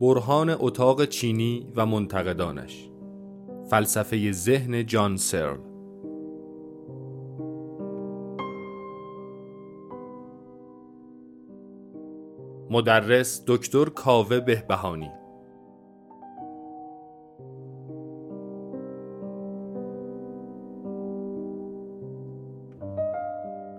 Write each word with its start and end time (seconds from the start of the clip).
برهان 0.00 0.56
اتاق 0.58 1.04
چینی 1.04 1.72
و 1.76 1.86
منتقدانش. 1.86 2.90
فلسفه 3.70 4.32
ذهن 4.32 4.86
جان 4.86 5.16
سرل. 5.16 5.58
مدرس 12.70 13.44
دکتر 13.46 13.84
کاوه 13.84 14.40
بهبهانی. 14.40 15.10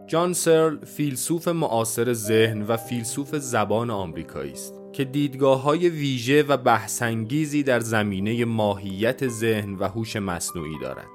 جان 0.10 0.34
سرل 0.34 0.86
فیلسوف 0.86 1.48
معاصر 1.48 2.14
ذهن 2.14 2.62
و 2.62 2.78
فیلسوف 2.78 3.36
زبان 3.36 3.90
آمریکایی 3.90 4.52
است 4.52 4.74
که 4.94 5.06
دیدگاه 5.06 5.62
های 5.62 5.90
ویژه 5.90 6.44
و 6.44 6.58
بحثانگیزی 6.58 7.64
در 7.64 7.80
زمینه 7.80 8.46
ماهیت 8.46 9.28
ذهن 9.28 9.76
و 9.76 9.88
هوش 9.88 10.16
مصنوعی 10.16 10.80
دارد. 10.82 11.08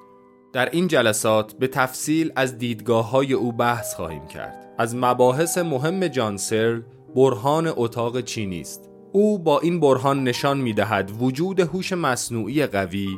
در 0.52 0.70
این 0.70 0.88
جلسات 0.88 1.52
به 1.52 1.69
تفصیل 1.69 2.33
از 2.36 2.59
دیدگاه 2.59 3.10
های 3.10 3.33
او 3.33 3.52
بحث 3.52 3.95
خواهیم 3.95 4.27
کرد. 4.27 4.74
از 4.78 4.97
مباحث 4.97 5.58
مهم 5.58 6.08
جان 6.08 6.36
سرل 6.36 6.83
برهان 7.16 7.72
اتاق 7.77 8.20
چینی 8.20 8.61
است. 8.61 8.91
او 9.12 9.38
با 9.38 9.61
این 9.61 9.80
برهان 9.80 10.24
نشان 10.24 10.58
می 10.58 10.72
دهد 10.72 11.12
وجود 11.22 11.61
هوش 11.61 11.92
مصنوعی 11.92 12.66
قوی 12.66 13.08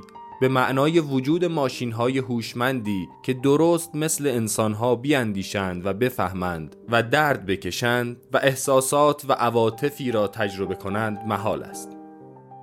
به 0.40 0.48
معنای 0.48 1.00
وجود 1.00 1.44
ماشین 1.44 1.92
های 1.92 2.18
هوشمندی 2.18 3.08
که 3.22 3.34
درست 3.34 3.94
مثل 3.94 4.26
انسان 4.26 4.72
ها 4.72 4.94
بیاندیشند 4.94 5.86
و 5.86 5.92
بفهمند 5.92 6.76
و 6.88 7.02
درد 7.02 7.46
بکشند 7.46 8.16
و 8.32 8.36
احساسات 8.42 9.24
و 9.28 9.32
عواطفی 9.32 10.12
را 10.12 10.28
تجربه 10.28 10.74
کنند 10.74 11.18
محال 11.26 11.62
است. 11.62 11.96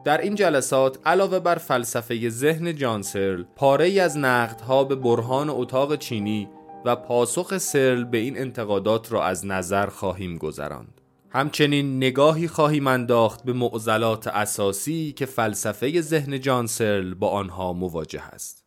در 0.06 0.22
این 0.22 0.36
جلسات 0.36 0.98
علاوه 1.06 1.40
بر 1.40 1.56
فلسفه 1.56 2.30
ذهن 2.30 2.76
جان 2.76 3.02
سرل 3.02 3.44
پاره 3.56 3.86
ای 3.86 4.00
از 4.00 4.18
نقدها 4.18 4.84
به 4.84 4.96
برهان 4.96 5.50
اتاق 5.50 5.96
چینی 5.96 6.50
و 6.86 6.96
پاسخ 6.96 7.58
سرل 7.58 8.04
به 8.04 8.18
این 8.18 8.38
انتقادات 8.38 9.12
را 9.12 9.24
از 9.24 9.46
نظر 9.46 9.88
خواهیم 9.88 10.38
گذراند. 10.38 10.93
همچنین 11.36 11.98
نگاهی 11.98 12.48
خواهیم 12.48 12.88
انداخت 12.88 13.44
به 13.44 13.54
معضلات 13.54 14.28
اساسی 14.28 15.14
که 15.18 15.26
فلسفه 15.26 16.02
ذهن 16.02 16.40
جانسرل 16.40 17.14
با 17.14 17.30
آنها 17.30 17.74
مواجه 17.74 18.22
است. 18.22 18.64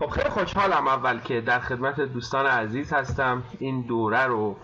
خب 0.00 0.08
خیلی 0.10 0.28
خوشحالم 0.28 0.88
اول 0.88 1.20
که 1.20 1.40
در 1.40 1.60
خدمت 1.60 2.00
دوستان 2.00 2.46
عزیز 2.46 2.92
هستم 2.92 3.42
این 3.58 3.86
دوره 3.86 4.26
رو 4.26 4.56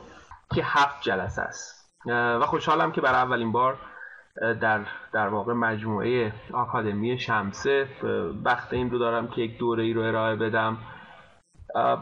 که 0.54 0.62
هفت 0.64 1.02
جلسه 1.02 1.42
است 1.42 1.90
و 2.06 2.46
خوشحالم 2.46 2.92
که 2.92 3.00
برای 3.00 3.20
اولین 3.20 3.52
بار 3.52 3.78
در 4.42 4.80
در 5.12 5.28
واقع 5.28 5.52
مجموعه 5.52 6.32
آکادمی 6.52 7.18
شمسه. 7.18 7.88
وقت 8.44 8.72
این 8.72 8.90
رو 8.90 8.98
دارم 8.98 9.28
که 9.28 9.42
یک 9.42 9.58
دوره 9.58 9.82
ای 9.82 9.92
رو 9.92 10.02
ارائه 10.02 10.36
بدم. 10.36 10.78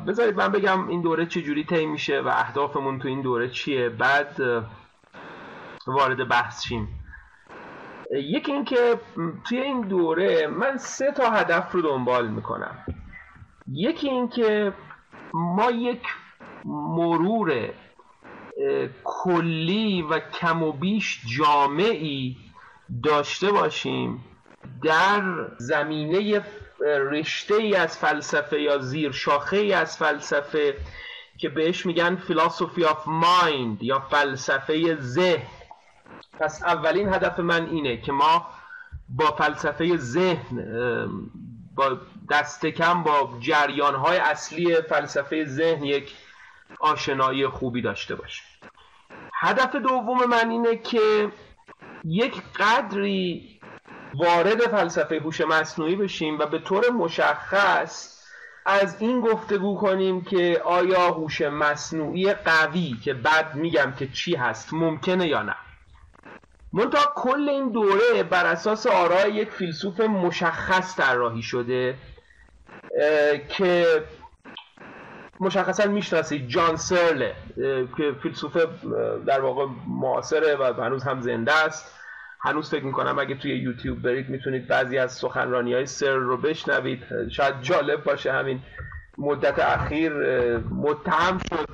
بذارید 0.09 0.37
من 0.37 0.49
بگم 0.49 0.89
این 0.89 1.03
دوره 1.03 1.27
چجوری 1.27 1.65
طی 1.65 1.87
میشه 1.87 2.21
و 2.21 2.29
اهدافمون 2.29 2.99
تو 2.99 3.09
این 3.09 3.23
دوره 3.23 3.49
چیه. 3.49 3.89
بعد 3.89 4.41
وارد 5.87 6.29
بحث 6.29 6.65
شیم. 6.65 6.89
یکی 8.11 8.53
اینکه 8.53 9.01
توی 9.45 9.61
این 9.61 9.81
دوره 9.81 10.47
من 10.47 10.77
سه 10.77 11.13
تا 11.13 11.31
هدف 11.31 11.73
رو 11.73 11.83
دنبال 11.83 12.29
می‌کنم. 12.29 12.79
یکی 13.69 14.09
اینکه 14.09 14.73
ما 15.35 15.71
یک 15.71 16.03
مرور 16.65 17.71
کلی 19.05 20.03
و 20.03 20.19
کم 20.19 20.63
و 20.63 20.73
بیش 20.73 21.21
جامعی 21.39 22.37
داشته 23.03 23.53
باشیم 23.53 24.25
در 24.83 25.23
زمینه 25.59 26.45
رشته 26.81 27.55
ای 27.55 27.77
از 27.77 27.99
فلسفه 27.99 28.61
یا 28.61 28.79
زیر 28.79 29.13
شاخه 29.13 29.57
ای 29.57 29.73
از 29.73 29.97
فلسفه 29.97 30.75
که 31.39 31.49
بهش 31.49 31.87
میگن 31.87 32.17
فلسفی 32.17 32.85
آف 32.85 33.03
مایند 33.07 33.83
یا 33.83 34.01
فلسفه 34.01 34.97
ذهن. 35.01 35.47
پس 36.41 36.63
اولین 36.63 37.15
هدف 37.15 37.41
من 37.41 37.69
اینه 37.69 37.97
که 37.97 38.13
ما 38.13 38.47
با 39.09 39.27
فلسفه 39.27 39.97
ذهن 39.97 40.65
با 41.75 41.97
دست 42.31 42.67
کم 42.67 43.03
با 43.03 43.37
جریان 43.41 43.95
های 43.95 44.19
اصلی 44.19 44.77
فلسفه 44.77 45.45
ذهن 45.45 45.85
یک 45.85 46.15
آشنایی 46.81 47.47
خوبی 47.47 47.83
داشته 47.83 48.15
باشه. 48.15 48.43
هدف 49.35 49.77
دوم 49.77 50.25
من 50.25 50.51
اینه 50.51 50.77
که 50.77 51.29
یک 52.05 52.43
قدری 52.57 53.61
وارد 54.15 54.61
فلسفه 54.61 55.19
هوش 55.19 55.41
مصنوعی 55.41 55.97
بشیم 55.97 56.39
و 56.39 56.47
به 56.47 56.59
طور 56.59 56.91
مشخص 56.91 58.23
از 58.67 59.03
این 59.03 59.21
گفتگو 59.21 59.77
کنیم 59.77 60.25
که 60.25 60.63
آیا 60.65 61.07
هوش 61.07 61.41
مصنوعی 61.41 62.35
قوی 62.35 62.97
که 63.05 63.15
بعد 63.15 63.55
میگم 63.55 63.93
که 63.99 64.09
چی 64.09 64.35
هست 64.37 64.73
ممکنه 64.73 65.29
یا 65.29 65.43
نه. 65.43 65.57
منتها 66.73 67.13
کل 67.15 67.49
این 67.49 67.69
دوره 67.69 68.23
بر 68.23 68.47
اساس 68.47 68.87
آرای 68.87 69.33
یک 69.33 69.51
فیلسوف 69.51 70.01
مشخص 70.01 70.97
طراحی 70.97 71.43
شده 71.43 71.95
که 73.49 73.87
مشخصا 75.43 75.87
می‌شناسید 75.87 76.49
جان 76.49 76.77
سرله 76.77 77.35
که 77.97 78.15
فیلسوف 78.23 78.57
در 79.27 79.41
واقع 79.41 79.67
معاصره 79.89 80.57
و 80.57 80.83
هنوز 80.83 81.05
هم 81.05 81.21
زنده 81.21 81.53
است. 81.65 81.99
هنوز 82.41 82.71
فکر 82.71 82.85
می‌کنم 82.85 83.19
اگه 83.19 83.35
توی 83.35 83.57
یوتیوب 83.59 84.03
برید 84.03 84.29
می‌تونید 84.29 84.69
بعضی 84.69 84.99
از 84.99 85.13
سخنرانی 85.13 85.75
های 85.75 85.87
سر 85.87 86.15
رو 86.15 86.37
بشنوید. 86.37 87.03
شاید 87.31 87.63
جالب 87.63 88.05
باشه 88.05 88.33
همین 88.33 88.61
مدت 89.19 89.59
اخیر 89.59 90.13
متهم 90.71 91.39
شد 91.39 91.69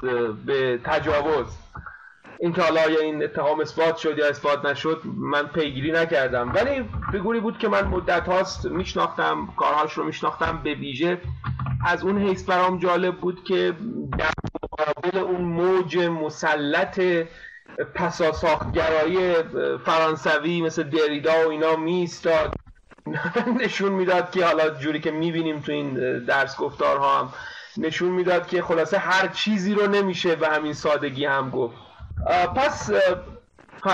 به 0.47 0.81
تجاوز. 0.85 1.59
اینکه 2.41 2.63
حالا 2.63 2.91
یا 2.91 3.01
این 3.01 3.25
اتهام 3.25 3.61
اثبات 3.61 3.97
شد 3.97 4.19
یا 4.19 4.29
اثبات 4.29 4.65
نشد 4.65 5.03
من 5.05 5.47
پیگیری 5.47 5.93
نکردم. 5.93 6.53
ولی 6.55 6.89
فیگوری 7.13 7.41
بود 7.41 7.59
که 7.59 7.69
من 7.69 7.85
مدت 7.85 8.29
هاست 8.29 8.65
میشناختم 8.65 9.49
کارهاش 9.57 9.93
رو 9.93 10.05
میشناختم 10.05 10.61
به 10.65 10.75
ویژه. 10.75 11.19
از 11.85 12.05
اون 12.05 12.19
حیث 12.19 12.45
برام 12.45 12.79
جالب 12.79 13.17
بود 13.17 13.45
که 13.45 13.75
در 14.19 14.31
مقابل 14.63 15.19
اون 15.19 15.41
موج 15.41 15.99
مسلط 15.99 17.01
پساساختگرایی 17.95 19.35
فرانسوی 19.85 20.63
مثل 20.63 20.83
دریدا 20.83 21.47
و 21.47 21.51
اینا 21.51 21.77
میستاد 21.77 22.55
نشون 23.61 23.93
می‌داد 23.93 24.31
که 24.31 24.45
حالا 24.45 24.71
جوری 24.71 25.01
که 25.01 25.11
می‌بینیم 25.11 25.61
تو 25.61 25.73
این 25.73 26.19
درس 26.25 26.57
گفتارها 26.57 27.19
هم 27.19 27.33
نشون 27.77 28.09
می‌داد 28.09 28.47
که 28.47 28.63
خلاصه 28.63 28.99
هر 28.99 29.29
چیزی 29.29 29.75
رو 29.75 29.87
نمیشه 29.87 30.37
به 30.37 30.49
همین 30.49 30.73
سادگی 30.73 31.25
هم 31.25 31.51
گفت. 31.51 31.77
پس 32.57 32.91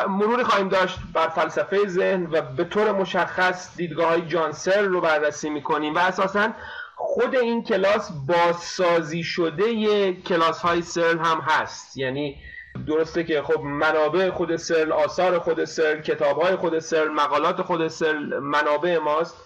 مروری 0.08 0.44
خواهیم 0.44 0.68
داشت 0.68 0.98
بر 1.12 1.28
فلسفه 1.28 1.86
ذهن 1.86 2.26
و 2.32 2.42
به 2.42 2.64
طور 2.64 2.92
مشخص 2.92 3.76
دیدگاه 3.76 4.08
های 4.08 4.22
جانسل 4.22 4.84
رو 4.84 5.00
بررسی 5.00 5.50
می‌کنیم 5.50 5.94
و 5.94 5.98
اساسا 5.98 6.48
خود 6.96 7.36
این 7.36 7.64
کلاس 7.64 8.10
بازسازی 8.28 9.22
شده 9.22 10.12
کلاس 10.12 10.58
های 10.60 10.82
سرل 10.82 11.18
هم 11.18 11.40
هست. 11.40 11.96
یعنی 11.96 12.36
درسته 12.86 13.24
که 13.24 13.42
خب 13.42 13.60
منابع 13.60 14.30
خود 14.30 14.56
سرل 14.56 14.92
آثار 14.92 15.38
خود 15.38 15.64
سرل 15.64 16.00
کتاب 16.00 16.42
های 16.42 16.56
خود 16.56 16.78
سرل 16.78 17.08
مقالات 17.08 17.62
خود 17.62 17.88
سرل 17.88 18.38
منابع 18.38 18.98
ماست. 18.98 19.36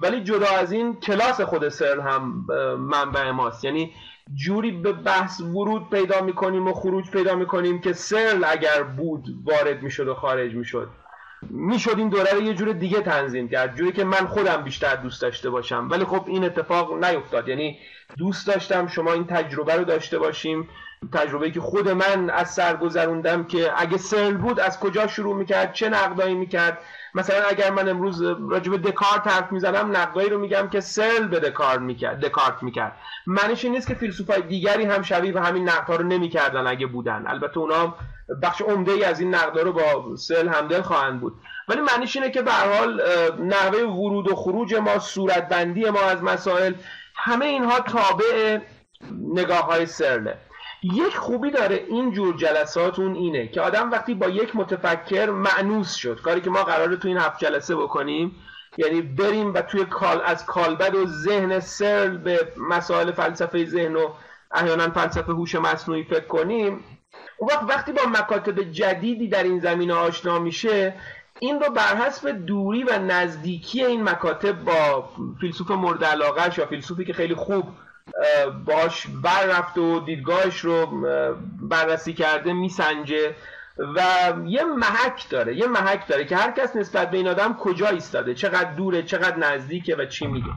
ولی 0.00 0.20
جدا 0.20 0.46
از 0.46 0.72
این 0.72 1.00
کلاس 1.00 1.40
خود 1.40 1.68
سرل 1.68 2.00
هم 2.00 2.46
منبع 2.78 3.30
ماست. 3.30 3.64
یعنی 3.64 3.92
جوری 4.34 4.70
به 4.70 4.92
بحث 4.92 5.40
ورود 5.40 5.90
پیدا 5.90 6.20
می‌کنیم 6.20 6.68
و 6.68 6.72
خروج 6.72 7.10
پیدا 7.10 7.34
می‌کنیم 7.34 7.80
که 7.80 7.92
سرل 7.92 8.44
اگر 8.44 8.82
بود 8.82 9.24
وارد 9.44 9.82
می‌شد 9.82 10.08
و 10.08 10.14
خارج 10.14 10.54
می‌شد. 10.54 10.88
می‌شد 11.42 11.94
این 11.98 12.08
دوره 12.08 12.32
رو 12.32 12.42
یه 12.42 12.54
جور 12.54 12.72
دیگه 12.72 13.00
تنظیم 13.00 13.48
کرد 13.48 13.76
جوری 13.76 13.92
که 13.92 14.04
من 14.04 14.26
خودم 14.26 14.56
بیشتر 14.56 14.96
دوست 14.96 15.22
داشته 15.22 15.50
باشم. 15.50 15.88
ولی 15.90 16.04
خب 16.04 16.24
این 16.26 16.44
اتفاق 16.44 17.04
نیفتاد. 17.04 17.48
یعنی 17.48 17.78
دوست 18.18 18.46
داشتم 18.46 18.86
شما 18.86 19.12
این 19.12 19.26
تجربه 19.26 19.74
رو 19.74 19.84
داشته 19.84 20.18
باشیم. 20.18 20.68
تجربه 21.12 21.50
که 21.50 21.60
خود 21.60 21.88
من 21.88 22.30
از 22.30 22.50
سر 22.50 22.76
گذروندم 22.76 23.44
که 23.44 23.72
اگه 23.76 23.96
سرل 23.96 24.36
بود 24.36 24.60
از 24.60 24.80
کجا 24.80 25.06
شروع 25.06 25.36
می‌کرد؟ 25.36 25.72
چه 25.72 25.88
نقدایی 25.88 26.34
می‌کرد؟ 26.34 26.78
مثلا 27.14 27.42
اگر 27.48 27.70
من 27.70 27.88
امروز 27.88 28.22
راجب 28.22 28.76
دکارت 28.76 29.26
حرف 29.26 29.52
می‌زنم 29.52 29.96
نقدایی 29.96 30.28
رو 30.28 30.38
میگم 30.38 30.68
که 30.68 30.80
سرل 30.80 31.26
به 31.28 31.40
دکارت 31.40 31.80
می‌کرد 31.80 32.20
دکارت 32.20 32.62
می‌کرد. 32.62 32.96
معنیش 33.26 33.64
این 33.64 33.74
نیست 33.74 33.88
که 33.88 33.94
فیلسوفای 33.94 34.42
دیگری 34.42 34.84
هم 34.84 35.02
شبیه 35.02 35.32
به 35.32 35.40
همین 35.40 35.68
نقدها 35.68 35.96
رو 35.96 36.04
نمی‌کردن 36.04 36.66
اگه 36.66 36.86
بودن. 36.86 37.24
البته 37.26 37.58
اونا 37.58 37.94
بخش 38.42 38.62
عمده 38.62 38.92
ای 38.92 39.04
از 39.04 39.20
این 39.20 39.34
نقدا 39.34 39.62
رو 39.62 39.72
با 39.72 40.16
سل 40.16 40.48
همدل 40.48 40.82
خواهند 40.82 41.20
بود. 41.20 41.32
ولی 41.68 41.80
معنیش 41.80 42.16
اینه 42.16 42.30
که 42.30 42.42
به 42.42 42.52
حال 42.52 43.02
نحوه 43.40 43.82
ورود 43.82 44.30
و 44.30 44.34
خروج 44.34 44.74
ما 44.74 44.98
صورت 44.98 45.48
بندی 45.48 45.90
ما 45.90 46.00
از 46.00 46.22
مسائل 46.22 46.74
همه 47.14 47.46
اینها 47.46 47.80
تابع 47.80 48.58
نگاه 49.34 49.64
های 49.64 49.86
سرله. 49.86 50.38
یک 50.82 51.16
خوبی 51.16 51.50
داره 51.50 51.84
این 51.88 52.12
جور 52.12 52.36
جلسات 52.36 52.98
اون 52.98 53.14
اینه 53.14 53.48
که 53.48 53.60
آدم 53.60 53.90
وقتی 53.90 54.14
با 54.14 54.28
یک 54.28 54.56
متفکر 54.56 55.30
معنوس 55.30 55.94
شد. 55.94 56.20
کاری 56.20 56.40
که 56.40 56.50
ما 56.50 56.62
قراره 56.62 56.96
تو 56.96 57.08
این 57.08 57.18
هفت 57.18 57.38
جلسه 57.38 57.76
بکنیم 57.76 58.36
یعنی 58.78 59.02
بریم 59.02 59.54
و 59.54 59.60
توی 59.62 59.84
کال 59.84 60.22
از 60.24 60.46
کالبد 60.46 60.94
و 60.94 61.06
ذهن 61.06 61.60
سرل 61.60 62.16
به 62.16 62.52
مسائل 62.56 63.12
فلسفه 63.12 63.64
ذهن 63.64 63.96
و 63.96 64.08
احیانا 64.50 64.90
فلسفه 64.90 65.32
هوش 65.32 65.54
مصنوعی 65.54 66.04
فکر 66.04 66.26
کنیم 66.26 66.84
وقت 67.40 67.62
وقتی 67.68 67.92
با 67.92 68.02
مکاتب 68.08 68.62
جدیدی 68.62 69.28
در 69.28 69.42
این 69.42 69.60
زمینه 69.60 69.94
آشنا 69.94 70.38
میشه 70.38 70.94
این 71.40 71.60
رو 71.60 71.72
بر 71.72 71.96
حسب 71.96 72.30
دوری 72.30 72.82
و 72.82 72.98
نزدیکی 72.98 73.84
این 73.84 74.02
مکاتب 74.02 74.64
با 74.64 75.08
فیلسوف 75.40 75.70
مورد 75.70 76.04
علاقهش 76.04 76.58
یا 76.58 76.66
فیلسوفی 76.66 77.04
که 77.04 77.12
خیلی 77.12 77.34
خوب 77.34 77.64
باش 78.64 79.06
بر 79.06 79.46
رفته 79.46 79.80
و 79.80 80.00
دیدگاهش 80.00 80.60
رو 80.60 80.86
بررسی 81.62 82.12
کرده 82.12 82.52
میسنجه 82.52 83.34
و 83.78 84.02
یه 84.44 84.64
محک 84.64 85.28
داره 85.30 85.56
یه 85.56 85.66
محک 85.66 86.08
داره 86.08 86.24
که 86.24 86.36
هر 86.36 86.50
کس 86.50 86.76
نسبت 86.76 87.10
به 87.10 87.16
این 87.16 87.28
آدم 87.28 87.54
کجا 87.54 87.88
ایستاده 87.88 88.34
چقدر 88.34 88.72
دوره 88.72 89.02
چقدر 89.02 89.36
نزدیکه 89.36 89.96
و 89.96 90.06
چی 90.06 90.26
میگه 90.26 90.52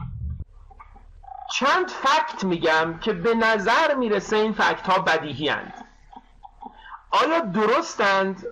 چند 1.58 1.88
فکت 1.88 2.44
میگم 2.44 2.98
که 2.98 3.12
به 3.12 3.34
نظر 3.34 3.94
می‌رسه 3.94 4.36
این 4.36 4.52
فکت 4.52 4.86
ها 4.86 4.98
بدیهی 4.98 5.48
هند. 5.48 5.89
آیا 7.10 7.40
درستند؟ 7.40 8.46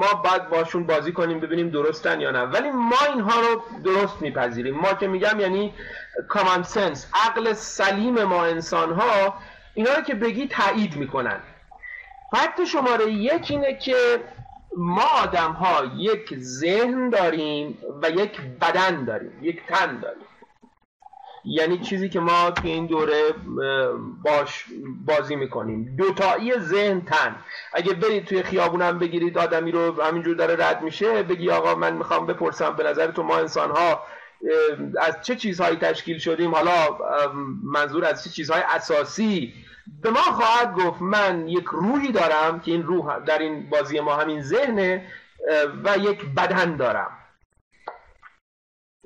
ما 0.00 0.14
باید 0.24 0.48
باشون 0.48 0.86
بازی 0.86 1.12
کنیم 1.12 1.40
ببینیم 1.40 1.70
درستن 1.70 2.20
یا 2.20 2.30
نه. 2.30 2.42
ولی 2.42 2.70
ما 2.70 2.96
اینها 3.12 3.40
رو 3.40 3.62
درست 3.84 4.22
میپذیریم. 4.22 4.74
ما 4.74 4.92
که 4.92 5.06
میگم 5.06 5.40
یعنی 5.40 5.74
کامان 6.28 6.62
سنس 6.62 7.10
عقل 7.26 7.52
سلیم 7.52 8.24
ما 8.24 8.44
انسان 8.44 8.92
ها 8.92 9.34
اینا 9.74 9.94
رو 9.94 10.02
که 10.02 10.14
بگی 10.14 10.48
تایید 10.48 10.96
می‌کنن. 10.96 11.40
فکت 12.32 12.64
شماره 12.64 13.10
یک 13.10 13.46
اینه 13.50 13.78
که 13.78 14.20
ما 14.76 15.04
آدم 15.22 15.52
ها 15.52 15.84
یک 15.96 16.38
ذهن 16.38 17.10
داریم 17.10 17.78
و 18.02 18.10
یک 18.10 18.40
بدن 18.40 19.04
داریم 19.04 19.32
یک 19.42 19.66
تن 19.66 20.00
داریم. 20.00 20.22
یعنی 21.48 21.78
چیزی 21.78 22.08
که 22.08 22.20
ما 22.20 22.50
توی 22.50 22.70
این 22.70 22.86
دوره 22.86 23.22
باش 24.24 24.64
بازی 25.06 25.36
می‌کنیم. 25.36 25.96
دوتایی 25.96 26.58
ذهن 26.58 27.00
تن. 27.00 27.36
اگه 27.72 27.94
برید 27.94 28.24
توی 28.24 28.42
خیابونم 28.42 28.98
بگیرید 28.98 29.38
آدمی 29.38 29.72
رو 29.72 30.02
همینجور 30.02 30.36
داره 30.36 30.68
رد 30.68 30.82
میشه 30.82 31.22
بگی 31.22 31.50
آقا 31.50 31.74
من 31.74 31.92
می‌خوام 31.92 32.26
بپرسم 32.26 32.76
به 32.76 32.84
نظر 32.84 33.10
تو 33.10 33.22
ما 33.22 33.36
انسان 33.38 33.70
ها 33.70 34.02
از 35.00 35.22
چه 35.22 35.36
چیزهایی 35.36 35.76
تشکیل 35.76 36.18
شدیم؟ 36.18 36.54
حالا 36.54 36.98
منظور 37.64 38.04
از 38.04 38.24
چه 38.24 38.30
چیزهای 38.30 38.62
اساسی؟ 38.68 39.54
به 40.02 40.10
ما 40.10 40.20
خواهد 40.20 40.74
گفت 40.74 41.02
من 41.02 41.48
یک 41.48 41.64
روحی 41.64 42.12
دارم 42.12 42.60
که 42.60 42.72
این 42.72 42.82
روح 42.82 43.18
در 43.18 43.38
این 43.38 43.70
بازی 43.70 44.00
ما 44.00 44.16
همین 44.16 44.42
ذهنه 44.42 45.06
و 45.84 45.98
یک 45.98 46.24
بدن 46.36 46.76
دارم. 46.76 47.10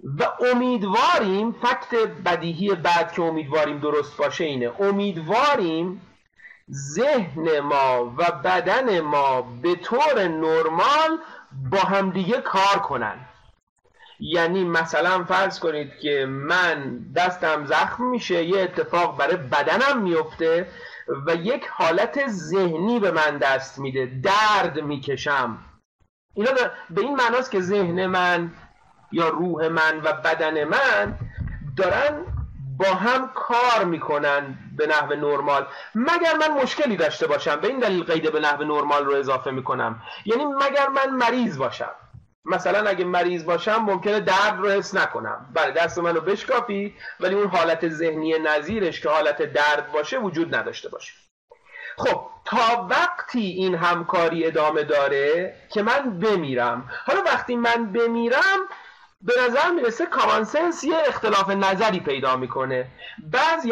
و 0.02 0.25
امیدواریم 0.52 1.52
فکت 1.52 2.08
بدیهی 2.25 2.75
بعد 2.75 3.12
که 3.12 3.22
امیدواریم 3.22 3.78
درست 3.78 4.16
باشه 4.16 4.44
اینه. 4.44 4.72
امیدواریم 4.81 6.00
ذهن 6.70 7.60
ما 7.60 8.14
و 8.19 8.25
بدن 8.44 9.00
ما 9.00 9.43
به 9.43 9.75
طور 9.75 10.28
نرمال 10.28 11.19
با 11.70 11.78
همدیگه 11.78 12.40
کار 12.40 12.78
کنن. 12.78 13.19
یعنی 14.20 14.64
مثلا 14.64 15.25
فرض 15.25 15.60
کنید 15.60 15.99
که 16.02 16.26
من 16.28 16.98
دستم 17.16 17.64
زخم 17.66 18.05
میشه 18.05 18.44
یه 18.44 18.60
اتفاق 18.60 19.16
برای 19.19 19.37
بدنم 19.37 20.02
میفته 20.02 20.69
و 21.26 21.34
یک 21.34 21.66
حالت 21.70 22.28
ذهنی 22.28 23.00
به 23.00 23.10
من 23.10 23.38
دست 23.38 23.78
میده 23.78 24.10
درد 24.22 24.81
می‌کشم. 24.81 25.58
اینا 26.34 26.50
به 26.90 27.00
این 27.00 27.16
معناست 27.16 27.50
که 27.50 27.60
ذهن 27.60 28.06
من 28.06 28.52
یا 29.12 29.29
روح 29.29 29.69
من 29.69 30.00
و 30.05 30.12
بدن 30.12 30.64
من 30.64 31.19
دارن 31.76 32.25
با 32.79 32.87
هم 32.87 33.31
کار 33.35 33.85
می‌کنن 33.85 34.59
به 34.76 34.87
نحو 34.87 35.14
نرمال. 35.14 35.67
مگر 35.94 36.37
من 36.41 36.62
مشکلی 36.62 36.97
داشته 36.97 37.26
باشم؟ 37.26 37.56
به 37.56 37.69
این 37.69 37.79
دلیل 37.79 38.05
قید 38.05 38.32
به 38.32 38.41
نحو 38.41 38.64
نرمال 38.64 39.05
رو 39.05 39.14
اضافه 39.14 39.50
می‌کنم. 39.50 40.03
یعنی 40.26 40.44
مگر 40.44 40.88
من 40.88 41.11
مریض 41.11 41.59
باشم؟ 41.59 41.91
مثلا 42.44 42.88
اگه 42.88 43.05
مریض 43.05 43.44
باشم 43.44 43.76
ممکنه 43.76 44.20
درد 44.20 44.59
رو 44.59 44.69
حس 44.69 44.94
نکنم. 44.94 45.47
بله 45.55 45.70
دست 45.73 45.99
منو 45.99 46.20
بشکافی 46.20 46.94
ولی 47.20 47.35
اون 47.35 47.47
حالت 47.47 47.88
ذهنی 47.88 48.38
نظیرش 48.38 49.00
که 49.00 49.08
حالت 49.08 49.43
درد 49.43 49.93
باشه 49.93 50.19
وجود 50.19 50.55
نداشته 50.55 50.88
باشه. 50.88 51.12
خب 51.97 52.26
تا 52.44 52.87
وقتی 52.91 53.41
این 53.41 53.75
همکاری 53.75 54.47
ادامه 54.47 54.82
داره 54.82 55.56
که 55.70 55.82
من 55.82 56.19
بمیرم. 56.19 56.91
حالا 57.06 57.23
وقتی 57.23 57.56
من 57.56 57.93
بمیرم 57.93 58.58
به 59.22 59.32
نظر 59.46 59.70
می‌رسه 59.70 60.06
کامانسنس 60.06 60.84
یه 60.84 60.96
اختلاف 61.08 61.50
نظری 61.50 62.00
پیدا 62.00 62.36
می‌کنه. 62.36 62.86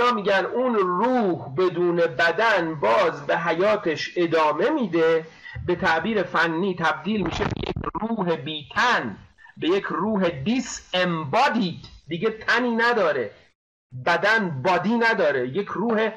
ها 0.01 0.13
میگن 0.13 0.47
اون 0.55 0.75
روح 0.75 1.55
بدون 1.55 1.97
بدن 1.97 2.75
باز 2.75 3.27
به 3.27 3.39
حیاتش 3.39 4.11
ادامه 4.17 4.71
میده. 4.71 5.27
به 5.67 5.77
تعبیر 5.77 6.23
فنی 6.23 6.77
تبدیل 6.77 7.23
میشه 7.23 7.45
به 7.45 7.69
یک 7.69 7.77
روح 8.01 8.37
بیتن 8.37 9.17
به 9.57 9.69
یک 9.69 9.85
روح 9.85 10.29
دیس 10.29 10.91
امبادید 10.95 11.85
دیگه 12.09 12.31
تنی 12.31 12.71
نداره. 12.71 13.31
بدن 14.07 14.63
بادی 14.63 14.99
نداره. 14.99 15.49
یک 15.49 15.69
روح 15.69 16.11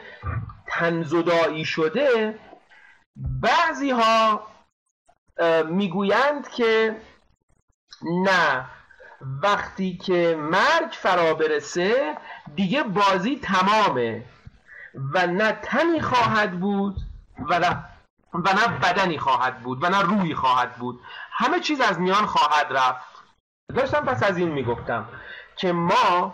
تنزدایی 0.68 1.65
شده. 1.65 2.39
بعضی 3.15 3.89
ها 3.91 4.47
می‌گویند 5.65 6.50
که 6.50 6.95
نه. 8.25 8.65
وقتی 9.44 9.98
که 9.98 10.38
مرگ 10.40 10.92
فرا 10.92 11.34
برسه 11.34 12.18
دیگه 12.56 12.84
بازی 12.84 13.40
تمامه. 13.44 14.25
و 15.14 15.28
نه 15.28 15.52
تنی 15.52 16.02
خواهد 16.02 16.60
بود 16.60 16.96
و 17.50 17.60
نه 17.60 17.84
و 18.34 18.54
نه 18.54 18.80
بدنی 18.84 19.18
خواهد 19.18 19.60
بود 19.60 19.84
و 19.84 19.90
نه 19.90 20.02
روحی 20.02 20.36
خواهد 20.36 20.75
بود. 20.75 21.00
همه 21.31 21.60
چیز 21.60 21.81
از 21.81 22.00
میان 22.00 22.25
خواهد 22.25 22.68
رفت. 22.70 23.24
داشتم 23.75 24.06
پس 24.06 24.24
از 24.24 24.38
این 24.38 24.52
می‌گفتم 24.52 25.06
که 25.56 25.72
ما 25.72 26.33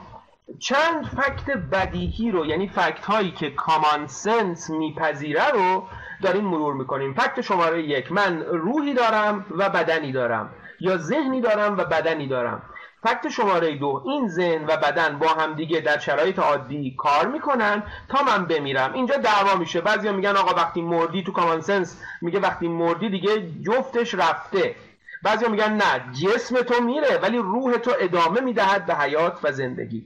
چند 0.60 1.06
فکت 1.06 1.58
بدیهی 1.58 2.32
رو 2.32 2.46
یعنی 2.46 2.68
فکت 2.68 3.06
هایی 3.06 3.32
که 3.32 3.52
کامان 3.52 4.08
سنس 4.08 4.70
میپذیره 4.70 5.50
رو 5.50 5.88
داریم 6.22 6.46
مرور 6.46 6.74
می‌کنیم. 6.74 7.14
فکت 7.14 7.42
شماره 7.42 7.84
یک 7.84 8.12
من 8.12 8.42
روحی 8.42 8.94
دارم 8.94 9.46
و 9.52 9.70
بدنی 9.70 10.12
دارم 10.12 10.50
یا 10.80 10.98
ذهنی 10.98 11.42
دارم 11.42 11.78
و 11.78 11.84
بدنی 11.84 12.28
دارم. 12.28 12.62
فکت 13.04 13.30
شماره 13.30 13.76
دو 13.76 14.04
این 14.06 14.28
ذهن 14.28 14.66
و 14.66 14.78
بدن 14.78 15.20
با 15.20 15.28
هم 15.28 15.54
دیگه 15.54 15.80
در 15.80 15.98
شرایط 15.98 16.40
عادی 16.40 16.96
کار 16.98 17.28
می‌کنن 17.28 17.84
تا 18.10 18.24
من 18.24 18.46
بمیرم. 18.46 18.94
اینجا 18.94 19.18
دعوا 19.18 19.56
میشه. 19.56 19.82
بعضیا 19.82 20.12
میگن 20.12 20.36
آقا 20.36 20.56
وقتی 20.56 20.82
مردی 20.82 21.24
تو 21.24 21.32
کامن 21.32 21.62
سنس 21.62 22.02
میگه 22.22 22.40
وقتی 22.40 22.68
مردی 22.68 23.10
دیگه 23.10 23.52
جفتش 23.66 24.14
رفته. 24.14 24.76
بعضیا 25.24 25.50
میگن 25.50 25.74
نه 25.74 26.14
جسم 26.14 26.62
تو 26.62 26.84
میره 26.84 27.18
ولی 27.18 27.38
روح 27.38 27.78
تو 27.78 27.92
ادامه 28.00 28.42
می‌دهد 28.42 28.86
به 28.86 28.96
حیات 28.96 29.40
و 29.44 29.52
زندگی. 29.52 30.04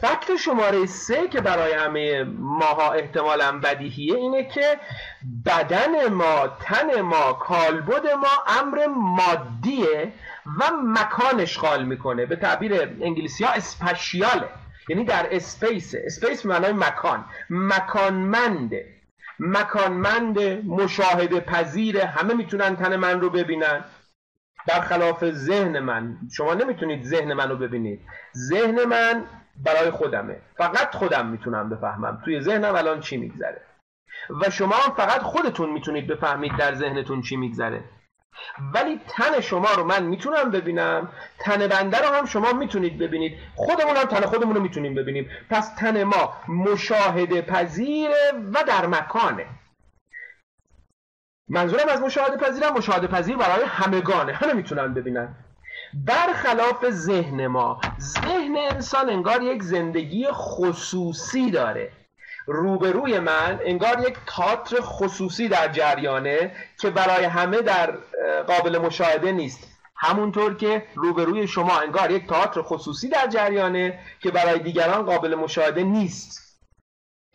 فکت 0.00 0.36
شماره 0.36 0.86
سه 0.86 1.28
که 1.28 1.40
برای 1.40 1.72
همه 1.72 2.24
ماها 2.38 2.92
احتمالا 2.92 3.58
بدیهیه 3.58 4.14
اینه 4.16 4.44
که 4.44 4.80
بدن 5.46 6.08
ما 6.08 6.48
تن 6.60 7.00
ما 7.00 7.32
کالبد 7.32 8.06
ما 8.06 8.60
امر 8.60 8.86
مادیه. 8.86 10.12
و 10.46 10.70
مکان 10.84 11.40
اشغال 11.40 11.84
می‌کنه. 11.84 12.26
به 12.26 12.36
تعبیر 12.36 12.80
انگلیسی 12.80 13.44
ها 13.44 13.52
اسپشیاله. 13.52 14.48
یعنی 14.88 15.04
در 15.04 15.26
space. 15.30 15.94
space 15.94 16.46
معنای 16.46 16.72
مکان. 16.72 17.24
مکانمنده 17.50 18.94
مکانمند 19.38 20.38
مشاهده 20.66 21.40
پذیر 21.40 22.00
همه 22.00 22.34
می‌تونن 22.34 22.76
تن 22.76 22.96
من 22.96 23.20
رو 23.20 23.30
ببینن. 23.30 23.84
برخلاف 24.68 25.30
ذهن 25.30 25.78
من. 25.78 26.16
شما 26.36 26.54
نمی‌تونید 26.54 27.04
ذهن 27.04 27.32
من 27.32 27.48
رو 27.48 27.56
ببینید. 27.56 28.00
ذهن 28.36 28.84
من 28.84 29.24
برای 29.64 29.90
خودمه. 29.90 30.36
فقط 30.56 30.94
خودم 30.94 31.26
می‌تونم 31.26 31.70
بفهمم. 31.70 32.22
توی 32.24 32.40
ذهنم 32.40 32.74
الان 32.74 33.00
چی 33.00 33.16
میگذره. 33.16 33.60
و 34.40 34.50
شما 34.50 34.74
هم 34.76 34.94
فقط 34.94 35.20
خودتون 35.20 35.70
می‌تونید 35.70 36.06
بفهمید 36.06 36.56
در 36.56 36.74
ذهنتون 36.74 37.22
چی 37.22 37.36
میگذره. 37.36 37.84
ولی 38.74 39.00
تن 39.08 39.40
شما 39.40 39.70
رو 39.76 39.84
من 39.84 40.02
می‌تونم 40.02 40.50
ببینم. 40.50 41.08
تن 41.38 41.66
بنده 41.66 41.98
رو 41.98 42.14
هم 42.14 42.26
شما 42.26 42.52
می‌تونید 42.52 42.98
ببینید. 42.98 43.38
خودمون 43.54 43.96
هم 43.96 44.04
تن 44.04 44.20
خودمون 44.20 44.54
رو 44.54 44.62
می‌تونیم 44.62 44.94
ببینیم. 44.94 45.30
پس 45.50 45.74
تن 45.74 46.04
ما 46.04 46.32
مشاهده 46.48 47.42
پذیره 47.42 48.32
و 48.54 48.64
در 48.66 48.86
مکانه. 48.86 49.46
منظورم 51.48 51.88
از 51.88 52.00
مشاهده 52.00 52.36
پذیرم 52.36 52.72
مشاهده 52.72 53.06
پذیر 53.06 53.36
برای 53.36 53.64
همگانه. 53.64 54.32
همه 54.32 54.52
می‌تونن 54.52 54.94
ببینن. 54.94 55.34
برخلاف 56.06 56.90
ذهن 56.90 57.46
ما 57.46 57.80
ذهن 58.00 58.56
انسان 58.70 59.10
انگار 59.10 59.42
یک 59.42 59.62
زندگی 59.62 60.26
خصوصی 60.30 61.50
داره. 61.50 61.92
روبروی 62.46 63.18
من 63.18 63.60
انگار 63.64 64.00
یک 64.00 64.16
تاتر 64.26 64.76
خصوصی 64.80 65.48
در 65.48 65.68
جریانه 65.68 66.52
که 66.78 66.90
برای 66.90 67.24
همه 67.24 67.62
در 67.62 67.94
قابل 68.46 68.78
مشاهده 68.78 69.32
نیست. 69.32 69.68
همونطور 69.96 70.54
که 70.54 70.86
روبروی 70.94 71.48
شما 71.48 71.78
انگار 71.78 72.10
یک 72.10 72.26
تئاتر 72.26 72.62
خصوصی 72.62 73.08
در 73.08 73.26
جریانه 73.26 73.98
که 74.20 74.30
برای 74.30 74.58
دیگران 74.58 75.02
قابل 75.02 75.34
مشاهده 75.34 75.82
نیست. 75.82 76.44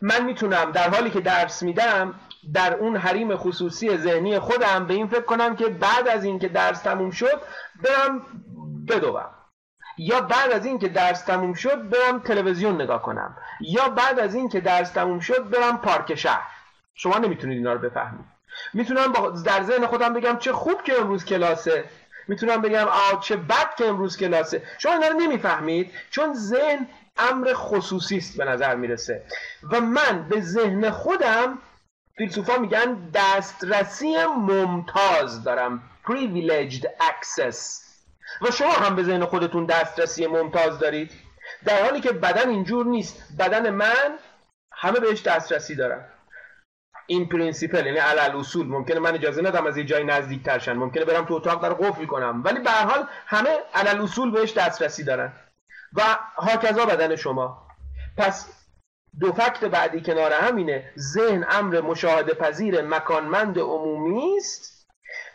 من 0.02 0.24
می‌تونم 0.24 0.72
در 0.72 0.90
حالی 0.90 1.10
که 1.10 1.20
درس 1.20 1.62
میدم 1.62 2.14
در 2.54 2.74
اون 2.74 2.96
حریم 2.96 3.36
خصوصی 3.36 3.96
ذهنی 3.96 4.38
خودم 4.38 4.86
به 4.86 4.94
این 4.94 5.06
فکر 5.06 5.20
کنم 5.20 5.56
که 5.56 5.68
بعد 5.68 6.08
از 6.08 6.24
اینکه 6.24 6.48
درس 6.48 6.82
تموم 6.82 7.10
شد 7.10 7.40
برم 7.82 8.22
بدوم. 8.88 9.39
یا 10.02 10.20
بعد 10.20 10.52
از 10.52 10.66
اینکه 10.66 10.88
درس 10.88 11.22
تموم 11.22 11.54
شد 11.54 11.88
برم 11.88 12.18
تلویزیون 12.18 12.80
نگاه 12.82 13.02
کنم. 13.02 13.36
یا 13.60 13.88
بعد 13.88 14.20
از 14.20 14.34
اینکه 14.34 14.60
درس 14.60 14.90
تموم 14.90 15.20
شد 15.20 15.50
برم 15.50 15.78
پارک 15.78 16.14
شهر. 16.14 16.48
شما 16.94 17.18
نمی‌تونید 17.18 17.58
اینا 17.58 17.72
رو 17.72 17.78
بفهمید. 17.78 18.24
می‌تونم 18.74 19.12
در 19.44 19.62
ذهن 19.62 19.86
خودم 19.86 20.14
بگم 20.14 20.38
چه 20.38 20.52
خوب 20.52 20.82
که 20.82 21.00
امروز 21.00 21.24
کلاسه. 21.24 21.84
می‌تونم 22.28 22.62
بگم 22.62 22.86
آ 22.86 23.20
چه 23.20 23.36
بد 23.36 23.74
که 23.78 23.86
امروز 23.86 24.16
کلاسه. 24.16 24.62
شما 24.78 24.92
اینا 24.92 25.08
رو 25.08 25.20
نمی‌فهمید 25.20 25.92
چون 26.10 26.34
ذهن 26.34 26.86
امر 27.16 27.52
خصوصی 27.54 28.16
است 28.16 28.36
به 28.36 28.44
نظر 28.44 28.74
می‌رسه. 28.74 29.22
و 29.70 29.80
من 29.80 30.28
به 30.28 30.40
ذهن 30.40 30.90
خودم 30.90 31.58
فیلسوفا 32.16 32.56
میگن 32.56 33.10
دسترسی 33.14 34.16
ممتاز 34.24 35.44
دارم. 35.44 35.82
Privileged 36.04 36.84
access. 36.84 37.89
و 38.42 38.50
شما 38.50 38.72
هم 38.72 38.96
به 38.96 39.02
ذهن 39.02 39.24
خودتون 39.24 39.66
دسترسی 39.66 40.26
ممتاز 40.26 40.78
دارید. 40.78 41.12
در 41.64 41.84
حالی 41.84 42.00
که 42.00 42.12
بدن 42.12 42.48
اینجور 42.48 42.86
نیست. 42.86 43.22
بدن 43.38 43.70
من 43.70 44.18
همه 44.72 45.00
بهش 45.00 45.22
دسترسی 45.22 45.74
دارن. 45.74 46.04
in 47.06 47.28
principle 47.28 47.86
یعنی 47.86 47.98
علی‌الاصول. 47.98 48.66
ممکنه 48.66 48.98
من 48.98 49.14
اجازه 49.14 49.42
ندم 49.42 49.66
از 49.66 49.76
یه 49.76 49.84
جای 49.84 50.04
نزدیک‌تر 50.04 50.42
شن 50.42 50.72
ممکنه 50.72 51.04
برم 51.04 51.24
تو 51.24 51.34
اتاق 51.34 51.62
در 51.62 51.74
قفل 51.74 52.06
کنم. 52.06 52.42
ولی 52.44 52.60
به 52.60 52.70
حال 52.70 53.06
همه 53.26 53.50
علی‌الاصول 53.74 54.30
بهش 54.30 54.52
دسترسی 54.52 55.04
دارن. 55.04 55.32
و 55.92 56.02
هکذا 56.36 56.86
بدن 56.86 57.16
شما. 57.16 57.66
پس 58.16 58.52
دو 59.20 59.32
fact 59.32 59.64
بعدی 59.64 60.00
کنار 60.00 60.32
همینه. 60.32 60.92
ذهن 60.98 61.46
امر 61.50 61.80
مشاهده 61.80 62.34
پذیر 62.34 62.82
مکانمند 62.82 63.58
عمومی 63.58 64.36
است. 64.36 64.79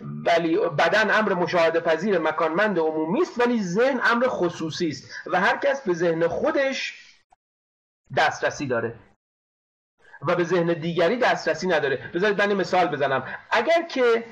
ولی 0.02 0.58
بدن 0.58 1.12
امر 1.12 1.34
مشاهده 1.34 1.80
پذیر 1.80 2.20
مکانمند 2.20 2.80
عمومی 2.80 3.22
است 3.22 3.40
ولی 3.40 3.64
ذهن 3.64 4.00
امر 4.04 4.26
خصوصی 4.28 4.88
است 4.88 5.10
و 5.28 5.40
هر 5.40 5.58
کس 5.58 5.82
به 5.82 5.94
ذهن 5.94 6.28
خودش 6.28 7.06
دسترسی 8.18 8.68
داره 8.68 9.00
و 10.28 10.36
به 10.36 10.44
ذهن 10.44 10.74
دیگری 10.74 11.18
دسترسی 11.18 11.68
نداره. 11.68 12.12
بذارید 12.14 12.42
من 12.42 12.54
مثال 12.54 12.88
بزنم. 12.88 13.24
اگر 13.52 13.82
که 13.82 14.24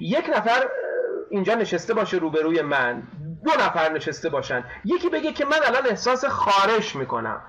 یک 0.00 0.30
نفر 0.36 0.68
اینجا 1.30 1.54
نشسته 1.54 1.94
باشه 1.94 2.16
روبروی 2.16 2.62
من 2.62 3.02
دو 3.44 3.50
نفر 3.50 3.92
نشسته 3.92 4.28
باشن 4.28 4.64
یکی 4.84 5.08
بگه 5.08 5.32
که 5.32 5.44
من 5.44 5.58
الان 5.64 5.86
احساس 5.86 6.24
خارش 6.24 6.96
می‌کنم. 6.96 7.42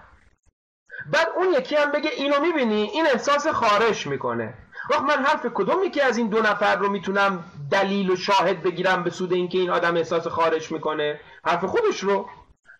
بعد 1.05 1.27
اون 1.35 1.53
یکی 1.53 1.75
هم 1.75 1.91
بگه 1.91 2.09
اینو 2.09 2.41
می‌بینی 2.41 2.81
این 2.81 3.05
احساس 3.05 3.47
خارش 3.47 4.07
می‌کنه. 4.07 4.53
وقت 4.89 5.01
من 5.01 5.25
حرف 5.25 5.45
کدوم 5.53 5.83
یکی 5.83 6.01
از 6.01 6.17
این 6.17 6.27
دو 6.27 6.41
نفر 6.41 6.75
رو 6.75 6.89
می‌تونم 6.89 7.43
دلیل 7.71 8.11
و 8.11 8.15
شاهد 8.15 8.63
بگیرم 8.63 9.03
به 9.03 9.09
سود 9.09 9.33
اینکه 9.33 9.57
این 9.57 9.69
آدم 9.69 9.97
احساس 9.97 10.27
خارش 10.27 10.71
می‌کنه؟ 10.71 11.19
حرف 11.45 11.65
خودش 11.65 11.99
رو. 11.99 12.29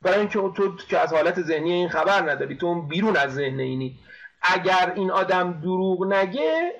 برای 0.01 0.19
اینکه 0.19 0.39
تو 0.55 0.75
که 0.77 0.99
از 0.99 1.13
حالت 1.13 1.41
ذهنی 1.41 1.71
این 1.71 1.89
خبر 1.89 2.31
نداری 2.31 2.57
تو 2.57 2.81
بیرون 2.81 3.17
از 3.17 3.33
ذهن 3.33 3.59
اینی. 3.59 3.99
اگر 4.41 4.93
این 4.95 5.11
آدم 5.11 5.61
دروغ 5.61 6.05
نگه 6.05 6.73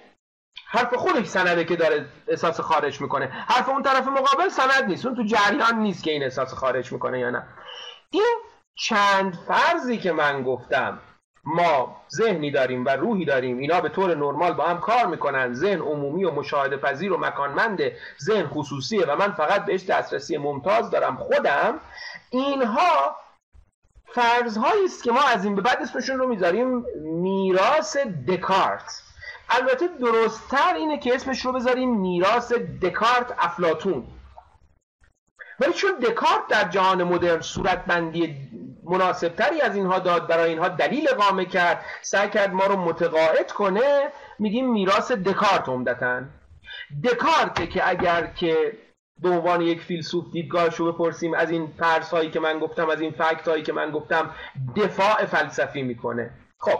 حرف 0.68 0.94
خودش 0.94 1.26
سنده 1.26 1.66
که 1.66 1.76
داره 1.76 2.06
احساس 2.28 2.60
خارج 2.60 3.02
می‌کنه. 3.02 3.26
حرف 3.26 3.70
اون 3.70 3.84
طرف 3.84 4.08
مقابل 4.08 4.50
سند 4.50 4.84
نیست. 4.88 5.06
اون 5.06 5.16
تو 5.16 5.24
جریان 5.24 5.80
نیست 5.80 6.04
که 6.04 6.12
این 6.12 6.24
احساس 6.24 6.54
خارج 6.54 6.92
می‌کنه 6.92 7.20
یا 7.20 7.30
نه. 7.30 7.48
این 8.12 8.38
چند 8.76 9.36
فرضی 9.48 9.98
که 9.98 10.12
من 10.12 10.44
گفتم 10.44 11.00
ما 11.44 12.02
ذهنی 12.12 12.52
داریم 12.52 12.86
و 12.86 12.90
روحی 12.90 13.26
داریم 13.26 13.58
اینا 13.58 13.82
به 13.82 13.90
طور 13.90 14.16
نرمال 14.16 14.54
با 14.54 14.64
هم 14.64 14.80
کار 14.80 15.06
می‌کنن. 15.06 15.54
ذهن 15.54 15.80
عمومی 15.80 16.24
و 16.24 16.32
مشاهده 16.32 16.78
پذیر 16.78 17.14
و 17.14 17.18
مکانمنده 17.18 17.98
ذهن 18.22 18.48
خصوصیه 18.48 19.06
و 19.06 19.16
من 19.16 19.32
فقط 19.32 19.66
بهش 19.66 19.86
دسترسی 19.86 20.38
ممتاز 20.38 20.92
دارم. 20.92 21.18
خودم 21.18 21.80
اینها 22.30 23.16
فرض 24.06 24.58
است 24.86 25.04
که 25.04 25.12
ما 25.12 25.22
از 25.22 25.46
این 25.46 25.56
به 25.56 25.62
بعد 25.62 25.82
اسمشون 25.82 26.18
رو 26.18 26.28
می‌ذاریم 26.28 26.86
میراث 27.02 27.98
دکارت. 28.28 29.04
البته 29.50 29.88
درستتر 29.88 30.74
اینه 30.76 31.00
که 31.00 31.16
اسمش 31.16 31.46
رو 31.46 31.52
بذاریم 31.52 32.00
میراث 32.00 32.54
دکارت 32.82 33.36
افلاتون 33.40 34.08
ولی 35.60 35.74
چون 35.74 35.92
دکارت 35.92 36.48
در 36.50 36.70
جهان 36.70 37.04
مدرن 37.04 37.42
صورتبندی 37.42 38.50
مناسبتری 38.84 39.62
از 39.62 39.76
اینها 39.76 40.00
داد 40.00 40.28
برای 40.28 40.50
اینها 40.50 40.68
دلیل 40.68 41.08
قامه 41.08 41.46
کرد. 41.46 41.86
سعی 42.02 42.30
کرد 42.30 42.54
ما 42.54 42.66
رو 42.66 42.76
متقاعد 42.76 43.52
کنه. 43.52 44.10
میگیم 44.40 44.72
میراث 44.72 45.12
دکارت 45.12 45.70
عمدتا. 45.70 46.22
دکارت 47.04 47.70
که 47.70 47.90
اگر 47.90 48.28
که 48.36 48.78
به 49.22 49.30
عنوان 49.30 49.62
یک 49.62 49.82
فیلسوف 49.82 50.32
دیدگاهش 50.32 50.76
رو 50.76 50.92
بپرسیم 50.92 51.34
از 51.34 51.52
این 51.52 51.68
فرض 51.68 52.10
هایی 52.10 52.32
که 52.32 52.40
من 52.40 52.60
گفتم 52.60 52.90
از 52.90 53.02
این 53.02 53.12
فکت 53.12 53.48
هایی 53.48 53.64
که 53.64 53.74
من 53.74 53.92
گفتم 53.92 54.30
دفاع 54.76 55.26
فلسفی 55.26 55.82
می‌کنه. 55.82 56.32
خب 56.58 56.80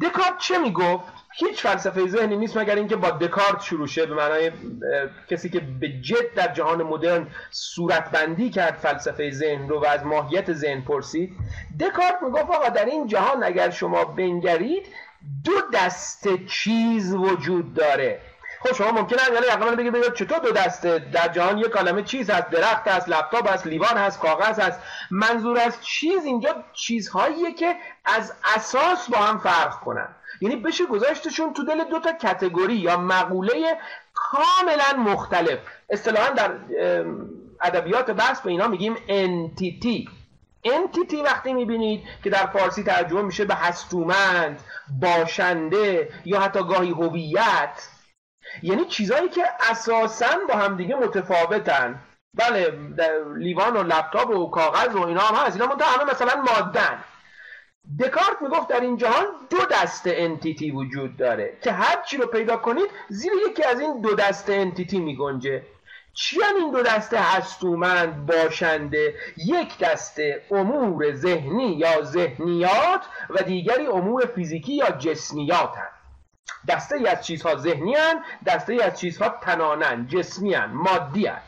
دکارت 0.00 0.38
چه 0.38 0.58
می‌گفت؟ 0.58 1.12
هیچ 1.34 1.62
فلسفه 1.62 2.06
ذهنی 2.06 2.36
نیست 2.36 2.56
مگر 2.56 2.74
اینکه 2.74 2.96
با 2.96 3.10
دکارت 3.10 3.62
شروع 3.62 3.86
شه 3.86 4.06
به 4.06 4.14
معنای 4.14 4.52
کسی 5.30 5.48
که 5.50 5.60
به 5.60 5.88
جد 5.88 6.34
در 6.34 6.52
جهان 6.52 6.82
مدرن 6.82 7.26
صورتبندی 7.50 8.50
کرد 8.50 8.74
فلسفه 8.74 9.30
ذهن 9.30 9.68
رو 9.68 9.80
و 9.80 9.86
از 9.86 10.04
ماهیت 10.04 10.52
ذهن 10.52 10.80
پرسید. 10.80 11.32
دکارت 11.80 12.18
می‌گفت 12.22 12.50
آقا 12.50 12.68
در 12.68 12.84
این 12.84 13.06
جهان 13.06 13.44
اگر 13.44 13.70
شما 13.70 14.04
بنگرید 14.04 14.86
دو 15.44 15.52
دست 15.74 16.28
چیز 16.46 17.14
وجود 17.14 17.74
داره. 17.74 18.20
خب 18.62 18.74
شما 18.74 18.92
ممکنه 18.92 19.18
یعنی 19.34 19.46
عقلا 19.46 19.76
بگید 19.76 19.92
بگید 19.92 20.14
چطور 20.14 20.38
دو 20.38 20.52
دسته؟ 20.52 20.98
در 20.98 21.28
جهان 21.28 21.58
یک 21.58 21.66
کلمه 21.66 22.02
چیز 22.02 22.30
هست 22.30 22.50
درخت 22.50 22.88
هست 22.88 23.08
لپتاپ 23.08 23.52
هست 23.52 23.66
لیوان 23.66 23.96
هست 23.96 24.20
کاغذ 24.20 24.58
هست. 24.58 24.80
منظور 25.10 25.58
از 25.58 25.84
چیز 25.84 26.24
اینجا 26.24 26.64
چیزهاییه 26.72 27.54
که 27.54 27.76
از 28.04 28.32
اساس 28.56 29.10
با 29.10 29.18
هم 29.18 29.38
فرق 29.38 29.80
کنن. 29.80 30.08
یعنی 30.40 30.56
بشه 30.56 30.86
گذاشتشون 30.86 31.52
تو 31.52 31.64
دل 31.64 31.84
دو 31.84 32.00
تا 32.00 32.12
کتگوری 32.12 32.74
یا 32.74 32.96
مقوله 32.96 33.78
کاملا 34.14 35.12
مختلف. 35.12 35.58
اصطلاحا 35.90 36.30
در 36.30 36.50
ادبیات 37.60 38.10
بحث 38.10 38.40
به 38.40 38.50
اینا 38.50 38.68
میگیم 38.68 38.96
انتیتی 39.08 40.08
انتیتی 40.64 41.22
وقتی 41.22 41.52
می‌بینید 41.52 42.02
که 42.24 42.30
در 42.30 42.46
فارسی 42.46 42.82
ترجمه 42.82 43.22
میشه 43.22 43.44
به 43.44 43.54
هستومند 43.54 44.60
باشنده 45.00 46.08
یا 46.24 46.40
حتی 46.40 46.60
گاهی 46.60 46.90
هویت. 46.90 47.88
یعنی 48.62 48.84
چیزهایی 48.84 49.28
که 49.28 49.44
اساسا 49.70 50.26
با 50.48 50.54
همدیگه 50.54 50.94
متفاوتن. 50.94 52.00
بله 52.34 52.72
لیوان 53.36 53.76
و 53.76 53.82
لپتاپ 53.82 54.30
و 54.30 54.50
کاغذ 54.50 54.96
و 54.96 55.02
اینا 55.06 55.20
هم 55.20 55.46
هست. 55.46 55.56
اینا 55.60 55.66
منتها 55.72 55.90
همه 55.90 56.10
مثلا 56.10 56.42
مادن. 56.42 57.04
دکارت 58.00 58.42
می‌گفت 58.42 58.68
در 58.68 58.80
این 58.80 58.96
جهان 58.96 59.26
دو 59.50 59.58
دسته 59.70 60.14
انتیتی 60.16 60.70
وجود 60.70 61.16
داره 61.16 61.58
که 61.62 61.72
هر 61.72 62.02
چی 62.02 62.16
رو 62.16 62.26
پیدا 62.26 62.56
کنید 62.56 62.90
زیر 63.08 63.32
یکی 63.50 63.64
از 63.64 63.80
این 63.80 64.00
دو 64.00 64.14
دسته 64.14 64.52
انتیتی 64.52 65.00
میگنجه. 65.00 65.62
چی 66.14 66.36
این 66.56 66.70
دو 66.70 66.82
دسته 66.82 67.18
هستومند 67.18 68.26
باشنده؟ 68.26 69.14
یک 69.36 69.78
دسته 69.78 70.42
امور 70.50 71.12
ذهنی 71.14 71.72
یا 71.72 72.02
ذهنیات 72.02 73.02
و 73.30 73.42
دیگری 73.42 73.86
امور 73.86 74.26
فیزیکی 74.26 74.74
یا 74.74 74.90
جسمیات 74.90 75.76
هست. 75.76 76.01
دسته 76.68 76.96
ای 76.96 77.06
از 77.06 77.26
چیزها 77.26 77.56
ذهنی 77.56 77.94
هن 77.94 78.24
دسته 78.46 78.72
ای 78.72 78.80
از 78.80 79.00
چیزها 79.00 79.28
تنانن 79.28 80.06
جسمی 80.06 80.54
هن 80.54 80.70
مادی 80.70 81.26
هن 81.26 81.40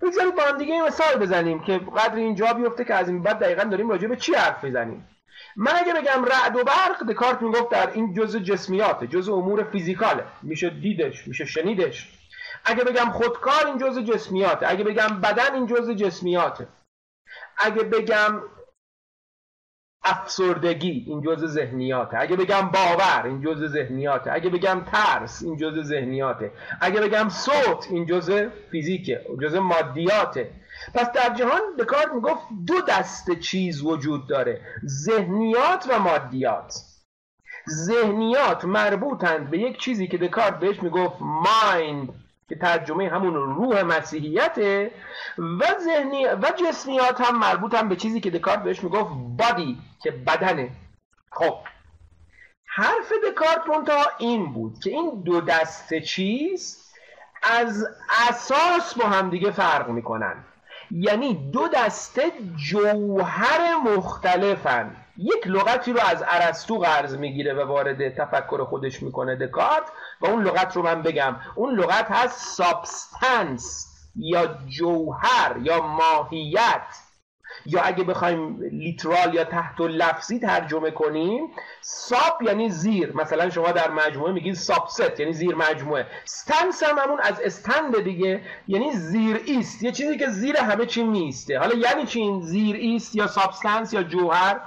بگذارید 0.00 0.34
با 0.34 0.42
هم 0.42 0.58
دیگه 0.58 0.82
مثال 0.82 1.16
بزنیم 1.16 1.62
که 1.62 1.78
قدر 1.78 2.14
اینجا 2.14 2.52
بیفته 2.52 2.84
که 2.84 2.94
از 2.94 3.08
این 3.08 3.22
بعد 3.22 3.38
دقیقا 3.38 3.64
داریم 3.64 3.90
راجع 3.90 4.08
به 4.08 4.16
چی 4.16 4.34
حرف 4.34 4.64
می‌زنیم. 4.64 5.08
من 5.56 5.72
اگه 5.76 5.92
بگم 5.94 6.24
رعد 6.24 6.56
و 6.56 6.64
برق 6.64 7.06
دکارت 7.08 7.42
می‌گفت 7.42 7.68
در 7.70 7.90
این 7.90 8.14
جزء 8.14 8.38
جسمیاته 8.38 9.06
جزء 9.06 9.32
امور 9.32 9.64
فیزیکاله 9.64 10.24
میشه 10.42 10.70
دیدش 10.70 11.28
میشه 11.28 11.44
شنیدش. 11.44 12.08
اگه 12.64 12.84
بگم 12.84 13.10
خودکار 13.10 13.66
این 13.66 13.78
جزء 13.78 14.02
جسمیاته 14.02 14.68
اگه 14.68 14.84
بگم 14.84 15.20
بدن 15.20 15.54
این 15.54 15.66
جزء 15.66 15.94
جسمیاته 15.94 16.68
اگه 17.56 17.82
بگم 17.82 18.42
افسردگی 20.04 21.04
این 21.06 21.22
جزء 21.22 21.46
ذهنیاته. 21.46 22.20
اگه 22.20 22.36
بگم 22.36 22.70
باور 22.72 23.22
این 23.24 23.40
جزء 23.40 23.66
ذهنیاته. 23.66 24.32
اگه 24.32 24.50
بگم 24.50 24.80
ترس 24.92 25.42
این 25.42 25.56
جزء 25.56 25.82
ذهنیاته. 25.82 26.52
اگه 26.80 27.00
بگم 27.00 27.28
صوت 27.28 27.86
این 27.90 28.06
جزء 28.06 28.48
فیزیکه 28.70 29.20
جزء 29.42 29.60
مادیاته. 29.60 30.50
پس 30.94 31.12
در 31.12 31.34
جهان 31.34 31.60
دکارت 31.78 32.12
می‌گفت 32.14 32.42
دو 32.66 32.80
دست 32.88 33.38
چیز 33.38 33.82
وجود 33.82 34.28
داره. 34.28 34.60
ذهنیات 34.86 35.86
و 35.90 35.98
مادیات. 35.98 36.74
ذهنیات 37.68 38.64
مربوطند 38.64 39.50
به 39.50 39.58
یک 39.58 39.78
چیزی 39.78 40.08
که 40.08 40.18
دکارت 40.18 40.60
بهش 40.60 40.82
می‌گفت 40.82 41.16
مایند 41.20 42.23
که 42.48 42.54
ترجمه 42.56 43.08
همون 43.08 43.34
روح 43.34 43.82
مسیحیته 43.82 44.90
و 45.38 45.64
ذهنی 45.80 46.26
و 46.26 46.52
جسمیات 46.56 47.20
هم 47.20 47.38
مربوطن 47.38 47.88
به 47.88 47.96
چیزی 47.96 48.20
که 48.20 48.30
دکارت 48.30 48.62
بهش 48.62 48.84
می‌گفت 48.84 49.10
body 49.38 49.78
که 50.02 50.10
بدنه 50.10 50.70
خب. 51.30 51.58
حرف 52.66 53.12
دکارت 53.30 53.68
منتها 53.68 54.02
این 54.18 54.52
بود 54.52 54.78
که 54.78 54.90
این 54.90 55.22
دو 55.22 55.40
دسته 55.40 55.98
چیز 55.98 56.92
از 57.42 57.86
اساس 58.28 58.94
با 58.94 59.04
همدیگه 59.04 59.50
فرق 59.50 59.88
می‌کنن. 59.88 60.44
یعنی 60.90 61.50
دو 61.50 61.68
دسته 61.68 62.32
جوهر 62.56 63.74
مختلفن. 63.74 65.03
یک 65.16 65.46
لغتی 65.46 65.92
رو 65.92 66.00
از 66.00 66.24
ارسطو 66.26 66.78
قرض 66.78 67.16
می‌گیره 67.16 67.54
و 67.54 67.68
وارد 67.68 68.14
تفکر 68.14 68.64
خودش 68.64 69.02
می‌کنه 69.02 69.36
دکارت 69.36 69.92
و 70.20 70.26
اون 70.26 70.42
لغت 70.42 70.76
رو 70.76 70.82
من 70.82 71.02
بگم. 71.02 71.36
اون 71.54 71.74
لغت 71.74 72.10
هست 72.10 72.56
substance 72.56 73.90
یا 74.16 74.58
جوهر 74.66 75.56
یا 75.62 75.82
ماهیت. 75.82 76.86
یا 77.66 77.82
اگه 77.82 78.04
بخوایم 78.04 78.60
literal 78.72 79.34
یا 79.34 79.44
تحت‌اللفظی 79.44 80.38
ترجمه 80.38 80.90
کنیم 80.90 81.48
sub 81.80 82.42
یعنی 82.42 82.70
زیر. 82.70 83.16
مثلا 83.16 83.50
شما 83.50 83.72
در 83.72 83.90
مجموعه 83.90 84.32
میگید 84.32 84.54
subset 84.54 85.20
یعنی 85.20 85.32
زیر 85.32 85.54
مجموعه. 85.54 86.06
stance 86.24 86.82
هم 86.82 86.98
همون 86.98 87.20
از 87.22 87.40
stand 87.40 88.04
دیگه 88.04 88.42
یعنی 88.68 88.92
زیر 88.92 89.40
ایست. 89.46 89.82
یه 89.82 89.92
چیزی 89.92 90.18
که 90.18 90.26
زیر 90.28 90.56
همه 90.56 90.86
چی 90.86 91.02
میسته 91.02 91.58
حالا 91.58 91.74
یعنی 91.74 92.06
چی 92.06 92.20
این 92.20 92.40
زیر 92.40 92.76
ایست 92.76 93.16
یا 93.16 93.26
substance 93.26 93.92
یا 93.92 94.02
جوهر؟ 94.02 94.60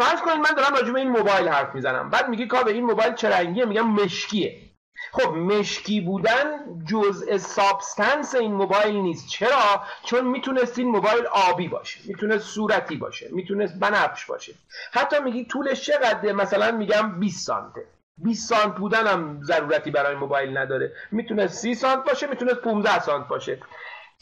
فرض 0.00 0.20
کنید 0.20 0.36
من 0.36 0.54
دارم 0.56 0.74
راجع 0.74 0.92
به 0.92 1.00
این 1.00 1.08
موبایل 1.08 1.48
حرف 1.48 1.74
می‌زنم. 1.74 2.10
بعد 2.10 2.28
میگی 2.28 2.46
کاوه 2.46 2.72
این 2.72 2.84
موبایل 2.84 3.14
چه 3.14 3.28
رنگیه؟ 3.28 3.64
میگم 3.64 3.86
مشکیه. 3.86 4.70
خب 5.12 5.32
مشکی 5.32 6.00
بودن 6.00 6.44
جزء 6.90 7.38
سابستنس 7.38 8.34
این 8.34 8.52
موبایل 8.52 8.94
نیست. 8.94 9.28
چرا؟ 9.28 9.82
چون 10.04 10.24
می‌تونست 10.26 10.78
این 10.78 10.88
موبایل 10.88 11.26
آبی 11.26 11.68
باشه 11.68 12.00
می‌تونست 12.04 12.44
صورتی 12.44 12.96
باشه 12.96 13.28
می‌تونست 13.32 13.78
بنفش 13.78 14.26
باشه. 14.26 14.52
حتی 14.92 15.20
میگی 15.20 15.44
طولش 15.44 15.86
چقدره؟ 15.86 16.32
مثلا 16.32 16.70
میگم 16.70 17.20
20 17.20 17.46
سانته. 17.46 17.84
20 18.18 18.48
سانت 18.48 18.74
بودن 18.74 19.06
هم 19.06 19.40
ضرورتی 19.42 19.90
برای 19.90 20.14
موبایل 20.14 20.58
نداره. 20.58 20.92
می‌تونه 21.10 21.46
30 21.46 21.74
سانت 21.74 22.04
باشه 22.04 22.26
می‌تونه 22.26 22.54
15 22.54 23.00
سانت 23.00 23.28
باشه. 23.28 23.58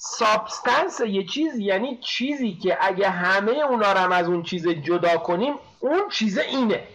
سابستنس 0.00 1.00
یه 1.00 1.24
چیز 1.24 1.58
یعنی 1.58 1.98
چیزی 1.98 2.54
که 2.54 2.78
اگه 2.80 3.10
همه 3.10 3.52
اونا 3.52 3.92
رو 3.92 3.98
هم 3.98 4.12
از 4.12 4.28
اون 4.28 4.42
چیز 4.42 4.68
جدا 4.68 5.16
کنیم 5.16 5.54
اون 5.80 6.08
چیز 6.08 6.38
اینه. 6.38 6.88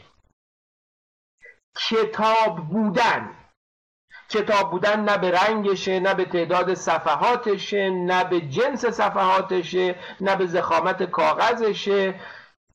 کتاب 1.76 2.56
بودن. 2.56 3.36
کتاب 4.30 4.72
بودن 4.72 5.00
نه 5.00 5.18
به 5.18 5.32
رنگشه 5.32 6.00
نه 6.00 6.14
به 6.14 6.26
تعداد 6.26 6.74
صفحاتشه 6.74 7.90
نه 7.90 8.24
به 8.24 8.42
جنس 8.42 8.86
صفحاتشه 8.86 9.96
نه 10.22 10.36
به 10.36 10.46
زخامت 10.46 11.04
کاغذشه 11.04 12.20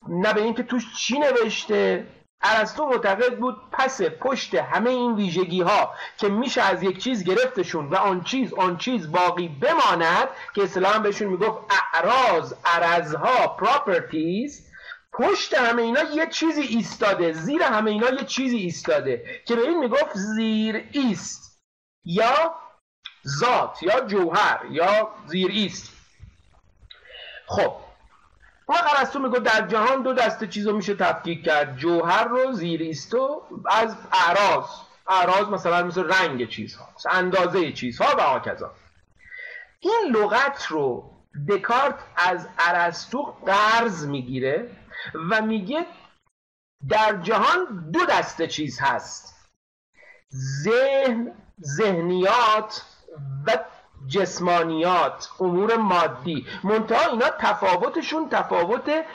نه 0.07 0.33
به 0.33 0.41
اینکه 0.41 0.63
توش 0.63 0.95
چی 0.95 1.19
نوشته. 1.19 2.07
ارسطو 2.41 2.85
معتقد 2.85 3.37
بود 3.37 3.57
پس 3.71 4.01
پشت 4.01 4.55
همه 4.55 4.89
این 4.89 5.15
ویژگی 5.15 5.61
ها 5.61 5.93
که 6.17 6.29
میشه 6.29 6.61
از 6.61 6.83
یک 6.83 7.03
چیز 7.03 7.23
گرفتشون 7.23 7.89
و 7.89 7.95
آن 7.95 8.23
چیز 8.23 8.53
آن 8.53 8.77
چیز 8.77 9.11
باقی 9.11 9.47
بماند 9.47 10.27
که 10.53 10.63
اسلام 10.63 11.03
بهشون 11.03 11.27
می‌گفت 11.27 11.57
اعراض 11.93 12.53
عرضها 12.65 13.47
پراپرتیز 13.47 14.69
پشت 15.13 15.53
همه 15.53 15.81
اینا 15.81 16.03
یه 16.03 16.27
چیزی 16.27 16.61
ایستاده 16.61 17.33
زیر 17.33 17.63
همه 17.63 17.91
اینا 17.91 18.09
یه 18.09 18.25
چیزی 18.25 18.57
ایستاده 18.57 19.41
که 19.45 19.55
به 19.55 19.61
این 19.61 19.79
می‌گفت 19.79 20.13
زیر 20.13 20.83
ایست 20.91 21.59
یا 22.05 22.55
ذات 23.27 23.83
یا 23.83 24.01
جوهر 24.01 24.65
یا 24.71 25.09
زیر 25.27 25.51
ایست. 25.51 25.93
خب 27.47 27.88
ما 28.69 28.75
ارسطو 28.97 29.19
میگه 29.19 29.39
در 29.39 29.67
جهان 29.67 30.01
دو 30.01 30.13
دسته 30.13 30.47
چیز 30.47 30.67
رو 30.67 30.75
میشه 30.75 30.95
تفکیک 30.95 31.45
کرد. 31.45 31.77
جوهر 31.77 32.23
رو 32.23 32.53
زیر 32.53 32.81
ایستو 32.81 33.41
از 33.69 33.95
اعراض. 34.11 34.65
اعراض 35.07 35.47
مثلا 35.47 35.83
مثل 35.83 36.13
رنگ 36.13 36.49
چیزها 36.49 36.89
اندازه 37.11 37.71
چیزها 37.71 38.15
و 38.17 38.21
آکذا 38.21 38.71
این 39.79 40.15
لغت 40.15 40.65
رو 40.65 41.11
دکارت 41.49 41.95
از 42.17 42.47
ارسطو 42.59 43.21
قرض 43.21 44.05
می‌گیره 44.05 44.71
و 45.29 45.41
میگه 45.41 45.85
در 46.89 47.21
جهان 47.21 47.91
دو 47.93 48.05
دسته 48.05 48.47
چیز 48.47 48.79
هست. 48.81 49.35
ذهن 50.63 51.31
ذهنیات 51.61 52.85
و 53.47 53.57
جسمانیات 54.07 55.29
امور 55.39 55.75
مادی. 55.77 56.47
منتها 56.63 57.11
اینا 57.11 57.29
تفاوتشون 57.39 58.29
تفاوت 58.29 59.05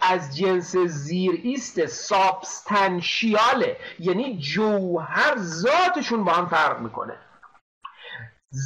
از 0.00 0.36
جنس 0.36 0.76
زیر 0.76 1.40
ایست 1.42 1.86
سابستنشیاله. 1.86 3.76
یعنی 3.98 4.38
جوهر 4.38 5.34
ذاتشون 5.38 6.24
با 6.24 6.32
هم 6.32 6.46
فرق 6.46 6.80
می‌کنه. 6.80 7.18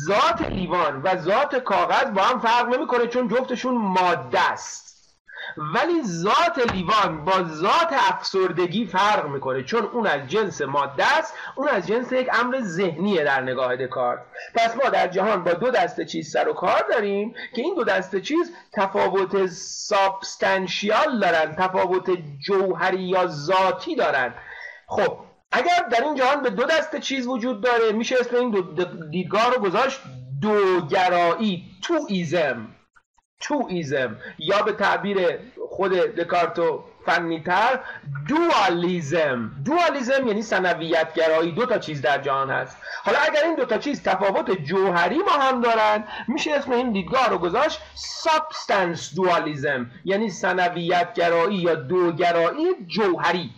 ذات 0.06 0.42
لیوان 0.42 1.02
و 1.02 1.16
ذات 1.16 1.56
کاغذ 1.56 2.10
با 2.10 2.22
هم 2.22 2.40
فرق 2.40 2.68
نمی‌کنه 2.68 3.06
چون 3.06 3.28
جفتشون 3.28 3.74
ماده 3.78 4.50
است. 4.52 4.89
ولی 5.56 6.02
ذات 6.02 6.72
لیوان 6.72 7.24
با 7.24 7.42
ذات 7.42 7.92
افسردگی 7.92 8.86
فرق 8.86 9.26
می‌کنه 9.26 9.62
چون 9.62 9.82
اون 9.92 10.06
از 10.06 10.28
جنس 10.28 10.62
ماده 10.62 11.18
است 11.18 11.34
اون 11.54 11.68
از 11.68 11.86
جنس 11.86 12.12
یک 12.12 12.28
امر 12.32 12.60
ذهنیه 12.60 13.24
در 13.24 13.40
نگاه 13.40 13.76
دکارت. 13.76 14.20
پس 14.54 14.76
ما 14.76 14.90
در 14.90 15.08
جهان 15.08 15.44
با 15.44 15.52
دو 15.52 15.70
دسته 15.70 16.04
چیز 16.04 16.30
سر 16.30 16.48
و 16.48 16.52
کار 16.52 16.84
داریم 16.90 17.34
که 17.54 17.62
این 17.62 17.74
دو 17.74 17.84
دسته 17.84 18.20
چیز 18.20 18.52
تفاوت 18.72 19.46
سابستنشیال 19.46 21.20
دارن 21.20 21.54
تفاوت 21.54 22.10
جوهری 22.38 23.02
یا 23.02 23.26
ذاتی 23.26 23.96
دارن. 23.96 24.34
خب 24.86 25.18
اگر 25.52 25.88
در 25.92 26.04
این 26.04 26.14
جهان 26.14 26.42
به 26.42 26.50
دو 26.50 26.64
دسته 26.64 26.98
چیز 26.98 27.26
وجود 27.26 27.60
داره 27.60 27.92
میشه 27.92 28.16
اسم 28.20 28.36
این 28.36 28.50
دو 28.50 28.84
دیدگاه 29.10 29.50
رو 29.54 29.62
گذاشت 29.62 30.00
دوگرایی 30.40 31.64
two-ism. 31.82 32.68
two-ism 33.40 34.16
یا 34.38 34.62
به 34.62 34.72
تعبیر 34.72 35.18
خود 35.68 35.92
دکارتو 35.92 36.85
فنی‌تر 37.06 37.80
دوالیزم 38.29 39.50
دوالیزم 39.64 40.26
یعنی 40.26 40.42
ثنویت 40.42 41.14
گرایی 41.14 41.53
دو 41.53 41.66
تا 41.66 41.79
چیز 41.79 42.03
در 42.03 42.18
جهان 42.18 42.50
هست. 42.50 42.76
حالا 43.05 43.18
اگر 43.18 43.44
این 43.44 43.55
دو 43.55 43.64
تا 43.64 43.79
چیز 43.79 44.03
تفاوت 44.03 44.50
جوهری 44.50 45.18
با 45.18 45.32
هم 45.33 45.61
دارن 45.61 46.05
میشه 46.29 46.50
اسم 46.53 46.72
این 46.72 46.92
دیدگاه 46.92 47.29
رو 47.29 47.38
گذاشت 47.38 47.81
substance 47.94 49.14
dualism 49.14 49.90
یعنی 50.05 50.31
ثنویت 50.30 51.14
گرایی 51.14 51.57
یا 51.59 51.74
دوگرایی 51.74 52.66
جوهری. 52.87 53.50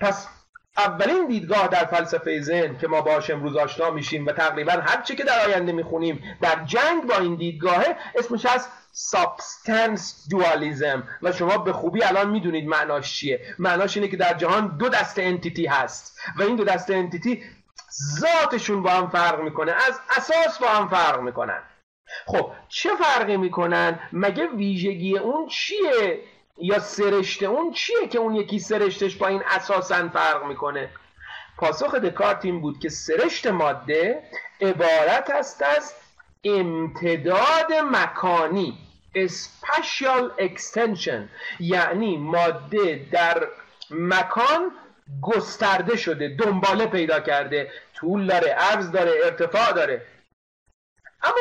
پس 0.00 0.28
اولین 0.76 1.26
دیدگاه 1.28 1.68
در 1.68 1.84
فلسفه 1.84 2.40
ذهن 2.40 2.78
که 2.78 2.88
ما 2.88 3.00
باش 3.00 3.30
امروز 3.30 3.56
آشنا 3.56 3.90
میشیم 3.90 4.26
و 4.26 4.32
تقریبا 4.32 4.72
هر 4.72 5.02
چی 5.02 5.16
که 5.16 5.24
در 5.24 5.46
آینده 5.46 5.72
می‌خونیم 5.72 6.38
در 6.40 6.64
جنگ 6.64 7.06
با 7.06 7.16
این 7.16 7.34
دیدگاهه 7.34 7.96
اسمش 8.14 8.46
هست 8.46 8.68
substance 8.92 10.26
dualism 10.30 11.08
و 11.22 11.32
شما 11.32 11.58
به 11.58 11.72
خوبی 11.72 12.02
الان 12.02 12.30
می‌دونید 12.30 12.68
معناش 12.68 13.14
چیه. 13.14 13.40
معناش 13.58 13.96
اینه 13.96 14.08
که 14.08 14.16
در 14.16 14.34
جهان 14.34 14.76
دو 14.78 14.88
دسته 14.88 15.22
entity 15.22 15.66
هست 15.66 16.20
و 16.38 16.42
این 16.42 16.56
دو 16.56 16.64
دسته 16.64 16.94
entity 16.94 17.42
ذاتشون 18.20 18.82
با 18.82 18.90
هم 18.90 19.10
فرق 19.10 19.40
می‌کنه. 19.40 19.72
از 19.72 20.00
اساس 20.16 20.58
با 20.58 20.68
هم 20.68 20.88
فرق 20.88 21.20
می‌کنن. 21.20 21.62
خب 22.26 22.52
چه 22.68 22.90
فرقی 22.96 23.36
می‌کنن؟ 23.36 24.00
مگه 24.12 24.46
ویژگی 24.46 25.18
اون 25.18 25.48
چیه 25.48 26.20
یا 26.58 26.78
سرشته 26.78 27.46
اون 27.46 27.72
چیه 27.72 28.08
که 28.08 28.18
اون 28.18 28.34
یکی 28.34 28.58
سرشتش 28.58 29.16
با 29.16 29.26
این 29.26 29.42
اساسا 29.46 30.08
فرق 30.08 30.44
می‌کنه؟ 30.44 30.90
پاسخ 31.56 31.94
دکارت 31.94 32.44
این 32.44 32.60
بود 32.60 32.78
که 32.78 32.88
سرشت 32.88 33.46
ماده 33.46 34.22
عبارت 34.60 35.30
است 35.30 35.62
از 35.62 35.94
امتداد 36.44 37.72
مکانی 37.72 38.78
spatial 39.16 40.24
extension 40.38 41.28
یعنی 41.60 42.16
ماده 42.16 43.06
در 43.12 43.48
مکان 43.90 44.70
گسترده 45.22 45.96
شده 45.96 46.28
دنباله 46.28 46.86
پیدا 46.86 47.20
کرده 47.20 47.70
طول 47.94 48.26
داره 48.26 48.48
عرض 48.48 48.90
داره 48.90 49.12
ارتفاع 49.24 49.72
داره. 49.72 50.06
اما 51.22 51.34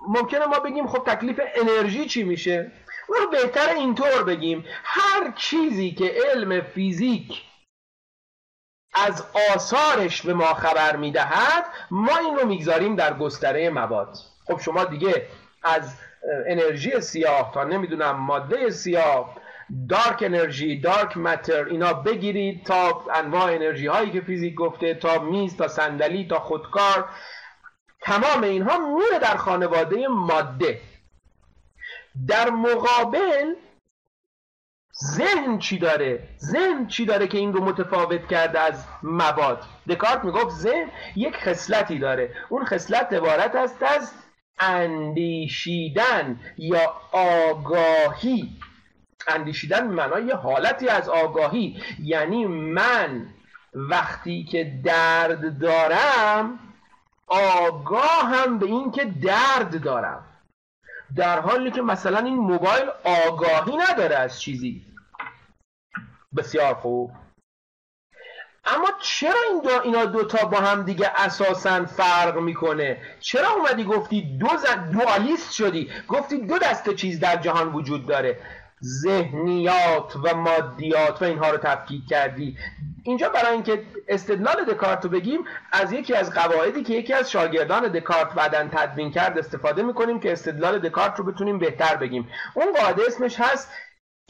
ممکنه 0.00 0.46
ما 0.46 0.58
بگیم 0.58 0.86
خب 0.86 1.04
تکلیف 1.06 1.40
انرژی 1.54 2.06
چی 2.06 2.24
میشه؟ 2.24 2.72
اون 3.08 3.30
بهتر 3.30 3.68
اینطور 3.68 4.22
بگیم. 4.22 4.64
هر 4.84 5.32
چیزی 5.36 5.90
که 5.90 6.14
علم 6.24 6.60
فیزیک 6.60 7.42
از 8.94 9.24
آثارش 9.54 10.22
به 10.22 10.34
ما 10.34 10.54
خبر 10.54 10.96
می‌دهد 10.96 11.64
ما 11.90 12.16
این 12.16 12.36
رو 12.36 12.46
می‌گذاریم 12.46 12.96
در 12.96 13.14
گستره 13.14 13.70
مواد. 13.70 14.16
خب 14.46 14.60
شما 14.60 14.84
دیگه 14.84 15.26
از 15.62 15.94
انرژی 16.46 17.00
سیاه 17.00 17.50
تا 17.54 17.64
نمی‌دونم 17.64 18.16
ماده 18.16 18.70
سیاه 18.70 19.36
دارک 19.88 20.22
انرژی 20.22 20.80
دارک 20.80 21.16
متر 21.16 21.64
اینا 21.64 21.92
بگیرید 21.92 22.66
تا 22.66 23.04
انواع 23.14 23.42
انرژی 23.42 23.86
هایی 23.86 24.10
که 24.10 24.20
فیزیک 24.20 24.54
گفته 24.54 24.94
تا 24.94 25.18
میز 25.18 25.56
تا 25.56 25.68
صندلی 25.68 26.28
تا 26.28 26.38
خودکار 26.38 27.08
تمام 28.00 28.42
اینها 28.42 28.78
میره 28.78 29.18
در 29.18 29.36
خانواده 29.36 30.08
ماده. 30.08 30.80
در 32.26 32.50
مقابل 32.50 33.54
ذهن 35.04 35.58
چی 35.58 35.78
داره؟ 35.78 36.28
ذهن 36.38 36.86
چی 36.86 37.06
داره 37.06 37.26
که 37.26 37.38
این 37.38 37.52
رو 37.52 37.64
متفاوت 37.64 38.28
کرده 38.28 38.60
از 38.60 38.84
مواد؟ 39.02 39.64
دکارت 39.88 40.24
می‌گفت 40.24 40.50
ذهن 40.50 40.90
یک 41.16 41.36
خصلتی 41.36 41.98
داره. 41.98 42.34
اون 42.48 42.64
خصلت 42.64 43.12
عبارت 43.12 43.54
است 43.54 43.82
از 43.82 44.12
اندیشیدن 44.60 46.40
یا 46.56 46.92
آگاهی. 47.12 48.48
اندیشیدن 49.28 49.86
معنای 49.86 50.30
حالتی 50.30 50.88
از 50.88 51.08
آگاهی. 51.08 51.82
یعنی 52.02 52.46
من 52.46 53.26
وقتی 53.74 54.44
که 54.44 54.72
درد 54.84 55.58
دارم 55.58 56.58
آگاهم 57.26 58.58
به 58.58 58.66
این 58.66 58.90
که 58.90 59.04
درد 59.04 59.82
دارم. 59.82 60.27
در 61.16 61.40
حالی 61.40 61.70
که 61.70 61.82
مثلا 61.82 62.18
این 62.18 62.36
موبایل 62.36 62.90
آگاهی 63.04 63.76
نداره 63.76 64.16
از 64.16 64.40
چیزی. 64.40 64.86
بسیار 66.36 66.74
خوب. 66.74 67.12
اما 68.64 68.88
چرا 69.02 69.40
این 69.50 69.60
دو 69.62 69.80
اینا 69.84 70.04
دوتا 70.04 70.46
با 70.46 70.60
هم 70.60 70.82
دیگه 70.82 71.10
اساسا 71.16 71.84
فرق 71.84 72.38
می‌کنه؟ 72.38 73.00
چرا 73.20 73.50
اومدی 73.50 73.84
گفتی 73.84 74.38
دو 74.38 74.48
دوالیست 74.92 75.52
شدی؟ 75.52 75.90
گفتی 76.08 76.46
دو 76.46 76.58
دسته 76.58 76.94
چیز 76.94 77.20
در 77.20 77.36
جهان 77.36 77.72
وجود 77.72 78.06
داره. 78.06 78.40
ذهنیات 78.82 80.16
و 80.16 80.36
مادیات 80.36 81.22
و 81.22 81.24
اینها 81.24 81.50
رو 81.50 81.58
تفکیک 81.58 82.08
کردی. 82.08 82.56
اینجا 83.04 83.28
برای 83.28 83.52
اینکه 83.52 83.82
استدلال 84.08 84.64
دکارت 84.64 85.04
رو 85.04 85.10
بگیم 85.10 85.44
از 85.72 85.92
یکی 85.92 86.14
از 86.14 86.34
قواعدی 86.34 86.82
که 86.82 86.94
یکی 86.94 87.12
از 87.12 87.30
شاگردان 87.30 87.88
دکارت 87.88 88.34
بعدا 88.34 88.68
تدوین 88.72 89.10
کرد 89.10 89.38
استفاده 89.38 89.82
می‌کنیم 89.82 90.20
که 90.20 90.32
استدلال 90.32 90.78
دکارت 90.78 91.18
رو 91.18 91.24
بتونیم 91.24 91.58
بهتر 91.58 91.96
بگیم. 91.96 92.28
اون 92.54 92.72
قاعده 92.72 93.02
اسمش 93.06 93.40
هست 93.40 93.70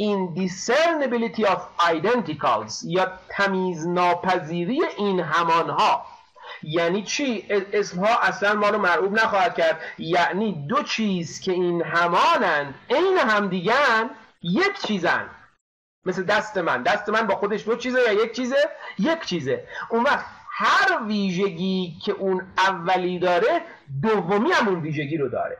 indiscernibility 0.02 1.44
of 1.44 1.60
identicals 1.90 2.74
یا 2.84 3.12
تمیز 3.28 3.86
ناپذیری 3.86 4.82
این 4.96 5.20
همانها. 5.20 6.06
یعنی 6.62 7.02
چی؟ 7.02 7.46
اسمها 7.72 8.18
اصلا 8.18 8.54
ما 8.54 8.68
رو 8.68 8.78
مرعوب 8.78 9.12
نخواهد 9.12 9.54
کرد. 9.54 9.80
یعنی 9.98 10.66
دو 10.68 10.82
چیز 10.82 11.40
که 11.40 11.52
این 11.52 11.82
همانند 11.82 12.74
عین 12.90 13.18
همدیگن 13.18 14.10
یک 14.42 14.78
چیزن. 14.86 15.30
مثل 16.04 16.22
دست 16.22 16.58
من. 16.58 16.82
دست 16.82 17.08
من 17.08 17.26
با 17.26 17.36
خودش 17.36 17.64
دو 17.64 17.76
چیزه 17.76 18.00
یا 18.00 18.12
یک 18.12 18.32
چیزه؟ 18.32 18.56
یک 18.98 19.20
چیزه. 19.20 19.64
اون 19.90 20.02
وقت 20.02 20.24
هر 20.50 21.02
ویژگی 21.06 21.98
که 22.04 22.12
اون 22.12 22.42
اولی 22.58 23.18
داره 23.18 23.62
دومی 24.02 24.52
هم 24.52 24.68
اون 24.68 24.80
ویژگی 24.80 25.16
رو 25.16 25.28
داره. 25.28 25.58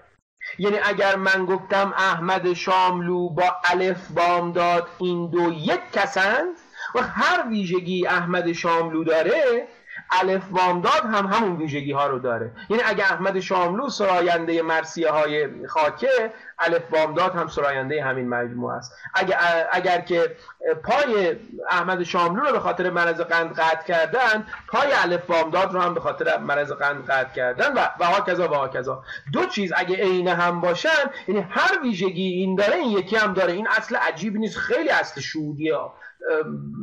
یعنی 0.58 0.78
اگر 0.84 1.16
من 1.16 1.46
گفتم 1.46 1.94
احمد 1.96 2.52
شاملو 2.52 3.28
با 3.28 3.56
الف 3.64 4.10
بام 4.10 4.52
داد 4.52 4.88
این 4.98 5.30
دو 5.30 5.52
یک 5.52 5.80
کسند 5.92 6.56
و 6.94 7.02
هر 7.02 7.48
ویژگی 7.48 8.06
احمد 8.06 8.52
شاملو 8.52 9.04
داره 9.04 9.68
الف 10.10 10.42
داد 10.82 11.04
هم 11.12 11.26
همون 11.26 11.56
ویژگی 11.56 11.92
ها 11.92 12.06
رو 12.06 12.18
داره. 12.18 12.52
یعنی 12.70 12.82
اگر 12.86 13.04
احمد 13.04 13.40
شاملو 13.40 13.88
سراینده 13.88 14.62
مرسیه 14.62 15.10
های 15.10 15.66
خاکه 15.66 16.32
الف 16.58 17.14
داد 17.16 17.34
هم 17.34 17.48
سراینده 17.48 18.04
همین 18.04 18.28
مجموعه 18.28 18.76
است. 18.76 18.92
اگر, 19.14 19.36
اگر 19.72 20.00
که 20.00 20.36
پای 20.82 21.36
احمد 21.70 22.02
شاملو 22.02 22.42
رو 22.42 22.52
به 22.52 22.60
خاطر 22.60 22.90
مرض 22.90 23.20
قند 23.20 23.54
قطع 23.54 23.86
کردن 23.86 24.46
پای 24.68 24.92
الف 24.92 25.30
داد 25.52 25.72
رو 25.72 25.80
هم 25.80 25.94
به 25.94 26.00
خاطر 26.00 26.38
مرض 26.38 26.72
قند 26.72 27.06
قطع 27.06 27.34
کردن 27.34 27.72
و 27.74 27.88
و 28.00 28.04
ها 28.04 28.24
و 28.50 28.54
ها 28.54 29.02
دو 29.32 29.46
چیز 29.46 29.72
اگه 29.76 29.96
عین 29.96 30.28
هم 30.28 30.60
باشن 30.60 31.10
یعنی 31.28 31.46
هر 31.50 31.82
ویژگی 31.82 32.22
این 32.22 32.54
داره 32.54 32.74
این 32.74 32.90
یکی 32.90 33.16
هم 33.16 33.32
داره. 33.32 33.52
این 33.52 33.68
اصل 33.68 33.96
عجیب 33.96 34.36
نیست 34.36 34.58
خیلی 34.58 34.88
اصل 34.88 35.20
شهودیه 35.20 35.78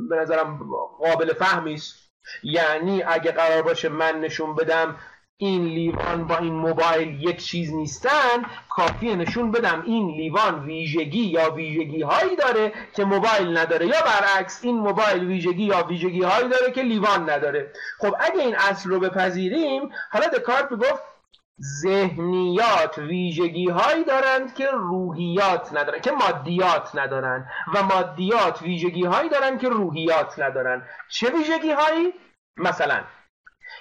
به 0.09 0.15
نظرم 0.15 0.59
قابل 0.99 1.33
فهمی 1.33 1.73
است. 1.73 2.04
یعنی 2.43 3.03
اگه 3.03 3.31
قرار 3.31 3.61
باشه 3.61 3.89
من 3.89 4.19
نشون 4.19 4.55
بدم 4.55 4.95
این 5.37 5.65
لیوان 5.65 6.27
با 6.27 6.37
این 6.37 6.53
موبایل 6.53 7.23
یک 7.23 7.43
چیز 7.43 7.73
نیستن 7.73 8.45
کافیه 8.69 9.15
نشون 9.15 9.51
بدم 9.51 9.83
این 9.85 10.07
لیوان 10.07 10.65
ویژگی 10.65 11.23
یا 11.23 11.51
ویژگی 11.51 12.01
هایی 12.01 12.35
داره 12.35 12.73
که 12.95 13.05
موبایل 13.05 13.57
نداره. 13.57 13.85
یا 13.85 14.01
برعکس 14.01 14.59
این 14.63 14.77
موبایل 14.77 15.23
ویژگی 15.23 15.63
یا 15.63 15.83
ویژگی 15.83 16.21
هایی 16.21 16.49
داره 16.49 16.71
که 16.71 16.81
لیوان 16.81 17.29
نداره. 17.29 17.71
خب 17.99 18.15
اگه 18.19 18.39
این 18.39 18.55
اصل 18.55 18.89
رو 18.89 18.99
بپذیریم 18.99 19.89
حالا 20.11 20.27
دکارت 20.27 20.69
گفت 20.73 21.14
ذهنیات 21.61 22.97
ویژگی 22.97 23.69
هایی 23.69 24.03
دارند 24.03 24.53
که 24.53 24.67
روحیات 24.71 25.73
ندارند 25.73 26.01
که 26.01 26.11
مادیات 26.11 26.95
ندارند 26.95 27.47
و 27.73 27.83
مادیات 27.83 28.61
ویژگی 28.61 29.05
هایی 29.05 29.29
دارند 29.29 29.59
که 29.59 29.69
روحیات 29.69 30.39
ندارند 30.39 30.87
چه 31.09 31.29
ویژگی 31.29 31.71
هایی 31.71 32.13
مثلا 32.57 33.03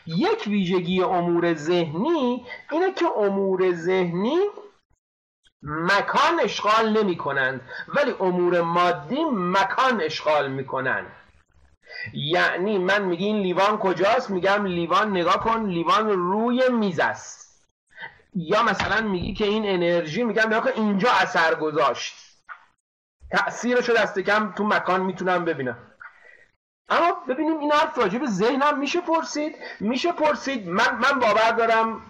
یک 0.07 0.45
ویژگی 0.47 1.03
امور 1.03 1.55
ذهنی 1.55 2.47
اینه 2.71 2.93
که 2.93 3.07
امور 3.17 3.73
ذهنی 3.73 4.39
مکان 5.63 6.41
اشغال 6.41 7.03
نمی 7.03 7.17
کنند 7.17 7.61
ولی 7.89 8.15
امور 8.21 8.61
مادی 8.61 9.25
مکان 9.33 10.01
اشغال 10.01 10.51
می 10.51 10.67
کنند 10.67 11.07
یعنی 12.13 12.79
من 12.79 13.03
میگی 13.03 13.25
این 13.25 13.37
لیوان 13.37 13.79
کجاست؟ 13.79 14.31
میگم 14.31 14.67
لیوان 14.67 15.11
نگاه 15.11 15.41
کن 15.41 15.67
لیوان 15.67 16.09
روی 16.09 16.69
میز 16.69 17.01
است. 17.01 17.44
یا 18.35 18.63
مثلا 18.63 19.01
میگی 19.01 19.35
که 19.35 19.45
این 19.45 19.63
انرژی 19.67 20.23
میگم 20.23 20.47
نگاه 20.47 20.67
اینجا 20.67 21.11
اثر 21.13 21.55
گذاشت. 21.55 22.15
تأثیرشو 23.31 23.93
دست 23.93 24.19
کم 24.19 24.53
تو 24.53 24.65
مکان 24.65 25.01
می‌تونم 25.01 25.45
ببینم. 25.45 25.79
اما 26.89 27.13
ببینیم 27.29 27.59
این 27.59 27.73
حرف 27.73 27.99
راجع 27.99 28.27
ذهنم 28.27 28.79
میشه 28.79 29.01
پرسید؟ 29.01 29.57
میشه 29.81 30.13
پرسید. 30.13 30.69
من 30.69 30.95
من 30.95 31.21
باور 31.21 31.51
دارم 31.51 32.03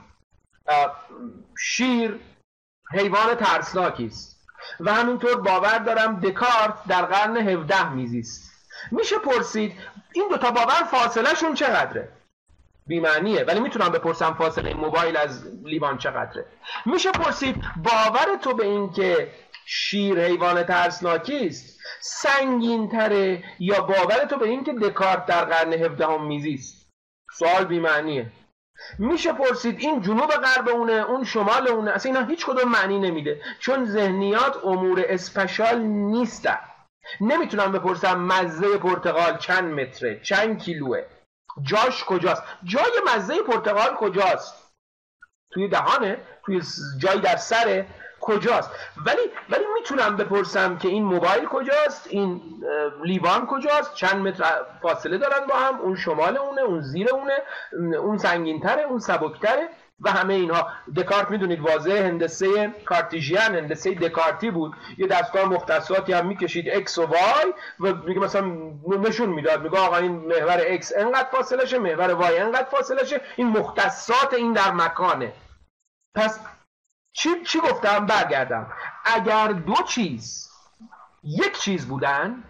شیر 1.58 2.20
حیوان 2.90 3.34
ترسناکی 3.34 4.06
است. 4.06 4.34
و 4.80 4.94
همینطور 4.94 5.40
باور 5.40 5.78
دارم 5.78 6.20
دکارت 6.20 6.84
در 6.88 7.02
قرن 7.02 7.37
17 7.37 7.92
میزیست. 7.92 8.54
میشه 8.90 9.18
پرسید 9.18 9.72
این 10.12 10.28
دوتا 10.28 10.50
باور 10.50 10.82
فاصله 10.90 11.34
شون 11.34 11.54
چقدره؟ 11.54 12.08
بیمعنیه. 12.86 13.44
ولی 13.44 13.60
می‌تونم 13.60 13.88
بپرسم 13.88 14.34
فاصله 14.34 14.74
موبایل 14.74 15.16
از 15.16 15.46
لیوان 15.64 15.98
چقدره؟ 15.98 16.46
میشه 16.86 17.10
پرسید 17.12 17.56
باور 17.76 18.36
تو 18.42 18.54
به 18.54 18.64
این 18.64 18.92
که 18.92 19.30
شیر 19.66 20.20
حیوان 20.20 20.62
ترسناکی 20.62 21.46
است 21.46 21.78
سنگین 22.00 22.88
تره 22.88 23.44
یا 23.58 23.80
باور 23.80 24.24
تو 24.24 24.36
به 24.36 24.48
این 24.48 24.64
که 24.64 24.72
دکارت 24.72 25.26
در 25.26 25.44
قرن 25.44 25.72
هفدهم 25.72 26.26
میزیست 26.26 26.92
سوال 27.32 27.64
بیمعنیه. 27.64 28.32
میشه 28.98 29.32
پرسید 29.32 29.80
این 29.80 30.02
جنوب 30.02 30.30
غرب 30.30 30.68
اونه 30.68 30.92
اون 30.92 31.24
شمال 31.24 31.68
اونه 31.68 31.90
اصلا 31.90 32.12
اینا 32.12 32.26
هیچ 32.26 32.46
کدوم 32.46 32.70
معنی 32.70 32.98
نمیده 32.98 33.40
چون 33.58 33.84
ذهنیات 33.84 34.64
امور 34.64 35.04
اسپشال 35.08 35.78
نیستن. 35.82 36.58
نمی‌تونم 37.20 37.72
بپرسم 37.72 38.20
مزه 38.20 38.78
پرتغال 38.78 39.38
چند 39.38 39.80
متره 39.80 40.20
چند 40.20 40.62
کیلوه؟ 40.62 41.02
جاش 41.62 42.04
کجاست؟ 42.04 42.42
جای 42.64 42.92
مزه 43.14 43.42
پرتقال 43.42 43.94
کجاست؟ 43.94 44.54
توی 45.50 45.68
دهانه؟ 45.68 46.18
توی 46.44 46.62
جایی 46.98 47.20
در 47.20 47.36
سره؟ 47.36 47.86
کجاست؟ 48.20 48.70
ولی 49.06 49.20
ولی 49.50 49.64
می‌تونم 49.74 50.16
بپرسم 50.16 50.78
که 50.78 50.88
این 50.88 51.04
موبایل 51.04 51.44
کجاست؟ 51.44 52.06
این 52.10 52.42
لیوان 53.04 53.46
کجاست؟ 53.46 53.94
چند 53.94 54.16
متر 54.16 54.44
فاصله 54.82 55.18
دارن 55.18 55.46
با 55.46 55.54
هم؟ 55.54 55.80
اون 55.80 55.96
شمال 55.96 56.36
اونه؟ 56.36 56.60
اون 56.60 56.80
زیر 56.80 57.08
اونه؟ 57.10 57.38
اون 57.98 58.18
سنگینتره؟ 58.18 58.82
اون 58.82 58.98
سبکتره؟ 58.98 59.68
و 60.00 60.11
همه 60.11 60.35
اینها. 60.35 60.68
دکارت 60.96 61.30
می‌دونید 61.30 61.61
واضح 61.61 61.92
هندسه 61.92 62.74
کارتیژیان 62.85 63.54
هندسه 63.54 63.94
دکارتی 63.94 64.50
بود. 64.50 64.74
یه 64.98 65.07
دستگاه 65.07 65.44
مختصاتی 65.44 66.12
هم 66.12 66.26
می‌کشید 66.26 66.87
x 66.87 66.98
و 66.98 67.07
y 67.07 67.46
و 67.80 67.94
میگه 67.94 68.20
مثلا 68.20 68.46
نشون 68.87 69.28
می‌داد. 69.28 69.62
میگه 69.62 69.78
آقا 69.78 69.96
این 69.96 70.12
محور 70.12 70.78
x 70.78 70.87
انقدر 70.96 71.28
فاصله 71.33 71.66
شه 71.66 71.78
محور 71.78 72.30
y 72.30 72.40
انقدر 72.40 72.68
فاصله 72.70 73.04
شه 73.04 73.20
این 73.37 73.46
مختصات 73.46 74.35
این 74.35 74.52
در 74.52 74.70
مکانه. 74.70 75.33
پس 76.14 76.40
چی, 77.12 77.28
چی 77.46 77.61
گفتم؟ 77.61 78.07
برگردم. 78.07 78.72
اگر 79.04 79.48
دو 79.48 79.74
چیز 79.74 80.50
یک 81.22 81.59
چیز 81.59 81.88
بودن 81.88 82.44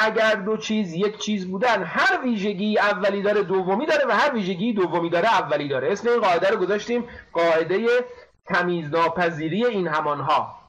اگر 0.00 0.34
دو 0.34 0.56
چیز 0.56 0.92
یک 0.92 1.18
چیز 1.18 1.50
بودن 1.50 1.82
هر 1.82 2.20
ویژگی 2.24 2.78
اولی 2.78 3.22
داره 3.22 3.42
دومی 3.42 3.86
داره 3.86 4.06
و 4.08 4.10
هر 4.10 4.34
ویژگی 4.34 4.72
دومی 4.72 5.10
داره 5.10 5.28
اولی 5.28 5.68
داره. 5.68 5.92
اسم 5.92 6.08
این 6.08 6.20
قاعده 6.20 6.48
رو 6.48 6.56
گذاشتیم 6.56 7.04
قاعده 7.32 7.86
تمیز 8.46 8.90
ناپذیری 8.90 9.66
این 9.66 9.88
همانها. 9.88 10.60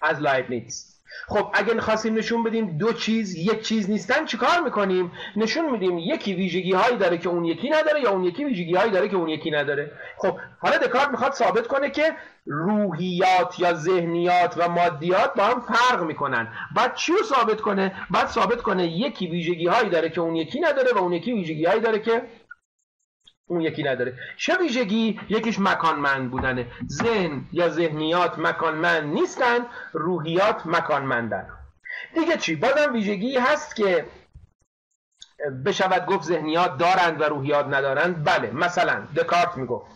از 0.00 0.20
لایبنیتس. 0.20 0.93
خب 1.28 1.50
اگه 1.54 1.80
خواستیم 1.80 2.14
نشون 2.14 2.42
بدیم 2.42 2.78
دو 2.78 2.92
چیز 2.92 3.34
یک 3.34 3.62
چیز 3.62 3.90
نیستن 3.90 4.24
چیکار 4.24 4.60
می‌کنیم؟ 4.64 5.12
نشون 5.36 5.70
میدیم 5.70 5.98
یکی 5.98 6.34
ویژگی 6.34 6.72
هایی 6.72 6.96
داره 6.96 7.18
که 7.18 7.28
اون 7.28 7.44
یکی 7.44 7.70
نداره 7.70 8.00
یا 8.00 8.10
اون 8.10 8.24
یکی 8.24 8.44
ویژگی 8.44 8.74
هایی 8.74 8.90
داره 8.90 9.08
که 9.08 9.16
اون 9.16 9.28
یکی 9.28 9.50
نداره. 9.50 9.90
خب 10.16 10.38
حالا 10.58 10.76
دکارت 10.76 11.08
می‌خواد 11.08 11.32
ثابت 11.32 11.66
کنه 11.66 11.90
که 11.90 12.12
روحیات 12.46 13.58
یا 13.60 13.74
ذهنیات 13.74 14.54
و 14.56 14.68
مادیات 14.68 15.34
با 15.34 15.44
هم 15.44 15.60
فرق 15.60 16.02
می‌کنن. 16.02 16.48
بعد 16.76 16.94
چی 16.94 17.12
رو 17.12 17.22
ثابت 17.22 17.60
کنه؟ 17.60 17.92
بعد 18.10 18.26
ثابت 18.26 18.62
کنه 18.62 18.86
یکی 18.86 19.26
ویژگی 19.26 19.66
هایی 19.66 19.90
داره 19.90 20.08
که 20.08 20.20
اون 20.20 20.36
یکی 20.36 20.60
نداره 20.60 20.92
و 20.94 20.98
اون 20.98 21.12
یکی 21.12 21.32
ویژگی 21.32 21.64
هایی 21.64 21.80
داره 21.80 21.98
که 21.98 22.22
اون 23.46 23.60
یکی 23.60 23.82
نداره. 23.82 24.18
چه 24.36 24.58
ویژگی 24.58 25.20
یکیش 25.28 25.58
مکانمند 25.58 26.30
بودنه؟ 26.30 26.66
ذهن 26.88 27.44
یا 27.52 27.68
ذهنیات 27.68 28.38
مکانمند 28.38 29.14
نیستن 29.14 29.58
روحیات 29.92 30.66
مکانمندن. 30.66 31.48
دیگه 32.14 32.36
چی؟ 32.36 32.56
بازم 32.56 32.92
ویژگی 32.92 33.36
هست 33.36 33.76
که 33.76 34.06
بشود 35.64 36.06
گفت 36.06 36.24
ذهنیات 36.24 36.78
دارند 36.78 37.20
و 37.20 37.24
روحیات 37.24 37.66
ندارند. 37.66 38.24
بله 38.24 38.50
مثلا 38.50 39.06
دکارت 39.16 39.56
می‌گفت. 39.56 39.93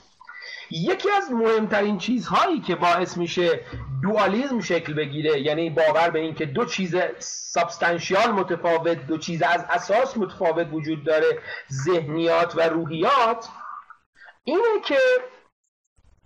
یکی 0.71 1.11
از 1.11 1.33
مهمترین 1.33 1.99
چیزهایی 1.99 2.61
که 2.61 2.75
باعث 2.75 3.17
میشه 3.17 3.61
دوالیزم 4.03 4.61
شکل 4.61 4.95
بگیره 4.95 5.41
یعنی 5.41 5.71
باور 5.71 6.11
به 6.11 6.19
اینکه 6.19 6.47
دو 6.47 6.65
چیز 6.65 6.97
سابستانشیال 7.19 8.31
متفاوت 8.31 9.07
دو 9.07 9.19
چیز 9.19 9.43
از 9.43 9.65
اساس 9.71 10.17
متفاوت 10.17 10.67
وجود 10.73 11.05
داره 11.05 11.39
ذهنیات 11.73 12.57
و 12.57 12.61
روحیات 12.61 13.49
اینه 14.45 14.81
که 14.85 14.99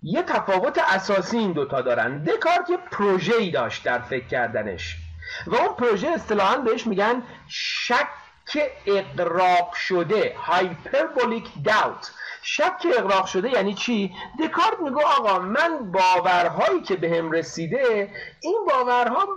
یه 0.03 0.23
تفاوت 0.23 0.77
اساسی 0.77 1.37
این 1.37 1.51
دوتا 1.51 1.81
دارن. 1.81 2.23
دکارت 2.23 2.69
یه 2.69 2.77
پروژه 2.77 3.35
ای 3.35 3.51
داشت 3.51 3.83
در 3.83 4.01
فکر 4.01 4.27
کردنش. 4.27 4.95
و 5.47 5.55
اون 5.55 5.75
پروژه 5.75 6.07
اصطلاحا 6.07 6.57
بهش 6.57 6.87
میگن 6.87 7.23
شک 7.47 8.07
اقراق 8.85 9.73
شده 9.73 10.35
هایپربولیک 10.37 11.47
داوت 11.65 12.11
شک 12.43 12.87
اقراق 12.97 13.25
شده 13.25 13.49
یعنی 13.49 13.73
چی؟ 13.73 14.15
دکارت 14.39 14.79
میگه 14.79 15.05
آقا 15.17 15.39
من 15.39 15.91
باورهایی 15.91 16.81
که 16.81 16.95
بهم 16.95 17.31
رسیده 17.31 18.09
این 18.41 18.57
باورها 18.69 19.27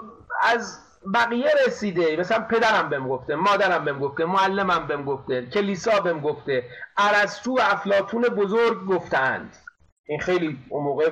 از 0.42 0.78
بقیه 1.14 1.50
رسیده. 1.66 2.16
مثلا 2.16 2.44
پدرم 2.50 2.88
بهم 2.88 3.08
گفته 3.08 3.34
مادرم 3.34 3.84
بهم 3.84 3.98
گفته 3.98 4.24
معلمم 4.24 4.86
بهم 4.86 5.04
گفته 5.04 5.46
کلیسا 5.46 6.00
بهم 6.00 6.20
گفته 6.20 6.64
ارسطو 6.98 7.50
و 7.52 7.60
افلاطون 7.62 8.22
بزرگ 8.22 8.86
گفتند. 8.86 9.56
این 10.08 10.20
خیلی 10.20 10.58
اون 10.68 10.84
موقع 10.84 11.10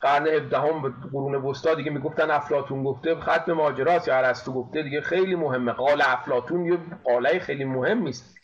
قرن 0.00 0.26
17 0.26 0.58
هم 0.58 0.94
قرون 1.12 1.34
وسطا 1.34 1.74
دیگه 1.74 1.90
می‌گفتن 1.90 2.30
افلاتون 2.30 2.84
گفته 2.84 3.14
ختم 3.14 3.52
ماجراست 3.52 4.08
یا 4.08 4.16
ارسطو 4.16 4.52
گفته 4.52 4.82
دیگه 4.82 5.00
خیلی 5.00 5.34
مهمه. 5.34 5.72
قال 5.72 6.02
افلاتون 6.02 6.64
یه 6.64 6.78
قاله 7.04 7.38
خیلی 7.38 7.64
مهم 7.64 8.06
است 8.06 8.35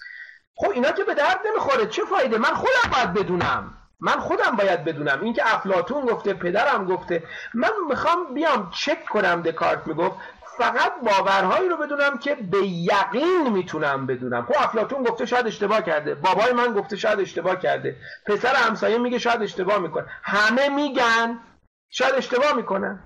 خب 0.55 0.71
اینا 0.71 0.93
که 0.93 1.05
به 1.05 1.15
درد 1.15 1.41
نمی‌خوره. 1.47 1.87
چه 1.87 2.05
فایده؟ 2.05 2.39
من 2.39 2.55
خودم 2.55 2.91
باید 2.93 3.13
بدونم. 3.13 3.75
من 4.01 4.13
خودم 4.13 4.57
باید 4.59 4.85
بدونم. 4.85 5.21
اینکه 5.23 5.55
افلاتون 5.55 6.07
گفته 6.07 6.35
پدرم 6.35 6.85
گفته. 6.85 7.23
من 7.55 7.71
می‌خوام 7.89 8.35
بیام 8.35 8.71
چک 8.71 9.05
کنم 9.05 9.43
دکارت 9.43 9.87
می‌گفت. 9.87 10.17
فقط 10.59 10.93
باورهایی 11.03 11.69
رو 11.69 11.77
بدونم 11.77 12.19
که 12.19 12.35
به 12.35 12.67
یقین 12.67 13.49
می‌تونم 13.53 14.07
بدونم. 14.07 14.45
خب 14.47 14.55
افلاتون 14.59 15.03
گفته 15.03 15.27
شاید 15.27 15.47
اشتباه 15.47 15.83
کرده. 15.83 16.15
بابای 16.15 16.53
من 16.53 16.73
گفته 16.73 16.97
شاید 16.97 17.21
اشتباه 17.21 17.57
کرده. 17.57 17.97
پسر 18.27 18.55
همسایه 18.55 18.99
میگه 18.99 19.19
شاید 19.19 19.43
اشتباه 19.43 19.79
می‌کنه. 19.79 20.07
همه 20.23 20.69
میگن 20.69 21.41
شاید 21.91 22.15
اشتباه 22.15 22.53
می‌کنن 22.53 23.03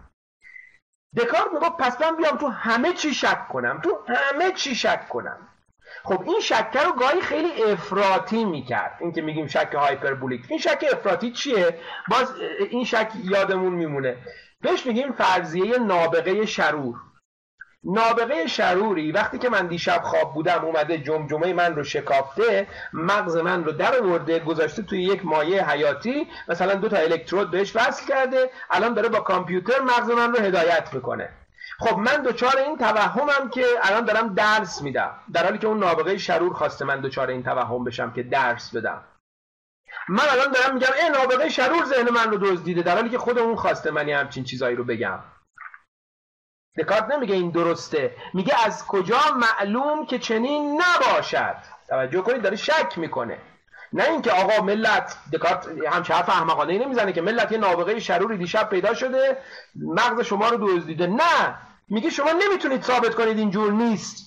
دکارت 1.17 1.53
می‌گفت 1.53 1.77
پس 1.77 2.03
من 2.03 2.17
بیام 2.17 2.37
تو 2.37 2.49
همه 2.49 2.93
چی 2.93 3.15
شک 3.15 3.49
کنم. 3.49 3.81
تو 3.85 3.99
همه 4.09 4.53
چی 4.53 4.75
شک 4.75 5.09
کنم. 5.09 5.49
خب 6.07 6.23
این 6.27 6.41
شکر 6.41 6.85
رو 6.85 6.93
گاهی 6.93 7.21
خیلی 7.21 7.63
افراطی 7.63 8.45
می‌کرد. 8.45 8.99
این 9.01 9.13
که 9.13 9.23
میگیم 9.23 9.47
شک 9.47 9.75
هایپربولیک. 9.75 10.43
این 10.49 10.59
شک 10.59 10.85
افراطی 10.93 11.31
چیه؟ 11.31 11.79
باز 12.09 12.35
این 12.71 12.85
شک 12.85 13.09
یادمون 13.25 13.73
میمونه. 13.73 14.17
بهش 14.61 14.87
میگیم 14.87 15.13
فرضیه 15.13 15.79
نابغه 15.79 16.47
شرور. 16.47 16.97
نابغه 17.85 18.47
شروری 18.47 19.13
وقتی 19.13 19.39
که 19.39 19.49
من 19.49 19.67
دیشب 19.67 20.03
خواب 20.03 20.35
بودم 20.35 20.65
اومده 20.65 20.99
جمجمه 20.99 21.53
من 21.53 21.77
رو 21.77 21.85
شکافته 21.85 22.67
مغز 22.93 23.37
من 23.37 23.65
رو 23.65 23.73
در 23.73 23.99
آورده 23.99 24.39
گذاشته 24.39 24.83
توی 24.83 25.03
یک 25.03 25.25
مایه 25.25 25.71
حیاتی 25.71 26.29
مثلا 26.49 26.75
دو 26.75 26.89
تا 26.89 26.97
الکترود 26.97 27.51
بهش 27.51 27.77
وصل 27.77 28.07
کرده 28.07 28.51
الان 28.71 28.95
داره 28.95 29.09
با 29.09 29.21
کامپیوتر 29.21 29.81
مغز 29.81 30.11
من 30.11 30.33
رو 30.33 30.39
هدایت 30.39 30.95
می‌کنه. 30.95 31.29
خب 31.79 31.99
من 31.99 32.23
دوچار 32.23 32.57
این 32.57 32.77
توهمم 32.77 33.51
که 33.51 33.65
الان 33.83 34.05
دارم 34.05 34.35
درس 34.35 34.83
میدم. 34.83 35.21
در 35.33 35.45
حالی 35.45 35.59
که 35.59 35.67
اون 35.67 35.79
نابغه 35.79 36.19
شرور 36.19 36.53
خواسته 36.53 36.85
من 36.85 37.01
دوچار 37.01 37.31
این 37.31 37.43
توهم 37.43 37.85
بشم 37.85 38.13
که 38.13 38.23
درس 38.23 38.77
بدم. 38.77 39.05
من 40.09 40.25
الان 40.31 40.53
دارم 40.53 40.75
میگم 40.75 40.93
ای 41.03 41.09
نابغه 41.09 41.49
شرور 41.49 41.85
ذهن 41.85 42.11
من 42.11 42.31
رو 42.31 42.39
دزدیده 42.39 42.83
در 42.83 42.95
حالی 42.95 43.11
که 43.11 43.19
خود 43.19 43.39
اون 43.39 43.57
خواسته 43.57 43.91
من 43.91 44.09
همچین 44.09 44.45
چیزایی 44.45 44.77
رو 44.77 44.85
بگم. 44.85 45.19
دکارت 46.79 47.05
نمیگه 47.05 47.35
این 47.35 47.51
درسته. 47.51 48.17
میگه 48.35 48.65
از 48.65 48.87
کجا 48.87 49.21
معلوم 49.37 50.07
که 50.07 50.19
چنین 50.19 50.83
نباشد؟ 50.83 51.57
توجه 51.89 52.21
کنید 52.23 52.43
داره 52.43 52.57
شک 52.57 52.99
می‌کنه. 52.99 53.39
نه 53.93 54.05
اینکه 54.05 54.33
آقا 54.33 54.63
ملت 54.63 55.17
دکارت 55.33 55.69
همچین 55.91 56.15
حرف 56.15 56.29
احمقانه 56.29 56.73
ای 56.73 56.79
نمی‌زنه 56.79 57.13
که 57.13 57.23
ملت 57.23 57.53
یه 57.53 57.59
نابغه 57.59 58.01
شروری 58.01 58.39
دیشب 58.39 58.69
پیدا 58.69 58.95
شده 58.95 59.37
مغز 59.77 60.21
شما 60.21 60.49
رو 60.49 60.77
دزدیده. 60.77 61.07
نه. 61.07 61.59
میگه 61.89 62.11
شما 62.11 62.31
نمی‌تونید 62.33 62.83
ثابت 62.83 63.15
کنید 63.15 63.39
اینجور 63.39 63.73
نیست. 63.73 64.27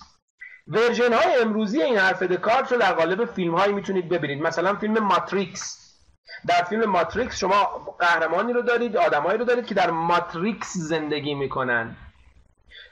version 0.67 1.13
های 1.13 1.41
امروزی 1.41 1.81
این 1.81 1.97
حرف 1.97 2.23
دکارت 2.23 2.71
رو 2.71 2.77
در 2.77 2.93
قالب 2.93 3.25
فیلم 3.25 3.55
هایی 3.55 3.73
می‌تونید 3.73 4.09
ببینید. 4.09 4.41
مثلا 4.43 4.75
فیلم 4.75 4.99
ماتریکس. 4.99 5.79
در 6.47 6.63
فیلم 6.63 6.85
ماتریکس 6.85 7.37
شما 7.37 7.63
قهرمانی 7.99 8.53
رو 8.53 8.61
دارید 8.61 8.97
آدمایی 8.97 9.37
رو 9.37 9.45
دارید 9.45 9.65
که 9.65 9.75
در 9.75 9.91
ماتریکس 9.91 10.73
زندگی 10.77 11.33
می‌کنن. 11.33 11.95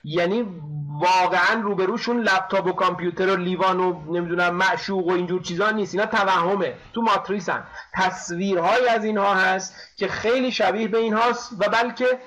یعنی 0.07 0.61
واقعا 1.01 1.61
روبروشون 1.61 2.19
لپتاپ 2.19 2.65
و 2.65 2.71
کامپیوتر 2.71 3.29
و 3.29 3.35
لیوان 3.35 3.79
و 3.79 4.13
نمی‌دونم 4.13 4.55
معشوق 4.55 5.07
و 5.07 5.11
اینجور 5.11 5.41
چیزا 5.41 5.71
نیست. 5.71 5.93
اینا 5.95 6.05
توهمه. 6.05 6.77
تو 6.93 7.01
ماتریسن. 7.01 7.67
تصویرهایی 7.93 8.87
از 8.87 9.03
اینها 9.03 9.33
هست 9.33 9.97
که 9.97 10.07
خیلی 10.07 10.51
شبیه 10.51 10.87
به 10.87 10.97
اینهاست 10.97 11.53
و 11.59 11.69
بلکه 11.69 12.19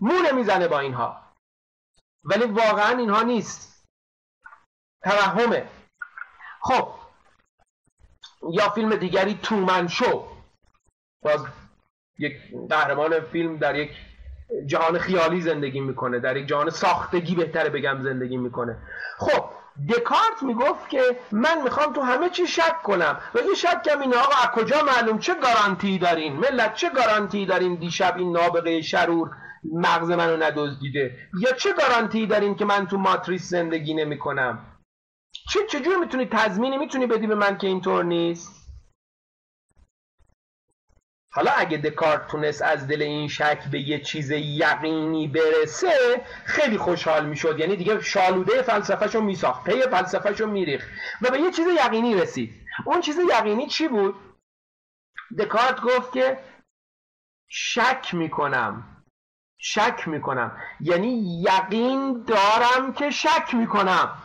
مونه 0.00 0.32
می‌زنه 0.32 0.68
با 0.68 0.78
اینها. 0.78 1.34
ولی 2.24 2.44
واقعا 2.44 2.98
اینها 2.98 3.22
نیست. 3.22 3.86
توهمه. 5.02 5.68
خب. 6.60 6.88
یا 8.52 8.68
فیلم 8.68 8.96
دیگری 8.96 9.38
تومن 9.42 9.88
شو. 9.88 10.28
باز 11.22 11.46
یک 12.18 12.36
قهرمان 12.70 13.20
فیلم 13.20 13.56
در 13.56 13.74
یک 13.74 13.90
جهان 14.66 14.98
خیالی 14.98 15.40
زندگی 15.40 15.80
می‌کنه 15.80 16.18
در 16.18 16.36
یک 16.36 16.46
جهان 16.46 16.70
ساختگی 16.70 17.34
بهتره 17.34 17.70
بگم 17.70 18.02
زندگی 18.02 18.36
می‌کنه. 18.36 18.76
خب 19.18 19.44
دکارت 19.88 20.42
می‌گفت 20.42 20.88
که 20.88 21.00
من 21.32 21.62
می‌خوام 21.62 21.92
تو 21.92 22.00
همه 22.00 22.28
چی 22.30 22.46
شک 22.46 22.82
کنم. 22.82 23.20
و 23.34 23.38
این 23.38 23.54
شکم 23.54 24.00
اینه 24.00 24.16
آقا 24.16 24.34
از 24.42 24.48
کجا 24.48 24.76
معلوم؟ 24.82 25.18
چه 25.18 25.34
گارانتی 25.34 25.98
دارین؟ 25.98 26.32
ملت 26.32 26.74
چه 26.74 26.90
گارانتی 26.90 27.46
دارین 27.46 27.74
دیشب 27.74 28.14
این 28.16 28.32
نابغه 28.32 28.80
شرور 28.80 29.30
مغز 29.72 30.10
منو 30.10 30.36
ندزدیده؟ 30.36 31.16
یا 31.40 31.52
چه 31.52 31.72
گارانتی 31.72 32.26
دارین 32.26 32.54
که 32.54 32.64
من 32.64 32.86
تو 32.86 32.98
ماتریس 32.98 33.48
زندگی 33.48 33.94
نمی‌کنم؟ 33.94 34.58
چه 35.50 35.60
چجور 35.70 35.96
می‌تونی 35.96 36.26
تضمینی 36.26 36.78
می‌تونی 36.78 37.06
بدی 37.06 37.26
به 37.26 37.34
من 37.34 37.58
که 37.58 37.66
اینطور 37.66 38.04
نیست؟ 38.04 38.63
حالا 41.34 41.50
اگه 41.50 41.78
دکارت 41.78 42.26
تونست 42.26 42.62
از 42.62 42.88
دل 42.88 43.02
این 43.02 43.28
شک 43.28 43.64
به 43.70 43.80
یه 43.80 44.00
چیز 44.00 44.30
یقینی 44.30 45.28
برسه 45.28 46.24
خیلی 46.44 46.78
خوشحال 46.78 47.26
می‌شد. 47.26 47.58
یعنی 47.58 47.76
دیگه 47.76 48.00
شالوده 48.00 48.62
فلسفهشو 48.62 49.20
میساخت 49.20 49.64
پی 49.64 49.82
فلسفهشو 49.82 50.46
میریخت 50.46 50.88
و 51.22 51.30
به 51.30 51.38
یه 51.38 51.50
چیز 51.50 51.66
یقینی 51.86 52.14
رسید. 52.14 52.54
اون 52.84 53.00
چیز 53.00 53.18
یقینی 53.38 53.66
چی 53.66 53.88
بود؟ 53.88 54.14
دکارت 55.38 55.80
گفت 55.80 56.12
که 56.12 56.38
شک 57.48 58.08
می‌کنم. 58.12 59.04
شک 59.58 60.08
می‌کنم. 60.08 60.56
یعنی 60.80 61.42
یقین 61.42 62.22
دارم 62.22 62.92
که 62.92 63.10
شک 63.10 63.54
می‌کنم. 63.54 64.22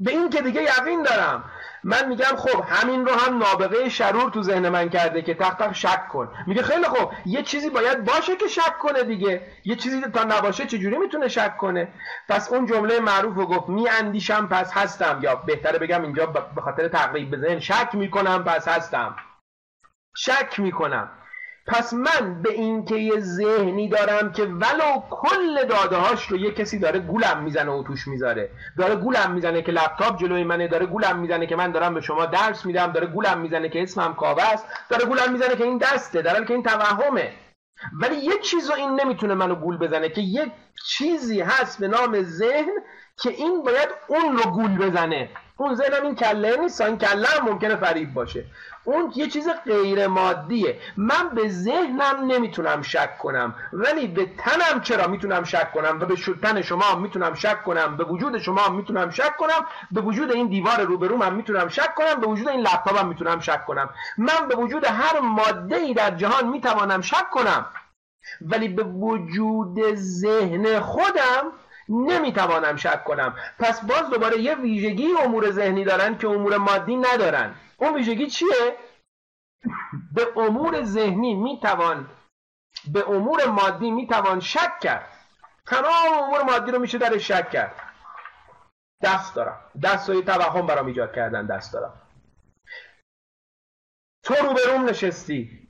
به 0.00 0.10
این 0.10 0.30
که 0.30 0.42
دیگه 0.42 0.62
یقین 0.62 1.02
دارم. 1.02 1.50
من 1.88 2.08
میگم 2.08 2.36
خب 2.36 2.64
همین 2.68 3.06
رو 3.06 3.12
هم 3.12 3.38
نابغه 3.38 3.88
شرور 3.88 4.30
تو 4.30 4.42
ذهن 4.42 4.68
من 4.68 4.88
کرده 4.88 5.22
که 5.22 5.34
تق 5.34 5.72
شک 5.72 6.08
کن. 6.08 6.28
میگه 6.46 6.62
خیلی 6.62 6.84
خب 6.84 7.12
یه 7.26 7.42
چیزی 7.42 7.70
باید 7.70 8.04
باشه 8.04 8.36
که 8.36 8.48
شک 8.48 8.78
کنه 8.78 9.02
دیگه. 9.02 9.42
یه 9.64 9.76
چیزی 9.76 10.00
تا 10.00 10.24
نباشه 10.24 10.66
چجوری 10.66 10.98
می‌تونه 10.98 11.28
شک 11.28 11.56
کنه؟ 11.56 11.88
پس 12.28 12.52
اون 12.52 12.66
جمله 12.66 13.00
معروف 13.00 13.34
رو 13.34 13.46
گفت 13.46 13.68
میاندیشم 13.68 14.46
پس 14.46 14.72
هستم. 14.72 15.18
یا 15.22 15.34
بهتره 15.36 15.78
بگم 15.78 16.02
اینجا 16.02 16.26
به 16.26 16.60
خاطر 16.60 16.88
تقریب 16.88 17.30
بزن 17.36 17.58
شک 17.58 17.88
می‌کنم 17.92 18.44
پس 18.44 18.68
هستم. 18.68 19.16
شک 20.16 20.60
می‌کنم. 20.60 21.10
پس 21.66 21.92
من 21.94 22.42
به 22.42 22.52
اینکه 22.52 22.96
یه 22.96 23.20
ذهنی 23.20 23.88
دارم 23.88 24.32
که 24.32 24.42
ولو 24.42 25.02
کل 25.10 25.64
داده 25.64 25.96
هاش 25.96 26.26
رو 26.26 26.36
یه 26.36 26.50
کسی 26.50 26.78
داره 26.78 26.98
گولم 26.98 27.42
می‌زنه 27.42 27.70
و 27.72 27.82
توش 27.82 28.08
می‌ذاره. 28.08 28.50
داره 28.78 28.96
گولم 28.96 29.32
می‌زنه 29.32 29.62
که 29.62 29.72
لپتاپ 29.72 30.18
جلوی 30.20 30.44
منه 30.44 30.68
داره 30.68 30.86
گولم 30.86 31.18
می‌زنه 31.18 31.46
که 31.46 31.56
من 31.56 31.72
دارم 31.72 31.94
به 31.94 32.00
شما 32.00 32.26
درس 32.26 32.66
میدم 32.66 32.92
داره 32.92 33.06
گولم 33.06 33.38
می‌زنه 33.38 33.68
که 33.68 33.82
اسمم 33.82 34.14
کاوه 34.14 34.42
است 34.42 34.66
داره 34.88 35.04
گولم 35.04 35.32
می‌زنه 35.32 35.56
که 35.56 35.64
این 35.64 35.78
دسته 35.78 36.22
داره 36.22 36.44
که 36.44 36.54
این 36.54 36.62
توهمه. 36.62 37.32
ولی 38.00 38.16
یه 38.16 38.38
چیز 38.42 38.70
رو 38.70 38.76
این 38.76 39.00
نمی‌تونه 39.00 39.34
منو 39.34 39.54
گول 39.54 39.78
بزنه 39.78 40.08
که 40.08 40.20
یه 40.20 40.52
چیزی 40.88 41.40
هست 41.40 41.80
به 41.80 41.88
نام 41.88 42.22
ذهن 42.22 42.72
که 43.22 43.30
این 43.30 43.62
باید 43.62 43.88
اون 44.08 44.36
رو 44.36 44.50
گول 44.50 44.78
بزنه. 44.78 45.30
اون 45.56 45.74
ذهنم 45.74 46.02
این 46.02 46.14
کله 46.14 46.56
نیست 46.56 46.80
این 46.80 46.98
کله 46.98 47.28
هم 47.28 47.48
ممکنه 47.48 47.76
فریب 47.76 48.14
باشه. 48.14 48.44
اون 48.84 49.12
یه 49.16 49.28
چیز 49.28 49.48
غیر 49.64 50.06
مادیه 50.06 50.80
من 50.96 51.28
به 51.34 51.48
ذهنم 51.48 52.26
نمی‌تونم 52.26 52.82
شک 52.82 53.18
کنم 53.18 53.54
ولی 53.72 54.06
به 54.06 54.26
تنم 54.38 54.80
چرا 54.80 55.06
می‌تونم 55.06 55.44
شک 55.44 55.72
کنم؟ 55.72 56.00
و 56.00 56.04
به 56.06 56.16
تن 56.42 56.62
شما 56.62 56.94
می‌تونم 56.94 57.34
شک 57.34 57.62
کنم. 57.62 57.96
به 57.96 58.04
وجود 58.04 58.38
شما 58.38 58.68
می‌تونم 58.68 59.10
شک 59.10 59.36
کنم. 59.36 59.66
به 59.90 60.00
وجود 60.00 60.32
این 60.32 60.46
دیوار 60.48 60.80
روبروم 60.80 61.22
هم 61.22 61.34
می‌تونم 61.34 61.68
شک 61.68 61.94
کنم. 61.94 62.20
به 62.20 62.26
وجود 62.26 62.48
این 62.48 62.60
لپتاپم 62.60 63.08
می‌تونم 63.08 63.40
شک 63.40 63.64
کنم. 63.64 63.90
من 64.18 64.48
به 64.48 64.56
وجود 64.56 64.84
هر 64.84 65.20
ماده 65.20 65.76
ای 65.76 65.94
در 65.94 66.10
جهان 66.10 66.48
می‌توانم 66.48 67.00
شک 67.00 67.30
کنم. 67.30 67.66
ولی 68.40 68.68
به 68.68 68.82
وجود 68.82 69.94
ذهن 69.94 70.80
خودم 70.80 71.52
نمی‌توانم 71.88 72.76
شک 72.76 73.04
کنم. 73.04 73.36
پس 73.58 73.84
باز 73.86 74.10
دوباره 74.10 74.38
یه 74.38 74.54
ویژگی 74.54 75.08
امور 75.24 75.50
ذهنی 75.50 75.84
دارن 75.84 76.18
که 76.18 76.28
امور 76.28 76.56
مادی 76.56 76.96
ندارن. 76.96 77.54
اون 77.76 77.94
ویژگی 77.94 78.26
چیه؟ 78.26 78.76
به 80.14 80.28
امور 80.36 80.82
ذهنی 80.82 81.34
می‌توان 81.34 82.10
به 82.92 83.10
امور 83.10 83.44
مادی 83.44 83.90
می‌توان 83.90 84.40
شک 84.40 84.80
کرد. 84.80 85.08
تمام 85.66 86.22
امور 86.22 86.42
مادی 86.42 86.72
رو 86.72 86.78
میشه 86.78 86.98
در 86.98 87.18
شک 87.18 87.50
کرد. 87.50 87.82
دست 89.02 89.34
دارم. 89.34 89.70
دست 89.82 90.10
های 90.10 90.22
توهم 90.22 90.66
برام 90.66 90.86
ایجاد 90.86 91.14
کردن. 91.14 91.46
دست 91.46 91.72
دارم. 91.72 92.02
تو 94.22 94.34
روبروم 94.34 94.84
نشستی. 94.84 95.65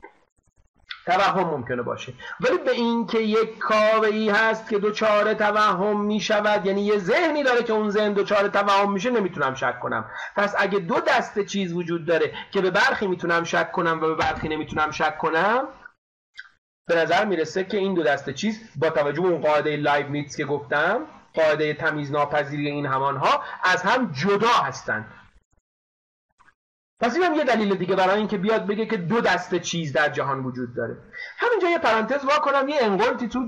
توهم 1.07 1.45
ممکنه 1.45 1.83
باشه. 1.83 2.13
ولی 2.41 2.59
به 2.59 2.71
اینکه 2.71 3.19
یک 3.19 3.59
کاوه 3.59 4.09
ای 4.09 4.31
هست 4.31 4.69
که 4.69 4.79
دوچار 4.79 5.35
توهم 5.35 6.01
می 6.01 6.21
شود 6.21 6.67
یعنی 6.67 6.83
یه 6.83 6.99
ذهنی 6.99 7.43
داره 7.43 7.63
که 7.63 7.73
اون 7.73 7.91
ذهن 7.91 8.13
دوچار 8.13 8.49
توهم 8.49 8.93
میشه 8.93 9.11
نمی‌تونم 9.11 9.55
شک 9.55 9.81
کنم. 9.81 10.11
پس 10.37 10.55
اگه 10.59 10.79
دو 10.79 11.01
دسته 11.01 11.45
چیز 11.45 11.73
وجود 11.73 12.07
داره 12.07 12.33
که 12.51 12.61
به 12.61 12.71
برخی 12.71 13.07
می‌تونم 13.07 13.45
شک 13.45 13.73
کنم 13.73 13.99
و 14.03 14.07
به 14.07 14.15
برخی 14.15 14.49
نمی‌تونم 14.49 14.91
شک 14.91 15.19
کنم 15.19 15.69
به 16.89 16.97
نظر 16.97 17.25
می‌رسه 17.25 17.65
که 17.65 17.77
این 17.77 17.95
دو 17.95 18.03
دسته 18.03 18.33
چیز 18.33 18.61
با 18.77 18.91
توجه 18.91 19.23
به 19.23 19.29
اون 19.29 19.41
قاعده 19.41 19.77
لایب 19.77 20.09
نیتس 20.09 20.37
که 20.37 20.45
گفتم 20.45 21.01
قاعده 21.35 21.75
تمیز 21.75 22.13
ناپذیری 22.13 22.71
این 22.71 22.87
همانها 22.87 23.43
از 23.65 23.83
هم 23.83 24.13
جدا 24.13 24.49
هستند 24.49 25.13
پس 27.01 27.15
این 27.15 27.25
هم 27.25 27.35
یه 27.35 27.45
دلیل 27.45 27.75
دیگه 27.75 27.97
برای 27.97 28.19
اینکه 28.19 28.39
بیاد 28.39 28.67
بگه 28.67 28.87
که 28.87 28.97
دو 28.97 29.21
دسته 29.21 29.59
چیز 29.59 29.93
در 29.93 30.09
جهان 30.09 30.45
وجود 30.45 30.75
داره. 30.75 30.97
همینجا 31.39 31.69
یه 31.69 31.79
پرانتز 31.79 32.25
وا 32.25 32.39
کنم 32.39 32.69
یه 32.69 32.77
ان 32.81 32.90
قلتی 32.90 33.29
تو 33.29 33.47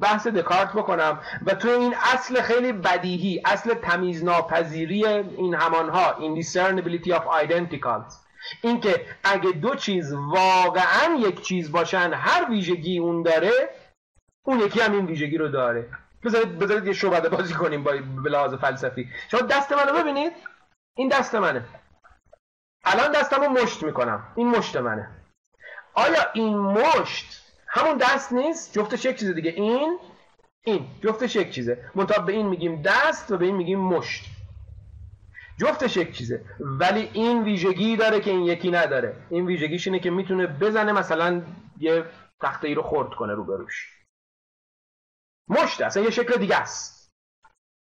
بحث 0.00 0.26
دکارت 0.26 0.72
بکنم 0.72 1.20
و 1.46 1.54
تو 1.54 1.68
این 1.68 1.94
اصل 2.14 2.40
خیلی 2.40 2.72
بدیهی 2.72 3.42
اصل 3.44 3.74
تمیز 3.74 4.24
ناپذیری 4.24 5.06
این 5.06 5.54
همانها 5.54 6.14
indiscernibility 6.14 7.10
of 7.10 7.22
identicals. 7.44 8.14
اینکه 8.62 9.06
اگه 9.24 9.50
دو 9.50 9.74
چیز 9.74 10.12
واقعا 10.12 11.14
یک 11.18 11.42
چیز 11.42 11.72
باشن 11.72 12.12
هر 12.12 12.50
ویژگی 12.50 12.98
اون 12.98 13.22
داره 13.22 13.52
اون 14.42 14.60
یکی 14.60 14.80
هم 14.80 14.92
این 14.92 15.06
ویژگی 15.06 15.38
رو 15.38 15.48
داره. 15.48 15.88
بذارید 16.24 16.58
بذارید 16.58 16.86
یه 16.86 16.92
شعبده 16.92 17.28
بازی 17.28 17.54
کنیم 17.54 17.84
با 17.84 17.92
به 18.24 18.30
لحاظ 18.30 18.54
فلسفی. 18.54 19.08
شما 19.30 19.40
دست 19.40 19.72
منو 19.72 20.02
ببینید؟ 20.02 20.32
این 20.96 21.08
دست 21.08 21.34
منه. 21.34 21.64
الان 22.86 23.12
دستم 23.12 23.40
رو 23.40 23.48
مشت 23.48 23.82
می‌کنم. 23.82 24.32
این 24.36 24.48
مشت 24.48 24.76
منه. 24.76 25.10
آیا 25.94 26.32
این 26.34 26.58
مشت 26.58 27.42
همون 27.68 27.96
دست 27.96 28.32
نیست؟ 28.32 28.78
جفتش 28.78 29.04
یک 29.04 29.18
چیزه 29.18 29.32
دیگه. 29.32 29.50
این 29.50 29.98
این. 30.64 30.86
جفتش 31.02 31.36
یک 31.36 31.50
چیزه. 31.50 31.90
منتها 31.94 32.22
به 32.22 32.32
این 32.32 32.46
میگیم 32.46 32.82
دست 32.82 33.30
و 33.30 33.36
به 33.36 33.44
این 33.44 33.56
میگیم 33.56 33.80
مشت. 33.80 34.24
جفتش 35.60 35.96
یک 35.96 36.16
چیزه. 36.16 36.44
ولی 36.60 37.10
این 37.12 37.42
ویژگی 37.42 37.96
داره 37.96 38.20
که 38.20 38.30
این 38.30 38.42
یکی 38.42 38.70
نداره. 38.70 39.16
این 39.30 39.46
ویژگیش 39.46 39.86
اینه 39.86 40.00
که 40.00 40.10
می‌تونه 40.10 40.46
بزنه 40.46 40.92
مثلا 40.92 41.42
یه 41.78 42.04
تخته 42.42 42.68
ای 42.68 42.74
رو 42.74 42.82
خورد 42.82 43.14
کنه 43.14 43.34
رو 43.34 43.44
بروش 43.44 43.92
مشت. 45.48 45.80
اصلا 45.80 46.02
یه 46.02 46.10
شکل 46.10 46.36
دیگه 46.38 46.56
است. 46.56 47.12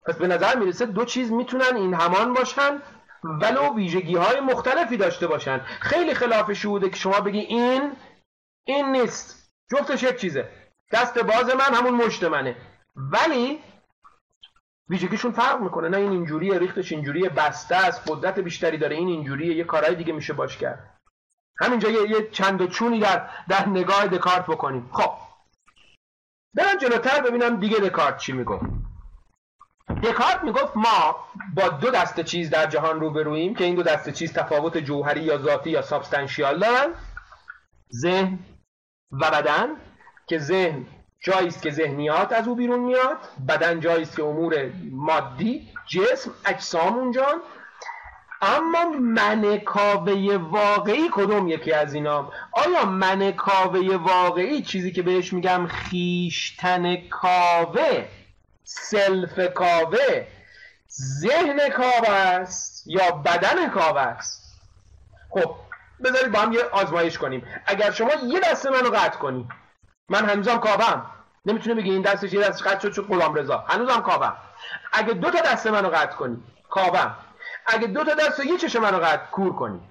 پس 0.06 0.16
به 0.16 0.28
نظر 0.28 0.60
می‌رسه 0.60 0.86
دو 0.86 1.06
چیز 1.06 1.32
می‌تونن 1.32 1.76
این 1.76 1.94
همان 1.94 2.34
باشن. 2.34 2.82
ولو 3.23 3.75
ویژگی 3.75 4.15
های 4.15 4.39
مختلفی 4.39 4.97
داشته 4.97 5.27
باشن. 5.27 5.60
خیلی 5.60 6.13
خلاف 6.13 6.51
شهوده 6.53 6.89
که 6.89 6.95
شما 6.95 7.19
بگی 7.21 7.39
این 7.39 7.93
این 8.67 8.91
نیست. 8.91 9.51
جفتش 9.71 10.03
یک 10.03 10.17
چیزه. 10.17 10.49
دست 10.91 11.19
باز 11.19 11.49
من 11.55 11.73
همون 11.73 12.05
مشت 12.05 12.23
منه. 12.23 12.55
ولی 12.95 13.60
ویژگیشون 14.89 15.31
فرق 15.31 15.62
می‌کنه. 15.62 15.89
نه 15.89 15.97
این 15.97 16.12
اینجوریه 16.12 16.60
ریختش 16.60 16.91
اینجوریه 16.91 17.29
بسته 17.29 17.75
است 17.75 18.01
قدرت 18.07 18.39
بیشتری 18.39 18.77
داره 18.77 18.95
این 18.95 19.07
اینجوریه 19.07 19.55
یه 19.55 19.63
کارهای 19.63 19.95
دیگه 19.95 20.13
میشه 20.13 20.34
باش 20.34 20.57
کرد. 20.57 20.97
همینجا 21.60 21.89
یه, 21.89 22.10
یه 22.10 22.29
چند 22.29 22.62
و 22.62 22.67
چونی 22.67 22.99
در, 22.99 23.29
در 23.49 23.69
نگاه 23.69 24.07
دکارت 24.07 24.45
بکنیم. 24.45 24.89
خب. 24.93 25.12
برم 26.53 26.77
جلوتر 26.77 27.21
ببینم 27.21 27.60
دیگه 27.60 27.77
دکارت 27.77 28.17
چی 28.17 28.31
می‌گفت. 28.31 28.65
دکارت 30.04 30.44
می‌گفت 30.44 30.78
ما 30.78 31.16
با 31.56 31.70
دو 31.70 31.90
دسته 31.90 32.24
چیز 32.24 32.50
در 32.50 32.66
جهان 32.66 33.00
روبروییم 33.00 33.56
که 33.56 33.64
این 33.64 33.76
دو 33.76 33.84
دسته 33.84 34.12
چیز 34.12 34.34
تفاوت 34.34 34.78
جوهری 34.78 35.22
یا 35.22 35.38
ذاتی 35.38 35.70
یا 35.70 35.82
سابستانشیال 35.82 36.60
دارن. 36.60 36.94
ذهن 38.02 38.40
و 39.12 39.32
بدن 39.32 39.68
که 40.28 40.38
ذهن 40.38 40.86
جایی 41.24 41.48
است 41.48 41.62
که 41.62 41.72
ذهنیات 41.72 42.34
از 42.34 42.48
او 42.48 42.56
بیرون 42.56 42.80
میاد 42.80 43.18
بدن 43.48 43.80
جایی 43.80 44.02
است 44.02 44.16
که 44.16 44.24
امور 44.24 44.72
مادی 44.92 45.68
جسم 45.88 46.32
اجسام 46.46 46.98
اونجان. 46.98 47.42
اما 48.42 48.86
من 49.00 49.58
کاوه 49.58 50.38
واقعی 50.38 51.10
کدوم 51.12 51.48
یکی 51.48 51.72
از 51.72 51.94
اینا؟ 51.94 52.32
آیا 52.52 52.86
من 52.86 53.32
کاوه 53.32 53.96
واقعی 53.96 54.62
چیزی 54.62 54.92
که 54.92 55.02
بهش 55.02 55.34
میگم 55.34 55.68
خیشتن 55.68 56.96
کاوه؟ 56.96 58.06
سلف 58.63 59.39
کاوه 59.54 60.28
ذهن 61.21 61.69
کاوه 61.69 62.10
است 62.10 62.84
یا 62.88 63.12
بدن 63.12 63.69
کاوه 63.69 64.02
است؟ 64.02 64.60
خب 65.30 65.56
بذارید 66.04 66.32
با 66.32 66.39
هم 66.39 66.54
یه 66.54 66.63
آزمایش 66.63 67.17
کنیم. 67.17 67.47
اگر 67.65 67.91
شما 67.91 68.12
یه 68.13 68.39
دست 68.39 68.65
منو 68.65 68.89
قطع 68.89 69.17
کنی 69.17 69.50
من 70.10 70.30
هنوزم 70.30 70.58
کاوهم 70.58 71.06
نمی‌تونه 71.45 71.76
بگی 71.76 71.91
این 71.91 72.02
دستش 72.02 72.34
یه 72.34 72.41
دستش 72.41 72.63
قطع 72.63 72.80
شد 72.80 72.91
چون 72.91 73.06
غلام 73.06 73.36
رضا. 73.36 73.58
هنوزم 73.58 74.02
کاوهم 74.02 74.38
اگه 74.93 75.13
دو 75.13 75.32
تا 75.32 75.41
دست 75.41 75.67
منو 75.67 75.89
قطع 75.89 76.15
کنی 76.15 76.43
کاوهم 76.69 77.15
اگه 77.65 77.88
دو 77.88 78.04
تا 78.04 78.13
دست 78.13 78.39
و 78.39 78.43
یه 78.43 78.58
چش 78.58 78.76
منو 78.76 78.97
قطع 78.97 79.26
کور 79.26 79.56
کنی 79.56 79.82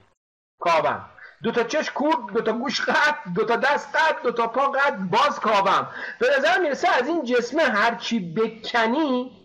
کاوهم 0.60 1.09
دو 1.42 1.50
تا 1.50 1.62
چش 1.62 1.90
کور 1.90 2.16
دو 2.34 2.40
تا 2.40 2.52
گوش 2.52 2.80
قطع 2.80 3.30
دو 3.34 3.44
تا 3.44 3.56
دست 3.56 3.96
دو 4.22 4.32
تا 4.32 4.46
پا 4.46 4.70
قطع 4.70 4.96
باز 4.96 5.40
کاوم. 5.40 5.88
به 6.18 6.26
نظر 6.38 6.60
می‌رسه 6.60 6.88
از 6.88 7.08
این 7.08 7.24
جسمه 7.24 7.62
هرچی 7.62 8.34
بکنی 8.34 9.40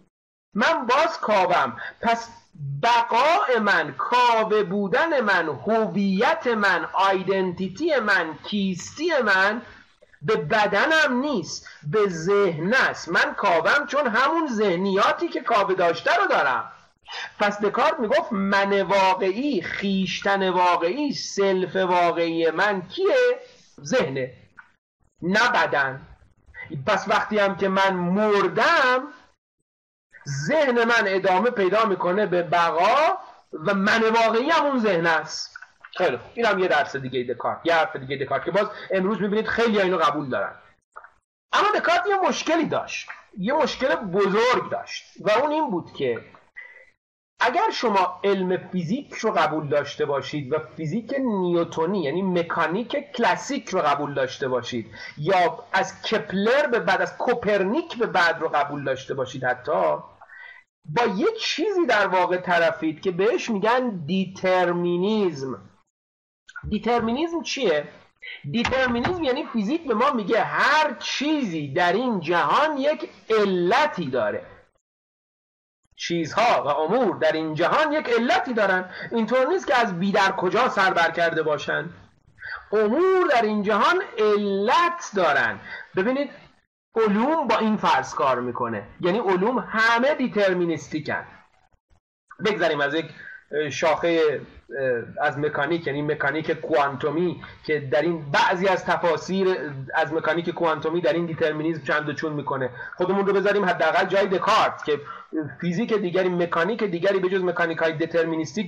من 0.54 0.86
باز 0.86 1.20
کاوم. 1.20 1.78
پس 2.02 2.30
بقاء 2.84 3.60
من 3.62 3.96
کاوه 3.98 4.64
بودن 4.64 5.22
من 5.22 5.50
هویت 5.50 6.48
من 6.48 6.88
آیدنتیتی 6.94 7.96
من 8.00 8.38
کیستی 8.44 9.12
من 9.26 9.62
به 10.22 10.36
بدنم 10.36 11.20
نیست 11.22 11.68
به 11.92 12.10
ذهن 12.10 12.74
است. 12.74 13.10
من 13.10 13.34
کاوم 13.34 13.86
چون 13.88 14.08
همون 14.08 14.48
ذهنیاتی 14.48 15.28
که 15.28 15.42
کاوه 15.42 15.74
داشته 15.74 16.16
رو 16.16 16.28
دارم. 16.28 16.72
پس 17.40 17.62
دکارت 17.62 18.00
می‌گفت 18.00 18.34
من 18.34 18.82
واقعی 18.82 19.62
خیشتن 19.62 20.50
واقعی 20.50 21.14
سلف 21.14 21.76
واقعی 21.76 22.52
من 22.52 22.82
کیه؟ 22.82 23.40
ذهنه. 23.82 24.34
نه 25.22 25.50
بدن. 25.50 26.08
پس 26.88 27.08
وقتی 27.08 27.40
هم 27.40 27.56
که 27.56 27.68
من 27.68 27.94
مردم 27.94 29.08
ذهن 30.48 30.84
من 30.84 31.04
ادامه 31.06 31.50
پیدا 31.50 31.86
می‌کنه 31.86 32.26
به 32.26 32.44
بقا 32.44 33.18
و 33.54 33.74
من 33.74 34.04
واقعی 34.10 34.50
هم 34.50 34.66
اون 34.66 34.80
ذهن 34.80 35.06
است. 35.06 35.58
خیلی 35.98 36.18
خوب. 36.18 36.32
این 36.34 36.46
هم 36.46 36.60
یه 36.60 36.68
درس 36.68 36.96
دیگه 36.96 37.34
دکارت. 37.34 37.62
یه 37.64 37.76
حرف 37.76 37.96
دیگه 37.96 38.26
دکارت 38.26 38.46
که 38.46 38.52
باز 38.52 38.68
امروز 38.92 39.22
می‌بینید 39.22 39.48
خیلی 39.48 39.82
اینو 39.82 39.98
قبول 39.98 40.30
دارن. 40.30 40.56
اما 41.54 41.68
دکارت 41.80 42.08
یه 42.08 42.30
مشکلی 42.30 42.66
داشت. 42.66 43.10
یه 43.38 43.54
مشکل 43.54 43.96
بزرگ 43.96 44.72
داشت. 44.72 45.04
و 45.20 45.32
اون 45.32 45.52
این 45.52 45.70
بود 45.70 45.94
که 45.94 46.26
اگر 47.40 47.72
شما 47.74 48.20
علم 48.24 48.58
فیزیک 48.58 49.14
رو 49.14 49.32
قبول 49.32 49.68
داشته 49.68 50.06
باشید 50.06 50.54
و 50.54 50.60
فیزیک 50.78 51.14
نیوتونی 51.20 52.04
یعنی 52.04 52.22
مکانیک 52.22 53.12
کلاسیک 53.16 53.70
رو 53.70 53.82
قبول 53.82 54.14
داشته 54.14 54.48
باشید 54.48 54.92
یا 55.18 55.64
از 55.74 56.02
کپلر 56.02 56.68
به 56.68 56.80
بعد 56.80 57.02
از 57.02 57.18
کوپرنیک 57.18 57.98
به 57.98 58.06
بعد 58.06 58.42
رو 58.42 58.50
قبول 58.50 58.84
داشته 58.84 59.14
باشید 59.14 59.44
حتی 59.44 59.98
با 60.86 61.04
یه 61.16 61.28
چیزی 61.40 61.86
در 61.86 62.08
واقع 62.08 62.38
طرفید 62.38 63.02
که 63.02 63.12
بهش 63.12 63.50
میگن 63.50 64.06
دیترمینیزم 64.06 65.70
دیترمینیزم 66.70 67.42
چیه؟ 67.42 67.88
دیترمینیزم 68.52 69.24
یعنی 69.24 69.46
فیزیک 69.54 69.88
به 69.88 69.94
ما 69.94 70.12
میگه 70.12 70.44
هر 70.44 70.96
چیزی 71.00 71.74
در 71.74 71.94
این 71.94 72.20
جهان 72.20 72.78
یک 72.78 73.10
علتی 73.30 74.10
داره 74.10 74.55
چیزها 75.96 76.64
و 76.64 76.68
امور 76.68 77.18
در 77.18 77.32
این 77.32 77.54
جهان 77.54 77.92
یک 77.92 78.10
علتی 78.10 78.54
دارن. 78.54 78.90
اینطور 79.12 79.48
نیست 79.48 79.68
که 79.68 79.78
از 79.78 80.00
بی 80.00 80.12
در 80.12 80.32
کجا 80.32 80.70
سر 80.70 80.94
بر 80.94 81.12
کرده 81.12 81.44
باشند. 81.44 81.94
امور 82.72 83.28
در 83.32 83.42
این 83.42 83.64
جهان 83.64 84.02
علت 84.18 85.12
دارن. 85.16 85.60
ببینید 85.96 86.30
علوم 86.96 87.48
با 87.48 87.58
این 87.58 87.78
فرض 87.78 88.14
کار 88.14 88.40
می‌کنه. 88.40 88.88
یعنی 89.02 89.20
علوم 89.20 89.60
همه 89.60 90.16
دیترمینیستیکن 90.16 91.26
بگذاریم 92.46 92.82
از 92.82 92.94
یک 92.94 93.06
شاخه 93.72 94.42
از 95.22 95.40
مکانیک 95.40 95.88
یعنی 95.88 96.02
مکانیک 96.02 96.52
کوانتومی 96.52 97.44
که 97.66 97.80
در 97.80 98.02
این 98.02 98.32
بعضی 98.32 98.68
از 98.68 98.86
تفاسیر 98.86 99.58
از 99.96 100.14
مکانیک 100.14 100.50
کوانتومی 100.50 101.02
در 101.02 101.14
این 101.14 101.26
دیترمینیزم 101.26 101.84
چند 101.84 102.10
و 102.10 102.14
چون 102.14 102.34
می‌کنه. 102.34 102.70
خودمون 102.98 103.26
رو 103.26 103.34
بذاریم 103.34 103.66
حداقل 103.66 104.06
جای 104.06 104.28
دکارت 104.28 104.84
که 104.86 105.00
فیزیک 105.62 105.94
دیگری 105.94 106.30
مکانیک 106.30 106.84
دیگری 106.84 107.20
به 107.20 107.30
جز 107.30 107.44
مکانیک 107.44 107.78
های 107.78 107.94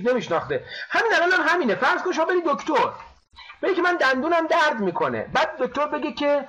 نمیشناخته. 0.08 0.64
همین 0.90 1.12
الان 1.14 1.30
هم 1.32 1.54
همینه. 1.54 1.74
فرض 1.74 2.02
کن 2.02 2.12
شما 2.12 2.24
بری 2.24 2.42
دکتر. 2.46 2.90
بگی 3.62 3.74
که 3.74 3.82
من 3.82 3.96
دندونم 3.96 4.46
درد 4.46 4.80
می‌کنه. 4.80 5.26
بعد 5.34 5.48
دکتر 5.58 5.86
بگه 5.86 6.12
که 6.12 6.44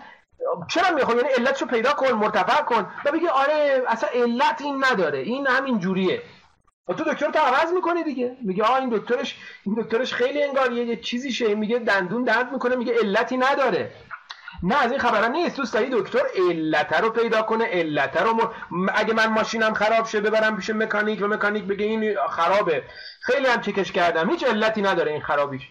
چرا 0.67 0.95
می‌خوای؟ 0.95 1.17
یعنی 1.17 1.30
علتشو 1.30 1.65
پیدا 1.65 1.93
کن 1.93 2.11
مرتفع 2.11 2.63
کن. 2.63 2.88
و 3.05 3.11
بگه 3.11 3.30
آره 3.30 3.82
اصلا 3.88 4.09
علت 4.13 4.61
این 4.61 4.84
نداره. 4.91 5.19
این 5.19 5.47
همین 5.47 5.80
جوریه. 5.80 6.21
و 6.90 6.94
تو 6.94 7.04
دکتر 7.04 7.32
تو 7.32 7.40
عوض 7.40 7.74
می‌کنی 7.74 8.04
دیگه. 8.04 8.38
میگه 8.46 8.64
آ 8.64 8.76
این 8.76 8.90
دکترش 8.90 9.36
این 9.64 9.76
دکترش 9.82 10.14
خیلی 10.14 10.44
انگار 10.44 10.72
یه 10.72 10.96
چیزی 10.96 11.32
شه 11.32 11.56
میگه 11.56 11.80
دندون 11.80 12.24
درد 12.24 12.52
می‌کنه 12.52 12.76
میگه 12.76 12.94
علتی 12.94 13.38
نداره. 13.38 13.92
نه 14.64 14.84
از 14.84 14.92
این 14.92 15.00
خبران 15.00 15.32
نیست. 15.32 15.58
دوست 15.58 15.74
داری 15.74 15.90
دکتر 15.92 16.20
علت 16.50 16.94
رو 16.94 17.10
پیدا 17.10 17.42
کنه 17.42 17.66
علت 17.66 18.18
رو 18.18 18.54
اگه 18.94 19.14
من 19.14 19.26
ماشینم 19.26 19.74
خراب 19.74 20.06
شه 20.06 20.22
ببرم 20.22 20.58
پیش 20.58 20.70
مکانیک 20.70 21.22
و 21.22 21.28
مکانیک 21.28 21.64
بگه 21.64 21.86
این 21.86 22.16
خرابه. 22.30 22.84
خیلی 23.22 23.48
هم 23.48 23.62
چکش 23.62 23.92
کردم. 23.92 24.30
هیچ 24.30 24.44
علتی 24.44 24.82
نداره 24.82 25.12
این 25.12 25.22
خرابیش. 25.22 25.62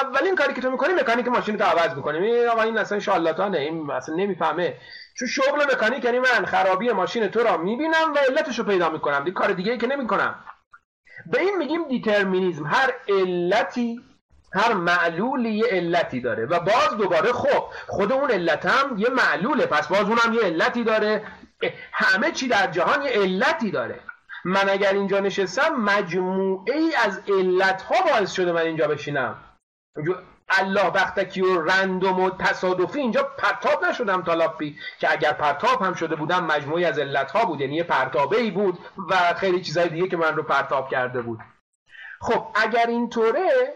اولین 0.00 0.34
کاری 0.34 0.54
که 0.54 0.60
تو 0.60 0.70
می‌کنی 0.70 0.92
مکانیک 0.94 1.28
ماشین 1.28 1.58
رو 1.58 1.66
عوض 1.66 1.94
می‌کنه 1.94 2.18
می 2.18 2.44
آقا 2.44 2.62
این 2.62 2.78
اصلا 2.78 3.00
شالاتانه. 3.00 3.58
این 3.58 3.90
اصلا 3.90 4.14
نمی‌فهمه. 4.14 4.74
چون 5.18 5.28
شغل 5.28 5.64
مکانیک 5.64 6.04
یعنی 6.04 6.18
من 6.18 6.44
خرابی 6.46 6.92
ماشین 6.92 7.28
تو 7.28 7.42
را 7.42 7.56
می‌بینم 7.56 8.12
و 8.14 8.18
علتش 8.18 8.60
پیدا 8.60 8.90
می‌کنم. 8.90 9.24
دیگه 9.24 9.34
کار 9.34 9.52
دیگه 9.52 9.72
ای 9.72 9.78
که 9.78 9.86
نمی‌کنم. 9.86 10.34
به 11.26 11.40
این 11.40 11.56
میگیم 11.56 11.88
دیترمینیزم. 11.88 12.66
هر 12.66 12.94
علتی 13.08 14.00
هر 14.52 14.72
معلولی 14.72 15.50
یه 15.50 15.66
علتی 15.70 16.20
داره 16.20 16.46
و 16.46 16.60
باز 16.60 16.96
دوباره 16.98 17.32
خب 17.32 17.64
خود 17.86 18.12
اون 18.12 18.30
علت 18.30 18.66
هم 18.66 18.98
یه 18.98 19.08
معلوله. 19.08 19.66
پس 19.66 19.88
باز 19.88 20.08
اونم 20.08 20.34
یه 20.34 20.40
علتی 20.40 20.84
داره. 20.84 21.22
همه 21.92 22.30
چی 22.30 22.48
در 22.48 22.66
جهان 22.66 23.02
یه 23.02 23.10
علتی 23.10 23.70
داره. 23.70 24.00
من 24.44 24.68
اگر 24.68 24.92
اینجا 24.92 25.20
نشستم 25.20 25.74
مجموعه 25.74 26.76
ای 26.76 26.94
از 26.94 27.20
علت 27.28 27.82
ها 27.82 27.94
باعث 28.04 28.32
شده 28.32 28.52
من 28.52 28.60
اینجا 28.60 28.88
بشینم. 28.88 29.36
الله 30.50 30.90
بختکی 30.90 31.40
و 31.40 31.62
رندوم 31.62 32.20
و 32.20 32.30
تصادفی 32.30 33.00
اینجا 33.00 33.22
پرتاب 33.38 33.84
نشدم 33.84 34.22
تالاپی 34.22 34.78
که 34.98 35.12
اگر 35.12 35.32
پرتاب 35.32 35.82
هم 35.82 35.94
شده 35.94 36.16
بودم 36.16 36.44
مجموعی 36.44 36.84
از 36.84 36.98
علت 36.98 37.30
ها 37.30 37.44
بود 37.44 37.60
یعنی 37.60 37.74
یه 37.74 37.82
پرتابه 37.82 38.36
ای 38.36 38.50
بود 38.50 38.78
و 39.08 39.34
خیلی 39.34 39.60
چیزهای 39.60 39.88
دیگه 39.88 40.08
که 40.08 40.16
من 40.16 40.36
رو 40.36 40.42
پرتاب 40.42 40.90
کرده 40.90 41.22
بود 41.22 41.40
خب 42.20 42.46
اگر 42.54 42.86
اینطوره 42.86 43.74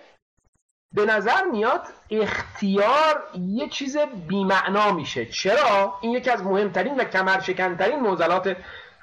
به 0.92 1.06
نظر 1.06 1.44
میاد 1.44 1.82
اختیار 2.10 3.22
یه 3.34 3.68
چیز 3.68 3.96
بیمعنا 4.28 4.92
میشه 4.92 5.26
چرا؟ 5.26 5.98
این 6.00 6.12
یکی 6.12 6.30
از 6.30 6.42
مهمترین 6.42 6.96
و 6.96 7.04
کمرشکنترین 7.04 8.00
موزلات 8.00 8.56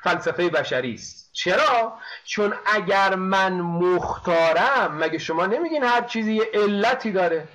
فلسفه 0.03 0.49
بشری 0.49 0.93
است 0.93 1.29
چرا؟ 1.33 1.93
چون 2.23 2.53
اگر 2.65 3.15
من 3.15 3.53
مختارم 3.61 4.97
مگه 4.99 5.17
شما 5.17 5.45
نمیگین 5.45 5.83
هر 5.83 6.01
چیزی 6.01 6.33
یه 6.33 6.49
علتی 6.53 7.11
داره 7.11 7.47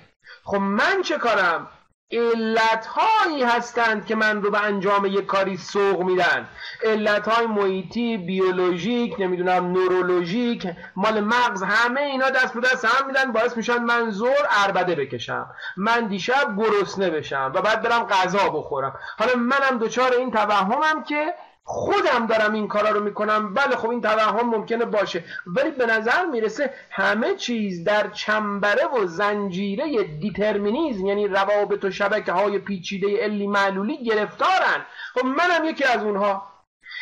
خب 0.47 0.57
من 0.57 1.01
چه 1.01 1.17
کارم؟ 1.17 1.67
علت 2.11 2.85
هایی 2.85 3.43
هستند 3.43 4.05
که 4.05 4.15
من 4.15 4.41
رو 4.41 4.51
به 4.51 4.63
انجام 4.63 5.05
یک 5.05 5.25
کاری 5.25 5.57
سوق 5.57 6.01
میدن. 6.01 6.47
علت 6.83 7.27
های 7.27 7.47
محیطی 7.47 8.17
بیولوژیک 8.17 9.15
نمی‌دونم 9.19 9.71
نورولوژیک 9.71 10.67
مال 10.95 11.21
مغز 11.21 11.63
همه 11.63 12.01
اینا 12.01 12.29
دست 12.29 12.53
به 12.53 12.59
دست 12.59 12.85
هم 12.85 13.07
میدن 13.07 13.31
باعث 13.31 13.57
میشن 13.57 13.77
من 13.77 14.09
زور 14.09 14.47
اربده 14.49 14.95
بکشم. 14.95 15.49
من 15.77 16.07
دیشب 16.07 16.55
گرسنه 16.57 17.09
بشم 17.09 17.51
و 17.55 17.61
بعد 17.61 17.81
برم 17.81 18.03
غذا 18.03 18.49
بخورم. 18.49 18.93
حالا 19.19 19.35
منم 19.35 19.77
دچار 19.79 20.13
این 20.13 20.31
توهمم 20.31 21.03
که 21.03 21.33
خودم 21.67 22.27
دارم 22.27 22.53
این 22.53 22.67
کارا 22.67 22.89
رو 22.89 23.03
می‌کنم. 23.03 23.53
بله 23.53 23.75
خب 23.75 23.89
این 23.89 24.01
توهم 24.01 24.49
ممکنه 24.49 24.85
باشه. 24.85 25.23
ولی 25.47 25.71
به 25.71 25.85
نظر 25.85 26.25
می‌رسه 26.25 26.73
همه 26.91 27.35
چیز 27.35 27.83
در 27.83 28.07
چنبره 28.07 28.85
و 28.85 29.05
زنجیره 29.05 30.03
دیترمینیزم 30.03 31.05
یعنی 31.05 31.27
روابط 31.27 31.85
و 31.85 31.91
شبکه 31.91 32.31
های 32.31 32.59
پیچیده 32.59 33.23
علی 33.23 33.47
معلولی 33.47 34.03
گرفتارن. 34.03 34.85
خب 35.13 35.25
منم 35.25 35.65
یکی 35.65 35.83
از 35.83 36.03
اونها. 36.03 36.47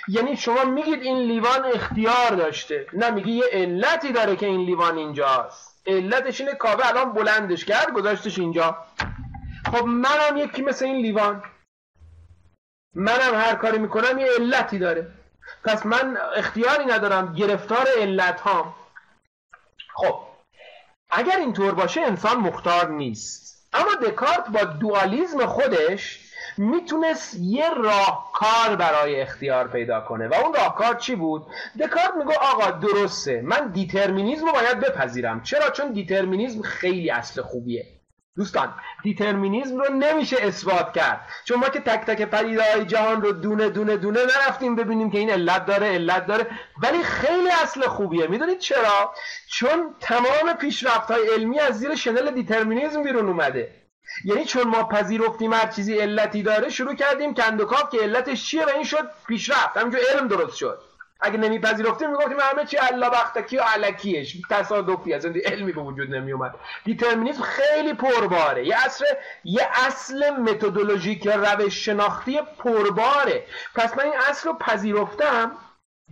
یعنی 0.08 0.38
شما 0.38 0.64
میگید 0.64 1.02
این 1.02 1.18
لیوان 1.18 1.66
اختیار 1.66 2.30
داشته. 2.30 2.88
نه 2.94 3.10
میگی 3.10 3.32
یه 3.32 3.46
علتی 3.52 4.12
داره 4.12 4.36
که 4.36 4.46
این 4.46 4.62
لیوان 4.62 4.98
اینجاست. 4.98 5.82
علتش 5.88 6.42
اینه 6.42 6.54
کاوه 6.54 6.88
الان 6.88 7.14
بلندش 7.14 7.66
کرد 7.66 7.94
گذاشتش 7.94 8.40
اینجا. 8.40 8.78
خب 9.72 9.86
منم 9.86 10.38
یکی 10.38 10.62
مثل 10.62 10.86
این 10.86 10.96
لیوان. 10.96 11.44
منم 12.96 13.36
هر 13.36 13.56
کاری 13.56 13.78
می‌کنم 13.78 14.20
یه 14.20 14.28
علتی 14.40 14.80
داره. 14.80 15.08
پس 15.64 15.86
من 15.86 16.18
اختیاری 16.36 16.86
ندارم 16.86 17.34
گرفتار 17.34 17.88
علت 17.98 18.40
ها 18.40 18.76
خب 19.96 20.20
اگر 21.10 21.38
اینطور 21.38 21.74
باشه 21.74 22.02
انسان 22.02 22.38
مختار 22.38 22.90
نیست. 22.90 23.68
اما 23.74 23.96
دکارت 24.08 24.50
با 24.50 24.64
دوالیزم 24.64 25.46
خودش 25.46 26.20
می‌تونست 26.58 27.36
یه 27.40 27.70
راهکار 27.70 28.76
برای 28.76 29.22
اختیار 29.22 29.68
پیدا 29.68 30.02
کنه. 30.02 30.28
و 30.28 30.34
اون 30.34 30.54
راهکار 30.54 30.96
چی 30.96 31.16
بود؟ 31.16 31.48
دکارت 31.80 32.14
میگه 32.18 32.34
آقا 32.42 32.72
درسته. 32.72 33.42
من 33.42 33.68
دیترمینیزم 33.68 34.46
رو 34.46 34.52
باید 34.52 34.80
بپذیرم. 34.80 35.44
چرا؟ 35.44 35.70
چون 35.70 35.92
دیترمینیزم 35.92 36.62
خیلی 36.62 37.12
اصل 37.12 37.42
خوبیه. 37.42 37.93
دوستان 38.36 38.74
دیترمینیزم 39.04 39.78
رو 39.78 39.94
نمیشه 39.94 40.38
اثبات 40.42 40.94
کرد. 40.94 41.30
چون 41.46 41.60
ما 41.60 41.70
که 41.70 41.80
تک 41.80 42.06
تک 42.06 42.22
پدیده 42.22 42.74
های 42.74 42.86
جهان 42.86 43.22
رو 43.22 43.32
دونه 43.32 43.70
دونه 43.70 43.98
دونه 43.98 44.20
نرفتیم 44.20 44.76
ببینیم 44.76 45.12
که 45.12 45.18
این 45.18 45.30
علت 45.30 45.66
داره 45.66 45.88
علت 45.88 46.26
داره. 46.26 46.48
ولی 46.84 47.04
خیلی 47.04 47.50
اصل 47.64 47.88
خوبیه. 47.88 48.28
می‌دونید 48.28 48.60
چرا؟ 48.60 49.14
چون 49.48 49.96
تمام 50.00 50.54
پیشرفت 50.60 51.12
های 51.12 51.30
علمی 51.34 51.60
از 51.60 51.80
زیر 51.80 51.96
شنل 51.96 52.32
دیترمینیزم 52.32 53.04
بیرون 53.04 53.28
اومده. 53.28 53.84
یعنی 54.26 54.46
چون 54.46 54.64
ما 54.64 54.84
پذیرفتیم 54.84 55.54
هر 55.54 55.68
چیزی 55.68 56.00
علتی 56.00 56.44
داره 56.44 56.70
شروع 56.70 56.96
کردیم 56.96 57.34
کندوکاو 57.34 57.90
که 57.90 57.98
علتش 57.98 58.46
چیه 58.46 58.66
و 58.66 58.70
این 58.70 58.84
شد 58.84 59.10
پیشرفت. 59.28 59.78
همینجور 59.78 60.02
علم 60.14 60.28
درست 60.28 60.56
شد. 60.56 60.93
اگه 61.22 61.38
نمیپذیرفتیم 61.38 62.10
می‌گفتیم 62.10 62.38
همه 62.40 62.66
چی 62.66 62.78
الله 62.78 63.10
بختکی 63.10 63.58
و 63.58 63.62
الکیه 63.62 64.38
تصادفیه 64.50 65.26
علمی 65.26 65.72
به 65.72 65.82
وجود 65.82 66.16
نمی 66.16 66.32
اومد 66.32 66.56
دیترمینیسم 66.86 67.42
خیلی 67.42 67.94
پرباره. 67.94 68.68
یه 68.68 68.86
اصل 68.86 69.06
یه 69.44 69.68
اصل 69.74 70.30
متدولوژیک 70.30 71.28
روش 71.28 71.86
شناختی 71.86 72.40
پرباره. 72.60 73.44
پس 73.76 73.98
من 73.98 74.04
این 74.04 74.14
اصل 74.30 74.50
رو 74.50 74.58
پذیرفتم. 74.58 75.52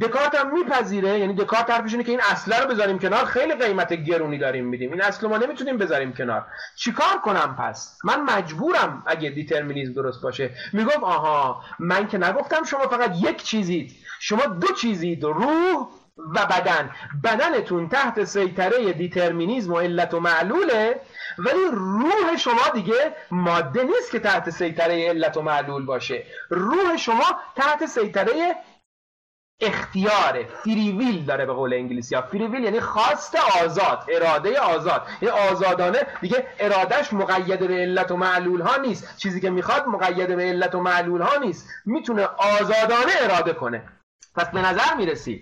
دکارت 0.02 0.36
هم 0.36 0.54
میپذیره؟ 0.54 1.20
یعنی 1.20 1.34
دکارت 1.34 1.70
حرفش 1.70 1.92
اینه 1.92 2.04
که 2.04 2.12
این 2.12 2.22
اصله 2.32 2.60
رو 2.60 2.68
بذاریم 2.68 3.00
کنار. 3.00 3.26
خیلی 3.26 3.56
قیمت 3.56 3.94
گرونی 3.94 4.38
داریم 4.38 4.66
میدیم. 4.66 4.92
این 4.92 5.02
اصل 5.02 5.28
ما 5.28 5.38
نمی‌تونیم 5.38 5.78
بذاریم 5.78 6.14
کنار. 6.14 6.46
چیکار 6.76 7.18
کنم 7.26 7.56
پس؟ 7.60 7.98
من 8.04 8.22
مجبورم 8.22 9.04
اگه 9.06 9.30
دیترمینیزم 9.30 9.94
درست 9.94 10.22
باشه. 10.22 10.50
می‌گفت 10.74 11.04
آها 11.04 11.64
من 11.80 12.08
که 12.08 12.18
نگفتم 12.18 12.64
شما 12.64 12.88
فقط 12.88 13.12
یک 13.22 13.44
چیزید. 13.44 13.92
شما 14.20 14.46
دو 14.46 14.68
چیزید 14.68 15.24
روح 15.24 15.88
و 16.36 16.46
بدن. 16.46 16.90
بدنتون 17.24 17.90
تحت 17.90 18.24
سیطره 18.24 18.94
دیترمینیزم 18.94 19.74
و 19.74 19.80
علت 19.80 20.14
و 20.14 20.20
معلوله 20.20 21.02
ولی 21.38 21.60
روح 21.72 22.38
شما 22.38 22.70
دیگه 22.74 23.14
ماده 23.32 23.84
نیست 23.84 24.12
که 24.12 24.20
تحت 24.20 24.50
سیطره 24.50 25.10
علت 25.10 25.38
و 25.38 25.42
معلول 25.42 25.86
باشه. 25.86 26.24
روح 26.50 26.98
شما 26.98 27.40
تحت 27.56 27.86
سیطره 27.86 28.56
اختیاره 29.62 30.48
free 30.64 30.95
will 30.95 31.26
داره 31.26 31.46
به 31.46 31.54
قول 31.54 31.74
انگلیسی 31.74 32.16
ها. 32.16 32.22
free 32.22 32.43
will 32.43 32.64
یعنی 32.64 32.80
خواست 32.80 33.36
آزاد 33.64 34.06
اراده 34.12 34.60
آزاد. 34.60 35.08
یعنی 35.22 35.38
آزادانه 35.52 36.08
دیگه 36.22 36.48
ارادهش 36.60 37.14
مقید 37.14 37.68
به 37.68 37.74
علت 37.74 38.12
و 38.12 38.18
معلول 38.18 38.62
ها 38.62 38.78
نیست. 38.78 39.18
چیزی 39.18 39.42
که 39.42 39.50
می‌خواد 39.50 39.88
مقید 39.88 40.36
به 40.36 40.44
علت 40.44 40.76
و 40.76 40.80
معلول 40.80 41.22
ها 41.22 41.38
نیست. 41.38 41.68
می‌تونه 41.86 42.30
آزادانه 42.38 43.12
اراده 43.22 43.54
کنه. 43.54 43.84
پس 44.36 44.50
به 44.50 44.62
نظر 44.62 44.96
می‌رسه 44.98 45.42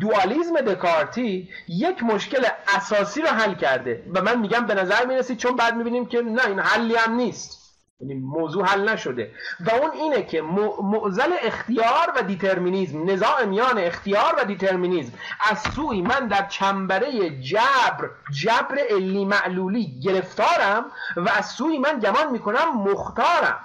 دوالیزم 0.00 0.60
دکارتی 0.60 1.48
یک 1.68 2.02
مشکل 2.02 2.46
اساسی 2.76 3.22
رو 3.22 3.28
حل 3.28 3.54
کرده. 3.54 4.02
و 4.14 4.22
من 4.22 4.40
میگم 4.40 4.66
به 4.66 4.74
نظر 4.74 5.06
می‌رسه 5.06 5.36
چون 5.36 5.56
بعد 5.56 5.76
می‌بینیم 5.76 6.06
که 6.06 6.22
نه 6.22 6.46
این 6.46 6.58
حلی 6.58 6.96
هم 6.96 7.12
نیست. 7.12 7.67
یعنی 8.00 8.14
موضوع 8.14 8.64
حل 8.66 8.88
نشده. 8.88 9.32
و 9.60 9.70
اون 9.70 9.90
اینه 9.90 10.22
که 10.22 10.42
معضل 10.82 11.32
اختیار 11.42 12.12
و 12.16 12.22
دیترمینیزم 12.22 13.10
نزاع 13.10 13.44
میان 13.44 13.78
اختیار 13.78 14.34
و 14.38 14.44
دیترمینیزم 14.44 15.12
از 15.50 15.58
سویی 15.58 16.02
من 16.02 16.28
در 16.28 16.46
چنبره 16.46 17.40
جبر 17.40 18.10
جبر 18.42 18.78
علی 18.90 19.24
معلولی 19.24 20.00
گرفتارم 20.00 20.84
و 21.16 21.28
از 21.28 21.46
سویی 21.46 21.78
من 21.78 21.98
گمان 21.98 22.32
می‌کنم 22.32 22.82
مختارم. 22.82 23.60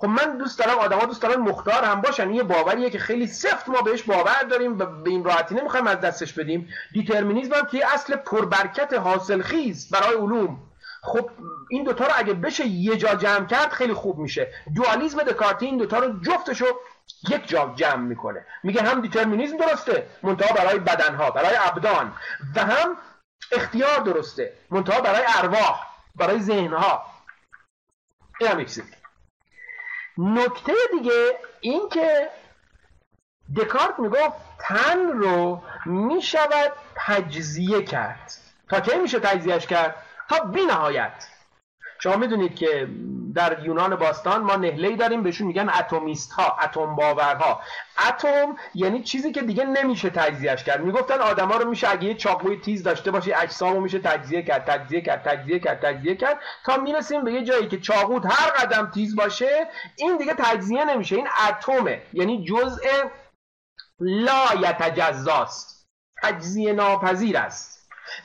خب 0.00 0.06
من 0.08 0.38
دوست 0.38 0.58
دارم 0.58 0.78
آدما 0.78 1.04
دوست 1.04 1.22
دارن 1.22 1.40
مختار 1.40 1.84
هم 1.84 2.00
باشن. 2.00 2.30
یه 2.30 2.42
باوریه 2.42 2.90
که 2.90 2.98
خیلی 2.98 3.26
سفت 3.26 3.68
ما 3.68 3.82
بهش 3.82 4.02
باور 4.02 4.42
داریم 4.50 4.78
و 4.78 4.86
به 4.86 5.10
این 5.10 5.24
راحتی 5.24 5.54
نمی‌خوایم 5.54 5.86
از 5.86 6.00
دستش 6.00 6.32
بدیم. 6.32 6.68
دیترمینیزم 6.92 7.54
هم 7.54 7.66
که 7.66 7.94
اصل 7.94 8.16
پربرکت 8.16 8.94
حاصل 8.94 9.42
خیز 9.42 9.90
برای 9.90 10.16
علوم. 10.16 10.67
خب 11.02 11.30
این 11.70 11.84
دوتا 11.84 12.06
رو 12.06 12.12
اگه 12.16 12.34
بشه 12.34 12.66
یه 12.66 12.96
جا 12.96 13.14
جمع 13.14 13.46
کرد 13.46 13.72
خیلی 13.72 13.94
خوب 13.94 14.18
میشه. 14.18 14.52
دوالیزم 14.76 15.22
دکارتی 15.22 15.66
این 15.66 15.78
دوتا 15.78 15.98
رو 15.98 16.20
جفتشو 16.20 16.66
یک 17.28 17.48
جا 17.48 17.72
جمع 17.76 18.02
می‌کنه. 18.02 18.46
میگه 18.62 18.82
هم 18.82 19.00
دیترمینیزم 19.00 19.56
درسته 19.56 20.06
منتها 20.22 20.54
برای 20.54 20.78
بدنها 20.78 21.30
برای 21.30 21.56
ابدان. 21.60 22.14
و 22.56 22.60
هم 22.60 22.96
اختیار 23.52 23.98
درسته 23.98 24.52
منتها 24.70 25.00
برای 25.00 25.22
ارواح 25.36 25.86
برای 26.16 26.40
ذهنها. 26.40 27.02
این 28.40 28.50
هم 28.50 28.64
نکته 30.18 30.72
دیگه 30.92 31.38
این 31.60 31.88
که 31.88 32.30
دکارت 33.56 33.98
می‌گفت 33.98 34.36
تن 34.58 35.08
رو 35.08 35.62
می‌شود 35.86 36.72
تجزیه 36.94 37.82
کرد. 37.82 38.32
تا 38.68 38.80
کی 38.80 38.96
میشه 38.96 39.20
تجزیهش 39.20 39.66
کرد؟ 39.66 39.96
تا 40.28 40.44
بی 40.44 40.66
نهایت. 40.66 41.28
شما 42.00 42.16
می‌دونید 42.16 42.54
که 42.54 42.88
در 43.34 43.64
یونان 43.64 43.96
باستان 43.96 44.42
ما 44.42 44.56
نهلهی 44.56 44.96
داریم 44.96 45.22
بهشون 45.22 45.46
میگن 45.46 45.68
اتمیست 45.68 46.32
ها 46.32 46.56
اتم 46.62 46.96
باورها 46.96 47.60
اتم 48.08 48.56
یعنی 48.74 49.02
چیزی 49.02 49.32
که 49.32 49.42
دیگه 49.42 49.64
نمیشه 49.64 50.10
تجزیهش 50.10 50.64
کرد. 50.64 50.80
می‌گفتن 50.80 51.20
آدما 51.20 51.56
رو 51.56 51.70
میشه 51.70 51.90
اگه 51.90 52.04
یه 52.04 52.14
چاقوی 52.14 52.60
تیز 52.60 52.82
داشته 52.82 53.10
باشی 53.10 53.32
اجسامو 53.32 53.80
میشه 53.80 53.98
تجزیه 53.98 54.42
کرد 54.42 54.64
تجزیه 54.64 55.00
کرد 55.00 55.22
تجزیه 55.22 55.58
کرد 55.58 55.80
تجزیه 55.80 56.14
کرد 56.14 56.40
تا 56.64 56.76
می‌رسیم 56.76 57.24
به 57.24 57.32
یه 57.32 57.44
جایی 57.44 57.68
که 57.68 57.80
چاقوت 57.80 58.26
هر 58.26 58.50
قدم 58.50 58.90
تیز 58.90 59.16
باشه 59.16 59.68
این 59.96 60.16
دیگه 60.16 60.34
تجزیه 60.38 60.84
نمیشه. 60.84 61.16
این 61.16 61.28
اتمه 61.48 62.02
یعنی 62.12 62.44
جزء 62.44 62.86
لا 64.00 64.46
یتجزاست. 64.60 65.88
تجزیه 66.22 66.72
ناپذیر 66.72 67.38
است. 67.38 67.77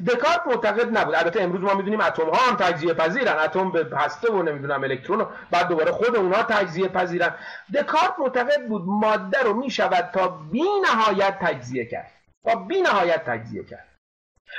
دکارت 0.08 0.42
معتقد 0.48 0.98
نبود. 0.98 1.16
البته 1.16 1.42
امروز 1.42 1.62
ما 1.62 1.74
می‌دونیم 1.74 2.02
اتم 2.02 2.30
ها 2.30 2.50
هم 2.50 2.56
تجزیه 2.56 2.94
پذیرن. 2.94 3.40
اتم 3.40 3.72
به 3.72 3.98
هسته 3.98 4.32
و 4.32 4.44
نمی‌دونم 4.44 4.84
الکترون 4.84 5.22
و 5.22 5.26
بعد 5.52 5.68
دوباره 5.68 5.92
خود 5.92 6.16
اونها 6.16 6.44
تجزیه 6.44 6.88
پذیرن. 6.88 7.36
دکارت 7.74 8.14
معتقد 8.20 8.68
بود 8.68 8.84
ماده 8.86 9.44
رو 9.44 9.54
می‌شود 9.54 10.10
تا 10.14 10.28
بی 10.28 10.64
نهایت 10.84 11.40
تجزیه 11.40 11.86
کرد. 11.86 12.12
تا 12.46 12.56
بی 12.56 12.82
نهایت 12.82 13.26
تجزیه 13.26 13.64
کرد. 13.64 13.86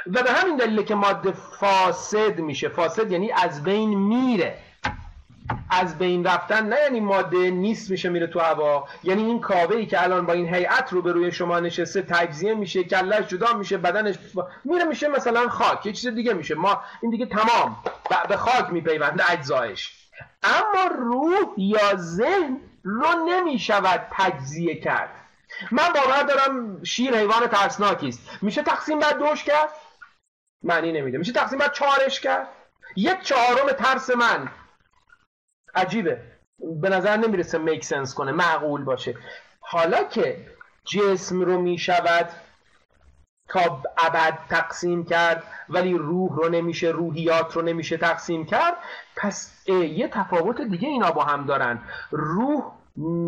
و 0.06 0.22
به 0.22 0.30
همین 0.32 0.56
دلیل 0.56 0.82
که 0.82 0.94
ماده 0.94 1.32
فاسد 1.32 2.38
میشه. 2.38 2.68
فاسد 2.68 3.12
یعنی 3.12 3.32
از 3.32 3.62
بین 3.62 3.98
میره. 3.98 4.58
از 5.70 5.98
بین 5.98 6.24
رفتن 6.26 6.66
نه 6.68 6.76
یعنی 6.82 7.00
ماده 7.00 7.50
نیست 7.50 7.90
میشه 7.90 8.08
میره 8.08 8.26
تو 8.26 8.40
هوا. 8.40 8.88
یعنی 9.02 9.22
این 9.22 9.40
کاوه 9.40 9.76
ای 9.76 9.86
که 9.86 10.02
الان 10.02 10.26
با 10.26 10.32
این 10.32 10.54
هیئت 10.54 10.92
رو 10.92 11.02
به 11.02 11.12
روی 11.12 11.32
شما 11.32 11.60
نشسته 11.60 12.02
تجزیه 12.02 12.54
میشه 12.54 12.84
کلش 12.84 13.26
جدا 13.26 13.52
میشه 13.52 13.78
بدنش 13.78 14.14
میره 14.64 14.84
میشه 14.84 15.08
مثلا 15.08 15.48
خاک 15.48 15.86
یه 15.86 15.92
چیز 15.92 16.14
دیگه 16.14 16.32
میشه. 16.32 16.54
ما 16.54 16.82
این 17.02 17.10
دیگه 17.10 17.26
تمام. 17.26 17.76
به 18.28 18.36
خاک 18.36 18.70
میپیونده 18.70 19.30
اجزایش. 19.32 19.92
اما 20.42 20.94
روح 20.98 21.54
یا 21.56 21.96
ذهن 21.96 22.60
رو 22.84 23.08
نمی‌شود 23.28 24.06
تجزیه 24.10 24.74
کرد. 24.74 25.10
من 25.70 25.88
باور 25.94 26.22
دارم 26.22 26.82
شیر 26.82 27.16
حیوان 27.16 27.46
ترسناکی 27.46 28.08
است. 28.08 28.20
میشه 28.42 28.62
تقسیم 28.62 28.98
بر 28.98 29.12
دوش 29.12 29.44
کرد؟ 29.44 29.68
معنی 30.62 30.92
نمیده. 30.92 31.18
میشه 31.18 31.32
تقسیم 31.32 31.58
بر 31.58 31.68
چهارش 31.68 32.20
کرد؟ 32.20 32.48
یک 32.96 33.20
چهارم 33.20 33.72
ترس 33.72 34.10
من. 34.10 34.48
عجیبه. 35.76 36.20
به 36.58 36.88
نظر 36.88 37.16
نمی‌رسه 37.16 37.58
میک 37.58 37.84
سنس 37.84 38.14
کنه 38.14 38.32
معقول 38.32 38.84
باشه. 38.84 39.14
حالا 39.60 40.04
که 40.04 40.46
جسم 40.84 41.40
رو 41.40 41.60
می‌شود 41.60 42.30
تا 43.48 43.82
ابد 43.98 44.38
تقسیم 44.48 45.04
کرد 45.04 45.42
ولی 45.68 45.94
روح 45.94 46.36
رو 46.36 46.48
نمیشه 46.48 46.88
روحیات 46.88 47.56
رو 47.56 47.62
نمیشه 47.62 47.96
تقسیم 47.96 48.46
کرد 48.46 48.74
پس 49.16 49.68
یه 49.68 50.08
تفاوت 50.08 50.60
دیگه 50.60 50.88
اینا 50.88 51.10
با 51.10 51.24
هم 51.24 51.46
دارن. 51.46 51.82
روح 52.10 52.72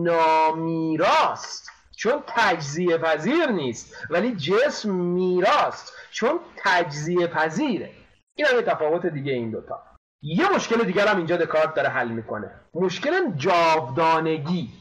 نامیراست 0.05 1.71
چون 1.97 2.23
تجزیه 2.27 2.99
پذیر 2.99 3.47
نیست 3.47 3.95
ولی 4.11 4.37
جسم 4.37 4.91
میراست 4.95 5.93
چون 6.11 6.41
تجزیه 6.57 7.27
پذیره. 7.27 7.91
این 8.35 8.47
هم 8.47 8.57
یه 8.57 8.63
تفاوت 8.63 9.07
دیگه 9.07 9.33
این 9.33 9.51
دوتا. 9.51 9.83
یه 10.27 10.49
مشکل 10.55 10.85
دیگر 10.85 11.07
هم 11.09 11.17
اینجا 11.17 11.37
دکارت 11.37 11.75
داره 11.75 11.89
حل 11.89 12.09
می‌کنه. 12.09 12.51
مشکل 12.75 13.33
جاودانگی. 13.37 14.73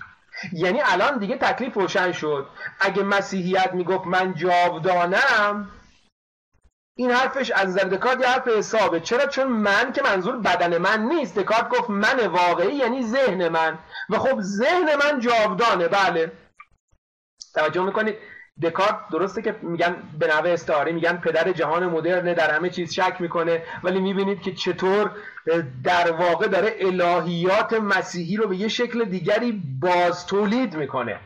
یعنی 0.53 0.81
الان 0.81 1.17
دیگه 1.17 1.37
تکلیف 1.37 1.73
روشن 1.73 2.11
شد. 2.11 2.47
اگه 2.79 3.03
مسیحیت 3.03 3.73
می‌گفت 3.73 4.07
من 4.07 4.33
جاودانم 4.33 5.71
این 6.97 7.11
حرفش 7.11 7.51
از 7.51 7.69
نظر 7.69 7.83
دکارت 7.83 8.21
یه 8.21 8.27
حرف 8.27 8.47
حسابه. 8.47 8.99
چرا؟ 8.99 9.25
چون 9.25 9.47
من 9.47 9.93
که 9.93 10.01
منظور 10.01 10.37
بدن 10.37 10.77
من 10.77 11.01
نیست. 11.01 11.39
دکارت 11.39 11.69
گفت 11.69 11.89
من 11.89 12.27
واقعی 12.27 12.75
یعنی 12.75 13.03
ذهن 13.03 13.47
من. 13.47 13.77
و 14.09 14.17
خب 14.17 14.41
ذهن 14.41 14.95
من 14.95 15.19
جاودانه. 15.19 15.87
بله. 15.87 16.31
توجه 17.53 17.81
می‌کنید؟ 17.81 18.15
دکارت 18.61 18.95
درسته 19.11 19.41
که 19.41 19.55
میگن 19.61 19.95
به 20.19 20.27
نوع 20.27 20.53
استعاره 20.53 20.91
میگن 20.91 21.17
پدر 21.17 21.51
جهان 21.51 21.85
مدرنه 21.85 22.33
در 22.33 22.51
همه 22.51 22.69
چیز 22.69 22.93
شک 22.93 23.15
می‌کنه 23.19 23.63
ولی 23.83 23.99
می‌بینید 23.99 24.41
که 24.41 24.51
چطور 24.51 25.11
در 25.83 26.11
واقع 26.11 26.47
داره 26.47 26.75
الهیات 26.79 27.73
مسیحی 27.73 28.37
رو 28.37 28.47
به 28.47 28.55
یه 28.55 28.67
شکل 28.67 29.05
دیگری 29.05 29.63
باز 29.81 30.27
تولید 30.27 30.75
می‌کنه. 30.75 31.19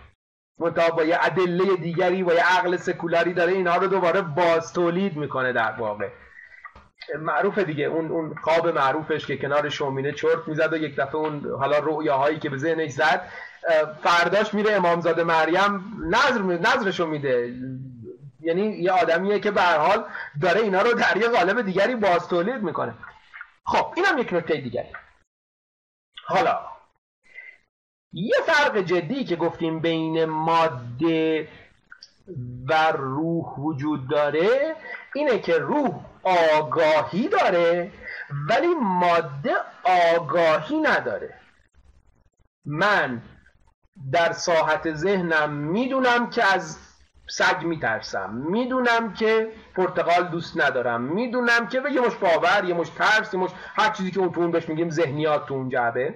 منتها 0.59 0.95
با 0.95 1.03
یه 1.03 1.17
ادله 1.21 1.75
دیگری 1.75 2.23
با 2.23 2.33
یه 2.33 2.57
عقل 2.57 2.77
سکولاری 2.77 3.33
داره 3.33 3.51
اینها 3.51 3.77
رو 3.77 3.87
دوباره 3.87 4.21
باز 4.21 4.73
تولید 4.73 5.17
می‌کنه 5.17 5.53
در 5.53 5.71
واقع. 5.71 6.09
معروف 7.19 7.59
دیگه 7.59 7.85
اون 7.85 8.11
اون 8.11 8.35
خواب 8.43 8.67
معروفش 8.67 9.25
که 9.25 9.37
کنار 9.37 9.69
شومینه 9.69 10.11
چرت 10.11 10.47
می‌زد 10.47 10.73
و 10.73 10.77
یک 10.77 10.95
دفعه 10.95 11.15
اون 11.15 11.45
حالا 11.59 11.79
رؤیاهایی 11.79 12.39
که 12.39 12.49
به 12.49 12.57
ذهنش 12.57 12.91
زد 12.91 13.21
فرداش 14.03 14.53
میره 14.53 14.71
امامزاده 14.71 15.23
مریم 15.23 15.95
نظر 16.09 16.41
نظرشو 16.41 17.05
میده. 17.05 17.53
یعنی 18.39 18.61
یه 18.61 18.91
آدمیه 18.91 19.39
که 19.39 19.51
به 19.51 19.61
حال 19.61 20.05
داره 20.41 20.61
اینا 20.61 20.81
رو 20.81 20.93
در 20.93 21.17
یه 21.17 21.27
قالب 21.27 21.61
دیگری 21.61 21.95
باز 21.95 22.27
تولید 22.27 22.63
می‌کنه. 22.63 22.93
خب 23.65 23.93
اینم 23.97 24.17
یک 24.17 24.33
نکته 24.33 24.61
دیگری. 24.61 24.93
حالا 26.25 26.59
یه 28.13 28.35
فرق 28.45 28.77
جدی 28.77 29.25
که 29.25 29.35
گفتیم 29.35 29.79
بین 29.79 30.25
ماده 30.25 31.47
و 32.69 32.91
روح 32.91 33.59
وجود 33.59 34.09
داره 34.09 34.75
اینه 35.15 35.39
که 35.39 35.57
روح 35.57 36.05
آگاهی 36.23 37.27
داره 37.27 37.91
ولی 38.49 38.67
ماده 38.81 39.55
آگاهی 39.83 40.77
نداره. 40.77 41.39
من 42.65 43.21
در 44.11 44.31
ساحت 44.31 44.93
ذهنم 44.93 45.49
می‌دونم 45.49 46.29
که 46.29 46.53
از 46.53 46.77
سگ 47.29 47.63
میترسم. 47.63 48.29
می‌دونم 48.29 49.13
که 49.13 49.51
پرتقال 49.75 50.27
دوست 50.27 50.61
ندارم. 50.61 51.01
می‌دونم 51.01 51.67
که 51.67 51.81
یه 51.91 52.01
مش 52.01 52.15
باور 52.15 52.65
یه 52.65 52.73
مش 52.73 52.89
ترس 52.89 53.33
یه 53.33 53.39
مش 53.39 53.49
هر 53.75 53.89
چیزی 53.89 54.11
که 54.11 54.19
اون 54.19 54.51
بهش 54.51 54.69
میگیم 54.69 54.89
ذهنیات 54.89 55.45
تو 55.45 55.53
اون 55.53 55.69
جعبه. 55.69 56.15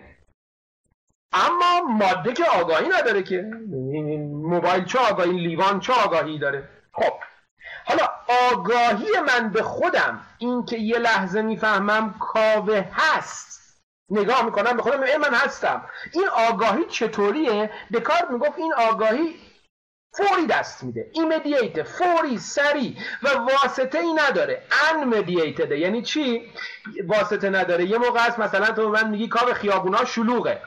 اما 1.34 1.81
ماده 1.81 2.34
که 2.34 2.43
آگاهی 2.45 2.88
نداره 2.88 3.23
که. 3.23 3.41
موبایل 4.43 4.86
چه 4.86 4.99
آگاهی؟ 4.99 5.31
لیوان 5.31 5.79
چه 5.79 5.93
آگاهی 5.93 6.39
داره؟ 6.39 6.69
خب. 6.91 7.13
حالا 7.86 8.07
آگاهی 8.51 9.07
من 9.27 9.49
به 9.49 9.63
خودم 9.63 10.21
این 10.38 10.65
که 10.65 10.77
یه 10.77 10.97
لحظه 10.97 11.41
می‌فهمم 11.41 12.15
کاوه 12.19 12.86
هست. 12.93 13.62
نگاه 14.09 14.45
می‌کنم 14.45 14.77
به 14.77 14.83
خودم 14.83 14.99
من 14.99 15.33
هستم. 15.33 15.85
این 16.11 16.27
آگاهی 16.27 16.85
چطوریه؟ 16.85 17.71
دکارت 17.93 18.31
می‌گفت 18.31 18.57
این 18.57 18.73
آگاهی 18.73 19.35
فوری 20.17 20.47
دست 20.47 20.83
میده. 20.83 21.11
ایمدییت 21.13 21.83
فوری 21.83 22.37
سری 22.37 22.97
و 23.23 23.29
واسطه 23.29 23.99
ای 23.99 24.13
نداره. 24.13 24.63
انمدییتده 24.93 25.79
یعنی 25.79 26.01
چی؟ 26.01 26.51
واسطه 27.07 27.49
نداره. 27.49 27.85
یه 27.85 27.97
موقع 27.97 28.25
است 28.27 28.39
مثلا 28.39 28.65
تو 28.65 28.89
من 28.89 29.09
میگی 29.09 29.27
کار 29.27 29.53
خیابونا 29.53 30.05
شلوغه. 30.05 30.61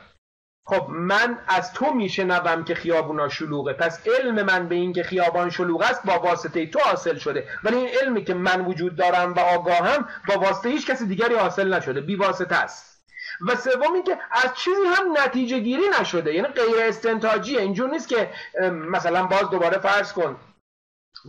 خب 0.69 0.87
من 0.89 1.39
از 1.49 1.73
تو 1.73 1.93
میشنوم 1.93 2.65
که 2.65 2.75
خیابونا 2.75 3.29
شلوغه. 3.29 3.73
پس 3.73 4.09
علم 4.09 4.43
من 4.43 4.69
به 4.69 4.75
این 4.75 4.93
که 4.93 5.03
خیابان 5.03 5.51
شلوغ 5.51 5.83
است 5.83 6.03
با 6.07 6.19
واسطه 6.19 6.67
تو 6.67 6.81
حاصل 6.81 7.19
شده. 7.19 7.49
ولی 7.65 7.77
این 7.77 7.89
علمی 8.03 8.25
که 8.25 8.35
من 8.35 8.65
وجود 8.65 8.97
دارم 8.97 9.33
و 9.33 9.41
آگاهم 9.41 10.09
با 10.29 10.39
واسطه 10.39 10.69
هیچ 10.69 10.91
کسی 10.91 11.07
دیگری 11.07 11.35
حاصل 11.35 11.75
نشده. 11.75 12.01
بی 12.01 12.17
واسطه 12.17 12.55
است. 12.55 12.96
و 13.41 13.57
سوم 13.57 13.93
اینکه 13.95 14.19
از 14.31 14.55
چیزی 14.55 14.83
هم 14.97 15.13
نتیجه 15.25 15.59
گیری 15.59 15.83
نشده. 16.01 16.35
یعنی 16.35 16.49
غیر 16.49 16.81
استنتاجیه. 16.81 17.61
اینجور 17.61 17.91
نیست 17.91 18.09
که 18.09 18.31
مثلا 18.71 19.27
باز 19.27 19.51
دوباره 19.51 19.79
فرض 19.79 20.13
کن. 20.13 20.37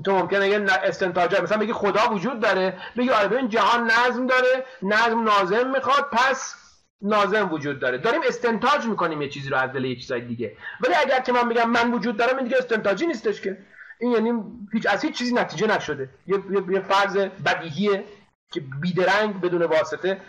تو 0.05 0.11
ممکنه 0.11 0.49
یه 0.49 0.65
استنتاج 0.83 1.41
مثلا 1.41 1.57
بگی 1.57 1.73
خدا 1.73 2.09
وجود 2.13 2.39
داره. 2.39 2.77
بگی 2.97 3.09
آره 3.09 3.27
ببین 3.27 3.49
جهان 3.49 3.91
نظم 3.91 4.27
داره. 4.27 4.65
نظم 4.81 5.23
نازم 5.23 5.69
می‌خواد 5.69 6.09
پس 6.11 6.55
نازم 7.01 7.53
وجود 7.53 7.79
داره. 7.79 7.97
داریم 7.97 8.21
استنتاج 8.27 8.85
می‌کنیم 8.85 9.21
یه 9.21 9.29
چیزی 9.29 9.49
رو 9.49 9.57
از 9.57 9.73
دل 9.73 9.85
یه 9.85 9.95
چیزای 9.95 10.21
دیگه. 10.21 10.57
ولی 10.81 10.93
اگر 10.93 11.19
که 11.19 11.31
من 11.31 11.49
بگم 11.49 11.69
من 11.69 11.93
وجود 11.93 12.17
دارم 12.17 12.35
این 12.37 12.43
دیگه 12.43 12.57
استنتاجی 12.57 13.07
نیستش 13.07 13.41
که. 13.41 13.57
این 13.99 14.11
یعنی 14.11 14.43
هیچ 14.73 14.87
از 14.89 15.05
هیچ 15.05 15.17
چیزی 15.17 15.33
نتیجه 15.33 15.67
نشده. 15.67 16.09
یه, 16.27 16.43
یه 16.69 16.79
فرض 16.79 17.17
بدیهیه 17.17 18.03
که 18.51 18.59
بیدرنگ 18.81 19.41
بدون 19.41 19.63
واسطه 19.63 20.21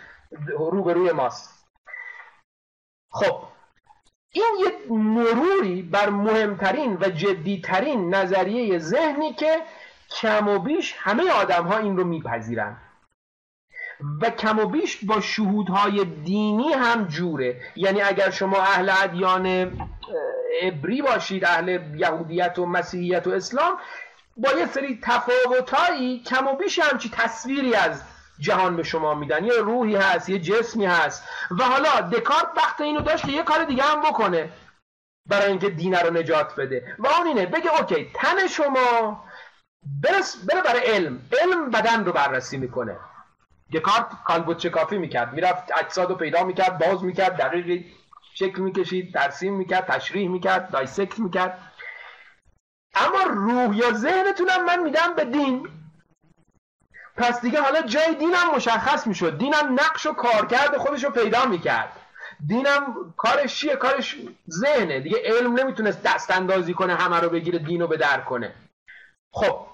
روبروی 0.57 1.11
ماست. 1.11 1.58
خب 3.11 3.43
این 4.31 4.57
یه 4.59 4.95
مروری 4.95 5.81
بر 5.81 6.09
مهمترین 6.09 6.97
و 7.01 7.09
جدیترین 7.09 8.15
نظریه 8.15 8.79
ذهنی 8.79 9.33
که 9.33 9.61
کم 10.21 10.47
و 10.47 10.59
بیش 10.59 10.95
همه 10.97 11.31
آدم 11.31 11.67
ها 11.67 11.77
این 11.77 11.97
رو 11.97 12.03
میپذیرن. 12.03 12.77
و 14.21 14.29
کم 14.29 14.59
و 14.59 14.65
بیش 14.65 15.05
با 15.05 15.21
شهودهای 15.21 16.05
دینی 16.05 16.73
هم 16.73 17.07
جوره. 17.07 17.61
یعنی 17.75 18.01
اگر 18.01 18.29
شما 18.29 18.57
اهل 18.57 18.91
ادیان 19.03 19.47
عبری 20.61 21.01
باشید 21.01 21.45
اهل 21.45 21.79
یهودیت 21.95 22.59
و 22.59 22.65
مسیحیت 22.65 23.27
و 23.27 23.29
اسلام 23.29 23.77
با 24.37 24.51
یه 24.51 24.65
سری 24.65 24.99
تفاوتهایی 25.03 26.23
کم 26.23 26.47
و 26.47 26.55
بیش 26.55 26.79
همچی 26.79 27.09
تصویری 27.09 27.75
از 27.75 28.03
جهان 28.39 28.75
به 28.75 28.83
شما 28.83 29.13
میدن. 29.13 29.45
یه 29.45 29.53
روحی 29.53 29.95
هست 29.95 30.29
یه 30.29 30.39
جسمی 30.39 30.85
هست. 30.85 31.23
و 31.59 31.63
حالا 31.63 32.01
دکارت 32.01 32.47
وقت 32.57 32.81
اینو 32.81 33.01
داشت 33.01 33.25
که 33.25 33.31
یه 33.31 33.43
کار 33.43 33.63
دیگه 33.63 33.83
هم 33.83 34.01
بکنه 34.01 34.49
برای 35.29 35.49
اینکه 35.49 35.69
دینه 35.69 36.01
رو 36.01 36.13
نجات 36.13 36.55
بده. 36.55 36.95
و 36.99 37.07
اون 37.07 37.27
اینه 37.27 37.45
بگه 37.45 37.79
okay 37.79 38.11
تن 38.15 38.47
شما 38.47 39.23
بره 40.03 40.61
برای 40.65 40.81
علم. 40.81 41.21
علم 41.41 41.69
بدن 41.69 42.05
رو 42.05 42.11
بررسی 42.11 42.57
می‌کنه. 42.57 42.97
دکارت 43.73 44.07
کالبدشکافی 44.25 44.97
می‌کرد. 44.97 45.33
می‌رفت 45.33 45.63
اجساد 45.77 46.09
رو 46.09 46.15
پیدا 46.15 46.43
می‌کرد 46.43 46.77
باز 46.77 47.03
می‌کرد 47.03 47.37
دقیق 47.37 47.85
شکل 48.33 48.61
می‌کشید 48.61 49.13
ترسیم 49.13 49.53
می‌کرد 49.53 49.85
تشریح 49.85 50.29
می‌کرد 50.29 50.71
dissect 50.71 51.19
می‌کرد. 51.19 51.71
اما 52.95 53.23
روح 53.23 53.77
یا 53.77 53.91
ذهنتونم 53.91 54.65
من 54.65 54.83
میدم 54.83 55.13
به 55.15 55.25
دین. 55.25 55.69
پس 57.19 57.41
دیگه 57.41 57.61
حالا 57.61 57.81
جای 57.81 58.15
دینم 58.15 58.55
مشخص 58.55 59.07
می‌شد. 59.07 59.37
دینم 59.37 59.73
نقش 59.73 60.05
و 60.05 60.13
کارکرد 60.13 60.77
خودش 60.77 61.03
رو 61.03 61.09
پیدا 61.09 61.45
می‌کرد. 61.45 61.91
دینم 62.47 63.13
کارش 63.17 63.55
چیه؟ 63.55 63.75
کارش 63.75 64.15
ذهنه. 64.49 64.99
دیگه 64.99 65.17
علم 65.25 65.59
نمی‌تونست 65.59 66.03
دست 66.03 66.31
اندازی 66.31 66.73
کنه 66.73 66.95
همه 66.95 67.19
رو 67.19 67.29
بگیره 67.29 67.59
دین 67.59 67.81
رو 67.81 67.87
به 67.87 67.97
در 67.97 68.21
کنه. 68.21 68.53
خب 69.31 69.68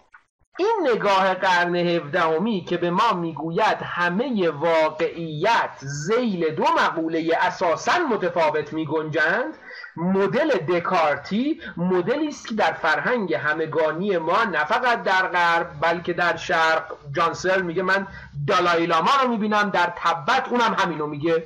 این 0.57 0.87
نگاه 0.93 1.33
قرن 1.33 1.75
هفدهمی 1.75 2.65
که 2.69 2.77
به 2.77 2.89
ما 2.91 3.13
می‌گوید 3.13 3.77
همه 3.83 4.49
واقعیت 4.49 5.69
زیل 5.79 6.55
دو 6.55 6.63
مقوله 6.63 7.37
اساسا 7.41 7.91
متفاوت 8.11 8.73
میگنجند 8.73 9.53
مدل 9.97 10.49
دکارتی 10.49 11.61
مدلی 11.77 12.27
است 12.27 12.47
که 12.47 12.55
در 12.55 12.73
فرهنگ 12.73 13.33
همگانی 13.33 14.17
ما 14.17 14.43
نه 14.43 14.65
فقط 14.65 15.03
در 15.03 15.27
غرب 15.27 15.67
بلکه 15.81 16.13
در 16.13 16.35
شرق. 16.35 16.83
جانسل 17.11 17.61
میگه 17.61 17.83
من 17.83 18.07
دالایلاما 18.47 19.11
رو 19.23 19.29
می‌بینم 19.29 19.69
در 19.69 19.93
تبت 19.95 20.47
اونم 20.49 20.75
همینو 20.79 21.07
میگه. 21.07 21.43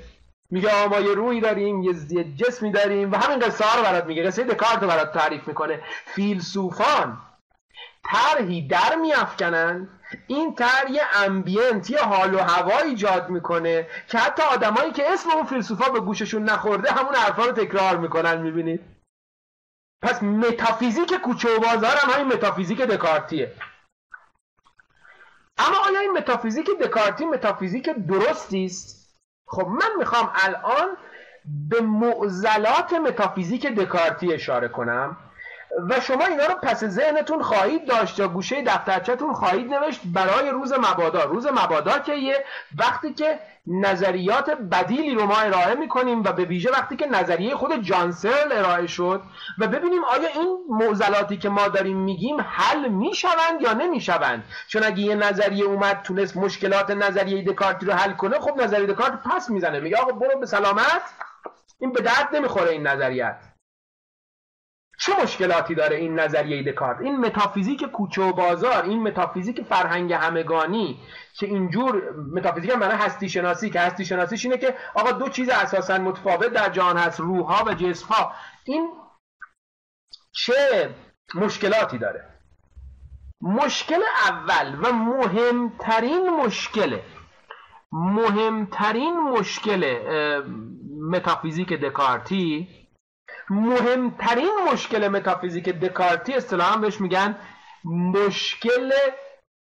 میگه 0.51 0.87
ما 0.87 0.99
یه 0.99 1.13
روی 1.13 1.41
داریم 1.41 1.83
یه 1.83 1.93
جسمی 2.23 2.71
داریم 2.71 3.11
و 3.11 3.15
همین 3.15 3.39
قصه 3.39 3.65
ها 3.65 3.77
رو 3.77 3.83
برات 3.83 4.05
میگه. 4.05 4.23
قصه 4.23 4.43
دکارت 4.43 4.81
رو 4.81 4.87
برات 4.87 5.13
تعریف 5.13 5.47
می‌کنه. 5.47 5.81
فیلسوفان 6.05 7.17
طرحی 8.11 8.67
در 8.67 8.95
میافکنند 8.95 9.99
این 10.27 10.55
طرح 10.55 10.91
یه 10.91 11.01
امبینت 11.15 11.89
یه 11.89 12.03
حال 12.03 12.33
و 12.33 12.39
هوا 12.39 12.77
ایجاد 12.77 13.29
می‌کنه 13.29 13.87
که 14.07 14.17
حتی 14.17 14.43
آدمایی 14.43 14.91
که 14.91 15.11
اسم 15.11 15.29
اون 15.29 15.43
فیلسوفا 15.45 15.91
به 15.91 15.99
گوششون 15.99 16.43
نخورده 16.43 16.91
همون 16.91 17.15
حرفا 17.15 17.45
رو 17.45 17.51
تکرار 17.51 17.97
می‌کنن 17.97 18.41
می‌بینید؟ 18.41 18.81
پس 20.03 20.23
متافیزیک 20.23 21.13
کوچه 21.13 21.55
و 21.55 21.59
بازار 21.59 21.97
هم 21.97 22.09
همین 22.13 22.27
متافیزیک 22.27 22.81
دکارتیه. 22.81 23.53
اما 25.57 25.77
آیا 25.87 25.99
این 25.99 26.11
متافیزیک 26.11 26.69
دکارتی 26.81 27.25
متافیزیک 27.25 27.89
درستی 27.89 28.65
است. 28.65 29.15
خب 29.47 29.67
من 29.67 29.89
می‌خوام 29.99 30.31
الان 30.35 30.97
به 31.69 31.81
معضلات 31.81 32.93
متافیزیک 32.93 33.67
دکارتی 33.67 34.33
اشاره 34.33 34.67
کنم. 34.67 35.17
و 35.89 35.99
شما 35.99 36.25
اینا 36.25 36.45
رو 36.45 36.55
پس 36.55 36.83
ذهنتون 36.83 37.41
خواهید 37.41 37.85
داشت 37.85 38.19
یا 38.19 38.27
گوشه 38.27 38.61
دفترچهتون 38.61 39.33
خواهید 39.33 39.73
نوشت 39.73 40.01
برای 40.05 40.49
روز 40.49 40.73
مبادا. 40.73 41.23
روز 41.23 41.47
مبادا 41.47 41.99
که 41.99 42.13
یه 42.15 42.45
وقتی 42.77 43.13
که 43.13 43.39
نظریات 43.67 44.49
بدیلی 44.49 45.15
رو 45.15 45.25
ما 45.25 45.35
ارائه 45.35 45.75
می‌کنیم 45.75 46.23
و 46.23 46.31
به 46.31 46.43
ویژه 46.45 46.71
وقتی 46.71 46.95
که 46.95 47.07
نظریه 47.07 47.55
خود 47.55 47.81
جان 47.81 48.09
سرل 48.09 48.51
ارائه 48.51 48.87
شد 48.87 49.21
و 49.59 49.67
ببینیم 49.67 50.03
آیا 50.03 50.27
این 50.35 50.57
معضلاتی 50.69 51.37
که 51.37 51.49
ما 51.49 51.67
داریم 51.67 51.97
میگیم 51.97 52.41
حل 52.41 52.87
می‌شوند 52.87 53.61
یا 53.61 53.73
نمی‌شوند. 53.73 54.43
چون 54.67 54.83
اگه 54.83 54.99
یه 54.99 55.15
نظریه 55.15 55.65
اومد 55.65 56.01
تونست 56.01 56.37
مشکلات 56.37 56.91
نظریه 56.91 57.43
دکارتی 57.43 57.85
رو 57.85 57.93
حل 57.93 58.11
کنه 58.13 58.39
خب 58.39 58.61
نظریه 58.61 58.87
دکارت 58.87 59.23
پس 59.23 59.49
می‌زنه. 59.49 59.79
میگه 59.79 59.97
آقا 59.97 60.11
برو 60.11 60.39
به 60.39 60.45
سلامت. 60.45 61.01
این 61.79 61.93
به 61.93 62.01
درد 62.01 62.35
نمی‌خوره 62.35 62.69
این 62.71 62.87
نظریت. 62.87 63.48
چه 64.99 65.21
مشکلاتی 65.23 65.75
داره 65.75 65.95
این 65.95 66.19
نظریه 66.19 66.71
دکارت؟ 66.71 67.01
این 67.01 67.19
متافیزیک 67.19 67.83
کوچه 67.83 68.21
و 68.21 68.33
بازار 68.33 68.83
این 68.83 69.03
متافیزیک 69.03 69.61
فرهنگ 69.61 70.13
همگانی 70.13 70.99
که 71.33 71.45
اینجور 71.45 72.13
متافیزیک 72.33 72.69
هم 72.71 72.83
هستی 72.83 73.29
شناسی 73.29 73.69
که 73.69 73.79
هستی 73.79 74.05
شناسیش 74.05 74.45
اینه 74.45 74.57
که 74.57 74.75
آقا 74.93 75.11
دو 75.11 75.29
چیز 75.29 75.49
اساسا 75.49 75.97
متفاوت 75.97 76.47
در 76.47 76.69
جهان 76.69 76.97
هست 76.97 77.19
روحها 77.19 77.65
و 77.65 77.73
جسمها. 77.73 78.33
این 78.65 78.89
چه 80.31 80.89
مشکلاتی 81.35 81.97
داره؟ 81.97 82.25
مشکل 83.41 84.01
اول 84.29 84.75
و 84.83 84.93
مهمترین 84.93 86.29
مشکل 86.29 86.99
مهمترین 87.91 89.19
مشکل 89.19 89.99
متافیزیک 91.11 91.73
دکارتی 91.73 92.67
مهمترین 93.49 94.51
مشکل 94.71 95.07
متافیزیک 95.07 95.69
دکارتی 95.69 96.33
اصطلاحا 96.33 96.77
بهش 96.77 97.01
میگن 97.01 97.35
مشکل 97.83 98.91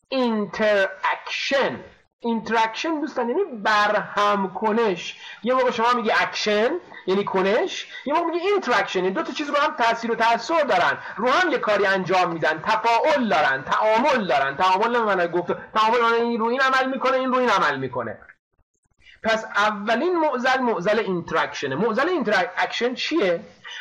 interaction. 0.09 1.81
interaction 2.21 3.01
دوستان 3.01 3.29
یعنی 3.29 3.43
برهم 3.63 4.55
کنش. 4.55 5.17
یه 5.43 5.55
موقع 5.55 5.71
شما 5.71 5.93
میگی 5.93 6.11
اکشن 6.11 6.71
یعنی 7.07 7.25
کنش. 7.25 7.87
یه 8.07 8.15
موقع 8.15 8.27
میگی 8.27 8.47
interaction 8.47 8.99
یعنی 8.99 9.11
دو 9.11 9.23
تا 9.23 9.33
چیز 9.33 9.51
رو 9.51 9.57
هم 9.57 9.75
تاثیر 9.77 10.13
و 10.13 10.15
تاثر 10.15 10.63
دارن. 10.63 10.99
رو 11.17 11.29
هم 11.29 11.51
یه 11.51 11.59
کاری 11.59 11.87
انجام 11.87 12.33
میدن. 12.33 12.63
تفاعل 12.63 13.29
دارن 13.29 13.65
تعامل 13.65 14.27
دارن. 14.27 14.57
تعامل 14.57 14.99
من 14.99 15.27
گفت 15.27 15.53
تعامل 15.75 16.15
این 16.15 16.41
رو 16.41 16.47
این 16.47 16.61
عمل 16.61 16.91
می‌کنه 16.91 17.17
این 17.17 17.33
رو 17.33 17.39
این 17.39 17.51
عمل 17.51 17.79
می‌کنه. 17.79 18.19
پس 19.25 19.45
اولین 19.45 20.19
معضل 20.19 20.59
معضل 20.59 20.99
interaction 20.99 21.63
ه. 21.63 21.75
معضل 21.75 22.09
interaction 22.09 22.95
چیه؟ 22.95 23.41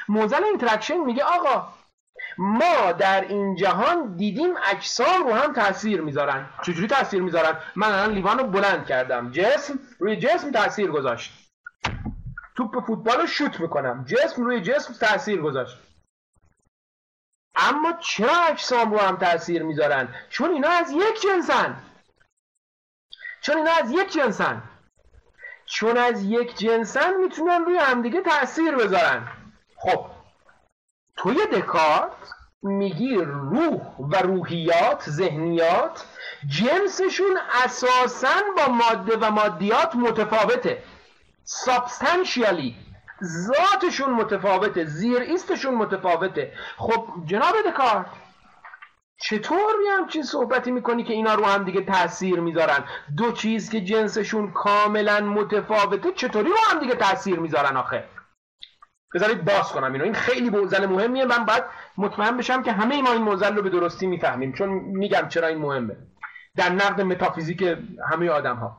معضل 0.10 0.44
interaction 0.44 0.98
میگه 0.98 1.24
آقا 1.24 1.74
ما 2.38 2.92
در 2.92 3.22
این 3.22 3.56
جهان 3.56 4.16
دیدیم 4.16 4.54
اجسام 4.72 5.28
رو 5.28 5.34
هم 5.34 5.54
تاثیر 5.54 6.02
می‌ذارن. 6.02 6.50
چجوری 6.64 6.88
تاثیر 6.88 7.22
می‌ذارن؟ 7.22 7.58
من 7.76 7.88
الان 7.88 8.12
لیوان 8.12 8.40
رو 8.40 8.48
بلند 8.48 8.86
کردم. 8.86 9.32
جسم 9.32 9.80
روی 10.00 10.16
جسم 10.16 10.52
تاثیر 10.52 10.92
گذاشت. 10.92 11.34
توپ 12.56 12.86
فوتبال 12.86 13.22
رو 13.22 13.28
شوت 13.28 13.60
می‌کنم. 13.60 14.06
جسم 14.06 14.44
روی 14.44 14.62
جسم 14.62 14.94
تاثیر 15.08 15.42
گذاشت. 15.42 15.78
اما 17.56 17.94
چرا 17.94 18.44
اجسام 18.50 18.92
رو 18.92 19.00
هم 19.00 19.18
تاثیر 19.18 19.64
می‌ذارن؟ 19.64 20.16
چون 20.30 20.52
اینا 20.52 20.70
از 20.70 20.92
یک 20.92 21.22
جنسن. 21.22 21.84
چون 23.42 23.58
اینا 23.58 23.72
از 23.72 23.92
یک 23.92 24.12
جنسن. 24.12 24.64
چون 25.66 25.98
از 25.98 26.24
یک 26.24 26.58
جنسن 26.58 27.14
می‌تونن 27.14 27.66
روی 27.66 27.78
همدیگه 27.78 28.22
تاثیر 28.22 28.76
بذارن. 28.76 29.28
خب 29.84 30.06
توی 31.18 31.36
دکارت 31.54 32.12
میگی 32.62 33.16
روح 33.16 33.82
و 34.00 34.16
روحیات 34.16 35.10
ذهنیات 35.10 36.06
جنسشون 36.48 37.38
اساسا 37.66 38.28
با 38.58 38.74
ماده 38.74 39.18
و 39.18 39.32
مادیات 39.32 39.96
متفاوته. 39.96 40.84
سابستانشیالی 41.44 42.76
ذاتشون 43.24 44.14
متفاوته 44.14 44.86
زیر 44.86 45.18
ایستشون 45.18 45.76
متفاوته. 45.76 46.54
خب 46.78 47.08
جناب 47.26 47.56
دکارت 47.66 48.06
چطور 49.22 49.74
یه 49.86 49.92
همچین 49.92 50.24
صحبتی 50.24 50.72
می‌کنی 50.72 51.04
که 51.04 51.14
اینا 51.14 51.34
رو 51.34 51.46
هم 51.46 51.64
دیگه 51.64 51.82
تاثیر 51.82 52.40
می‌ذارن؟ 52.40 52.84
دو 53.18 53.32
چیز 53.32 53.70
که 53.70 53.82
جنسشون 53.82 54.52
کاملا 54.52 55.20
متفاوته 55.20 56.12
چطوری 56.12 56.50
رو 56.50 56.58
هم 56.70 56.80
دیگه 56.80 56.96
تاثیر 56.96 57.40
می‌ذارن 57.40 57.78
آخه؟ 57.78 58.13
بذارید 59.14 59.46
باز 59.46 59.72
کنم 59.72 59.94
اینو. 59.94 60.04
این 60.04 60.14
خیلی 60.14 60.50
موزل 60.50 60.86
مهمیه. 60.86 61.26
من 61.26 61.46
باید 61.46 61.64
مطمئن 61.98 62.38
بشم 62.38 62.64
که 62.64 62.72
همه 62.72 63.02
ما 63.02 63.12
این 63.12 63.22
موزل 63.22 63.56
رو 63.56 63.62
به 63.62 63.70
درستی 63.70 64.08
می‌فهمیم. 64.08 64.54
چون 64.54 64.70
میگم 64.70 65.28
چرا 65.30 65.48
این 65.48 65.58
مهمه. 65.58 65.98
در 66.56 66.70
نقد 66.70 67.02
متافیزیک 67.02 67.78
همه 68.12 68.30
آدم 68.30 68.56
ها 68.56 68.78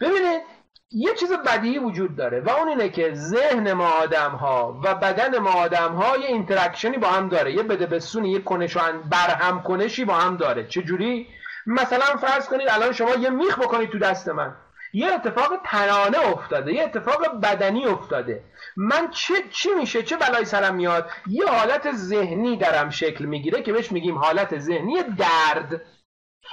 ببینید 0.00 0.42
یه 0.90 1.14
چیز 1.14 1.32
بدی 1.32 1.78
وجود 1.78 2.16
داره 2.16 2.40
و 2.40 2.50
اون 2.50 2.68
اینه 2.68 2.88
که 2.88 3.14
ذهن 3.14 3.72
ما 3.72 3.88
آدم 3.88 4.30
ها 4.30 4.80
و 4.84 4.94
بدن 4.94 5.38
ما 5.38 5.50
آدم 5.50 5.92
ها 5.92 6.16
یه 6.16 6.26
interaction 6.26 6.92
ی 6.92 6.98
با 6.98 7.08
هم 7.08 7.28
داره. 7.28 7.52
یه 7.52 7.62
بده 7.62 7.86
بسونی 7.86 8.30
یه 8.30 8.38
کنش 8.38 8.76
برهم 9.10 9.62
کنشی 9.62 10.04
با 10.04 10.14
هم 10.14 10.36
داره. 10.36 10.66
چجوری؟ 10.66 11.28
مثلا 11.66 12.16
فرض 12.20 12.48
کنید 12.48 12.68
الان 12.68 12.92
شما 12.92 13.14
یه 13.14 13.30
میخ 13.30 13.58
بکنید 13.58 13.90
تو 13.90 13.98
دست 13.98 14.28
من. 14.28 14.54
یه 14.92 15.12
اتفاق 15.12 15.60
تنانه 15.64 16.18
افتاده 16.18 16.72
یه 16.72 16.84
اتفاق 16.84 17.40
بدنی 17.40 17.86
افتاده. 17.86 18.44
من 18.76 19.10
چه 19.10 19.34
چی 19.50 19.68
میشه؟ 19.74 20.02
چه 20.02 20.16
بلایی 20.16 20.44
سرم 20.44 20.74
میاد؟ 20.74 21.10
یه 21.26 21.46
حالت 21.46 21.92
ذهنی 21.92 22.56
درم 22.56 22.90
شکل 22.90 23.24
می‌گیره 23.24 23.62
که 23.62 23.72
بهش 23.72 23.92
میگیم 23.92 24.18
حالت 24.18 24.58
ذهنی 24.58 25.02
درد. 25.02 25.82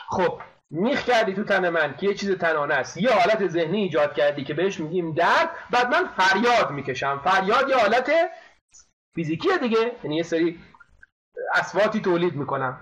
خب 0.08 0.42
میخ 0.70 1.06
کردی 1.06 1.34
تو 1.34 1.44
تن 1.44 1.70
من 1.70 1.96
که 1.98 2.08
یه 2.08 2.14
چیز 2.14 2.32
تنانه 2.32 2.74
است. 2.74 2.98
یه 2.98 3.12
حالت 3.12 3.48
ذهنی 3.48 3.78
ایجاد 3.78 4.14
کردی 4.14 4.44
که 4.44 4.54
بهش 4.54 4.80
میگیم 4.80 5.14
درد 5.14 5.50
بعد 5.72 5.88
من 5.88 6.08
فریاد 6.08 6.72
می‌کشم. 6.72 7.22
فریاد 7.26 7.70
یه 7.70 7.76
حالت 7.76 8.12
فیزیکیه 9.16 9.58
دیگه. 9.58 9.92
یعنی 10.04 10.16
یه 10.16 10.24
سری 10.24 10.60
اسواتی 11.54 12.02
تولید 12.02 12.36
می‌کنم. 12.36 12.80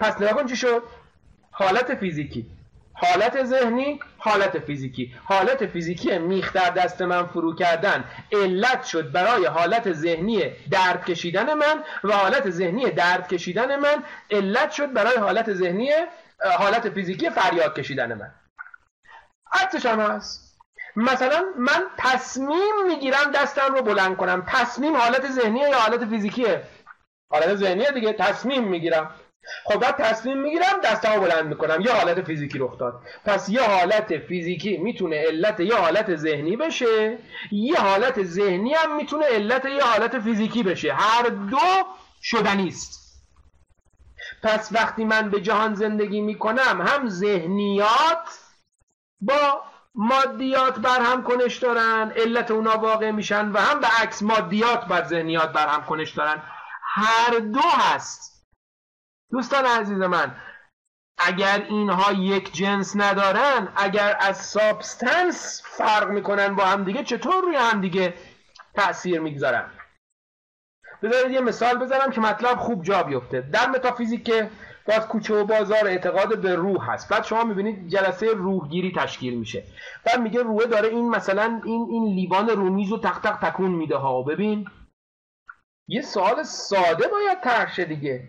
پس 0.00 0.22
نگاه 0.22 0.44
چی 0.44 0.56
شد؟ 0.56 0.82
حالت 1.50 1.94
فیزیکی. 1.94 2.46
حالت 3.00 3.44
ذهنی 3.44 4.00
حالت 4.18 4.58
فیزیکی. 4.58 5.14
حالت 5.24 5.66
فیزیکی 5.66 6.18
میخ 6.18 6.52
در 6.52 6.70
دست 6.70 7.02
من 7.02 7.26
فرو 7.26 7.54
کردن. 7.54 8.04
علت 8.32 8.84
شد 8.84 9.12
برای 9.12 9.46
حالت 9.46 9.92
ذهنی 9.92 10.50
درد 10.70 11.04
کشیدن 11.04 11.54
من 11.54 11.84
و 12.04 12.12
حالت 12.12 12.50
ذهنی 12.50 12.90
درد 12.90 13.28
کشیدن 13.28 13.76
من. 13.76 14.02
علت 14.30 14.70
شد 14.70 14.92
برای 14.92 15.16
حالت 15.16 15.52
ذهنی 15.52 15.90
حالت 16.58 16.90
فیزیکی 16.90 17.30
فریاد 17.30 17.74
کشیدن 17.74 18.14
من. 18.14 18.30
عکسش 19.52 19.86
هم 19.86 20.00
هست. 20.00 20.58
مثلا 20.96 21.44
من 21.56 21.86
تصمیم 21.98 22.86
می‌گیرم 22.86 23.30
دستم 23.34 23.74
رو 23.74 23.82
بلند 23.82 24.16
کنم. 24.16 24.44
تصمیم 24.46 24.96
حالت 24.96 25.30
ذهنیه 25.30 25.68
یا 25.68 25.78
حالت 25.78 26.04
فیزیکیه؟ 26.04 26.62
حالت 27.32 27.54
ذهنیه 27.54 27.90
دیگه. 27.90 28.12
تصمیم 28.12 28.64
می‌گیرم. 28.64 29.14
خب 29.64 29.80
بعد 29.80 29.96
تصمیم 29.96 30.38
می‌گیرم 30.38 30.80
دستمو 30.84 31.20
بلند 31.20 31.46
می‌کنم. 31.46 31.80
یه 31.80 31.92
حالت 31.92 32.22
فیزیکی 32.22 32.58
رخ 32.58 32.78
داد. 32.78 33.02
پس 33.24 33.48
یه 33.48 33.62
حالت 33.62 34.18
فیزیکی 34.18 34.76
می‌تونه 34.76 35.16
علت 35.16 35.60
یه 35.60 35.74
حالت 35.74 36.16
ذهنی 36.16 36.56
بشه. 36.56 37.18
یه 37.52 37.76
حالت 37.76 38.22
ذهنی 38.22 38.74
هم 38.74 38.96
می‌تونه 38.96 39.26
علت 39.26 39.64
یه 39.64 39.84
حالت 39.84 40.18
فیزیکی 40.18 40.62
بشه. 40.62 40.92
هر 40.92 41.22
دو 41.22 41.58
شدنیست 42.22 43.00
پس 44.42 44.68
وقتی 44.72 45.04
من 45.04 45.30
به 45.30 45.40
جهان 45.40 45.74
زندگی 45.74 46.20
می‌کنم 46.20 46.80
هم 46.80 47.08
ذهنیات 47.08 48.38
با 49.20 49.62
مادیات 49.94 50.78
بر 50.78 51.00
هم 51.00 51.22
کنش 51.22 51.56
دارن 51.56 52.12
علت 52.16 52.50
اونا 52.50 52.78
واقع 52.78 53.10
میشن 53.10 53.52
و 53.52 53.58
هم 53.58 53.80
به 53.80 53.86
عکس 53.86 54.22
مادیات 54.22 54.84
بر 54.84 55.04
ذهنیات 55.04 55.52
بر 55.52 55.66
هم 55.66 55.84
کنش 55.84 56.10
دارن. 56.10 56.42
هر 56.82 57.38
دو 57.38 57.60
هست. 57.60 58.39
دوستان 59.30 59.64
عزیز 59.64 59.98
من 59.98 60.34
اگر 61.18 61.66
اینها 61.68 62.12
یک 62.12 62.52
جنس 62.52 62.96
ندارن 62.96 63.68
اگر 63.76 64.16
از 64.20 64.36
سابستنس 64.36 65.62
فرق 65.64 66.08
می‌کنن 66.08 66.54
با 66.54 66.64
هم 66.64 66.84
دیگه 66.84 67.04
چطور 67.04 67.42
روی 67.42 67.56
هم 67.56 67.80
دیگه 67.80 68.14
تأثیر 68.74 69.20
می‌گذارن؟ 69.20 69.70
بذارید 71.02 71.32
یه 71.32 71.40
مثال 71.40 71.78
بزنم 71.78 72.10
که 72.10 72.20
مطلب 72.20 72.58
خوب 72.58 72.82
جا 72.82 73.02
بیفته. 73.02 73.40
در 73.40 73.68
متافیزیک 73.68 74.24
که 74.24 74.50
باز 74.86 75.08
کوچه 75.08 75.34
و 75.34 75.44
بازار 75.44 75.86
اعتقاد 75.86 76.38
به 76.38 76.54
روح 76.54 76.90
هست. 76.90 77.08
بعد 77.08 77.24
شما 77.24 77.44
می‌بینید 77.44 77.88
جلسه 77.88 78.26
روحگیری 78.26 78.92
تشکیل 78.96 79.38
میشه. 79.38 79.64
بعد 80.06 80.20
میگه 80.20 80.42
روحه 80.42 80.66
داره 80.66 80.88
این 80.88 81.08
مثلا 81.08 81.60
این 81.64 81.86
این 81.90 82.14
لیوان 82.14 82.48
رومیز 82.48 82.90
رو 82.90 82.98
تق 82.98 83.20
تق 83.20 83.50
تکون 83.50 83.70
میده 83.70 83.96
ها. 83.96 84.22
ببین 84.22 84.68
یه 85.88 86.02
سوال 86.02 86.42
ساده 86.42 87.08
باید 87.08 87.40
طرح 87.40 87.84
دیگه. 87.84 88.28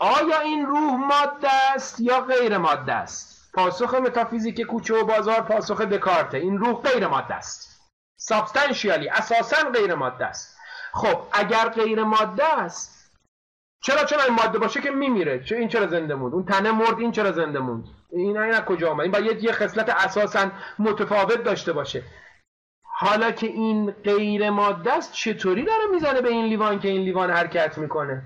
آیا 0.00 0.40
این 0.40 0.66
روح 0.66 0.94
ماده 0.94 1.48
است 1.74 2.00
یا 2.00 2.20
غیر 2.20 2.58
ماده 2.58 2.92
است؟ 2.92 3.52
پاسخ 3.54 3.94
متافیزیک 3.94 4.60
کوچه 4.60 4.94
و 4.94 5.04
بازار 5.04 5.40
پاسخ 5.40 5.80
دکارته. 5.80 6.38
این 6.38 6.58
روح 6.58 6.80
غیر 6.82 7.06
ماده 7.06 7.34
است. 7.34 7.80
سابستانشیالی 8.16 9.08
اساسا 9.08 9.70
غیر 9.74 9.94
ماده 9.94 10.26
است. 10.26 10.58
خب 10.92 11.22
اگر 11.32 11.68
غیر 11.68 12.04
ماده 12.04 12.60
است 12.60 13.00
چرا 13.82 14.04
چرا 14.04 14.22
این 14.22 14.34
ماده 14.34 14.58
باشه 14.58 14.80
که 14.80 14.90
میمیره؟ 14.90 15.44
چه 15.44 15.56
این 15.56 15.68
چرا 15.68 15.86
زنده 15.86 16.14
موند؟ 16.14 16.34
اون 16.34 16.44
تنه 16.44 16.72
مرد 16.72 16.98
این 16.98 17.12
چرا 17.12 17.32
زنده 17.32 17.58
موند؟ 17.58 17.84
این 18.10 18.38
این 18.38 18.54
از 18.54 18.64
کجا 18.64 18.90
آمد 18.90 19.00
این 19.00 19.12
باید 19.12 19.44
یه 19.44 19.52
خصلت 19.52 19.88
اساسا 19.88 20.50
متفاوت 20.78 21.44
داشته 21.44 21.72
باشه. 21.72 22.02
حالا 22.82 23.30
که 23.30 23.46
این 23.46 23.90
غیر 23.90 24.50
ماده 24.50 24.92
است 24.92 25.12
چطوری 25.12 25.64
داره 25.64 25.86
می‌زنه 25.92 26.20
به 26.20 26.28
این 26.28 26.44
لیوان 26.44 26.80
که 26.80 26.88
این 26.88 27.02
لیوان 27.02 27.30
حرکت 27.30 27.78
می‌کنه؟ 27.78 28.22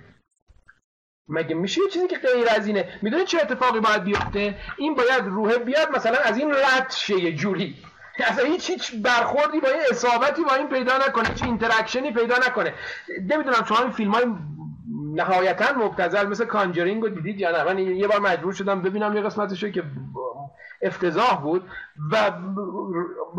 مگه 1.29 1.55
میشه 1.55 1.81
یه 1.83 1.89
چیزی 1.89 2.07
که 2.07 2.19
غیر 2.19 2.49
از 2.57 2.67
اینه؟ 2.67 2.89
می‌دونی 3.03 3.25
چه 3.25 3.39
اتفاقی 3.43 3.81
باید 3.81 4.05
بیفته؟ 4.05 4.55
این 4.77 4.95
باید 4.95 5.25
روحه 5.25 5.59
بیاد 5.59 5.97
مثلا 5.97 6.19
از 6.25 6.39
این 6.39 6.51
رد 6.51 6.91
شه 6.91 7.15
یه 7.15 7.33
جوری. 7.33 7.77
اصلا 8.31 8.45
هیچ 8.45 8.71
هیچ 8.71 8.95
برخوردی 9.03 9.61
با 9.61 9.69
این 9.69 9.81
اصابتی 9.91 10.45
با 10.45 10.55
این 10.55 10.69
پیدا 10.69 10.99
نکنه 10.99 11.29
هیچ 11.29 11.43
interaction 11.43 12.07
ی 12.07 12.13
پیدا 12.13 12.37
نکنه. 12.47 12.75
نمی‌دونم 13.21 13.65
شما 13.69 13.79
این 13.79 13.91
فیلم 13.91 14.11
های 14.11 14.25
نهایتا 15.15 15.73
مبتذل 15.73 16.27
مثل 16.27 16.45
Conjuring 16.45 17.03
رو 17.03 17.09
دیدید 17.09 17.41
یا 17.41 17.51
نه؟ 17.51 17.65
من 17.65 17.79
یه 17.79 18.09
بار 18.09 18.21
مجبور 18.21 18.53
شدم 18.53 18.83
ببینم 18.83 19.17
یه 19.17 19.23
قسمتشو 19.23 19.71
که 19.71 19.83
افتضاح 20.83 21.41
بود 21.43 21.65
و 22.13 22.33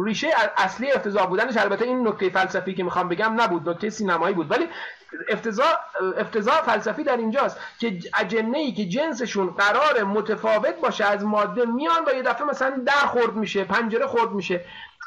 ریشه 0.05 0.27
اصلی 0.57 0.91
افتضاح 0.91 1.25
بودنش 1.25 1.57
البته 1.57 1.86
این 1.86 2.07
نکته 2.07 2.29
فلسفی 2.29 2.73
که 2.73 2.83
می‌خوام 2.83 3.09
بگم 3.09 3.41
نبود 3.41 3.69
نکته 3.69 3.89
سینمایی 3.89 4.36
بود. 4.36 4.51
ولی 4.51 4.67
افتضاح 5.30 5.78
افتضاح 6.18 6.62
فلسفی 6.62 7.03
در 7.03 7.18
اینجاست 7.18 7.60
که 7.80 7.99
اجنه 8.20 8.58
ای 8.58 8.72
که 8.72 8.86
جنسشون 8.86 9.47
قراره 9.47 10.03
متفاوت 10.03 10.76
باشه 10.76 11.06
از 11.06 11.26
ماده 11.26 11.66
میان 11.66 12.06
و 12.08 12.14
یه 12.14 12.22
دفعه 12.22 12.47
مثلا 12.47 12.84
در 12.86 12.91
خرد 12.91 13.36
میشه 13.36 13.64
پنجره 13.64 14.08
خرد 14.07 14.32
میشه. 14.32 14.66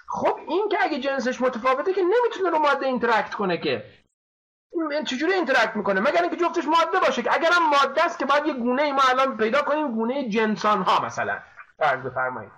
خب 0.08 0.38
این 0.48 0.68
که 0.68 0.76
اگه 0.80 1.00
جنسش 1.00 1.40
متفاوته 1.40 1.92
که 1.92 2.02
نمی‌تونه 2.02 2.50
رو 2.50 2.58
ماده 2.58 2.86
interact 2.86 3.34
کنه 3.34 3.58
که. 3.58 3.84
چجوری 5.06 5.32
interact 5.32 5.76
می‌کنه؟ 5.76 6.00
مگر 6.00 6.22
اینکه 6.22 6.36
جفتش 6.36 6.64
ماده 6.64 6.98
باشه 7.06 7.22
که. 7.22 7.34
اگرم 7.34 7.70
ماده 7.70 8.04
است 8.04 8.18
که 8.18 8.24
باید 8.24 8.46
یه 8.46 8.54
گونه 8.54 8.82
ای 8.82 8.92
ما 8.92 9.02
الان 9.08 9.36
پیدا 9.36 9.62
کنیم 9.62 9.92
گونه 9.94 10.28
جن 10.28 10.55
سان 10.55 10.82
ها 10.82 11.04
مثلا. 11.04 11.38
فرض 11.78 12.02
بفرمایید. 12.02 12.52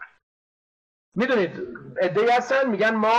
می‌دونید 1.14 1.68
عده 2.00 2.23
ای 2.23 2.30
هستن 2.30 2.70
میگن 2.70 2.94
ما 2.94 3.16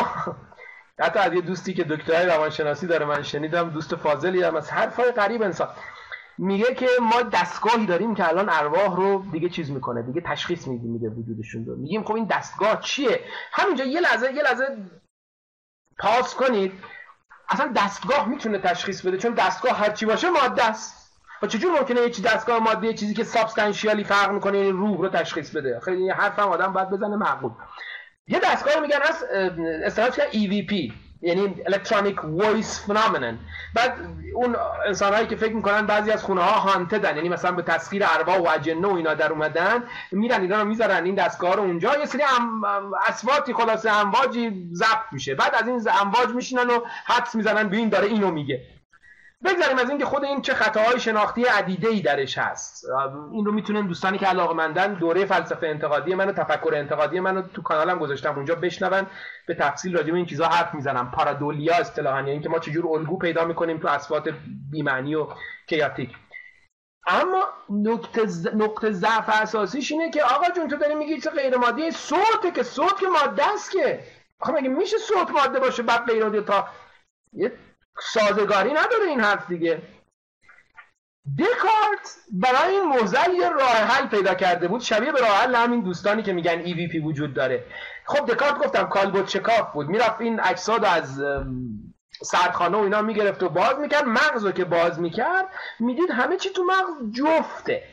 حتی 1.02 1.20
از 1.20 1.34
یه 1.34 1.42
دوستی 1.42 1.74
که 1.74 1.84
دکترای 1.84 2.26
روانشناسی 2.26 2.88
داره 2.88 3.06
من 3.06 3.22
شنیدم 3.22 3.70
دوست 3.70 3.96
فاضلی 3.96 4.44
هم 4.44 4.56
از 4.56 4.72
حرفای 4.72 5.12
غریب 5.12 5.42
انسان. 5.42 5.68
میگه 6.38 6.76
که 6.76 6.88
ما 7.02 7.22
دستگاهی 7.22 7.86
داریم 7.86 8.16
که 8.16 8.30
الان 8.30 8.50
ارواح 8.50 8.96
رو 8.96 9.26
دیگه 9.32 9.50
چیز 9.50 9.72
می‌کنه 9.72 10.02
دیگه 10.02 10.22
تشخیص 10.22 10.68
میده 10.68 10.88
میده 10.88 11.10
وجودشون 11.10 11.66
رو. 11.66 11.76
میگیم 11.76 12.04
خب 12.04 12.16
این 12.16 12.26
دستگاه 12.26 12.80
چیه؟ 12.80 13.20
همینجا 13.52 13.86
یه 13.86 14.00
لحظه 14.00 14.34
یه 14.34 14.44
لحظه 14.44 14.64
pause 16.00 16.36
کنید. 16.36 16.74
اصلا 17.50 17.74
دستگاه 17.76 18.30
می‌تونه 18.30 18.60
تشخیص 18.60 19.06
بده 19.06 19.18
چون 19.18 19.34
دستگاه 19.34 19.78
هرچی 19.78 20.06
باشه 20.06 20.30
ماده 20.30 20.66
است. 20.66 21.02
و 21.42 21.48
چجور 21.48 21.80
ممکنه 21.80 22.02
یه 22.02 22.10
چیز 22.10 22.26
دستگاه 22.26 22.60
ماده 22.60 22.88
یه 22.88 22.94
چیزی 22.94 23.14
که 23.14 23.24
substantially 23.24 24.04
فرق 24.04 24.32
می‌کنه 24.32 24.58
یعنی 24.58 24.72
روح 24.72 24.98
رو 24.98 25.10
تشخیص 25.10 25.56
بده؟ 25.56 25.80
خیلی 25.80 26.10
حرف 26.10 26.40
هم 26.40 26.48
آدم 26.48 26.74
باید 26.74 26.90
بزنه 26.90 27.16
معقول. 27.16 27.52
یه 28.28 28.40
دستگاه 28.40 28.80
میگن 28.80 29.00
از 29.86 29.96
که 29.96 30.22
EVP 30.32 30.94
یعنی 31.22 31.56
electronic 31.66 32.24
voice 32.24 32.86
phenomenon 32.86 33.40
بعد 33.76 33.94
اون 34.36 34.56
انسان 34.88 35.28
که 35.28 35.36
فکر 35.36 35.54
می‌کنن 35.54 35.86
بعضی 35.86 36.12
از 36.12 36.24
خونه 36.24 36.42
ها 36.42 36.60
هانتدن 36.60 37.16
یعنی 37.16 37.30
مثلا 37.30 37.52
به 37.52 37.62
تسخیر 37.62 38.04
ارواح 38.06 38.38
و 38.38 38.48
اجنه 38.48 38.88
و 38.88 38.96
اینا 38.96 39.14
در 39.14 39.32
اومدن 39.32 39.84
میرن 40.12 40.42
اینا 40.42 40.62
رو 40.62 40.68
می‌ذارن 40.68 41.06
این 41.06 41.16
دستگاه 41.16 41.56
رو 41.56 41.62
اونجا 41.62 41.98
یه 42.00 42.06
سری 42.06 42.24
ام... 42.40 42.64
اسواتی 43.08 43.54
خلاصه 43.54 43.92
امواجی 43.92 44.70
ضبط 44.74 45.12
میشه. 45.12 45.36
بعد 45.36 45.56
از 45.56 45.68
این 45.68 45.82
امواج 46.02 46.30
میشینن 46.36 46.70
و 46.70 46.80
حدس 47.06 47.36
می‌زنن 47.36 47.70
به 47.70 47.78
این 47.78 47.90
داره 47.90 48.08
اینو 48.08 48.32
میگه. 48.32 48.62
بگذاریم 49.46 49.78
از 49.78 49.90
اینکه 49.90 50.06
خود 50.06 50.24
این 50.24 50.42
چه 50.42 50.54
خطاهای 50.54 51.00
شناختی 51.00 51.44
عدیده 51.44 51.88
ای 51.88 52.02
درش 52.02 52.38
هست. 52.38 52.86
این 53.32 53.46
رو 53.46 53.52
می‌تونن 53.52 53.88
دوستانی 53.88 54.18
که 54.18 54.34
مندن 54.34 54.94
دوره 54.94 55.26
فلسفه 55.26 55.68
انتقادی 55.68 56.16
منو 56.16 56.32
تفکر 56.32 56.72
انتقادی 56.76 57.20
منو 57.20 57.42
تو 57.42 57.62
کانالم 57.62 58.00
گذاشتم 58.00 58.36
اونجا 58.36 58.56
بشنون. 58.56 59.08
به 59.48 59.56
تفصیل 59.56 59.98
راجع 59.98 60.12
به 60.12 60.18
این 60.18 60.26
چیزا 60.26 60.46
حرف 60.46 60.74
می‌زنم. 60.74 61.12
پارادولیا 61.12 61.76
اصطلاحا 61.76 62.18
یعنی 62.18 62.32
اینکه 62.32 62.50
ما 62.50 62.60
چجور 62.60 62.98
الگو 62.98 63.18
پیدا 63.18 63.46
می‌کنیم 63.46 63.80
تو 63.80 63.88
اصوات 63.88 64.30
بی‌معنی 64.72 65.16
و 65.16 65.28
کیاتیک. 65.68 66.16
اما 67.08 67.44
نقطه 67.70 68.28
نقطه 68.56 68.92
ضعف 68.92 69.30
اساسیش 69.30 69.92
اینه 69.92 70.12
که 70.12 70.24
آقا 70.24 70.46
جون 70.56 70.68
تو 70.68 70.76
داری 70.76 70.96
میگی 70.96 71.22
چه 71.22 71.30
غیر 71.30 71.58
مادی 71.58 71.92
صوته 71.92 72.52
که 72.56 72.64
صوت 72.64 73.00
که 73.00 73.08
ماده 73.08 73.54
است 73.54 73.72
که. 73.72 74.00
آخه 74.40 74.62
میشه 74.62 74.98
صوت 74.98 75.32
ماده 75.32 75.60
باشه 75.60 75.84
بعد 75.84 76.06
غیر 76.06 76.42
تا 76.42 76.68
یه 77.34 77.52
سازگاری 78.00 78.70
نداره 78.70 79.06
این 79.08 79.20
حرف 79.20 79.48
دیگه. 79.48 79.82
دکارت 81.40 82.16
برای 82.32 82.76
این 82.76 82.84
موزل 82.84 83.34
یه 83.34 83.50
راه 83.50 83.72
حل 83.72 84.08
پیدا 84.08 84.34
کرده 84.34 84.68
بود. 84.68 84.82
شبیه 84.82 85.12
به 85.12 85.20
راه 85.20 85.30
حل 85.30 85.56
همین 85.56 85.82
دوستانی 85.82 86.24
که 86.24 86.34
میگن 86.34 86.64
EVP 86.64 87.04
وجود 87.04 87.34
داره. 87.34 87.66
خب 88.06 88.26
دکارت 88.26 88.58
گفتم 88.58 88.84
کالبوت 88.84 89.26
چکاف 89.26 89.74
بود. 89.74 89.88
می‌رفت 89.88 90.22
این 90.22 90.40
اجساد 90.44 90.86
از 90.86 91.24
سردخانه 92.24 92.78
و 92.78 92.82
اینا 92.82 93.02
می‌گرفت 93.02 93.44
و 93.44 93.50
باز 93.50 93.80
می‌کرد. 93.80 94.06
مغز 94.06 94.46
رو 94.46 94.52
که 94.52 94.66
باز 94.66 95.00
می‌کرد 95.00 95.48
می‌دید 95.80 96.12
همه 96.12 96.38
چی 96.38 96.50
تو 96.50 96.64
مغز 96.64 97.12
جفته. 97.12 97.84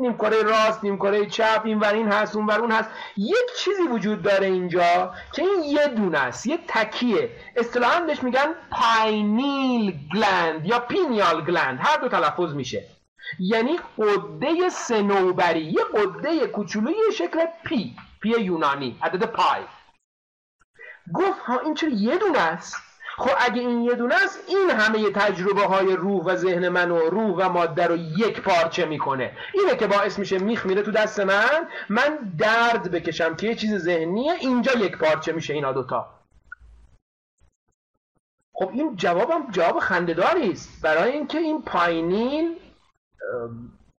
نیم 0.00 0.14
کره 0.14 0.42
راست 0.42 0.84
نیم 0.84 0.96
کره 0.96 1.26
چپ 1.26 1.62
این 1.64 1.80
ور 1.80 1.94
این 1.94 2.12
هست 2.12 2.36
اون 2.36 2.46
ور 2.46 2.60
اون 2.60 2.70
هست. 2.70 2.90
یک 3.16 3.54
چیزی 3.58 3.82
وجود 3.82 4.22
داره 4.22 4.46
اینجا 4.46 5.14
که 5.32 5.42
این 5.42 5.62
یه 5.62 5.88
دونه 5.88 6.18
است 6.18 6.46
یه 6.46 6.58
تکه. 6.68 7.30
اصطلاحا 7.56 8.00
بهش 8.00 8.22
میگن 8.22 8.54
pineal 8.70 9.98
gland 10.14 10.66
یا 10.66 10.78
pineal 10.78 11.44
gland. 11.44 11.78
هر 11.82 11.96
دو 11.96 12.08
تلفظ 12.08 12.54
میشه. 12.54 12.84
یعنی 13.38 13.78
غده 13.98 14.68
صنوبری 14.68 15.64
یه 15.64 15.84
غده 15.94 16.46
کوچولوی 16.46 16.94
شکل 17.18 17.46
پی 17.64 17.96
پی 18.20 18.28
یونانی 18.28 18.98
عدد 19.02 19.26
پای. 19.26 19.62
گفت 21.14 21.38
ها 21.38 21.58
این 21.58 21.74
چرا 21.74 21.90
یه 21.90 22.16
دونه 22.16 22.38
است؟ 22.38 22.91
خب 23.22 23.36
اگه 23.38 23.60
این 23.60 23.82
یه 23.82 23.94
دونه 23.94 24.14
است 24.14 24.38
این 24.48 24.70
همه 24.70 25.10
تجربه 25.10 25.66
های 25.66 25.96
روح 25.96 26.24
و 26.24 26.36
ذهن 26.36 26.68
من 26.68 26.90
و 26.90 26.98
روح 26.98 27.46
و 27.46 27.48
ماده 27.48 27.86
رو 27.86 27.96
یک 27.96 28.40
پارچه 28.40 28.84
می‌کنه. 28.84 29.36
اینه 29.54 29.76
که 29.76 29.86
باعث 29.86 30.18
میشه 30.18 30.38
میخ 30.38 30.66
میره 30.66 30.82
تو 30.82 30.90
دست 30.90 31.20
من. 31.20 31.68
من 31.88 32.34
درد 32.38 32.90
بکشم 32.90 33.36
که 33.36 33.46
یه 33.46 33.54
چیز 33.54 33.74
ذهنیه 33.74 34.32
اینجا 34.32 34.72
یک 34.72 34.98
پارچه 34.98 35.32
میشه 35.32 35.54
اینا 35.54 35.72
دوتا. 35.72 36.10
خب 38.54 38.70
این 38.72 38.96
جوابم 38.96 39.50
جواب 39.50 39.78
خندهداری 39.78 40.52
است. 40.52 40.82
برای 40.82 41.12
اینکه 41.12 41.38
این 41.38 41.62
پاینیل 41.62 42.58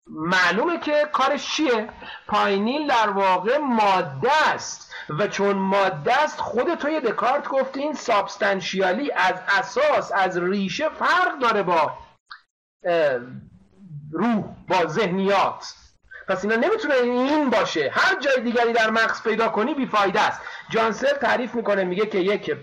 معلومه 0.08 0.80
که 0.80 1.10
کارش 1.12 1.56
چیه. 1.56 1.90
پاینیل 2.28 2.88
در 2.88 3.10
واقع 3.10 3.58
ماده 3.58 4.48
است. 4.54 4.93
و 5.10 5.28
چون 5.28 5.56
ماده 5.56 6.24
است 6.24 6.40
خود 6.40 6.76
توی 6.76 7.02
دکارت 7.02 7.48
گفتی 7.48 7.80
این 7.80 7.94
سابستانشیالی 7.94 9.12
از 9.12 9.36
اساس 9.48 10.12
از 10.16 10.38
ریشه 10.38 10.90
فرق 10.90 11.40
داره 11.42 11.64
با 11.64 11.98
روح 14.12 14.44
با 14.68 14.86
ذهنیات. 14.86 15.74
پس 16.28 16.46
اینا 16.46 16.56
نمی‌تونه 16.56 16.94
این 16.94 17.50
باشه. 17.50 17.92
هر 17.94 18.20
جای 18.20 18.42
دیگری 18.42 18.74
در 18.74 18.90
مغز 18.90 19.24
پیدا 19.24 19.50
کنی 19.50 19.74
بیفایده 19.74 20.22
است. 20.22 20.42
جانسر 20.70 21.14
تعریف 21.14 21.56
می‌کنه 21.56 21.84
میگه 21.84 22.06
که 22.06 22.18
یک 22.18 22.58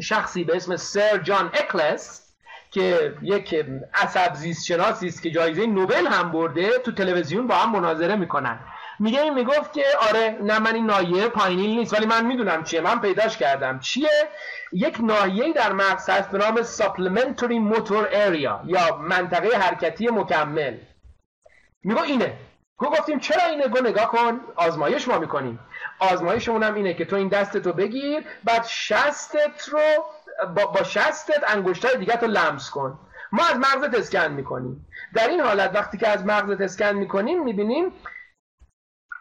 شخصی 0.00 0.44
به 0.44 0.56
اسم 0.56 0.76
سر 0.76 1.18
جان 1.18 1.50
اکلس 1.54 2.22
که 2.70 3.14
یک 3.22 3.66
عصب 3.94 4.34
زیست 4.34 4.66
شناسی 4.66 5.06
است 5.06 5.22
که 5.22 5.30
جایزه 5.30 5.66
نوبل 5.66 6.06
هم 6.06 6.32
برده 6.32 6.78
تو 6.78 6.92
تلویزیون 6.92 7.46
با 7.46 7.54
هم 7.54 7.72
مناظره 7.72 8.16
می‌کنن. 8.16 8.60
میگه 8.98 9.20
این 9.22 9.34
می‌گفت 9.34 9.72
که 9.72 9.84
آره 10.08 10.38
نه 10.42 10.58
من 10.58 10.74
این 10.74 10.86
ناحیه 10.86 11.28
پایینی 11.28 11.76
نیست 11.76 11.94
ولی 11.94 12.06
من 12.06 12.26
می‌دونم 12.26 12.64
چیه. 12.64 12.80
من 12.80 13.00
پیداش 13.00 13.36
کردم. 13.36 13.78
چیه؟ 13.78 14.28
یک 14.72 14.96
ناحیه 15.00 15.52
در 15.52 15.72
مغز 15.72 16.10
هست 16.10 16.30
به 16.30 16.38
نام 16.38 16.62
supplementary 16.62 17.74
motor 17.74 18.12
area 18.12 18.66
یا 18.66 18.96
منطقه 19.00 19.56
حرکتی 19.56 20.08
مکمل. 20.08 20.76
میگو 21.84 22.00
اینه. 22.00 22.38
گو 22.76 22.86
گفتیم 22.86 23.18
چرا 23.18 23.42
اینه؟ 23.46 23.68
گو 23.68 23.78
نگاه 23.80 24.10
کن. 24.10 24.40
آزمایش 24.56 25.08
ما 25.08 25.18
می‌کنیم. 25.18 25.58
آزمایشمون 25.98 26.62
هم 26.62 26.74
اینه 26.74 26.94
که 26.94 27.04
تو 27.04 27.16
این 27.16 27.28
دستتو 27.28 27.72
بگیر 27.72 28.24
بعد 28.44 28.64
شستت 28.64 29.68
رو 29.68 29.80
با, 30.54 30.66
با 30.66 30.82
شستت 30.82 31.44
انگشتای 31.46 31.96
دیگه 31.96 32.16
تو 32.16 32.26
لمس 32.26 32.70
کن. 32.70 32.98
ما 33.32 33.42
از 33.46 33.56
مغزت 33.56 33.94
اسکن 33.94 34.32
می‌کنیم. 34.32 34.86
در 35.14 35.28
این 35.28 35.40
حالت 35.40 35.74
وقتی 35.74 35.98
که 35.98 36.08
از 36.08 36.26
مغزت 36.26 36.60
اسکن 36.60 36.92
می‌کنیم 36.92 37.42
می‌بینیم 37.42 37.92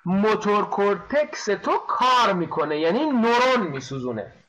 motor 0.06 0.66
cortex 0.66 1.46
تو 1.46 1.72
کار 1.88 2.34
می‌کنه 2.34 2.80
یعنی 2.80 3.06
نورون 3.06 3.68
میسوزونه. 3.72 4.45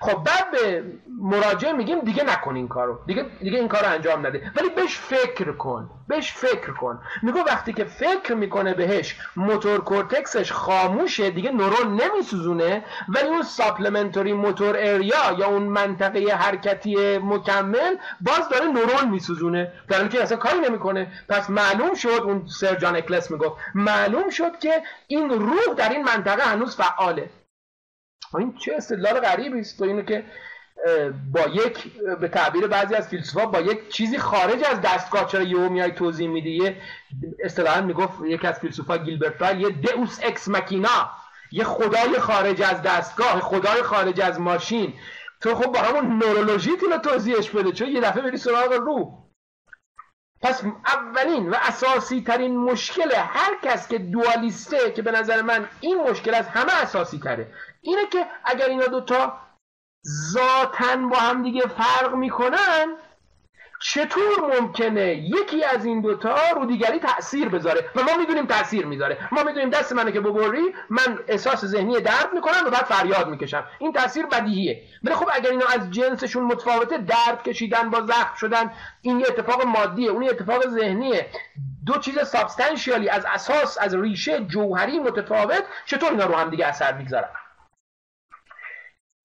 خب 0.00 0.24
بعد 0.24 0.50
به 0.50 0.84
مراجعه 1.20 1.72
میگیم 1.72 2.00
دیگه 2.00 2.24
نکن 2.24 2.56
این 2.56 2.68
کارو. 2.68 2.98
دیگه 3.06 3.26
دیگه 3.40 3.58
این 3.58 3.68
کارو 3.68 3.88
انجام 3.88 4.26
نده. 4.26 4.52
ولی 4.56 4.68
بهش 4.68 4.96
فکر 4.98 5.52
کن. 5.52 5.90
بهش 6.08 6.32
فکر 6.32 6.72
کن. 6.72 7.00
میگه 7.22 7.38
وقتی 7.38 7.72
که 7.72 7.84
فکر 7.84 8.34
می‌کنه 8.34 8.74
بهش 8.74 9.16
motor 9.36 9.80
cortex 9.80 10.34
ش 10.34 10.52
خاموشه 10.52 11.30
دیگه 11.30 11.50
نورون 11.50 12.00
نمیسوزونه 12.00 12.84
ولی 13.08 13.28
اون 13.28 13.42
supplementary 13.42 14.32
motor 14.32 14.76
area 14.78 15.32
یا 15.38 15.46
اون 15.46 15.62
منطقه 15.62 16.34
حرکتی 16.34 17.18
مکمل 17.18 17.96
باز 18.20 18.48
داره 18.48 18.66
نورون 18.66 19.08
میسوزونه. 19.10 19.72
در 19.88 20.08
که 20.08 20.22
اصلا 20.22 20.38
کاری 20.38 20.58
نمی‌کنه. 20.58 21.12
پس 21.28 21.50
معلوم 21.50 21.94
شد 21.94 22.20
اون 22.24 22.46
سر 22.46 22.71
جان 22.71 22.96
اکلس 22.96 23.30
می‌گفت 23.30 23.56
معلوم 23.74 24.30
شد 24.30 24.58
که 24.58 24.82
این 25.06 25.30
روح 25.30 25.74
در 25.76 25.88
این 25.88 26.04
منطقه 26.04 26.42
هنوز 26.42 26.76
فعاله. 26.76 27.30
این 28.36 28.54
چه 28.54 28.74
استدلال 28.76 29.20
غریبی 29.20 29.60
است؟ 29.60 29.82
اینو 29.82 30.02
که 30.02 30.24
با 31.32 31.40
یک 31.40 31.92
به 32.20 32.28
تعبیر 32.28 32.66
بعضی 32.66 32.94
از 32.94 33.08
فیلسوفا 33.08 33.46
با 33.46 33.60
یک 33.60 33.88
چیزی 33.88 34.18
خارج 34.18 34.64
از 34.70 34.80
دستگاه 34.80 35.26
چرا 35.26 35.42
یهو 35.42 35.68
میای 35.68 35.92
توضیح 35.92 36.28
میدی؟ 36.28 36.50
یه 36.50 36.76
اصطلاحا 37.44 37.80
می‌گفت 37.80 38.12
یک 38.24 38.44
از 38.44 38.58
فیلسوفا 38.58 38.98
گیلبرت 38.98 39.54
یه 39.54 39.70
دئوس 39.70 40.20
اکس 40.22 40.48
مکینا 40.48 41.10
یه 41.52 41.64
خدای 41.64 42.18
خارج 42.18 42.62
از 42.62 42.82
دستگاه 42.82 43.40
خدای 43.40 43.82
خارج 43.82 44.20
از 44.20 44.40
ماشین. 44.40 44.94
تو 45.40 45.54
خب 45.54 45.72
با 45.72 45.78
همون 45.78 46.18
نورولوژی 46.18 46.70
رو 46.70 46.98
توضیحش 46.98 47.50
بده 47.50 47.72
چون 47.72 47.88
یه 47.88 48.00
دفعه 48.00 48.22
بری 48.22 48.36
سراغ 48.36 48.72
روح 48.72 49.28
پس 50.42 50.62
اولین 50.86 51.50
و 51.50 51.54
اساسی 51.68 52.20
ترین 52.20 52.56
مشکل 52.56 53.14
هر 53.14 53.56
کس 53.62 53.88
که 53.88 53.98
دوالیسته 53.98 54.90
که 54.90 55.02
به 55.02 55.10
نظر 55.10 55.42
من 55.42 55.68
این 55.80 56.02
مشکل 56.10 56.34
از 56.34 56.48
همه 56.48 56.82
اساسی 56.82 57.18
تره 57.18 57.52
اینه 57.88 58.06
که 58.06 58.26
اگر 58.44 58.66
اینا 58.66 58.86
دوتا 58.86 59.38
ذاتن 60.32 61.08
با 61.08 61.16
هم 61.16 61.42
دیگه 61.42 61.62
فرق 61.62 62.14
می‌کنن 62.14 62.96
چطور 63.80 64.60
ممکنه 64.60 65.14
یکی 65.14 65.64
از 65.64 65.84
این 65.84 66.00
دوتا 66.00 66.36
رو 66.56 66.66
دیگری 66.66 66.98
تاثیر 66.98 67.48
بذاره؟ 67.48 67.90
و 67.96 68.02
ما 68.02 68.16
می‌دونیم 68.18 68.46
تاثیر 68.46 68.86
می‌ذاره. 68.86 69.28
ما 69.32 69.42
می‌دونیم 69.42 69.70
دست 69.70 69.92
منو 69.92 70.10
که 70.10 70.20
ببری 70.20 70.74
من 70.90 71.18
احساس 71.28 71.64
ذهنی 71.64 72.00
درد 72.00 72.34
می‌کنم 72.34 72.66
و 72.66 72.70
بعد 72.70 72.84
فریاد 72.84 73.28
می‌کشم. 73.28 73.64
این 73.78 73.92
تاثیر 73.92 74.26
بدیهیه. 74.26 74.82
ولی 75.04 75.14
خب 75.14 75.28
اگر 75.32 75.50
اینا 75.50 75.66
از 75.66 75.90
جنسشون 75.90 76.44
متفاوته 76.44 76.98
درد 76.98 77.42
کشیدن 77.42 77.90
با 77.90 78.00
زخم 78.00 78.34
شدن 78.36 78.72
این 79.02 79.20
یه 79.20 79.26
اتفاق 79.28 79.66
مادیه 79.66 80.10
اون 80.10 80.22
یه 80.22 80.30
اتفاق 80.30 80.68
ذهنیه. 80.68 81.26
دو 81.86 81.98
چیز 81.98 82.18
سابستانشیالی 82.18 83.08
از 83.08 83.24
اساس 83.24 83.78
از 83.80 83.94
ریشه 83.94 84.40
جوهری 84.40 84.98
متفاوت 84.98 85.64
چطور 85.86 86.10
اینا 86.10 86.24
رو 86.24 86.34
هم 86.34 86.50
دیگه 86.50 86.66
اثر 86.66 86.92
می‌گذارن؟ 86.92 87.28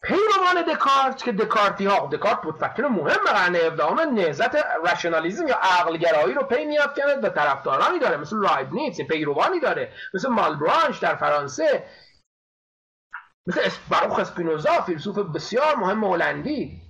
پیروان 0.04 0.62
دکارت 0.74 1.24
که 1.24 1.32
دکارتی 1.32 1.86
ها 1.86 2.10
دکارت 2.12 2.42
بود 2.42 2.56
فکر 2.56 2.88
مهم 2.88 3.24
قرن 3.26 3.56
17 3.56 4.06
نهزت 4.06 4.56
رشنالیزم 4.86 5.48
یا 5.48 5.56
عقلگرایی 5.56 6.34
رو 6.34 6.44
پی 6.44 6.66
میافکند 6.66 7.24
و 7.24 7.30
طرفدارانی 7.30 8.00
داره 8.00 8.18
مثل 8.18 8.38
رایبنیتس 8.38 9.02
پیروانی 9.02 9.60
داره 9.60 9.92
مثل 10.14 10.30
مالبرانش 10.30 11.00
در 11.00 11.16
فرانسه 11.16 11.84
مثل 13.48 13.70
بروخ 13.90 14.20
اسپینوزا 14.20 14.82
فیلسوف 14.82 15.18
بسیار 15.18 15.76
مهم 15.76 16.04
هلندی. 16.04 16.82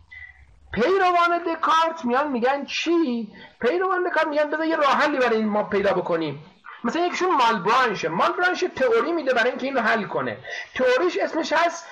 پیروان 0.74 1.38
دکارت 1.48 2.06
میان 2.06 2.32
میگن 2.32 2.66
چی؟ 2.66 3.34
پیروان 3.62 4.10
دکارت 4.10 4.28
میگن 4.28 4.50
بذار 4.50 4.66
یه 4.66 4.76
راه 4.76 4.92
حلی 4.92 5.18
برای 5.18 5.38
این 5.38 5.50
ما 5.50 5.64
پیدا 5.64 5.94
بکنیم. 5.94 6.44
مثلا 6.84 7.06
یکشون 7.06 7.36
مالبرانشه. 7.36 8.10
مالبرانش 8.10 8.66
تئوری 8.76 9.12
میده 9.12 9.34
برای 9.34 9.50
اینکه 9.50 9.66
این 9.66 9.76
رو 9.76 9.82
حل 9.82 10.04
کنه. 10.04 10.38
تئوریش 10.76 11.18
اسمش 11.18 11.54
هست 11.54 11.88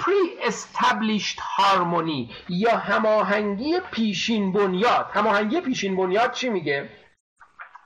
pre 0.00 0.48
established 0.48 1.38
harmony 1.56 2.34
یا 2.48 2.76
هماهنگی 2.76 3.80
پیشین 3.92 4.52
بنیاد. 4.52 5.10
هماهنگی 5.12 5.60
پیشین 5.60 5.96
بنیاد 5.96 6.32
چی 6.32 6.48
میگه؟ 6.48 6.88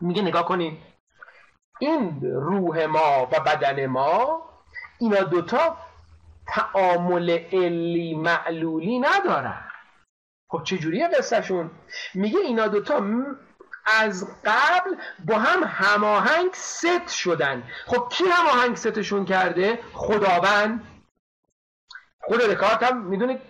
میگه 0.01 0.23
نگاه 0.23 0.45
کنین. 0.45 0.79
این 1.81 2.21
روح 2.23 2.85
ما 2.85 3.29
و 3.33 3.41
بدن 3.41 3.87
ما 3.87 4.43
اینا 5.01 5.21
دوتا 5.21 5.77
تعامل 6.47 7.31
علی 7.53 8.15
معلولی 8.15 8.99
ندارن. 8.99 9.71
خب 10.51 10.63
چجوریه 10.65 11.09
قصهشون؟ 11.09 11.71
میگه 12.15 12.39
اینا 12.39 12.69
دوتا 12.69 13.03
از 13.87 14.29
قبل 14.45 14.97
با 15.25 15.39
هم 15.39 15.65
هماهنگ 15.65 16.51
ست 16.53 17.09
شدن. 17.09 17.63
خب 17.87 18.09
کی 18.11 18.25
هماهنگ 18.25 18.77
ستشون 18.77 19.25
کرده؟ 19.25 19.79
خداوند. 19.93 20.94
خود 22.27 22.41
دکارت 22.41 22.83
هم 22.83 23.05
می‌دونید 23.05 23.41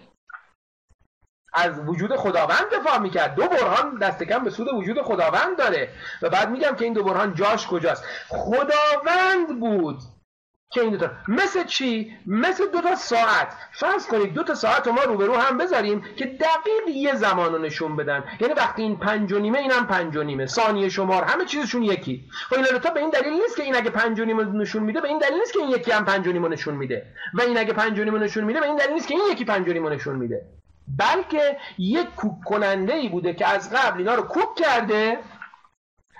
از 1.53 1.79
وجود 1.79 2.17
خداوند 2.17 2.71
دفاع 2.73 2.99
می‌کرد. 2.99 3.35
دو 3.35 3.49
برهان 3.49 3.99
دست 3.99 4.23
کم 4.23 4.45
به 4.45 4.51
سود 4.51 4.69
وجود 4.69 5.03
خداوند 5.03 5.59
داره. 5.59 5.89
و 6.23 6.31
بعد 6.31 6.51
میگم 6.51 6.75
که 6.77 6.85
این 6.85 6.93
دو 6.93 7.05
برهان 7.05 7.35
جاش 7.35 7.67
کجاست؟ 7.67 8.05
خداوند 8.29 9.61
بود. 9.61 9.99
که 10.75 10.81
این 10.81 10.91
دوتا 10.91 11.11
مثل 11.29 11.65
چی؟ 11.65 12.17
مثل 12.27 12.67
دو 12.67 12.81
تا 12.81 12.95
ساعت. 12.95 13.49
فرض 13.73 14.07
کنید 14.07 14.35
دو 14.35 14.43
تا 14.43 14.55
ساعت 14.55 14.87
رو 14.87 14.93
ما 14.93 15.03
روبرو 15.03 15.37
هم 15.37 15.59
بذاریم 15.59 16.05
که 16.17 16.27
دقیق 16.27 16.97
یه 16.97 17.15
زمان 17.15 17.53
رو 17.53 17.59
نشون 17.59 17.97
بدن. 17.97 18.25
یعنی 18.41 18.55
وقتی 18.55 18.83
این 18.83 18.97
پنج 18.97 19.33
و 19.33 19.39
نیمه 19.39 19.59
اینم 19.59 19.87
پنج 19.87 20.17
و 20.17 20.23
نیمه. 20.23 20.47
ثانیه 20.47 20.89
شمار 20.89 21.25
همه 21.25 21.45
چیزشون 21.45 21.83
یکی. 21.83 22.25
خب 22.31 22.55
این 22.55 22.65
دوتا 22.71 22.91
به 22.91 23.01
این 23.01 23.11
دلیل 23.11 23.33
نیست 23.33 23.57
که 23.57 23.63
این 23.63 23.77
اگه 23.77 23.91
پنج 23.91 24.21
و 24.21 24.25
نیمه 24.25 24.45
نشون 24.45 24.83
میده 24.83 25.01
به 25.01 25.09
این 25.09 25.19
دلیل 25.19 25.39
نیست 25.39 25.53
که 25.53 25.59
این 25.59 25.69
یکی 25.71 25.91
هم 25.91 26.05
پنج 26.05 26.27
و 26.27 26.33
نیمه 26.33 26.49
نشون 26.49 26.75
میده. 26.75 27.07
و 27.35 27.43
این 27.43 27.59
اگه 27.59 27.73
پنج 27.73 27.99
و 27.99 28.05
نیمه 28.05 28.19
نشون 28.19 28.45
میده 28.45 28.61
به 28.61 28.67
این 28.67 28.77
دلیل 28.77 28.93
نیست 28.93 29.09
که 29.09 29.15
این 29.15 29.23
یکی 29.33 29.45
پنج 29.45 29.69
و 29.69 29.73
نیمه 29.73 29.91
نشون 29.91 30.17
میده. 30.17 30.43
بلکه 30.99 31.57
یک 31.79 32.15
کوک 32.17 32.45
کننده 32.45 32.95
ای 32.95 33.09
بوده 33.09 33.35
که 33.35 33.49
از 33.49 33.73
قبل 33.73 33.99
اینا 33.99 34.15
رو 34.15 34.23
کوک 34.23 34.55
کرده 34.55 35.19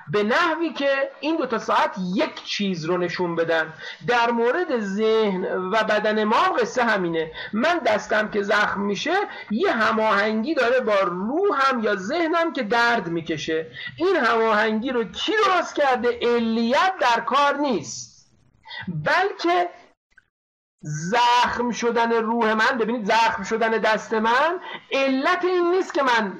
به 0.09 0.23
نحوی 0.23 0.73
که 0.73 1.11
این 1.21 1.37
دو 1.37 1.47
تا 1.47 1.59
ساعت 1.59 1.95
یک 2.15 2.45
چیز 2.45 2.85
رو 2.85 2.99
نشون 2.99 3.37
بدن. 3.37 3.73
در 4.07 4.31
مورد 4.31 4.81
ذهن 4.81 5.45
و 5.45 5.85
بدن 5.85 6.25
ما 6.25 6.43
قصه 6.43 6.85
همینه. 6.85 7.33
من 7.53 7.79
دستم 7.79 8.31
که 8.31 8.43
زخم 8.43 8.81
میشه 8.81 9.15
یه 9.51 9.73
هماهنگی 9.73 10.55
داره 10.55 10.81
با 10.81 11.01
روحم 11.01 11.81
یا 11.83 11.97
ذهنم 11.97 12.53
که 12.53 12.63
درد 12.63 13.09
می‌کشه. 13.09 13.67
این 13.97 14.17
هماهنگی 14.17 14.91
رو 14.91 15.05
کی 15.05 15.33
درست 15.47 15.75
کرده؟ 15.75 16.19
علیت 16.23 16.93
در 17.01 17.21
کار 17.21 17.57
نیست. 17.57 18.15
بلکه 18.89 19.69
زخم 20.87 21.71
شدن 21.71 22.13
روح 22.13 22.53
من 22.53 22.79
ببینید 22.79 23.05
زخم 23.05 23.43
شدن 23.43 23.71
دست 23.71 24.15
من 24.15 24.61
علت 24.93 25.45
این 25.45 25.71
نیست 25.71 25.95
که 25.95 26.03
من 26.03 26.33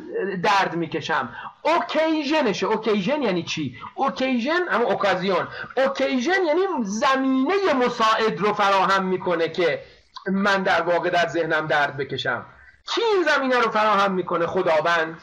درد 0.43 0.77
می‌کشم. 0.77 1.29
occasion 1.65 2.39
شه 2.39 2.67
occasion 2.67 3.23
یعنی 3.23 3.43
چی؟ 3.43 3.79
occasion 3.95 4.61
اما 4.71 4.85
اوکازیون 4.85 5.49
occasion 5.77 6.45
یعنی 6.47 6.61
زمینه 6.83 7.73
مساعد 7.73 8.39
رو 8.39 8.53
فراهم 8.53 9.05
می‌کنه 9.05 9.49
که 9.49 9.85
من 10.27 10.63
در 10.63 10.83
واقع 10.83 11.11
در 11.11 11.29
ذهنم 11.29 11.67
درد 11.67 11.97
بکشم. 11.97 12.47
کی 12.87 13.01
این 13.03 13.23
زمینه 13.23 13.59
رو 13.59 13.71
فراهم 13.71 14.13
می‌کنه؟ 14.13 14.47
خداوند. 14.47 15.21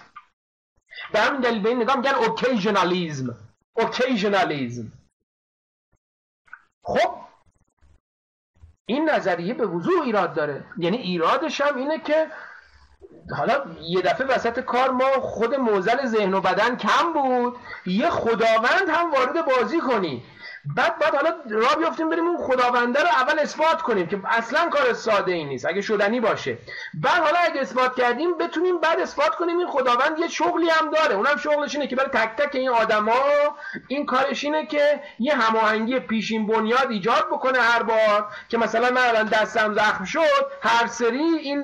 به 1.14 1.20
همین 1.20 1.42
دلیل 1.42 1.62
به 1.62 1.70
این 1.70 1.82
نگاه 1.82 1.98
میگن 1.98 2.16
occasionalism 2.16 3.36
occasionalism 3.74 4.92
خب 6.84 7.22
این 8.86 9.10
نظریه 9.10 9.54
به 9.54 9.66
وضوح 9.66 10.02
ایراد 10.02 10.34
داره. 10.34 10.66
یعنی 10.78 10.98
ایرادش 10.98 11.62
هم 11.62 11.78
اینه 11.78 12.00
که 12.00 12.28
حالا 13.38 13.64
یه 13.82 14.02
دفعه 14.02 14.28
وسط 14.28 14.60
کار 14.60 14.92
ما 14.92 15.12
خود 15.22 15.56
معضل 15.56 16.06
ذهن 16.06 16.34
و 16.34 16.42
بدن 16.42 16.76
کم 16.78 17.14
بود. 17.14 17.56
یه 17.86 18.10
خداوند 18.10 18.90
هم 18.90 19.12
وارد 19.12 19.46
بازی 19.46 19.80
کنی. 19.80 20.24
بعد 20.66 21.00
بعد 21.00 21.16
حالا 21.16 21.36
را 21.50 21.76
بیافتیم 21.80 22.10
بریم 22.10 22.28
اون 22.28 22.38
خداونده 22.38 23.02
رو 23.02 23.08
اول 23.08 23.40
اثبات 23.40 23.82
کنیم 23.82 24.08
که 24.08 24.20
اصلا 24.26 24.70
کار 24.70 24.94
ساده 24.94 25.32
ای 25.32 25.46
نیست 25.46 25.66
اگه 25.66 25.82
شدنی 25.82 26.20
باشه. 26.20 26.58
بعد 26.94 27.22
حالا 27.24 27.38
اگه 27.44 27.62
اثبات 27.62 27.96
کردیم 27.96 28.38
بتونیم 28.38 28.80
بعد 28.80 29.00
اثبات 29.00 29.36
کنیم 29.36 29.58
این 29.58 29.68
خداوند 29.68 30.20
یه 30.20 30.28
شغلی 30.28 30.70
هم 30.70 30.90
داره. 30.90 31.16
اونم 31.16 31.38
شغلش 31.38 31.76
اینه 31.76 31.88
که 31.88 31.96
برای 31.96 32.10
تک 32.10 32.36
تک 32.36 32.56
این 32.56 32.70
آدما 32.70 33.14
این 33.88 34.06
کارش 34.06 34.44
اینه 34.44 34.66
که 34.66 35.02
یه 35.20 35.36
هماهنگی 35.36 36.00
پیشین 36.00 36.48
بنیاد 36.48 36.92
ایجاد 36.92 37.28
بکنه 37.32 37.60
هر 37.60 37.84
بار 37.84 38.28
که 38.50 38.58
مثلا 38.58 38.90
من 38.90 39.02
الان 39.02 39.26
دستم 39.26 39.74
زخم 39.74 40.06
شد 40.06 40.46
هر 40.62 40.88
سری 40.88 41.24
این 41.24 41.64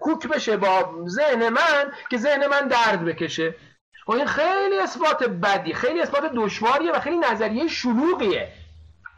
کوک 0.00 0.28
بشه 0.28 0.56
با 0.56 0.94
ذهن 1.06 1.48
من 1.48 1.92
که 2.10 2.18
ذهن 2.18 2.46
من 2.46 2.68
درد 2.68 3.04
بکشه. 3.04 3.54
و 4.10 4.12
این 4.12 4.26
خیلی 4.26 4.78
اثبات 4.78 5.24
بدی 5.24 5.74
خیلی 5.74 6.00
اثبات 6.00 6.32
دشواریه 6.34 6.92
و 6.92 7.00
خیلی 7.00 7.18
نظریه 7.18 7.68
شلوغیه. 7.68 8.52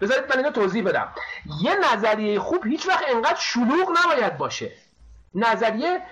بذارید 0.01 0.25
من 0.31 0.37
اینو 0.37 0.51
توضیح 0.51 0.85
بدم. 0.85 1.13
یه 1.63 1.77
نظریه 1.93 2.41
خوب 2.41 2.67
هیچ 2.67 2.89
وقت 2.89 3.05
انقدر 3.09 3.39
شلوغ 3.39 3.93
نباید 4.05 4.39
باشه. 4.39 4.73
نظریه 5.35 6.03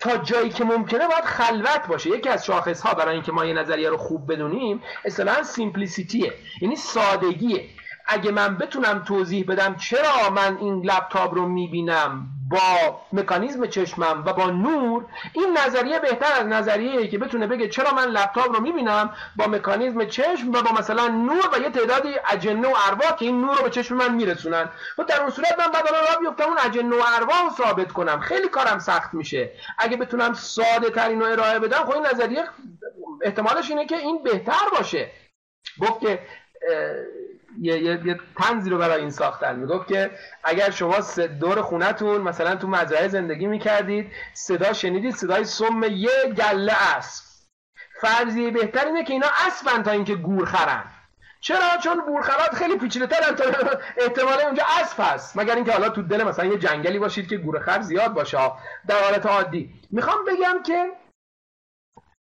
تا 0.00 0.16
جایی 0.16 0.50
که 0.50 0.64
ممکنه 0.64 1.08
باید 1.08 1.24
خلوت 1.24 1.86
باشه. 1.86 2.10
یکی 2.10 2.28
از 2.28 2.46
شاخص 2.46 2.80
ها 2.80 2.94
برای 2.94 3.14
اینکه 3.14 3.32
ما 3.32 3.44
یه 3.44 3.52
نظریه 3.52 3.90
رو 3.90 3.96
خوب 3.96 4.32
بدونیم 4.32 4.82
اصطلاحا 5.04 5.42
سیمپلیسیتیه 5.42 6.32
یعنی 6.60 6.76
سادگیه. 6.76 7.68
اگه 8.10 8.30
من 8.30 8.56
بتونم 8.56 9.02
توضیح 9.06 9.44
بدم 9.48 9.74
چرا 9.74 10.30
من 10.30 10.56
این 10.56 10.82
لپتاپ 10.84 11.34
رو 11.34 11.46
می‌بینم 11.46 12.26
با 12.50 13.00
مکانیزم 13.12 13.66
چشمم 13.66 14.22
و 14.26 14.32
با 14.32 14.50
نور 14.50 15.04
این 15.32 15.58
نظریه 15.58 15.98
بهتر 15.98 16.32
از 16.32 16.46
نظریه 16.46 17.08
که 17.08 17.18
بتونه 17.18 17.46
بگه 17.46 17.68
چرا 17.68 17.94
من 17.94 18.04
لپتاپ 18.04 18.52
رو 18.52 18.60
می‌بینم 18.60 19.14
با 19.36 19.46
مکانیزم 19.46 20.04
چشم 20.04 20.48
و 20.48 20.62
با 20.62 20.72
مثلا 20.78 21.08
نور 21.08 21.50
و 21.52 21.58
یه 21.58 21.70
تعدادی 21.70 22.14
اجنه 22.30 22.68
و 22.68 22.74
ارواح 22.86 23.16
که 23.16 23.24
این 23.24 23.40
نور 23.40 23.56
رو 23.56 23.62
به 23.62 23.70
چشم 23.70 23.94
من 23.94 24.14
میرسونن. 24.14 24.68
و 24.98 25.04
در 25.04 25.20
اون 25.20 25.30
صورت 25.30 25.58
من 25.58 25.66
بعد 25.72 25.88
را 25.88 26.20
بیفتم 26.20 26.44
اون 26.44 26.58
اجنه 26.58 26.96
و 26.96 27.02
ارواح 27.16 27.44
رو 27.44 27.50
ثابت 27.50 27.92
کنم. 27.92 28.20
خیلی 28.20 28.48
کارم 28.48 28.78
سخت 28.78 29.14
میشه. 29.14 29.52
اگه 29.78 29.96
بتونم 29.96 30.34
ساده 30.34 30.90
ترین 30.90 31.20
رو 31.20 31.26
ارائه 31.26 31.58
بدم 31.58 31.84
خب 31.84 31.94
این 31.94 32.06
نظریه 32.06 32.44
احتمالش 33.22 33.70
اینه 33.70 33.86
که 33.86 33.96
این 33.96 34.22
بهتر 34.22 34.68
باشه. 34.78 35.10
گفت 35.80 36.00
که 36.00 36.18
یه, 37.60 37.82
یه،, 37.82 38.06
یه 38.06 38.18
تنزی 38.36 38.70
رو 38.70 38.78
برای 38.78 39.00
این 39.00 39.10
ساختن. 39.10 39.56
می‌گفت 39.56 39.88
که 39.88 40.10
اگر 40.44 40.70
شما 40.70 40.96
دور 41.40 41.62
خونتون 41.62 42.20
مثلا 42.20 42.56
تو 42.56 42.68
مزرعه 42.68 43.08
زندگی 43.08 43.46
می‌کردید 43.46 44.12
صدا 44.34 44.72
شنیدید 44.72 45.14
صدای 45.14 45.44
سم 45.44 45.82
یه 45.82 46.34
گله 46.36 46.96
اسب 46.96 47.24
فرضیه 48.00 48.50
بهتر 48.50 48.86
اینه 48.86 49.04
که 49.04 49.12
اینا 49.12 49.28
اسبن 49.46 49.82
تا 49.82 49.90
اینکه 49.90 50.14
گور 50.14 50.44
خرن. 50.44 50.84
چرا؟ 51.40 51.76
چون 51.84 52.02
گورخرات 52.06 52.54
خیلی 52.54 52.78
پیچیده 52.78 53.06
ترن 53.06 53.34
تا 53.34 53.44
احتمال 53.96 54.40
اونجا 54.40 54.64
اسب 54.80 54.96
هست. 54.98 55.36
مگر 55.36 55.54
اینکه 55.54 55.72
حالا 55.72 55.88
تو 55.88 56.02
دل 56.02 56.24
مثلا 56.24 56.44
یه 56.44 56.58
جنگلی 56.58 56.98
باشید 56.98 57.28
که 57.28 57.36
گورخر 57.36 57.80
زیاد 57.80 58.14
باشه. 58.14 58.38
در 58.88 59.02
حالت 59.04 59.26
عادی. 59.26 59.70
می‌خوام 59.90 60.24
بگم 60.24 60.62
که 60.66 60.86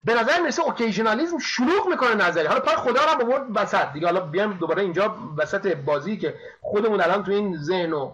به 0.05 0.15
نظر 0.15 0.41
می‌رسه 0.41 0.63
اوکیژنالیسم 0.63 1.39
شلوغ 1.39 1.89
می‌کنه 1.89 2.15
نظری. 2.15 2.47
حالا 2.47 2.61
پای 2.61 2.77
خدا 2.77 3.01
رو 3.05 3.25
آورد 3.25 3.47
وسط. 3.55 3.93
دیگه 3.93 4.07
حالا 4.07 4.21
بیام 4.21 4.53
دوباره 4.53 4.83
اینجا 4.83 5.17
وسط 5.37 5.77
بازی 5.77 6.17
که 6.17 6.35
خودمون 6.61 7.01
الان 7.01 7.25
تو 7.25 7.33
این 7.33 7.57
ذهن 7.57 7.93
و 7.93 8.13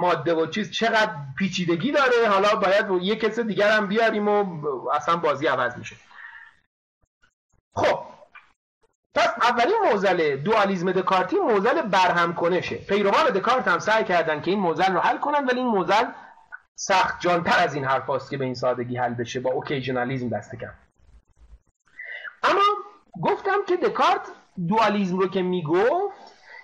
ماده 0.00 0.34
و 0.34 0.46
چیز 0.46 0.70
چقدر 0.70 1.12
پیچیدگی 1.38 1.92
داره. 1.92 2.28
حالا 2.28 2.54
باید 2.54 2.86
یک 3.02 3.20
کس 3.20 3.38
دیگر 3.38 3.70
هم 3.70 3.86
بیاریم 3.86 4.28
و 4.28 4.88
اصلا 4.88 5.16
بازی 5.16 5.46
عوض 5.46 5.78
میشه. 5.78 5.96
خب. 7.74 7.98
پس 9.14 9.28
اولین 9.42 9.76
موزل 9.92 10.36
دوالیزم 10.36 10.92
دکارتی 10.92 11.36
موزل 11.36 11.82
برهم 11.82 12.34
کنشه. 12.34 12.76
پیروان 12.76 13.30
دکارت 13.30 13.68
هم 13.68 13.78
سعی 13.78 14.04
کردن 14.04 14.40
که 14.40 14.50
این 14.50 14.60
موزل 14.60 14.92
رو 14.92 15.00
حل 15.00 15.18
کنن 15.18 15.44
ولی 15.44 15.58
این 15.58 15.68
موزل 15.68 16.04
سخت 16.78 17.20
جانتر 17.20 17.58
از 17.58 17.74
این 17.74 17.84
حرف 17.84 18.30
که 18.30 18.36
به 18.36 18.44
این 18.44 18.54
سادگی 18.54 18.96
حل 18.96 19.14
بشه 19.14 19.40
با 19.40 19.50
occasionalism 19.50 20.28
دست 20.28 20.54
کم. 20.54 20.72
اما 22.42 22.62
گفتم 23.22 23.58
که 23.68 23.76
دکارت 23.76 24.20
دوالیزم 24.68 25.18
رو 25.18 25.28
که 25.28 25.42
می‌گفت 25.42 26.16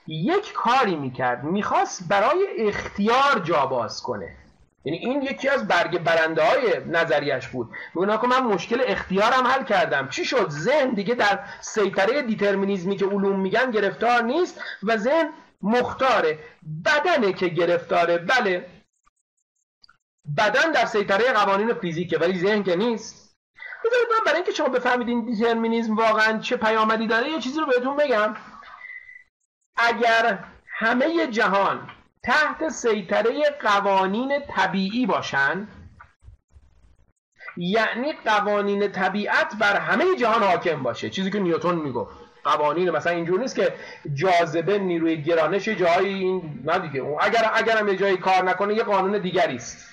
یک 0.06 0.52
کاری 0.52 0.96
می‌کرد. 0.96 1.44
می‌خواست 1.44 2.08
برای 2.08 2.46
اختیار 2.58 3.38
جا 3.44 3.66
باز 3.66 4.02
کنه. 4.02 4.36
یعنی 4.84 4.98
این 4.98 5.22
یکی 5.22 5.48
از 5.48 5.68
برگ 5.68 5.98
برنده 5.98 6.44
های 6.44 6.84
نظریش 6.86 7.48
بود 7.48 7.70
میگه 7.94 8.18
که 8.18 8.26
من 8.26 8.42
مشکل 8.42 8.82
اختیارم 8.86 9.46
حل 9.46 9.64
کردم. 9.64 10.08
چی 10.08 10.24
شد؟ 10.24 10.50
ذهن 10.50 10.90
دیگه 10.90 11.14
در 11.14 11.38
سیطره 11.60 12.22
دیترمینیزمی 12.22 12.96
که 12.96 13.06
علوم 13.06 13.40
میگن 13.40 13.70
گرفتار 13.70 14.22
نیست 14.22 14.60
و 14.82 14.96
ذهن 14.96 15.32
مختاره. 15.62 16.38
بدنه 16.84 17.32
که 17.32 17.48
گرفتاره. 17.48 18.18
بله. 18.18 18.66
بدن 20.38 20.72
در 20.72 20.84
سیطره 20.84 21.32
قوانین 21.32 21.74
فیزیکه 21.74 22.18
ولی 22.18 22.38
ذهن 22.38 22.62
که 22.62 22.76
نیست. 22.76 23.36
بذارید 23.84 24.08
من 24.12 24.24
برای 24.26 24.36
اینکه 24.36 24.52
شما 24.52 24.68
بفهمید 24.68 25.08
این 25.08 25.24
دیترمینیزم 25.24 25.96
واقعا 25.96 26.38
چه 26.38 26.56
پیامدی 26.56 27.06
داره 27.06 27.30
یه 27.30 27.40
چیزی 27.40 27.60
رو 27.60 27.66
بهتون 27.66 27.96
بگم. 27.96 28.36
اگر 29.76 30.44
همه 30.66 31.26
جهان 31.26 31.90
تحت 32.22 32.68
سیطره 32.68 33.50
قوانین 33.62 34.42
طبیعی 34.56 35.06
باشن 35.06 35.68
یعنی 37.56 38.12
قوانین 38.12 38.92
طبیعت 38.92 39.56
بر 39.58 39.76
همه 39.76 40.04
جهان 40.16 40.42
حاکم 40.42 40.82
باشه. 40.82 41.10
چیزی 41.10 41.30
که 41.30 41.40
نیوتن 41.40 41.74
می‌گفت. 41.74 42.16
قوانین 42.44 42.90
مثلا 42.90 43.12
اینجور 43.12 43.40
نیست 43.40 43.56
که 43.56 43.74
جاذبه 44.14 44.78
نیروی 44.78 45.22
گرانش 45.22 45.68
جایی 45.68 46.14
این 46.14 46.62
نه 46.64 46.78
دیگه. 46.78 47.04
اگر 47.20 47.50
اگرم 47.54 47.88
یه 47.88 47.96
جایی 47.96 48.16
کار 48.16 48.44
نکنه 48.44 48.74
یه 48.74 48.82
قانون 48.82 49.18
دیگری 49.18 49.56
است. 49.56 49.91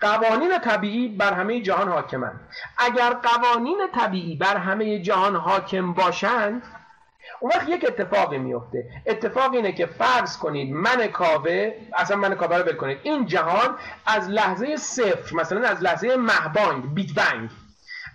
قوانین 0.00 0.58
طبیعی 0.58 1.08
بر 1.08 1.32
همه 1.32 1.60
جهان 1.60 1.88
حاکمند. 1.88 2.40
اگر 2.78 3.10
قوانین 3.10 3.78
طبیعی 3.94 4.36
بر 4.36 4.56
همه 4.56 4.98
جهان 4.98 5.36
حاکم 5.36 5.92
باشند 5.92 6.62
اون 7.40 7.52
وقت 7.54 7.68
یک 7.68 7.84
اتفاقی 7.88 8.38
میفته. 8.38 8.84
اتفاق 9.06 9.54
اینه 9.54 9.72
که 9.72 9.86
فرض 9.86 10.38
کنید 10.38 10.72
من 10.72 11.06
کاوه 11.06 11.74
اصلا 11.96 12.16
من 12.16 12.34
کاوه 12.34 12.56
رو 12.56 12.72
کنید. 12.72 12.98
این 13.02 13.26
جهان 13.26 13.76
از 14.06 14.28
لحظه 14.28 14.76
صفر 14.76 15.36
مثلا 15.36 15.68
از 15.68 15.82
لحظه 15.82 16.16
مهبانگ 16.16 16.94
بیگ 16.94 17.14
بنگ. 17.14 17.50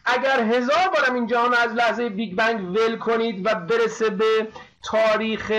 اگر 0.06 0.44
هزار 0.44 0.90
بارم 0.94 1.16
این 1.16 1.28
جهان 1.28 1.54
از 1.54 1.72
لحظه 1.74 2.10
بیگ 2.10 2.36
بنگ 2.36 2.70
ول 2.70 2.98
کنید 2.98 3.46
و 3.46 3.56
برسه 3.56 4.10
به 4.10 4.48
تاریخ 4.84 5.52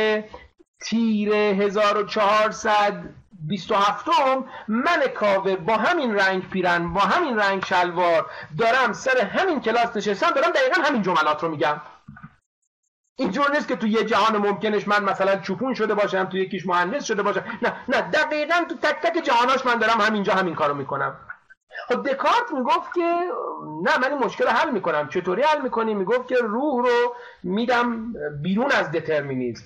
تیر 0.80 1.34
1400 1.34 3.04
27 3.48 4.08
من 4.68 5.06
کاوه 5.14 5.56
با 5.56 5.76
همین 5.76 6.14
رنگ 6.14 6.50
پیرن 6.50 6.92
با 6.92 7.00
همین 7.00 7.38
رنگ 7.38 7.64
شلوار 7.64 8.30
دارم 8.58 8.92
سر 8.92 9.18
همین 9.20 9.60
کلاس 9.60 9.96
نشستم 9.96 10.30
دارم 10.30 10.50
دقیقا 10.50 10.82
همین 10.82 11.02
جملات 11.02 11.42
رو 11.42 11.48
میگم. 11.48 11.80
اینجور 13.18 13.50
نیست 13.50 13.68
که 13.68 13.76
تو 13.76 13.86
یه 13.86 14.04
جهان 14.04 14.36
ممکنش 14.36 14.88
من 14.88 15.04
مثلا 15.04 15.36
چوپون 15.36 15.74
شده 15.74 15.94
باشم 15.94 16.24
تو 16.24 16.36
یکیش 16.36 16.66
مهندس 16.66 17.04
شده 17.04 17.22
باشم. 17.22 17.44
نه 17.62 17.72
نه 17.88 18.00
دقیقا 18.00 18.64
تو 18.68 18.74
تک 18.74 19.00
تک 19.02 19.24
جهاناش 19.24 19.66
من 19.66 19.78
دارم 19.78 20.00
همینجا 20.00 20.34
همین 20.34 20.54
کارو 20.54 20.74
می‌کنم. 20.74 21.16
خب 21.88 22.08
دکارت 22.08 22.52
می‌گفت 22.54 22.94
که 22.94 23.20
نه 23.82 23.98
من 23.98 24.12
این 24.12 24.18
مشکل 24.24 24.48
حل 24.48 24.70
می‌کنم. 24.70 25.08
چطوری 25.08 25.42
حل 25.42 25.62
می‌کنی؟ 25.62 25.94
می‌گفت 25.94 26.28
که 26.28 26.36
روح 26.36 26.86
رو 26.86 27.14
میدم 27.42 28.12
بیرون 28.42 28.70
از 28.70 28.90
دترمینیزم 28.90 29.64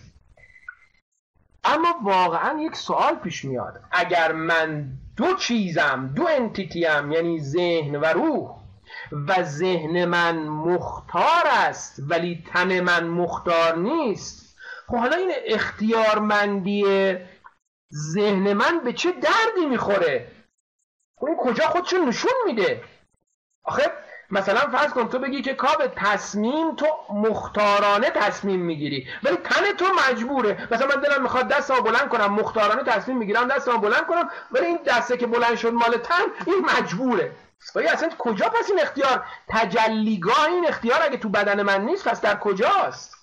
اما 1.64 1.94
واقعا 2.02 2.60
یک 2.60 2.76
سوال 2.76 3.14
پیش 3.14 3.44
میاد. 3.44 3.80
اگر 3.90 4.32
من 4.32 4.92
دو 5.16 5.34
چیزم 5.34 6.12
دو 6.16 6.28
انتیتیم 6.28 7.12
یعنی 7.12 7.40
ذهن 7.40 7.96
و 7.96 8.04
روح 8.04 8.60
و 9.28 9.42
ذهن 9.42 10.04
من 10.04 10.38
مختار 10.48 11.42
است 11.46 12.02
ولی 12.08 12.44
تن 12.52 12.80
من 12.80 13.06
مختار 13.06 13.76
نیست 13.76 14.56
خب 14.86 14.96
حالا 14.96 15.16
این 15.16 15.32
اختیارمندی 15.46 16.84
ذهن 17.94 18.52
من 18.52 18.80
به 18.84 18.92
چه 18.92 19.12
دردی 19.12 19.66
می‌خوره؟ 19.70 20.32
این 21.26 21.36
کجا 21.40 21.66
خودشو 21.66 21.96
نشون 21.96 22.32
میده؟ 22.46 22.82
آخه 23.64 23.92
مثلا 24.30 24.60
فرض 24.60 24.90
کن 24.90 25.08
تو 25.08 25.18
بگی 25.18 25.42
که 25.42 25.54
کاب 25.54 25.86
تصمیم 25.96 26.74
تو 26.76 26.86
مختارانه 27.10 28.10
تصمیم 28.10 28.60
می‌گیری. 28.60 29.08
ولی 29.22 29.36
تن 29.36 29.72
تو 29.72 29.84
مجبوره. 30.08 30.68
مثلا 30.70 30.86
من 30.86 31.00
دلم 31.02 31.22
می‌خواد 31.22 31.48
دستمو 31.48 31.82
بلند 31.82 32.08
کنم 32.08 32.32
مختارانه 32.32 32.82
تصمیم 32.82 33.16
می‌گیرم 33.16 33.48
دستمو 33.48 33.78
بلند 33.78 34.06
کنم 34.06 34.30
ولی 34.52 34.66
این 34.66 34.78
دسته 34.86 35.16
که 35.16 35.26
بلند 35.26 35.56
شد 35.56 35.72
مال 35.72 35.96
تن 35.96 36.24
این 36.46 36.66
مجبوره. 36.78 37.32
ولی 37.74 37.88
اصلا 37.88 38.08
کجا 38.18 38.48
پس 38.48 38.70
این 38.70 38.80
اختیار؟ 38.80 39.24
تجلیگاه 39.48 40.44
این 40.44 40.66
اختیار 40.66 40.98
اگه 41.02 41.16
تو 41.16 41.28
بدن 41.28 41.62
من 41.62 41.80
نیست 41.80 42.08
پس 42.08 42.20
در 42.20 42.36
کجاست؟ 42.36 43.20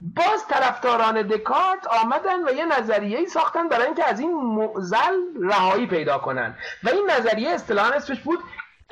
باز 0.00 0.46
طرفداران 0.48 1.22
دکارت 1.22 1.86
آمدن 1.86 2.48
و 2.48 2.52
یه 2.52 2.64
نظریه 2.64 3.18
ای 3.18 3.26
ساختن 3.26 3.68
برای 3.68 3.86
اینکه 3.86 4.04
از 4.04 4.20
این 4.20 4.32
معزل 4.32 5.14
رهایی 5.42 5.86
پیدا 5.86 6.18
کنن. 6.18 6.56
و 6.84 6.88
این 6.88 7.10
نظریه 7.10 7.50
اصطلاحا 7.50 7.90
اسمش 7.90 8.20
بود 8.20 8.38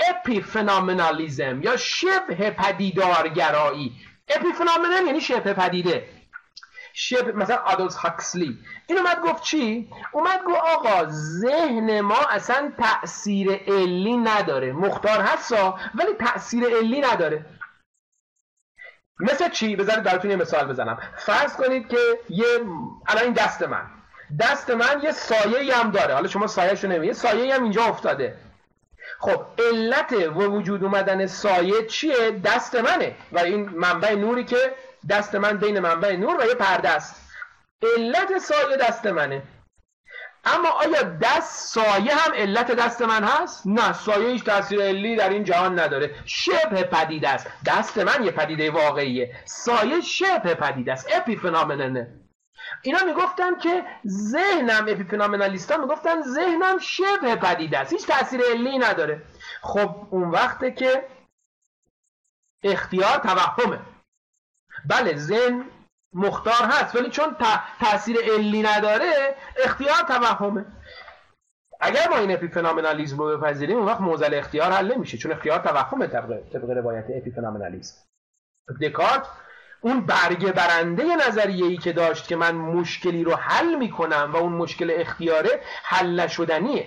اپی 0.09 0.41
فنامنالیزم 0.41 1.63
یا 1.63 1.77
شبه 1.77 2.51
پدیدارگرایی. 2.51 3.93
اپی 4.29 4.53
فنامنال 4.53 5.07
یعنی 5.07 5.21
شبه 5.21 5.53
پدیده. 5.53 6.09
شبه 6.95 7.33
مثلا 7.33 7.57
آدولز 7.57 7.97
هاکسلی. 7.97 8.59
این 8.87 8.99
اومد 8.99 9.21
گفت 9.21 9.43
چی؟ 9.43 9.91
اومد 10.13 10.45
گفت 10.45 10.61
آقا 10.61 11.07
ذهن 11.11 12.01
ما 12.01 12.21
اصلا 12.31 12.73
تأثیر 12.79 13.53
علی 13.53 14.17
نداره. 14.17 14.73
مختار 14.73 15.21
هستا 15.21 15.79
ولی 15.95 16.13
تأثیر 16.13 16.65
علی 16.65 17.01
نداره. 17.01 17.47
مثل 19.21 19.49
چی؟ 19.49 19.77
بذارید 19.77 20.03
براتون 20.03 20.31
یه 20.31 20.37
مثال 20.37 20.69
بزنم. 20.69 20.99
فرض 21.17 21.57
کنید 21.57 21.89
که 21.89 21.99
یه 22.29 22.47
الان 23.09 23.25
این 23.25 23.33
دست 23.33 23.63
من. 23.63 23.87
دست 24.41 24.71
من 24.71 25.01
یه 25.03 25.13
سایه 25.13 25.77
هم 25.77 25.91
داره. 25.91 26.15
حالا 26.15 26.29
شما 26.29 26.47
سایه 26.47 26.73
رو 26.73 27.05
یه 27.05 27.13
سایه 27.13 27.55
هم 27.55 27.63
اینجا 27.63 27.85
افتاده. 27.85 28.48
خب 29.21 29.45
علت 29.59 30.13
و 30.13 30.41
وجود 30.41 30.85
اومدن 30.85 31.27
سایه 31.27 31.87
چیه؟ 31.87 32.31
دست 32.31 32.75
منه. 32.75 33.17
و 33.33 33.39
این 33.39 33.69
منبع 33.69 34.15
نوری 34.15 34.45
که 34.45 34.75
دست 35.11 35.35
من 35.35 35.59
بین 35.59 35.79
منبع 35.81 36.17
نور 36.17 36.41
و 36.41 36.47
یه 36.47 36.55
پرده 36.55 36.89
است. 36.89 37.33
علت 37.97 38.39
سایه 38.39 38.77
دست 38.77 39.07
منه. 39.07 39.43
اما 40.45 40.69
آیا 40.69 41.03
دست 41.03 41.75
سایه 41.75 42.15
هم 42.15 42.35
علت 42.35 42.71
دست 42.73 43.03
من 43.03 43.25
هست؟ 43.25 43.63
نه 43.67 43.93
سایه 43.93 44.29
هیچ 44.29 44.45
تاثیر 44.45 44.83
علی 44.83 45.17
در 45.17 45.29
این 45.29 45.45
جهان 45.45 45.79
نداره. 45.79 46.15
شبه 46.25 46.83
پدیده 46.83 47.29
است. 47.29 47.47
دست 47.67 47.99
من 47.99 48.25
یه 48.25 48.31
پدیده 48.31 48.71
واقعیه. 48.71 49.37
سایه 49.45 50.01
شبه 50.01 50.55
پدیده 50.55 50.93
است. 50.93 51.09
اپی 51.15 51.37
فنامننه 51.37 52.28
اینا 52.83 52.99
می‌گفتن 53.05 53.59
که 53.59 53.85
ذهنم 54.07 54.87
اپیفنامنالیستا 54.89 55.77
می‌گفتن 55.77 56.23
ذهنم 56.23 56.79
شبه 56.79 57.37
پدیده 57.37 57.79
است. 57.79 57.93
هیچ 57.93 58.07
تاثیر 58.07 58.41
علی 58.51 58.79
نداره. 58.79 59.23
خب 59.63 60.07
اون 60.11 60.31
وقته 60.31 60.71
که 60.71 61.09
اختیار 62.63 63.17
توهمه. 63.17 63.81
بله 64.91 65.17
ذهن 65.17 65.65
مختار 66.13 66.65
هست 66.65 66.97
ولی 66.97 67.11
چون 67.11 67.37
تاثیر 67.81 68.17
علی 68.33 68.63
نداره 68.63 69.35
اختیار 69.65 70.03
توهمه. 70.09 70.67
اگر 71.81 72.09
ما 72.11 72.17
این 72.17 72.33
اپیفنامنالیزم 72.33 73.19
رو 73.19 73.39
بپذیریم 73.39 73.77
اون 73.77 73.87
وقت 73.87 74.01
موزل 74.01 74.35
اختیار 74.35 74.73
حل 74.73 74.95
نمیشه 74.95 75.19
چون 75.19 75.33
اختیار 75.33 75.59
توهمه 75.59 76.07
طبق 76.07 76.71
روایت 76.71 77.05
اپیفنامنالیزم 77.17 77.95
دکارت 78.83 79.27
اون 79.81 80.01
برگه 80.01 80.53
برنده 80.53 81.17
نظریه 81.29 81.67
ای 81.67 81.77
که 81.77 81.93
داشت 81.93 82.29
که 82.29 82.37
من 82.37 82.55
مشکلی 82.55 83.25
رو 83.25 83.35
حل 83.35 83.75
می‌کنم 83.75 84.31
و 84.33 84.37
اون 84.37 84.53
مشکل 84.53 84.93
اختیاره 84.97 85.61
حل 85.85 86.21
نشدنیه. 86.21 86.87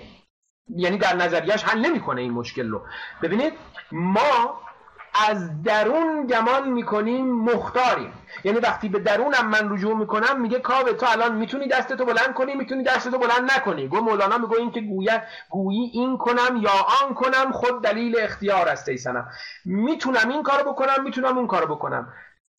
یعنی 0.76 0.98
در 0.98 1.16
نظریهش 1.16 1.64
حل 1.64 1.80
نمی‌کنه 1.80 2.22
این 2.22 2.32
مشکل 2.32 2.70
رو. 2.70 2.82
ببینید 3.22 3.54
ما 3.92 4.62
از 5.30 5.64
درون 5.64 6.28
گمان 6.28 6.70
می‌کنیم 6.70 7.36
مختاریم. 7.36 8.14
یعنی 8.44 8.60
وقتی 8.60 8.89
به 8.89 9.00
درونم 9.00 9.48
من 9.48 9.74
رجوع 9.74 9.98
می‌کنم 9.98 10.42
میگه 10.42 10.60
کاوه 10.60 10.94
تو 10.94 11.06
الان 11.10 11.36
می‌تونی 11.36 11.68
دستتو 11.68 12.06
بلند 12.06 12.34
کنی 12.34 12.56
می‌تونی 12.56 12.84
دستتو 12.84 13.18
بلند 13.18 13.52
نکنی. 13.52 13.88
گو 13.88 14.00
مولانا 14.00 14.38
میگه 14.38 14.54
این 14.54 14.72
که 14.72 14.82
گویه 14.82 15.24
گویی 15.50 15.92
این 15.94 16.18
کنم 16.18 16.58
یا 16.62 16.72
آن 17.04 17.14
کنم 17.14 17.52
خود 17.52 17.84
دلیل 17.84 18.20
اختیار 18.20 18.70
است 18.70 18.89
ای 18.89 18.99
صنم 18.99 19.30
می‌تونم 19.66 20.30
این 20.30 20.44
کارو 20.44 20.72
بکنم 20.72 21.04
می‌تونم 21.04 21.38
اون 21.38 21.48
کارو 21.48 21.76
بکنم. 21.76 22.14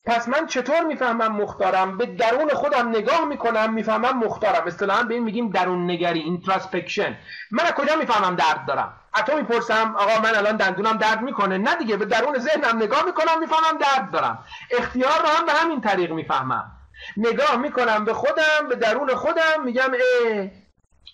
پس 0.05 0.29
من 0.29 0.47
چطور 0.47 0.83
می‌فهمم 0.83 1.31
مختارم؟ 1.41 1.97
به 1.97 2.05
درون 2.05 2.49
خودم 2.49 2.89
نگاه 2.89 3.25
می‌کنم 3.25 3.73
می‌فهمم 3.73 4.17
مختارم. 4.17 4.67
اصطلاحا 4.67 5.03
به 5.03 5.13
این 5.13 5.23
میگیم 5.23 5.49
درون 5.49 5.91
نگری 5.91 6.19
introspection 6.19 7.17
من 7.51 7.63
کجا 7.63 7.95
می‌فهمم 7.95 8.35
درد 8.35 8.65
دارم؟ 8.67 8.93
حتی 9.13 9.35
می‌پرسم 9.35 9.95
آقا 9.97 10.21
من 10.21 10.35
الان 10.35 10.57
دندونم 10.57 10.97
درد 10.97 11.21
می‌کنه. 11.21 11.57
نه 11.57 11.75
دیگه 11.75 11.97
به 11.97 12.05
درون 12.05 12.37
ذهنم 12.37 12.77
نگاه 12.77 13.05
می‌کنم 13.05 13.39
می‌فهمم 13.39 13.77
درد 13.77 14.11
دارم. 14.11 14.43
اختیار 14.71 15.19
رو 15.21 15.27
هم 15.27 15.45
به 15.45 15.51
همین 15.51 15.81
طریق 15.81 16.11
می‌فهمم. 16.11 16.71
نگاه 17.17 17.55
می‌کنم 17.55 18.05
به 18.05 18.13
خودم 18.13 18.69
به 18.69 18.75
درون 18.75 19.15
خودم 19.15 19.63
میگم 19.65 19.91
اه 19.93 20.47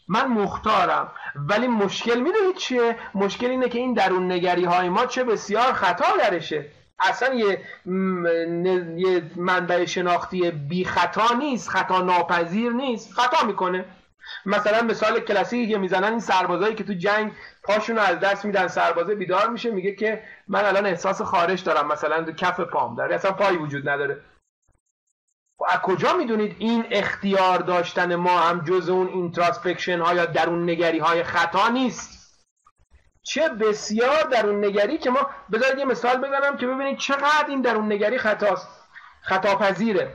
من 0.08 0.28
مختارم. 0.28 1.12
ولی 1.36 1.68
مشکل 1.68 2.20
می‌دونید 2.20 2.56
چیه؟ 2.56 2.96
مشکل 3.16 3.50
اینه 3.50 3.70
که 3.70 3.80
این 3.80 3.94
درون 3.94 4.32
نگری 4.32 4.66
های 4.66 4.90
ما 4.90 5.06
چه 5.06 5.24
بسیار 5.24 5.74
خطا 5.74 6.06
درشه. 6.18 6.79
اصلا 7.02 7.34
یه, 7.34 7.62
یه 8.98 9.32
منبع 9.36 9.86
شناختی 9.86 10.52
بی 10.52 10.86
خطا 10.86 11.34
نیست 11.40 11.70
خطا 11.70 12.02
ناپذیر 12.02 12.72
نیست. 12.72 13.14
خطا 13.14 13.46
می‌کنه. 13.46 13.86
مثلا 14.46 14.82
مثال 14.82 15.20
کلاسیکی 15.20 15.72
که 15.72 15.78
می‌زنن 15.78 16.10
این 16.10 16.20
سربازایی 16.20 16.76
که 16.76 16.84
تو 16.84 16.94
جنگ 16.94 17.32
پاشون 17.64 17.96
رو 17.96 18.02
از 18.02 18.20
دست 18.20 18.46
میدن 18.46 18.68
سربازه 18.68 19.16
بیدار 19.16 19.50
میشه 19.50 19.72
میگه 19.72 19.96
که 19.96 20.24
من 20.48 20.66
الان 20.66 20.86
احساس 20.86 21.22
خارش 21.22 21.60
دارم 21.60 21.88
مثلا 21.88 22.24
تو 22.24 22.32
کف 22.32 22.60
پام 22.60 22.96
داره 22.96 23.16
اصلا 23.16 23.32
پایی 23.32 23.58
وجود 23.58 23.90
نداره. 23.90 24.22
از 25.68 25.80
کجا 25.82 26.14
می‌دونید 26.14 26.56
این 26.60 26.86
اختیار 26.92 27.60
داشتن 27.60 28.16
ما 28.16 28.40
هم 28.40 28.64
جز 28.64 28.90
اون 28.90 29.08
introspection 29.08 30.00
ها 30.00 30.14
یا 30.14 30.26
درون 30.26 30.70
نگری 30.70 31.00
های 31.00 31.24
خطا 31.24 31.70
نیست؟ 31.70 32.19
چه 33.30 33.50
بسیار 33.50 34.24
درون 34.24 34.66
نگری 34.66 34.98
که 34.98 35.10
ما 35.10 35.30
بذارید 35.52 35.80
یه 35.80 35.86
مثال 35.86 36.18
بزنم 36.18 36.58
که 36.58 36.68
ببینید 36.68 36.98
چقدر 36.98 37.46
این 37.48 37.62
درون 37.62 37.92
نگری 37.92 38.18
خطاست 38.18 38.68
خطا 39.22 39.56
پذیره 39.56 40.14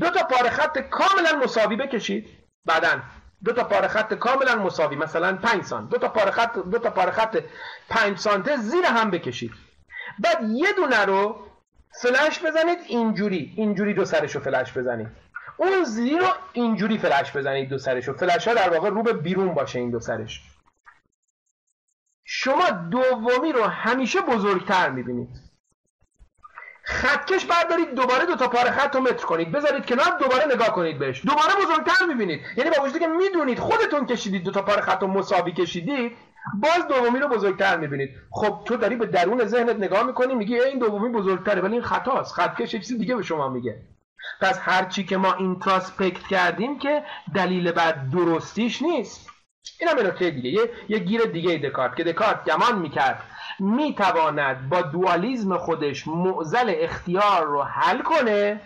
دو 0.00 0.10
تا 0.10 0.22
پاره 0.22 0.50
خط 0.50 0.78
کاملا 0.78 1.38
مساوی 1.44 1.76
بکشید 1.76 2.28
بعدا. 2.64 3.00
دو 3.44 3.52
تا 3.52 3.64
پاره 3.64 3.88
خط 3.88 4.14
کاملا 4.14 4.56
مساوی 4.56 4.96
مثلا 4.96 5.36
5 5.36 5.64
سانت 5.64 5.90
دو 5.90 5.98
تا 5.98 6.08
پاره 6.08 6.30
خط 6.30 6.58
دو 6.58 6.78
تا 6.78 6.90
پاره 6.90 7.10
خط 7.10 7.42
5 7.88 8.18
سانته 8.18 8.56
زیر 8.56 8.84
هم 8.84 9.10
بکشید. 9.10 9.52
بعد 10.18 10.42
یه 10.50 10.72
دونه 10.72 11.04
رو 11.04 11.46
فلش 12.02 12.40
بزنید 12.44 12.78
اینجوری. 12.88 13.54
اینجوری 13.56 13.94
دو 13.94 14.04
سرش 14.04 14.34
رو 14.34 14.40
فلش 14.40 14.72
بزنید. 14.72 15.08
اون 15.56 15.84
زیر 15.84 16.18
رو 16.18 16.28
اینجوری 16.52 16.98
فلش 16.98 17.36
بزنید 17.36 17.68
دو 17.68 17.78
سرش 17.78 18.08
رو 18.08 18.14
فلش 18.14 18.48
ها 18.48 18.54
در 18.54 18.70
واقع 18.70 18.90
رو 18.90 19.02
به 19.02 19.12
بیرون 19.12 19.54
باشه 19.54 19.78
این 19.78 19.90
دو 19.90 20.00
سرش. 20.00 20.53
شما 22.24 22.70
دومی 22.70 23.52
رو 23.52 23.64
همیشه 23.64 24.20
بزرگتر 24.20 24.90
می‌بینید. 24.90 25.44
خطکش 26.86 27.44
بردارید 27.44 27.94
دوباره 27.94 28.26
دو 28.26 28.36
تا 28.36 28.48
پاره 28.48 28.70
خط 28.70 28.94
رو 28.94 29.00
متر 29.00 29.26
کنید. 29.26 29.52
بذارید 29.52 29.86
کنار 29.86 30.18
دوباره 30.20 30.44
نگاه 30.54 30.72
کنید 30.72 30.98
بهش. 30.98 31.26
دوباره 31.26 31.52
بزرگتر 31.64 32.06
می‌بینید. 32.08 32.40
یعنی 32.56 32.70
با 32.70 32.82
وجودی 32.82 32.98
که 32.98 33.06
می‌دونید 33.06 33.58
خودتون 33.58 34.06
کشیدید 34.06 34.44
دو 34.44 34.50
تا 34.50 34.62
پاره 34.62 34.80
خط 34.80 35.02
رو 35.02 35.08
مساوی 35.08 35.52
کشیدید 35.52 36.16
باز 36.54 36.88
دومی 36.88 37.18
رو 37.18 37.28
بزرگتر 37.28 37.76
می‌بینید. 37.76 38.10
خب 38.30 38.62
تو 38.64 38.76
داری 38.76 38.96
به 38.96 39.06
درون 39.06 39.44
ذهنت 39.44 39.76
نگاه 39.76 40.02
می‌کنی 40.02 40.34
میگی 40.34 40.60
این 40.60 40.78
دومی 40.78 41.08
بزرگتره 41.08 41.60
ولی 41.60 41.72
این 41.72 41.82
خطاست. 41.82 42.34
خطکش 42.34 42.70
چیزی 42.70 42.98
دیگه 42.98 43.16
به 43.16 43.22
شما 43.22 43.48
میگه. 43.48 43.82
پس 44.40 44.58
هرچی 44.62 45.04
که 45.04 45.16
ما 45.16 45.32
اینتراسپکت 45.32 46.26
کردیم 46.26 46.78
که 46.78 47.02
دلیل 47.34 47.72
بعد 47.72 48.10
درستیش 48.10 48.82
نیست. 48.82 49.30
این 49.80 49.88
هم 49.88 50.06
نکته 50.06 50.30
دیگه. 50.30 50.50
یه, 50.50 50.70
یه 50.88 50.98
گیر 50.98 51.20
دیگه 51.22 51.58
دکارت 51.58 51.96
که 51.96 52.04
دکارت 52.04 52.44
گمان 52.44 52.78
می‌کرد. 52.78 53.22
می‌تواند 53.58 54.68
با 54.68 54.82
دوالیزم 54.82 55.58
خودش 55.58 56.08
معزل 56.08 56.74
اختیار 56.76 57.44
رو 57.46 57.62
حل 57.62 58.02
کنه 58.02 58.60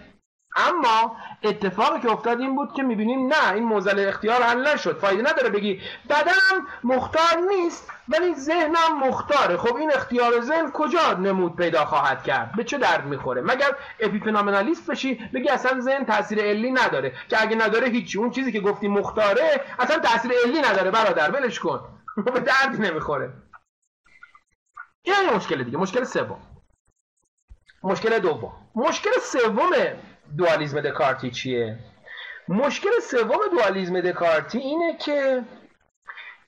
اما 0.56 1.16
اتفاقی 1.42 2.00
که 2.00 2.10
افتاد 2.10 2.40
این 2.40 2.56
بود 2.56 2.72
که 2.72 2.82
می‌بینیم 2.82 3.26
نه 3.26 3.52
این 3.52 3.64
موزل 3.64 4.08
اختیار 4.08 4.42
حل 4.42 4.68
نشد. 4.74 4.98
فایده 4.98 5.30
نداره 5.30 5.48
بگی 5.48 5.80
بدنم 6.10 6.66
مختار 6.84 7.36
نیست 7.48 7.90
ولی 8.08 8.34
ذهنم 8.34 8.98
مختاره. 9.08 9.56
خب 9.56 9.76
این 9.76 9.92
اختیار 9.92 10.40
ذهن 10.40 10.70
کجا 10.72 11.12
نمود 11.12 11.56
پیدا 11.56 11.84
خواهد 11.84 12.22
کرد؟ 12.22 12.52
به 12.56 12.64
چه 12.64 12.78
درد 12.78 13.04
می‌خوره؟ 13.06 13.42
مگر 13.42 13.76
اپیفنامنالیست 14.00 14.90
بشی 14.90 15.14
بگی 15.14 15.48
اصلا 15.48 15.80
ذهن 15.80 16.04
تاثیر 16.04 16.40
علی 16.42 16.70
نداره؟ 16.72 17.12
که 17.28 17.42
اگه 17.42 17.56
نداره 17.56 17.88
هیچی. 17.88 18.18
اون 18.18 18.30
چیزی 18.30 18.52
که 18.52 18.60
گفتی 18.60 18.88
مختاره 18.88 19.64
اصلا 19.78 19.98
تاثیر 19.98 20.32
علی 20.46 20.60
نداره. 20.60 20.90
برادر 20.90 21.30
ولش 21.30 21.58
کن. 21.58 21.80
به 22.34 22.40
درد 22.40 22.80
نمی‌خوره. 22.80 23.32
این 25.02 25.30
مشکل 25.36 25.62
دیگه. 25.62 25.78
مشکل 25.78 26.04
سوم. 26.04 26.40
مشکل 27.82 28.18
دوم. 28.18 28.52
مشکل 28.74 29.10
سوم 29.22 29.70
دوالیزم 30.36 30.80
دکارتی 30.80 31.30
چیه؟ 31.30 31.78
مشکل 32.48 32.90
سوم 33.02 33.38
دوالیزم 33.58 34.00
دکارتی 34.00 34.58
اینه 34.58 34.96
که 34.96 35.42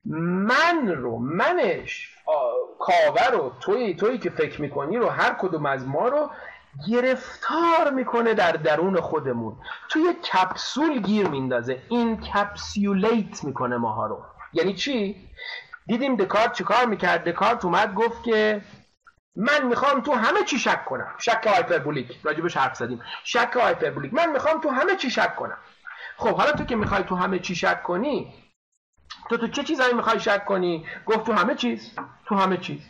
من 0.05 0.89
رو 0.89 1.19
منش 1.19 2.09
کاوه 2.79 3.27
رو 3.33 3.53
توی 3.61 3.95
تویی 3.95 4.19
که 4.19 4.31
فکر 4.31 4.61
می‌کنی 4.61 4.97
رو 4.97 5.09
هر 5.09 5.37
کدوم 5.41 5.67
از 5.67 5.87
ما 5.87 6.09
رو 6.09 6.31
گرفتار 6.89 7.91
می‌کنه 7.95 8.35
در 8.35 8.53
درون 8.53 9.01
خودمون. 9.01 9.57
توی 9.89 10.13
کپسول 10.13 11.01
گیر 11.01 11.29
میندازه 11.29 11.83
این 11.89 12.21
capsulate 12.21 13.45
می‌کنه 13.45 13.77
ماها 13.77 14.07
رو. 14.07 14.23
یعنی 14.53 14.75
چی؟ 14.75 15.29
دیدیم 15.87 16.17
دکارت 16.17 16.53
چیکار 16.53 16.87
می‌کرد؟ 16.87 17.29
دکارت 17.29 17.65
اومد 17.65 17.95
گفت 17.95 18.25
که 18.25 18.61
من 19.37 19.67
می‌خوام 19.67 20.01
تو 20.01 20.13
همه 20.13 20.45
چی 20.45 20.59
شک 20.59 20.85
کنم. 20.85 21.15
شک 21.19 21.47
hyperbolic. 21.47 22.21
راجبش 22.23 22.57
حرف 22.57 22.77
زدیم. 22.77 23.03
شک 23.25 23.51
hyperbolic. 23.55 24.15
من 24.15 24.33
می‌خوام 24.33 24.61
تو 24.61 24.69
همه 24.71 24.97
چی 24.97 25.11
شک 25.11 25.37
کنم. 25.37 25.59
خب 26.17 26.37
حالا 26.37 26.53
تو 26.53 26.65
که 26.65 26.77
می‌خوای 26.77 27.03
تو 27.03 27.17
همه 27.17 27.39
چی 27.39 27.55
شک 27.55 27.83
کنی 27.83 28.35
تو 29.29 29.37
تو 29.37 29.49
چه 29.49 29.63
چیزایی 29.63 29.95
می‌خوای 29.95 30.21
شک 30.21 30.45
کنی؟ 30.45 30.87
گفت 31.07 31.25
تو 31.27 31.33
همه 31.33 31.55
چیز. 31.55 31.95
تو 32.25 32.35
همه 32.35 32.57
چیز. 32.57 32.81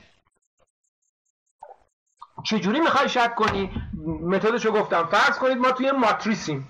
چجوری 2.44 2.80
می‌خوای 2.80 3.08
شک 3.08 3.34
کنی؟ 3.34 3.70
متدشو 4.22 4.72
گفتم. 4.72 5.06
فرض 5.06 5.38
کنید 5.38 5.58
ما 5.58 5.72
توی 5.72 5.90
ماتریسیم. 5.90 6.68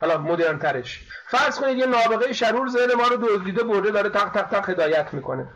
حالا 0.00 0.18
مدرن 0.18 0.58
ترش 0.58 1.08
فرض 1.26 1.60
کنید 1.60 1.78
یه 1.78 1.86
نابغه 1.86 2.32
شرور 2.32 2.68
ذهن 2.68 2.94
ما 2.94 3.08
رو 3.08 3.16
دزدیده 3.16 3.64
برده 3.64 3.90
داره 3.90 4.10
تق 4.10 4.28
تق 4.28 4.48
تق 4.48 4.70
هدایت 4.70 5.14
می‌کنه. 5.14 5.48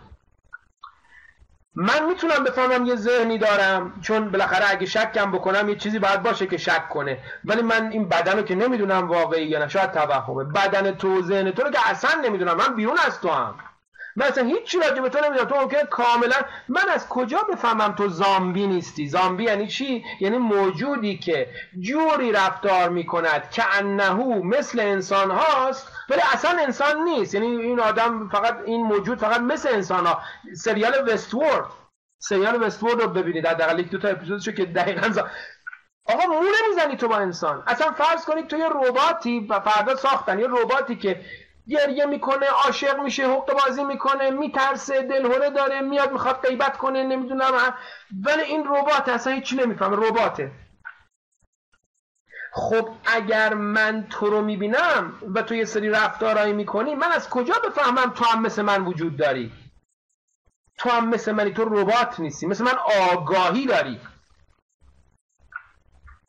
من 1.78 2.06
می‌تونم 2.08 2.44
بفهمم 2.44 2.86
یه 2.86 2.96
ذهنی 2.96 3.38
دارم 3.38 3.92
چون 4.02 4.30
بالاخره 4.30 4.70
اگه 4.70 4.86
شکم 4.86 5.32
بکنم 5.32 5.68
یه 5.68 5.76
چیزی 5.76 5.98
باید 5.98 6.22
باشه 6.22 6.46
که 6.46 6.56
شک 6.56 6.88
کنه. 6.88 7.18
ولی 7.44 7.62
من 7.62 7.90
این 7.90 8.08
بدن 8.08 8.36
رو 8.36 8.42
که 8.42 8.54
نمی‌دونم 8.54 9.08
واقعی 9.08 9.46
یا 9.46 9.58
نه 9.58 9.68
شاید 9.68 9.92
توهمه. 9.92 10.44
بدن 10.44 10.90
تو 10.90 11.22
ذهن 11.22 11.50
تو 11.50 11.62
رو 11.62 11.70
که 11.70 11.90
اصلا 11.90 12.20
نمی‌دونم. 12.20 12.56
من 12.56 12.74
بیرون 12.74 12.96
از 13.06 13.20
تو 13.20 13.28
هم. 13.28 13.54
من 14.16 14.26
اصلا 14.26 14.44
هیچ 14.44 14.62
چی 14.64 14.78
راجع 14.78 15.00
به 15.02 15.08
تو 15.08 15.18
نمی‌دونم. 15.18 15.48
تو 15.48 15.60
ممکنه 15.60 15.84
کاملا 15.84 16.36
من 16.68 16.88
از 16.94 17.08
کجا 17.08 17.38
بفهمم 17.52 17.94
تو 17.94 18.08
زامبی 18.08 18.66
نیستی؟ 18.66 19.08
زامبی 19.08 19.44
یعنی 19.44 19.66
چی؟ 19.66 20.04
یعنی 20.20 20.38
موجودی 20.38 21.18
که 21.18 21.48
جوری 21.80 22.32
رفتار 22.32 22.88
می‌کند 22.88 23.50
که 23.50 23.64
انهو 23.78 24.42
مثل 24.44 24.80
انسان 24.80 25.30
هاست 25.30 25.92
ولی 26.08 26.20
اصلا 26.32 26.58
انسان 26.60 27.02
نیست. 27.04 27.34
یعنی 27.34 27.46
این 27.46 27.80
آدم 27.80 28.28
فقط 28.28 28.58
این 28.64 28.86
موجود 28.86 29.18
فقط 29.18 29.40
مثل 29.40 29.68
انسان 29.68 30.06
ها 30.06 30.20
سریال 30.54 31.12
وستورد 31.12 31.66
سریال 32.18 32.62
وستورد 32.62 33.00
رو 33.02 33.08
ببینید. 33.08 33.46
حداقل 33.46 33.78
یک 33.78 33.90
دو 33.90 33.98
تا 33.98 34.08
اپیزودشو 34.08 34.52
که 34.52 34.64
دقیقا 34.64 35.08
زا... 35.08 35.28
آقا 36.04 36.26
مو 36.26 36.40
نمی‌زنی 36.40 36.96
تو 36.96 37.08
با 37.08 37.16
انسان. 37.16 37.62
اصلا 37.66 37.92
فرض 37.92 38.24
کنید 38.24 38.46
تو 38.46 38.56
یه 38.56 38.68
رباتی 38.68 39.46
و 39.50 39.60
فردا 39.60 39.96
ساختن. 39.96 40.38
یه 40.38 40.46
رباتی 40.50 40.96
که 40.96 41.20
گریه 41.68 42.06
می‌کنه 42.06 42.46
عاشق 42.46 43.00
میشه 43.00 43.28
حق 43.28 43.52
بازی 43.52 43.84
می‌کنه 43.84 44.30
میترسه 44.30 45.02
دلهوره 45.02 45.50
داره 45.50 45.80
میاد 45.80 46.12
می‌خواد 46.12 46.46
غیبت 46.46 46.76
کنه 46.76 47.02
نمی‌دونم 47.02 47.52
ولی 48.24 48.42
این 48.42 48.64
ربات 48.66 49.08
اصلا 49.08 49.32
هیچی 49.32 49.56
نمی‌فهمه. 49.56 49.96
رباته. 50.08 50.50
خب 52.58 52.88
اگر 53.06 53.54
من 53.54 54.06
تو 54.10 54.26
رو 54.26 54.42
می‌بینم 54.42 55.14
و 55.34 55.42
تو 55.42 55.54
یه 55.54 55.64
سری 55.64 55.88
رفتارهایی 55.88 56.52
می‌کنی 56.52 56.94
من 56.94 57.12
از 57.12 57.30
کجا 57.30 57.54
بفهمم 57.64 58.10
تو 58.10 58.24
هم 58.24 58.42
مثل 58.42 58.62
من 58.62 58.84
وجود 58.84 59.16
داری؟ 59.16 59.52
تو 60.78 60.90
هم 60.90 61.08
مثل 61.08 61.32
منی 61.32 61.52
تو 61.52 61.64
ربات 61.64 62.20
نیستی 62.20 62.46
مثل 62.46 62.64
من 62.64 62.74
آگاهی 63.12 63.66
داری. 63.66 64.00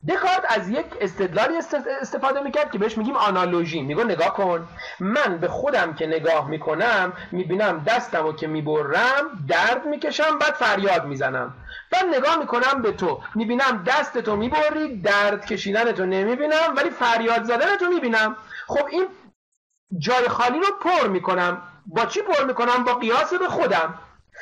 دکارت 0.06 0.44
از 0.48 0.68
یک 0.68 0.86
استدلالی 1.00 1.54
استفاده 2.00 2.40
می‌کرد 2.40 2.70
که 2.70 2.78
بهش 2.78 2.98
میگیم 2.98 3.16
آنالوژی. 3.16 3.82
میگو 3.82 4.04
نگاه 4.04 4.34
کن 4.34 4.68
من 5.00 5.38
به 5.38 5.48
خودم 5.48 5.94
که 5.94 6.06
نگاه 6.06 6.48
می‌کنم 6.48 7.12
می‌بینم 7.32 7.84
دستم 7.86 8.22
رو 8.22 8.32
که 8.32 8.46
می‌برم 8.46 9.44
درد 9.48 9.86
می‌کشم 9.86 10.38
بعد 10.38 10.52
فریاد 10.52 11.04
می‌زنم. 11.04 11.54
بعد 11.92 12.04
نگاه 12.14 12.38
می‌کنم 12.38 12.82
به 12.82 12.92
تو. 12.92 13.22
می‌بینم 13.34 13.84
دست 13.86 14.18
تو 14.18 14.36
می‌بری 14.36 15.00
درد 15.00 15.46
کشیدن 15.46 15.92
تو 15.92 16.06
نمی‌بینم 16.06 16.74
ولی 16.76 16.90
فریاد 16.90 17.44
زدن 17.44 17.76
تو 17.76 17.86
می‌بینم. 17.88 18.36
خب 18.66 18.86
این 18.90 19.06
جای 19.98 20.28
خالی 20.28 20.58
رو 20.58 20.66
پر 20.80 21.08
می‌کنم. 21.08 21.62
با 21.86 22.06
چی 22.06 22.22
پر 22.22 22.44
می‌کنم؟ 22.44 22.84
با 22.84 22.94
قیاس 22.94 23.34
به 23.34 23.48
خودم. 23.48 23.94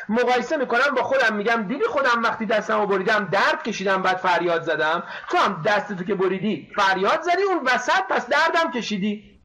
مقایسه 0.09 0.57
می‌کنم 0.57 0.95
با 0.97 1.03
خودم 1.03 1.37
میگم 1.37 1.63
دیدی 1.69 1.85
خودم 1.85 2.23
وقتی 2.23 2.47
دستم 2.47 2.81
رو 2.81 2.87
بریدم 2.87 3.29
درد 3.33 3.63
کشیدم 3.63 4.03
بعد 4.03 4.17
فریاد 4.17 4.63
زدم. 4.63 5.03
تو 5.29 5.37
هم 5.39 5.63
دستتو 5.67 6.05
که 6.05 6.15
بریدی 6.15 6.73
فریاد 6.77 7.23
زدی 7.23 7.43
اون 7.43 7.61
وسط 7.65 8.03
پس 8.11 8.29
دردم 8.29 8.71
کشیدی. 8.71 9.43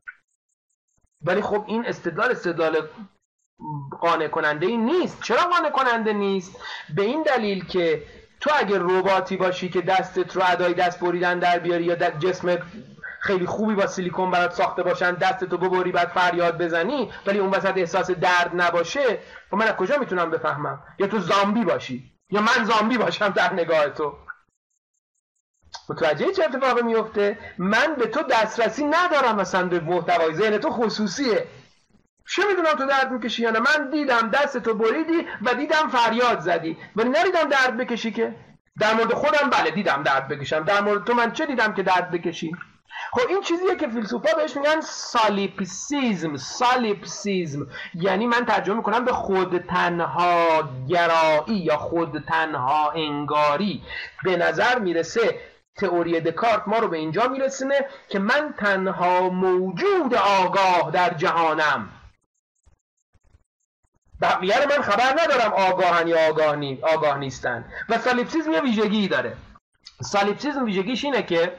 ولی 1.25 1.41
خب 1.41 1.63
این 1.67 1.85
استدلال 1.85 2.31
استدلال 2.31 2.87
قانع 4.01 4.27
کننده 4.27 4.65
ای 4.65 4.77
نیست. 4.77 5.23
چرا 5.23 5.41
قانع 5.41 5.69
کننده 5.69 6.13
نیست؟ 6.13 6.63
به 6.95 7.01
این 7.01 7.23
دلیل 7.23 7.65
که 7.65 8.03
تو 8.39 8.49
اگه 8.55 8.77
رباتی 8.79 9.37
باشی 9.37 9.69
که 9.69 9.81
دستت 9.81 10.35
رو 10.35 10.41
ادای 10.45 10.73
دست 10.73 10.99
بریدن 10.99 11.39
در 11.39 11.59
بیاری 11.59 11.83
یا 11.83 11.95
جسم 11.95 12.57
خیلی 13.21 13.45
خوبی 13.45 13.75
با 13.75 13.87
سیلیکون 13.87 14.31
برات 14.31 14.53
ساخته 14.53 14.83
باشن 14.83 15.11
دستتو 15.11 15.57
ببری 15.57 15.91
بعد 15.91 16.07
فریاد 16.07 16.57
بزنی 16.57 17.11
ولی 17.25 17.39
اون 17.39 17.49
وسط 17.49 17.77
احساس 17.77 18.11
درد 18.11 18.51
نباشه. 18.53 19.09
و 19.09 19.15
خب 19.51 19.57
من 19.57 19.67
از 19.67 19.75
کجا 19.75 19.97
می‌تونم 19.97 20.29
بفهمم؟ 20.31 20.83
یا 20.99 21.07
تو 21.07 21.19
زامبی 21.19 21.63
باشی 21.63 22.11
یا 22.29 22.41
من 22.41 22.63
زامبی 22.63 22.97
باشم 22.97 23.29
در 23.29 23.53
نگاه 23.53 23.89
تو. 23.89 24.17
متوجه 25.89 26.31
چه 26.31 26.43
اتفاقی 26.43 26.81
میفته؟ 26.81 27.37
من 27.57 27.95
به 27.95 28.07
تو 28.07 28.23
دسترسی 28.23 28.83
ندارم 28.83 29.35
مثلا 29.35 29.67
به 29.67 29.79
محتوای 29.79 30.33
ذهن 30.33 30.57
تو 30.57 30.69
خصوصیه. 30.69 31.47
چه 32.27 32.41
می‌دونم 32.49 32.73
تو 32.73 32.85
درد 32.85 33.11
می‌کشی 33.11 33.43
یا 33.43 33.51
نه؟ 33.51 33.59
من 33.59 33.89
دیدم 33.89 34.29
دست 34.29 34.57
تو 34.57 34.73
بریدی 34.73 35.27
و 35.41 35.53
دیدم 35.53 35.89
فریاد 35.89 36.39
زدی. 36.39 36.77
ولی 36.95 37.09
ندیدم 37.09 37.49
درد 37.49 37.77
بکشی 37.77 38.11
که؟ 38.11 38.35
در 38.79 38.93
مورد 38.93 39.13
خودم؟ 39.13 39.49
بله 39.49 39.71
دیدم 39.71 40.03
درد 40.03 40.27
بکشم. 40.27 40.63
در 40.63 40.81
مورد 40.81 41.03
تو 41.03 41.13
من 41.13 41.31
چه 41.31 41.45
دیدم 41.45 41.73
که 41.73 41.83
درد 41.83 42.11
بکشی؟ 42.11 42.51
خب 43.11 43.21
این 43.29 43.41
چیزیه 43.41 43.75
که 43.75 43.87
فیلسوفا 43.87 44.29
بهش 44.37 44.57
میگن 44.57 44.81
سالیپسیزم 44.81 46.37
سالیپسیزم 46.37 47.67
یعنی 47.93 48.27
من 48.27 48.45
ترجمه 48.45 48.75
می‌کنم 48.75 49.05
به 49.05 49.13
خود 49.13 49.57
تنها 49.57 50.69
گرایی 50.89 51.57
یا 51.57 51.77
خود 51.77 52.23
تنها 52.27 52.91
انگاری. 52.91 53.81
به 54.23 54.37
نظر 54.37 54.79
می‌رسه 54.79 55.39
تئوری 55.75 56.19
دکارت 56.19 56.67
ما 56.67 56.79
رو 56.79 56.87
به 56.87 56.97
اینجا 56.97 57.27
میرسونه 57.27 57.85
که 58.09 58.19
من 58.19 58.53
تنها 58.57 59.29
موجود 59.29 60.15
آگاه 60.15 60.91
در 60.91 61.13
جهانم. 61.13 61.89
بقیه 64.21 64.55
من 64.69 64.81
خبر 64.81 65.23
ندارم 65.23 65.53
آگاهن 65.53 66.07
یا 66.07 66.29
آگاه, 66.29 66.55
نی... 66.55 66.79
آگاه 66.81 67.17
نیستن. 67.17 67.65
و 67.89 67.97
سالیپسیزم 67.97 68.51
یه 68.51 68.61
ویژگی 68.61 69.07
داره. 69.07 69.37
سالیپسیزم 70.01 70.65
ویژگیش 70.65 71.05
اینه 71.05 71.23
که 71.23 71.53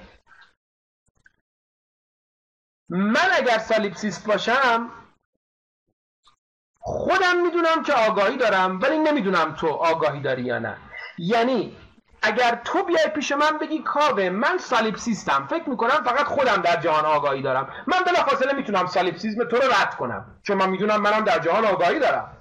من 2.94 3.28
اگر 3.32 3.58
سالیپسیست 3.58 4.26
باشم 4.26 4.90
خودم 6.80 7.42
می‌دونم 7.42 7.82
که 7.82 7.92
آگاهی 7.92 8.36
دارم 8.36 8.80
ولی 8.80 8.98
نمی‌دونم 8.98 9.52
تو 9.52 9.68
آگاهی 9.68 10.20
داری 10.20 10.42
یا 10.42 10.58
نه. 10.58 10.76
یعنی 11.18 11.76
اگر 12.22 12.60
تو 12.64 12.82
بیای 12.82 13.08
پیش 13.14 13.32
من 13.32 13.58
بگی 13.58 13.82
کاوه 13.82 14.30
من 14.30 14.58
سالیپسیستم. 14.58 15.46
فکر 15.50 15.68
می‌کنم 15.68 16.04
فقط 16.04 16.24
خودم 16.24 16.62
در 16.62 16.80
جهان 16.80 17.04
آگاهی 17.04 17.42
دارم. 17.42 17.68
من 17.86 17.98
بلافاصله 18.06 18.52
می‌تونم 18.52 18.86
سالیپسیزم 18.86 19.44
تو 19.44 19.56
رو 19.56 19.62
رد 19.62 19.96
کنم. 19.96 20.40
چون 20.42 20.56
من 20.56 20.70
می‌دونم 20.70 21.00
منم 21.00 21.24
در 21.24 21.38
جهان 21.38 21.64
آگاهی 21.64 21.98
دارم. 21.98 22.36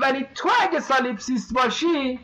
ولی 0.00 0.26
تو 0.34 0.48
اگه 0.60 0.80
سالیپسیست 0.80 1.54
باشی 1.54 2.20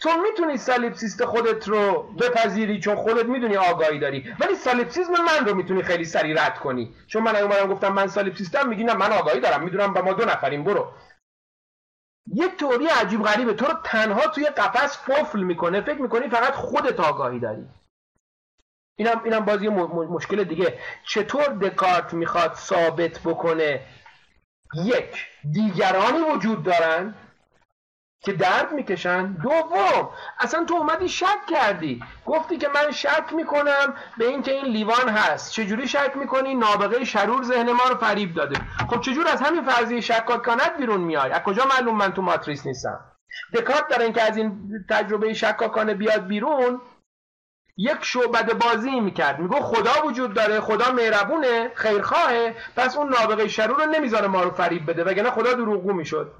تو 0.00 0.10
می‌تونی 0.16 0.56
سالیپسیست 0.56 1.24
خودت 1.24 1.68
رو 1.68 2.02
بپذیری 2.02 2.80
چون 2.80 2.96
خودت 2.96 3.26
می‌دونی 3.26 3.56
آگاهی 3.56 3.98
داری. 3.98 4.34
ولی 4.40 4.54
سالیپسیزم 4.54 5.12
من 5.12 5.46
رو 5.46 5.54
می‌تونی 5.54 5.82
خیلی 5.82 6.04
سریع 6.04 6.46
رد 6.46 6.58
کنی. 6.58 6.94
چون 7.06 7.22
من 7.22 7.36
اومدم 7.36 7.66
گفتم 7.66 7.92
من 7.92 8.06
سالیپسیستم 8.06 8.68
میگی 8.68 8.84
نه 8.84 8.94
من 8.94 9.12
آگاهی 9.12 9.40
دارم 9.40 9.62
می‌دونم 9.62 9.92
با 9.92 10.02
ما 10.02 10.12
دو 10.12 10.24
نفریم 10.24 10.64
برو. 10.64 10.92
یک 12.34 12.56
توری 12.56 12.86
عجیب 12.86 13.22
غریبه 13.22 13.54
تو 13.54 13.66
رو 13.66 13.74
تنها 13.84 14.26
توی 14.26 14.44
قفس 14.44 15.10
قفل 15.10 15.40
می‌کنه 15.40 15.80
فکر 15.80 16.02
می‌کنی 16.02 16.28
فقط 16.28 16.52
خودت 16.52 17.00
آگاهی 17.00 17.40
داری. 17.40 17.64
اینم 18.98 19.20
اینم 19.24 19.44
بازی 19.44 19.68
مشکل 19.68 20.44
دیگه. 20.44 20.78
چطور 21.06 21.44
دکارت 21.44 22.14
می‌خواد 22.14 22.54
ثابت 22.54 23.20
بکنه؟ 23.20 23.80
یک 24.84 25.26
دیگرانی 25.52 26.20
وجود 26.20 26.62
دارن. 26.62 27.14
که 28.22 28.32
درد 28.32 28.72
می‌کشن. 28.72 29.32
دوم 29.32 30.08
اصلا 30.40 30.64
تو 30.64 30.74
اومدی 30.74 31.08
شک 31.08 31.46
کردی. 31.48 32.02
گفتی 32.26 32.56
که 32.56 32.68
من 32.68 32.90
شک 32.90 33.32
می‌کنم 33.32 33.94
به 34.18 34.26
اینکه 34.26 34.52
این 34.52 34.64
لیوان 34.64 35.08
هست. 35.08 35.52
چجوری 35.52 35.88
شک 35.88 36.12
می‌کنی؟ 36.14 36.54
نابغه 36.54 37.04
شرور 37.04 37.42
ذهن 37.42 37.72
ما 37.72 37.84
رو 37.90 37.96
فریب 37.96 38.34
داده. 38.34 38.60
خب 38.90 39.00
چجور 39.00 39.28
از 39.28 39.40
همین 39.40 39.62
فرضیه 39.62 40.00
شکاکانت 40.00 40.76
بیرون 40.78 41.00
میای؟ 41.00 41.30
از 41.30 41.42
کجا 41.42 41.64
معلوم 41.64 41.96
من 41.96 42.12
تو 42.12 42.22
ماتریس 42.22 42.66
نیستم؟ 42.66 43.00
دکارت 43.54 43.88
داره 43.88 44.04
اینکه 44.04 44.22
از 44.22 44.36
این 44.36 44.70
تجربه 44.90 45.34
شکاکانه 45.34 45.94
بیاد 45.94 46.26
بیرون 46.26 46.80
یک 47.76 47.98
شعبد 48.02 48.58
بازی 48.58 49.00
می‌کرد. 49.00 49.38
میگو 49.38 49.60
خدا 49.60 50.06
وجود 50.06 50.34
داره 50.34 50.60
خدا 50.60 50.92
مهربونه 50.92 51.70
خیرخواهه 51.74 52.54
پس 52.76 52.96
اون 52.96 53.08
نابغه 53.08 53.48
شرور 53.48 53.84
رو 53.84 53.90
نمی‌ذاره 53.90 54.26
ما 54.26 54.42
رو 54.42 54.50
فریب 54.50 54.90
بده 54.90 55.04
وگرنه 55.04 55.30
خدا 55.30 55.52
دروغگو 55.52 55.92
می‌شد. 55.92 56.32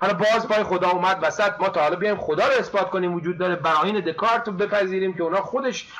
حالا 0.00 0.14
باز 0.14 0.48
پای 0.48 0.62
خدا 0.62 0.90
اومد 0.90 1.18
وسط 1.22 1.52
ما 1.60 1.68
تا 1.68 1.80
حالا 1.80 1.96
بیایم 1.96 2.16
خدا 2.16 2.46
رو 2.46 2.52
اثبات 2.58 2.90
کنیم 2.90 3.14
وجود 3.14 3.38
داره. 3.38 3.56
براهین 3.56 4.00
دکارت 4.00 4.48
رو 4.48 4.54
بپذیریم 4.54 5.14
که 5.14 5.22
اونا 5.22 5.42
خودش 5.42 5.92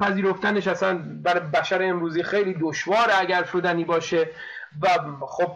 پذیرفتنش 0.00 0.68
اصلا 0.68 0.98
برای 1.22 1.40
بشر 1.40 1.82
امروزی 1.82 2.22
خیلی 2.22 2.56
دشواره 2.60 3.20
اگر 3.20 3.44
شدنی 3.44 3.84
باشه. 3.84 4.30
و 4.82 4.88
خب 5.26 5.52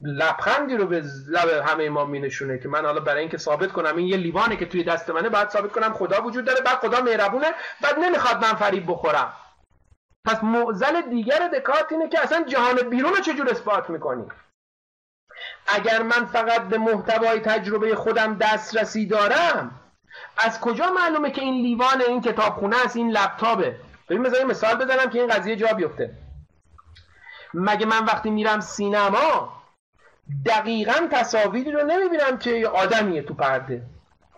لبخندی 0.00 0.76
رو 0.76 0.86
به 0.86 1.02
لب 1.28 1.48
همه 1.48 1.88
ما 1.88 2.04
می 2.04 2.20
نشونه 2.20 2.58
که 2.58 2.68
من 2.68 2.84
حالا 2.84 3.00
برای 3.00 3.20
اینکه 3.20 3.38
ثابت 3.38 3.72
کنم 3.72 3.96
این 3.96 4.06
یه 4.06 4.16
لیوانه 4.16 4.56
که 4.56 4.66
توی 4.66 4.84
دست 4.84 5.10
منه 5.10 5.28
باید 5.28 5.48
ثابت 5.48 5.72
کنم 5.72 5.92
خدا 5.92 6.22
وجود 6.22 6.44
داره 6.44 6.60
بعد 6.60 6.78
خدا 6.78 7.00
مهربونه 7.00 7.46
بعد 7.82 7.98
نمی‌خواد 7.98 8.44
من 8.44 8.54
فریب 8.54 8.84
بخورم. 8.92 9.32
پس 10.24 10.44
معزل 10.44 11.00
دیگر 11.10 11.48
دکارت 11.48 11.92
اینه 11.92 12.08
که 12.08 12.20
اصلا 12.20 12.44
جهان 12.48 12.90
بیرون 12.90 13.14
رو 13.14 13.20
چجور 13.20 13.50
اثبات 13.50 13.90
می‌کنی؟ 13.90 14.24
اگر 15.66 16.02
من 16.02 16.24
فقط 16.24 16.62
به 16.62 16.78
محتوای 16.78 17.40
تجربه 17.40 17.94
خودم 17.94 18.34
دسترسی 18.34 19.06
دارم 19.06 19.80
از 20.38 20.60
کجا 20.60 20.90
معلومه 20.90 21.30
که 21.30 21.42
این 21.42 21.54
لیوان 21.54 22.02
این 22.08 22.20
کتابخونه 22.20 22.76
است 22.84 22.96
این 22.96 23.10
لپتاپه؟ 23.10 23.76
ببین 24.08 24.22
مثلا 24.22 24.44
مثال 24.44 24.74
بزنم 24.74 25.10
که 25.10 25.20
این 25.20 25.28
قضیه 25.28 25.56
جا 25.56 25.72
بیفته. 25.72 26.10
مگه 27.54 27.86
من 27.86 28.04
وقتی 28.04 28.30
میرم 28.30 28.60
سینما 28.60 29.52
دقیقا 30.46 31.08
تصاویری 31.10 31.72
رو 31.72 31.86
نمی‌بینم 31.86 32.38
که 32.38 32.50
یه 32.50 32.68
آدمیه 32.68 33.22
تو 33.22 33.34
پرده. 33.34 33.82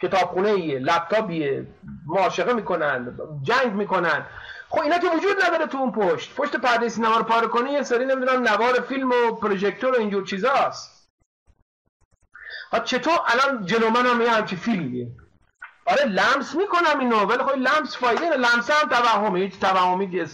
کتابخونه 0.02 0.48
ایه 0.48 0.78
لپتاپیه 0.78 1.66
معاشقه 2.06 2.52
می‌کنن 2.52 3.18
جنگ 3.42 3.72
می‌کنن. 3.72 4.26
خب 4.68 4.80
اینا 4.80 4.98
که 4.98 5.06
وجود 5.16 5.36
نداره 5.46 5.66
تو 5.66 5.78
اون 5.78 5.92
پشت. 5.92 6.34
پشت 6.34 6.56
پرده 6.56 6.88
سینما 6.88 7.16
رو 7.16 7.22
پاره 7.22 7.46
کنی 7.46 7.70
یه 7.70 7.82
سری 7.82 8.04
نمی‌دونم 8.04 8.48
نوار 8.48 8.80
فیلم 8.80 9.10
و 9.10 9.32
پروژکتور 9.32 9.94
و 9.96 9.98
اینجور 9.98 10.24
چیزاست. 10.26 10.97
ها 12.72 12.78
چطور؟ 12.78 13.18
الان 13.26 13.66
جلو 13.66 13.90
من 13.90 14.06
هم 14.06 14.20
یه 14.20 14.30
همچی 14.30 14.56
فیلمیه 14.56 15.08
آره 15.86 16.04
لمس 16.04 16.54
می‌کنم 16.54 17.00
اینو 17.00 17.24
ولی 17.24 17.42
خب 17.42 17.56
لمس 17.56 17.96
فایده 17.96 18.28
نه 18.28 18.36
لمس 18.36 18.70
هم 18.70 18.88
توهمه. 18.88 19.40
هیچ 19.40 19.60
توهمی 19.60 20.26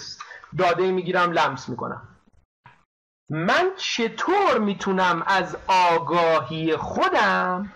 داده 0.59 0.91
می‌گیرم 0.91 1.33
لمس 1.33 1.69
می‌کنم. 1.69 2.09
من 3.31 3.71
چطور 3.77 4.59
می‌تونم 4.59 5.23
از 5.27 5.57
آگاهی 5.67 6.77
خودم 6.77 7.73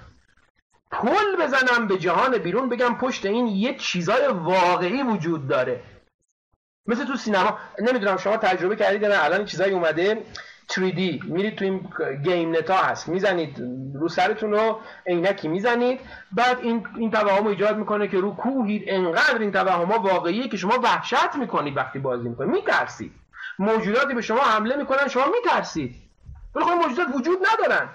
پل 0.90 1.36
بزنم 1.40 1.86
به 1.86 1.98
جهان 1.98 2.38
بیرون 2.38 2.68
بگم 2.68 2.94
پشت 2.98 3.26
این 3.26 3.46
یه 3.46 3.74
چیزای 3.74 4.26
واقعی 4.26 5.02
وجود 5.02 5.48
داره؟ 5.48 5.82
مثل 6.86 7.04
تو 7.04 7.16
سینما. 7.16 7.58
نمی‌دونم 7.78 8.16
شما 8.16 8.36
تجربه 8.36 8.76
کردید 8.76 9.04
نه. 9.04 9.24
الان 9.24 9.44
چیزایی 9.44 9.72
اومده. 9.72 10.24
3D 10.72 11.24
میرید 11.24 11.56
تو 11.56 11.64
این 11.64 11.90
گیم 12.22 12.56
نتا 12.56 12.76
هست. 12.76 13.08
می‌زنید 13.08 13.62
رو 13.94 14.08
سرتون 14.08 14.52
رو 14.52 14.80
عینکی 15.06 15.48
می‌زنید. 15.48 16.00
بعد 16.32 16.58
این 16.60 16.86
این 16.96 17.10
توهم 17.10 17.46
ایجاد 17.46 17.76
می‌کنه 17.76 18.08
که 18.08 18.20
رو 18.20 18.34
کوهید 18.34 18.82
انقدر 18.86 19.38
این 19.38 19.52
توهم 19.52 19.90
واقعیه 19.90 20.48
که 20.48 20.56
شما 20.56 20.78
وحشت 20.82 21.34
می‌کنید 21.34 21.76
وقتی 21.76 21.98
بازی 21.98 22.28
می‌کنید. 22.28 22.50
میترسید. 22.50 23.12
موجوداتی 23.58 24.14
به 24.14 24.22
شما 24.22 24.40
حمله 24.40 24.76
می‌کنن 24.76 25.08
شما 25.08 25.24
میترسید. 25.36 25.94
ولی 26.54 26.64
خب 26.64 26.70
موجودات 26.70 27.08
وجود 27.16 27.38
ندارن. 27.52 27.88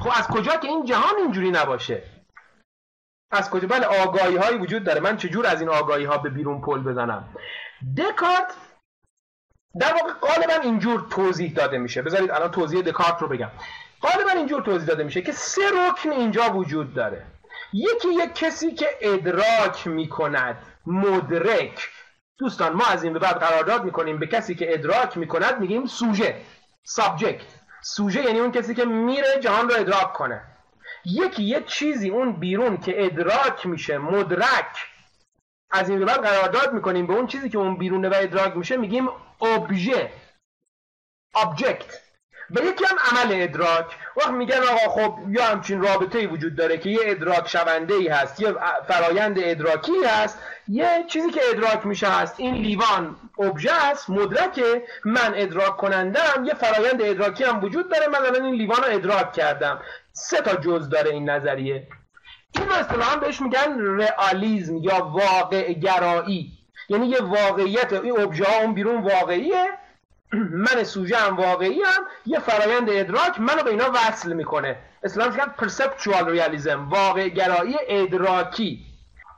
خب 0.00 0.10
از 0.14 0.28
کجا 0.28 0.56
که 0.56 0.68
این 0.68 0.84
جهان 0.84 1.16
اینجوری 1.18 1.50
نباشه؟ 1.50 2.02
از 3.30 3.50
کجا؟ 3.50 3.68
بله 3.68 3.86
آگاهی 3.86 4.58
وجود 4.58 4.84
داره. 4.84 5.00
من 5.00 5.16
چجور 5.16 5.46
از 5.46 5.60
این 5.60 5.70
آگاهی 5.70 6.04
ها 6.04 6.18
به 6.18 6.30
بیرون 6.30 6.60
پل 6.60 6.82
بزنم؟ 6.82 7.28
دکارت 7.98 8.54
در 9.80 9.92
واقع 9.92 10.12
غالبا 10.12 10.62
اینجور 10.62 11.06
توضیح 11.10 11.52
داده 11.52 11.78
میشه. 11.78 12.02
بذارید 12.02 12.30
الان 12.30 12.50
توضیح 12.50 12.82
دکارت 12.82 13.22
رو 13.22 13.28
بگم. 13.28 13.50
غالبا 14.02 14.30
اینجور 14.30 14.62
توضیح 14.62 14.88
داده 14.88 15.04
میشه 15.04 15.22
که 15.22 15.32
سه 15.32 15.62
رکن 15.70 16.10
اینجا 16.10 16.52
وجود 16.52 16.94
داره. 16.94 17.26
یکی 17.72 18.08
یک 18.08 18.34
کسی 18.34 18.72
که 18.72 18.88
ادراک 19.00 19.86
می‌کند 19.86 20.58
مدرک. 20.86 21.88
دوستان 22.38 22.72
ما 22.72 22.84
از 22.86 23.04
این 23.04 23.12
به 23.12 23.18
بعد 23.18 23.36
قرارداد 23.36 23.84
می‌کنیم 23.84 24.18
به 24.18 24.26
کسی 24.26 24.54
که 24.54 24.74
ادراک 24.74 25.18
می‌کند 25.18 25.60
میگیم 25.60 25.86
سوژه 25.86 26.40
subject. 26.84 27.46
سوژه 27.82 28.22
یعنی 28.22 28.38
اون 28.38 28.52
کسی 28.52 28.74
که 28.74 28.84
میره 28.84 29.40
جهان 29.40 29.68
رو 29.68 29.76
ادراک 29.76 30.12
کنه. 30.12 30.42
یکی 31.04 31.42
یه 31.42 31.62
چیزی 31.66 32.10
اون 32.10 32.32
بیرون 32.32 32.76
که 32.76 33.04
ادراک 33.04 33.66
میشه 33.66 33.98
مدرک. 33.98 34.86
از 35.70 35.88
این 35.88 35.98
به 35.98 36.04
بعد 36.04 36.22
قرارداد 36.22 36.72
می‌کنیم 36.72 37.06
به 37.06 37.14
اون 37.14 37.26
چیزی 37.26 37.48
که 37.48 37.58
اون 37.58 37.76
بیرونه 37.76 38.08
و 38.08 38.14
ادراک 38.16 38.56
میشه 38.56 38.76
میگیم 38.76 39.08
ابژه 39.42 40.10
object. 41.36 41.94
و 42.50 42.60
یکی 42.60 42.84
هم 42.84 42.96
عمل 43.10 43.42
ادراک. 43.42 43.96
وقت 44.16 44.30
میگن 44.30 44.60
آقا 44.62 44.88
خب 44.88 45.18
یا 45.30 45.44
همچین 45.44 45.82
رابطه 45.82 46.18
ای 46.18 46.26
وجود 46.26 46.56
داره 46.56 46.78
که 46.78 46.90
یه 46.90 46.98
ادراک 47.02 47.48
شونده 47.48 47.94
ای 47.94 48.08
هست 48.08 48.40
یه 48.40 48.54
فرایند 48.88 49.38
ادراکی 49.38 49.92
هست 50.06 50.38
یه 50.68 51.04
چیزی 51.08 51.30
که 51.30 51.40
ادراک 51.50 51.86
میشه 51.86 52.08
هست. 52.08 52.40
این 52.40 52.54
لیوان 52.54 53.16
ابژه 53.38 53.72
است 53.72 54.10
مدرکه. 54.10 54.82
من 55.04 55.32
ادراک 55.36 55.76
کنندم 55.76 56.44
یه 56.44 56.54
فرایند 56.54 57.02
ادراکی 57.02 57.44
هم 57.44 57.64
وجود 57.64 57.90
داره. 57.90 58.08
من 58.08 58.26
الان 58.26 58.44
این 58.44 58.54
لیوان 58.54 58.78
رو 58.78 58.94
ادراک 58.94 59.32
کردم. 59.32 59.80
سه 60.12 60.40
تا 60.40 60.54
جز 60.54 60.88
داره 60.88 61.10
این 61.10 61.30
نظریه. 61.30 61.88
این 62.54 62.70
اصطلاحا 62.70 63.16
بهش 63.16 63.40
میگن 63.40 63.78
رئالیزم 63.78 64.76
یا 64.76 65.04
واقع 65.04 65.72
گرایی 65.72 66.57
یعنی 66.88 67.06
یه 67.06 67.22
واقعیت 67.22 67.92
این 67.92 68.20
ابژه 68.20 68.44
ها 68.44 68.60
اون 68.62 68.74
بیرون 68.74 69.02
واقعیه. 69.02 69.68
من 70.32 70.84
سوژه 70.84 71.16
هم 71.16 71.36
واقعی 71.36 71.82
هم. 71.82 72.02
یه 72.26 72.38
فرایند 72.38 72.90
ادراک 72.90 73.40
منو 73.40 73.62
به 73.62 73.70
اینا 73.70 73.90
وصل 73.94 74.32
می‌کنه. 74.32 74.76
اسلام 75.02 75.30
میگن 75.30 75.44
پرسپچوال 75.58 76.28
ریالیزم 76.28 76.88
واقع 76.88 77.28
گرایی 77.28 77.76
ادراکی. 77.88 78.84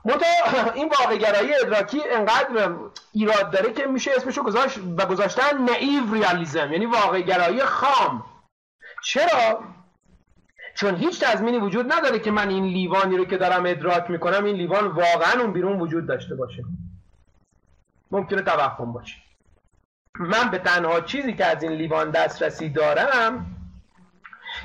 متا 0.04 0.26
این 0.74 0.92
واقع 1.00 1.16
گرایی 1.16 1.54
ادراکی 1.54 2.00
انقدر 2.10 2.74
ایراد 3.12 3.50
داره 3.50 3.72
که 3.72 3.86
میشه 3.86 4.10
اسمشو 4.16 4.42
گذاشت 4.42 4.78
و 4.98 5.06
گذاشتن 5.06 5.62
نئیو 5.62 6.14
ریالیزم 6.14 6.72
یعنی 6.72 6.86
واقع 6.86 7.20
گرایی 7.20 7.60
خام. 7.60 8.24
چرا؟ 9.04 9.60
چون 10.74 10.96
هیچ 10.96 11.20
تضمینی 11.24 11.58
وجود 11.58 11.92
نداره 11.92 12.18
که 12.18 12.30
من 12.30 12.48
این 12.48 12.64
لیوانی 12.64 13.16
رو 13.16 13.24
که 13.24 13.36
دارم 13.36 13.66
ادراک 13.66 14.10
می‌کنم 14.10 14.44
این 14.44 14.56
لیوان 14.56 14.86
واقعا 14.86 15.40
اون 15.40 15.52
بیرون 15.52 15.80
وجود 15.80 16.06
داشته 16.06 16.34
باشه. 16.34 16.64
ممکنه 18.10 18.42
توهم 18.42 18.92
باشه. 18.92 19.16
من 20.18 20.50
به 20.50 20.58
تنها 20.58 21.00
چیزی 21.00 21.32
که 21.32 21.44
از 21.46 21.62
این 21.62 21.72
لیوان 21.72 22.10
دسترسی 22.10 22.68
دارم 22.68 23.56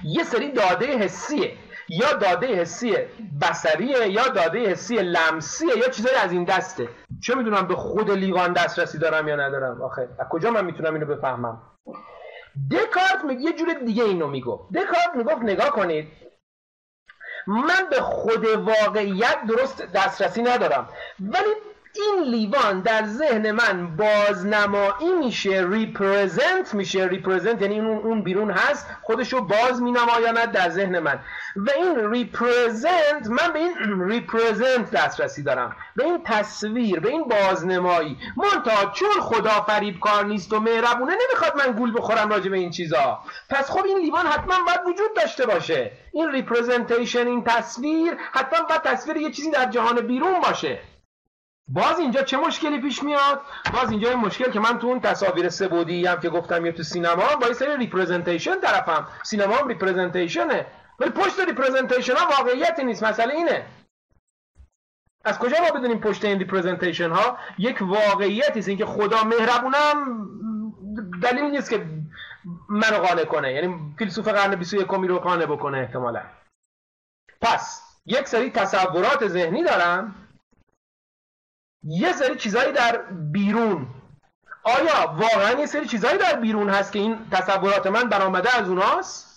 یه 0.03 0.23
سری 0.23 0.51
داده 0.51 0.97
حسیه. 0.97 1.57
یا 1.89 2.13
داده 2.13 2.47
حسی 2.47 2.97
بسریه 3.41 4.07
یا 4.07 4.27
داده 4.27 4.69
حسی 4.69 4.95
لمسیه 4.95 5.77
یا 5.77 5.89
چیزایی 5.89 6.15
از 6.15 6.31
این 6.31 6.43
دسته. 6.43 6.89
چه 7.21 7.35
می‌دونم 7.35 7.67
به 7.67 7.75
خود 7.75 8.11
لیوان 8.11 8.53
دسترسی 8.53 8.97
دارم 8.97 9.27
یا 9.27 9.35
ندارم؟ 9.35 9.81
آخه 9.81 10.09
از 10.19 10.27
کجا 10.29 10.51
من 10.51 10.65
می‌تونم 10.65 10.93
اینو 10.93 11.05
بفهمم؟ 11.05 11.61
دکارت 12.71 13.25
می 13.25 13.33
یه 13.33 13.53
جور 13.53 13.73
دیگه 13.73 14.03
اینو 14.03 14.27
می‌گفت. 14.27 14.73
دکارت 14.73 15.15
می‌گفت 15.15 15.41
نگاه 15.41 15.69
کنید. 15.69 16.07
من 17.47 17.89
به 17.89 18.01
خود 18.01 18.45
واقعیت 18.45 19.37
درست 19.47 19.81
دسترسی 19.81 20.41
ندارم. 20.41 20.89
ولی 21.19 21.53
این 21.97 22.23
لیوان 22.23 22.81
در 22.81 23.05
ذهن 23.05 23.51
من 23.51 23.95
بازنمایی 23.95 25.13
میشه 25.19 25.65
represent 25.69 26.73
میشه. 26.73 27.07
represent 27.07 27.61
یعنی 27.61 27.79
اون 27.79 27.97
اون 27.97 28.23
بیرون 28.23 28.51
هست 28.51 28.87
خودشو 29.01 29.41
باز 29.41 29.81
مینمایاند 29.81 30.51
در 30.51 30.69
ذهن 30.69 30.99
من. 30.99 31.19
و 31.55 31.69
این 31.77 32.11
represent 32.11 33.27
من 33.27 33.53
به 33.53 33.59
این 33.59 33.73
represent 34.09 34.91
دسترسی 34.91 35.43
دارم. 35.43 35.75
به 35.95 36.03
این 36.03 36.23
تصویر 36.23 36.99
به 36.99 37.09
این 37.09 37.23
بازنمایی. 37.23 38.17
منتها 38.37 38.91
چون 38.91 39.21
خدا 39.21 39.61
فریب 39.61 39.99
کار 39.99 40.25
نیست 40.25 40.53
و 40.53 40.59
مهربونه 40.59 41.13
نمی‌خواد 41.13 41.57
من 41.57 41.71
گول 41.71 41.97
بخورم 41.97 42.29
راجع 42.29 42.49
به 42.49 42.57
این 42.57 42.71
چیزا. 42.71 43.19
پس 43.49 43.71
خب 43.71 43.85
این 43.85 43.97
لیوان 43.97 44.25
حتما 44.25 44.55
باید 44.65 44.79
وجود 44.87 45.15
داشته 45.15 45.45
باشه. 45.45 45.91
این 46.13 46.31
representation 46.31 47.27
این 47.27 47.43
تصویر 47.43 48.13
حتما 48.31 48.65
باید 48.69 48.81
تصویر 48.81 49.17
یه 49.17 49.31
چیزی 49.31 49.51
در 49.51 49.65
جهان 49.65 50.01
بیرون 50.01 50.39
باشه. 50.39 50.79
باز 51.67 51.99
اینجا 51.99 52.23
چه 52.23 52.37
مشکلی 52.37 52.81
پیش 52.81 53.03
میاد؟ 53.03 53.41
باز 53.73 53.91
اینجا 53.91 54.09
این 54.09 54.19
مشکل 54.19 54.51
که 54.51 54.59
من 54.59 54.79
تو 54.79 54.87
اون 54.87 54.99
تصاویر 54.99 55.49
سبودی 55.49 56.05
هم 56.05 56.19
که 56.19 56.29
گفتم 56.29 56.65
یا 56.65 56.71
تو 56.71 56.83
سینما 56.83 57.35
با 57.41 57.45
این 57.45 57.53
سری 57.53 57.77
representation 57.77 58.59
طرفم. 58.59 59.07
سینما 59.23 59.55
هم 59.55 59.67
representation 59.67 60.59
ه 60.59 60.65
ولی 60.99 61.09
پشت 61.09 61.39
representation 61.39 62.15
ها 62.15 62.29
واقعیتی 62.37 62.83
نیست. 62.83 63.03
مسئله 63.03 63.33
اینه. 63.33 63.65
از 65.25 65.39
کجا 65.39 65.57
ما 65.61 65.79
بدونیم 65.79 65.99
پشت 65.99 66.25
این 66.25 66.39
representation 66.39 67.09
ها 67.09 67.37
یک 67.57 67.77
واقعیتی 67.81 68.59
است؟ 68.59 68.67
اینکه 68.67 68.85
خدا 68.85 69.23
مهربونم 69.23 70.27
دلیل 71.21 71.43
نیست 71.43 71.69
که 71.69 71.85
منو 72.69 72.97
قانع 72.97 73.23
کنه. 73.23 73.53
یعنی 73.53 73.95
فیلسوف 73.97 74.27
قرن 74.27 74.55
21 74.55 74.87
رو 74.87 75.19
قانع 75.19 75.45
بکنه 75.45 75.77
احتمالا. 75.77 76.21
پس 77.41 77.81
یک 78.05 78.27
سری 78.27 78.49
تصورات 78.49 79.27
ذهنی 79.27 79.63
دارم 79.63 80.24
یه 81.85 82.13
سری 82.13 82.35
چیزایی 82.35 82.71
در 82.71 83.01
بیرون. 83.31 83.87
آیا 84.63 85.15
واقعا 85.17 85.59
یه 85.59 85.65
سری 85.65 85.85
چیزایی 85.85 86.17
در 86.17 86.35
بیرون 86.35 86.69
هست 86.69 86.91
که 86.91 86.99
این 86.99 87.17
تصورات 87.31 87.87
من 87.87 88.09
برآمده 88.09 88.57
از 88.57 88.69
اوناست؟ 88.69 89.34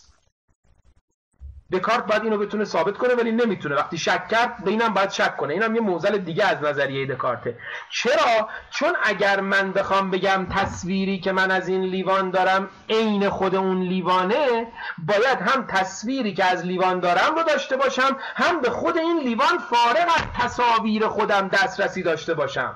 دکارت 1.73 2.07
باید 2.07 2.23
اینو 2.23 2.39
بتونه 2.39 2.65
ثابت 2.65 2.99
کنه 2.99 3.15
ولی 3.15 3.33
نمی‌تونه. 3.33 3.75
وقتی 3.75 3.99
شک 3.99 4.29
کرد 4.29 4.65
به 4.65 4.71
اینم 4.71 4.95
باید 4.95 5.11
شک 5.11 5.37
کنه. 5.37 5.53
اینم 5.53 5.75
یه 5.75 5.81
موزل 5.81 6.19
دیگه 6.19 6.45
از 6.45 6.63
نظریه 6.63 7.07
دکارته. 7.07 7.59
چرا؟ 7.91 8.49
چون 8.71 8.93
اگر 9.03 9.41
من 9.41 9.73
بخوام 9.73 10.11
بگم 10.11 10.47
تصویری 10.51 11.21
که 11.21 11.33
من 11.33 11.51
از 11.51 11.69
این 11.69 11.83
لیوان 11.83 12.31
دارم 12.31 12.69
عین 12.91 13.29
خود 13.29 13.55
اون 13.55 13.83
لیوانه 13.83 14.67
باید 14.99 15.39
هم 15.39 15.67
تصویری 15.67 16.35
که 16.35 16.45
از 16.45 16.67
لیوان 16.67 17.01
دارم 17.01 17.35
رو 17.35 17.43
داشته 17.43 17.77
باشم 17.77 18.17
هم 18.35 18.61
به 18.61 18.71
خود 18.71 18.99
این 18.99 19.21
لیوان 19.21 19.59
فارغ 19.59 20.09
از 20.17 20.25
تصاویر 20.39 21.07
خودم 21.07 21.49
دسترسی 21.49 22.03
داشته 22.03 22.35
باشم. 22.35 22.75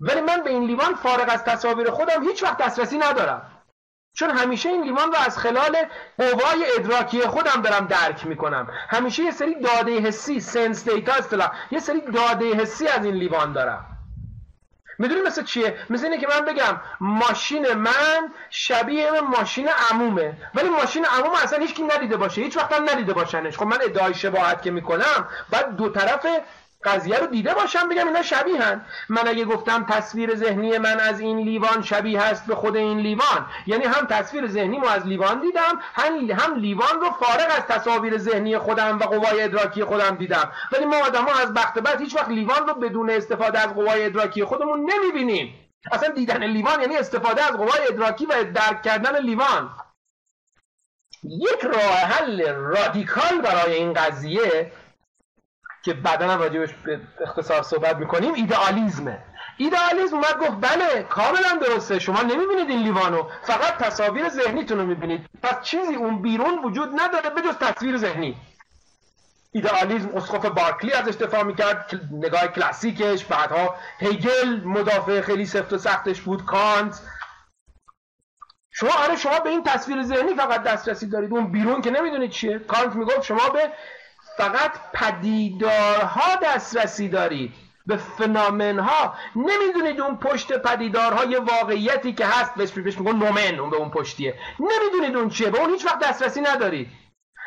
ولی 0.00 0.20
من 0.20 0.42
به 0.44 0.50
این 0.50 0.66
لیوان 0.66 0.94
فارغ 0.94 1.28
از 1.28 1.44
تصاویر 1.44 1.90
خودم 1.90 2.22
هیچ 2.22 2.42
وقت 2.42 2.58
دسترسی 2.58 2.98
ندارم. 2.98 3.53
چون 4.14 4.30
همیشه 4.30 4.68
این 4.68 4.82
لیوان 4.82 5.12
رو 5.12 5.18
از 5.26 5.38
خلال 5.38 5.76
قوای 6.18 6.66
ادراکی 6.78 7.20
خودم 7.20 7.62
دارم 7.62 7.86
درک 7.86 8.26
می‌کنم. 8.26 8.68
همیشه 8.88 9.22
یه 9.22 9.30
سری 9.30 9.60
داده 9.60 10.00
حسی 10.00 10.40
سنس 10.40 10.88
دیتا 10.88 11.12
اصطلاح 11.12 11.50
یه 11.70 11.78
سری 11.78 12.00
داده 12.00 12.54
حسی 12.54 12.86
از 12.88 13.04
این 13.04 13.14
لیوان 13.14 13.52
دارم. 13.52 13.86
می‌دونی 14.98 15.20
مثل 15.20 15.44
چیه؟ 15.44 15.78
مثل 15.90 16.04
اینه 16.04 16.18
که 16.18 16.26
من 16.28 16.44
بگم 16.44 16.80
ماشین 17.00 17.74
من 17.74 18.32
شبیه 18.50 19.20
ماشین 19.20 19.68
عمومه. 19.90 20.36
ولی 20.54 20.68
ماشین 20.68 21.04
عموم 21.04 21.32
اصلا 21.42 21.58
هیچ 21.58 21.74
کی 21.74 21.82
ندیده 21.82 22.16
باشه. 22.16 22.40
هیچ 22.40 22.56
وقت 22.56 22.72
هم 22.72 22.82
ندیده 22.90 23.12
باشنش. 23.12 23.58
خب 23.58 23.66
من 23.66 23.78
ادعای 23.82 24.14
شباهت 24.14 24.62
که 24.62 24.70
می‌کنم 24.70 25.28
بعد 25.50 25.76
دو 25.76 25.88
طرف 25.88 26.26
قضیه 26.84 27.18
رو 27.18 27.26
دیده 27.26 27.54
باشم 27.54 27.88
بگم 27.88 28.06
اینا 28.06 28.22
شبیهن 28.22 28.84
من 29.08 29.28
اگه 29.28 29.44
گفتم 29.44 29.84
تصویر 29.84 30.34
ذهنی 30.34 30.78
من 30.78 31.00
از 31.00 31.20
این 31.20 31.38
لیوان 31.38 31.82
شبیه 31.82 32.22
هست 32.22 32.46
به 32.46 32.54
خود 32.54 32.76
این 32.76 32.98
لیوان 32.98 33.46
یعنی 33.66 33.84
هم 33.84 34.06
تصویر 34.06 34.46
ذهنی 34.46 34.78
مو 34.78 34.86
از 34.86 35.06
لیوان 35.06 35.40
دیدم 35.40 35.80
هم 35.94 36.30
هم 36.30 36.54
لیوان 36.54 37.00
رو 37.00 37.10
فارغ 37.10 37.46
از 37.56 37.66
تصاویر 37.66 38.18
ذهنی 38.18 38.58
خودم 38.58 38.98
و 38.98 39.04
قوای 39.04 39.42
ادراکی 39.42 39.84
خودم 39.84 40.16
دیدم. 40.16 40.52
ولی 40.72 40.84
ما 40.84 40.96
آدم 40.96 41.24
ها 41.24 41.40
از 41.40 41.54
بخت 41.54 41.78
بعد 41.78 42.00
هیچ 42.00 42.16
وقت 42.16 42.28
لیوان 42.28 42.68
رو 42.68 42.74
بدون 42.74 43.10
استفاده 43.10 43.58
از 43.58 43.74
قوای 43.74 44.04
ادراکی 44.04 44.44
خودمون 44.44 44.90
نمی‌بینیم. 44.90 45.54
اصلا 45.92 46.08
دیدن 46.08 46.44
لیوان 46.44 46.80
یعنی 46.80 46.96
استفاده 46.96 47.42
از 47.42 47.52
قوای 47.52 47.86
ادراکی 47.88 48.26
و 48.26 48.44
درک 48.44 48.82
کردن 48.82 49.18
لیوان. 49.18 49.70
یک 51.24 51.60
راه 51.62 51.96
حل 51.96 52.48
رادیکال 52.54 53.40
برای 53.40 53.74
این 53.74 53.92
قضیه 53.92 54.72
که 55.84 55.94
بعدا 55.94 56.28
هم 56.28 56.38
راجبش 56.38 56.72
به 56.72 57.00
اختصار 57.20 57.62
صحبت 57.62 57.96
می‌کنیم 57.96 58.34
ایدئالیزمه. 58.34 59.18
ایدئالیزم 59.56 60.16
اومد 60.16 60.38
گفت 60.38 60.60
بله 60.60 61.02
کاملا 61.02 61.58
درسته 61.66 61.98
شما 61.98 62.22
نمی‌بینید 62.22 62.70
این 62.70 62.82
لیوانو 62.82 63.28
فقط 63.42 63.76
تصاویر 63.78 64.28
ذهنیتون 64.28 64.78
رو 64.78 64.86
می‌بینید. 64.86 65.26
پس 65.42 65.62
چیزی 65.62 65.94
اون 65.94 66.22
بیرون 66.22 66.64
وجود 66.64 67.00
نداره 67.00 67.30
بجز 67.30 67.58
تصویر 67.58 67.96
ذهنی. 67.96 68.36
ایدئالیزم 69.52 70.08
اسقف 70.16 70.46
بارکلی 70.46 70.92
ازش 70.92 71.14
دفاع 71.14 71.42
می‌کرد 71.42 72.00
نگاه 72.12 72.48
کلاسیکش 72.48 73.24
بعدها 73.24 73.74
هیگل 73.98 74.60
مدافع 74.64 75.20
خیلی 75.20 75.46
سفت 75.46 75.72
و 75.72 75.78
سختش 75.78 76.20
بود 76.20 76.44
کانت. 76.44 77.00
شما 78.70 78.90
آره 79.04 79.16
شما 79.16 79.40
به 79.40 79.50
این 79.50 79.62
تصویر 79.62 80.02
ذهنی 80.02 80.34
فقط 80.34 80.62
دسترسی 80.62 81.06
دارید 81.06 81.32
اون 81.32 81.52
بیرون 81.52 81.80
که 81.80 81.90
نمی‌دونید 81.90 82.30
چیه. 82.30 82.58
کانت 82.58 82.94
می‌گفت 82.94 83.22
شما 83.22 83.48
به 83.48 83.72
فقط 84.36 84.72
پدیدارها 84.92 86.36
دسترسی 86.42 87.08
دارید 87.08 87.54
به 87.86 87.96
فنامن 87.96 88.78
ها 88.78 89.14
نمی‌دونید 89.36 90.00
اون 90.00 90.16
پشت 90.16 90.52
پدیدارها 90.52 91.24
یه 91.24 91.40
واقعیتی 91.40 92.12
که 92.12 92.26
هست. 92.26 92.54
بهش 92.54 92.70
بهش 92.70 92.98
میگن 92.98 93.16
نومن 93.16 93.60
اون 93.60 93.70
به 93.70 93.76
اون 93.76 93.90
پشتیه. 93.90 94.34
نمی‌دونید 94.60 95.16
اون 95.16 95.28
چیه. 95.28 95.50
به 95.50 95.60
اون 95.60 95.70
هیچ 95.70 95.86
وقت 95.86 95.98
دسترسی 95.98 96.40
ندارید 96.40 96.88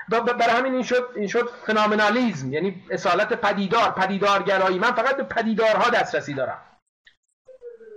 برای 0.09 0.55
همین 0.55 0.73
این 0.73 0.84
شد 0.84 1.09
این 1.15 1.27
شد 1.27 1.49
فنامنالیزم. 1.68 2.53
یعنی 2.53 2.84
اصالت 2.89 3.34
پدیدار 3.34 3.91
پدیدارگرایی. 3.91 4.80
من 4.80 4.91
فقط 4.91 5.18
به 5.18 5.23
پدیدارها 5.23 5.89
دسترسی 5.89 6.34
دارم. 6.34 6.61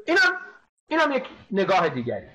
اینم 0.07 0.41
اینم 0.89 1.13
یک 1.13 1.25
نگاه 1.51 1.89
دیگری. 1.89 2.27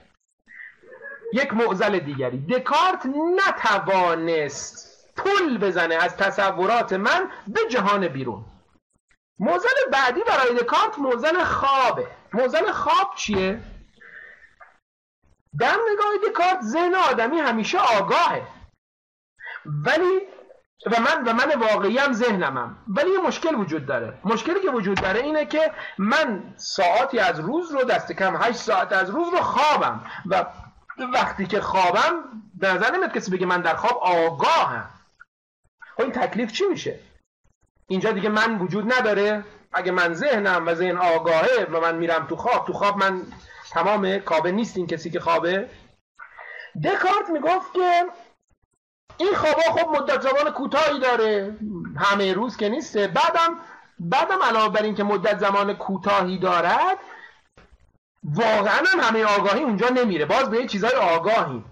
یک 1.33 1.53
معضل 1.53 1.99
دیگری. 1.99 2.37
دکارت 2.37 3.05
نتوانست 3.47 4.94
پل 5.15 5.57
بزنه 5.57 5.95
از 5.95 6.17
تصورات 6.17 6.93
من 6.93 7.29
به 7.47 7.59
جهان 7.69 8.07
بیرون. 8.07 8.45
موزن 9.39 9.69
بعدی 9.91 10.21
برای 10.23 10.55
دکارت 10.55 10.99
موزن 10.99 11.43
خوابه. 11.43 12.07
موزن 12.33 12.71
خواب 12.71 13.15
چیه؟ 13.15 13.59
در 15.59 15.75
نگاه 15.91 16.29
دکارت 16.29 16.61
ذهن 16.61 16.95
آدمی 16.95 17.39
همیشه 17.39 17.77
آگاهه. 17.77 18.47
ولی 19.65 20.21
و 20.85 20.99
من 20.99 21.23
و 21.23 21.33
من 21.33 21.59
واقعی 21.59 21.97
هم 21.97 22.13
ذهنمم 22.13 22.77
ولی 22.87 23.11
یه 23.11 23.19
مشکل 23.19 23.55
وجود 23.55 23.85
داره. 23.85 24.19
مشکلی 24.23 24.59
که 24.61 24.69
وجود 24.69 25.01
داره 25.01 25.19
اینه 25.19 25.45
که 25.45 25.71
من 25.97 26.53
ساعتی 26.57 27.19
از 27.19 27.39
روز 27.39 27.71
رو 27.71 27.83
دست 27.83 28.11
کم 28.11 28.35
8 28.35 28.57
ساعت 28.57 28.93
از 28.93 29.09
روز 29.09 29.33
رو 29.33 29.41
خوابم. 29.41 30.05
و 30.25 30.45
وقتی 31.13 31.45
که 31.45 31.61
خوابم 31.61 32.13
به 32.53 32.73
نظر 32.73 32.91
نمیاد 32.91 33.13
کسی 33.13 33.31
بگه 33.31 33.45
من 33.45 33.61
در 33.61 33.75
خواب 33.75 33.97
آگاهم. 34.03 34.89
خب 35.95 36.01
این 36.01 36.11
تکلیف 36.11 36.51
چی 36.51 36.65
میشه؟ 36.65 36.99
اینجا 37.87 38.11
دیگه 38.11 38.29
من 38.29 38.59
وجود 38.59 38.93
نداره. 38.93 39.43
اگه 39.73 39.91
من 39.91 40.13
ذهنم 40.13 40.67
و 40.67 40.75
ذهن 40.75 40.97
آگاهه 40.97 41.67
و 41.71 41.79
من 41.79 41.95
میرم 41.95 42.27
تو 42.27 42.35
خواب 42.35 42.67
تو 42.67 42.73
خواب 42.73 42.97
من 42.97 43.21
تمام 43.71 44.17
کابه 44.19 44.51
نیست 44.51 44.77
این 44.77 44.87
کسی 44.87 45.09
که 45.09 45.19
خوابه. 45.19 45.69
دکارت 46.83 47.29
می‌گفت 47.33 47.73
که 47.73 48.05
این 49.17 49.33
خوابا 49.35 49.61
خب 49.61 49.89
مدت 49.89 50.21
زمان 50.21 50.51
کوتاهی 50.51 50.99
داره. 50.99 51.57
همه 51.97 52.33
روز 52.33 52.57
که 52.57 52.69
نیسته. 52.69 53.07
بعدم 53.07 53.59
بعدم 53.99 54.43
علاوه 54.43 54.73
بر 54.73 54.83
اینکه 54.83 55.03
مدت 55.03 55.39
زمان 55.39 55.73
کوتاهی 55.73 56.39
دارد 56.39 56.97
واقعا 58.23 58.83
هم 58.85 58.99
همه 58.99 59.23
آگاهی 59.23 59.63
اونجا 59.63 59.89
نمیره. 59.89 60.25
باز 60.25 60.49
به 60.49 60.67
چیزای 60.67 60.93
آگاهی. 60.93 61.63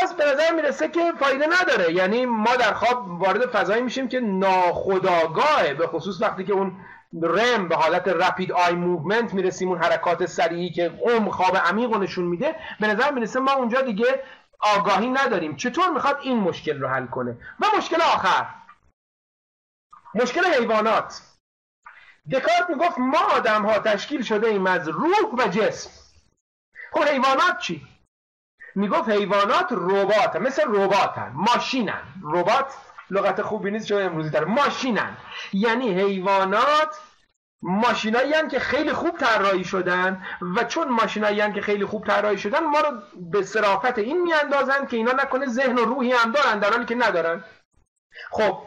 باز 0.00 0.16
به 0.16 0.24
نظر 0.24 0.52
می‌رسه 0.54 0.88
که 0.88 1.12
فایده 1.20 1.46
نداره. 1.46 1.92
یعنی 1.92 2.26
ما 2.26 2.56
در 2.56 2.72
خواب 2.72 3.20
وارد 3.20 3.46
فضایی 3.46 3.82
میشیم 3.82 4.08
که 4.08 4.20
ناخودآگاهه 4.20 5.74
به 5.74 5.86
خصوص 5.86 6.22
وقتی 6.22 6.44
که 6.44 6.52
اون 6.52 6.76
REM 7.22 7.68
به 7.68 7.76
حالت 7.76 8.08
rapid 8.08 8.52
eye 8.52 8.72
movement 8.72 9.34
می‌رسیم 9.34 9.68
اون 9.68 9.82
حرکات 9.82 10.26
سریعی 10.26 10.70
که 10.70 10.88
قوم 10.88 11.30
خواب 11.30 11.56
عمیق 11.56 11.96
نشون 11.96 12.24
میده 12.24 12.56
به 12.80 12.86
نظر 12.86 13.10
می‌رسه 13.10 13.40
ما 13.40 13.52
اونجا 13.52 13.80
دیگه 13.80 14.22
آگاهی 14.60 15.10
نداریم. 15.10 15.56
چطور 15.56 15.90
می‌خواد 15.90 16.18
این 16.22 16.38
مشکل 16.38 16.80
رو 16.80 16.88
حل 16.88 17.06
کنه؟ 17.06 17.36
و 17.60 17.66
مشکل 17.76 18.02
آخر. 18.02 18.46
مشکل 20.14 20.44
حیوانات. 20.44 21.22
دکارت 22.32 22.70
می‌گفت 22.70 22.98
ما 22.98 23.18
آدم 23.18 23.66
ها 23.66 23.78
تشکیل 23.78 24.22
شده 24.22 24.46
ایم 24.46 24.66
از 24.66 24.88
روح 24.88 25.34
و 25.38 25.48
جسم. 25.48 25.90
خب 26.92 27.04
حیوانات 27.04 27.58
چی؟ 27.58 27.91
می‌گفت 28.74 29.08
حیوانات 29.08 29.66
ربات 29.70 30.36
مثل 30.36 30.62
رباتن 30.66 31.32
ماشینن. 31.34 32.02
ربات 32.22 32.74
لغت 33.10 33.42
خوبی 33.42 33.70
نیست 33.70 33.86
چون 33.86 34.02
امروزی 34.02 34.30
داره 34.30 34.44
ماشینن. 34.44 35.16
یعنی 35.52 36.00
حیوانات 36.00 37.00
ماشینایی 37.62 38.48
که 38.50 38.58
خیلی 38.58 38.92
خوب 38.92 39.18
طراحی 39.18 39.64
شدن 39.64 40.26
و 40.56 40.64
چون 40.64 40.88
ماشینایی 40.88 41.52
که 41.52 41.60
خیلی 41.60 41.84
خوب 41.84 42.06
طراحی 42.06 42.38
شدن 42.38 42.64
ما 42.64 42.80
رو 42.80 43.02
به 43.30 43.42
صرافت 43.42 43.98
این 43.98 44.22
میاندازن 44.22 44.86
که 44.86 44.96
اینا 44.96 45.12
نکنه 45.12 45.46
ذهن 45.46 45.78
و 45.78 45.84
روحی 45.84 46.12
هم 46.12 46.32
دارن 46.32 46.58
در 46.58 46.70
حالی 46.70 46.84
که 46.84 46.94
ندارن. 46.94 47.44
خب. 48.30 48.58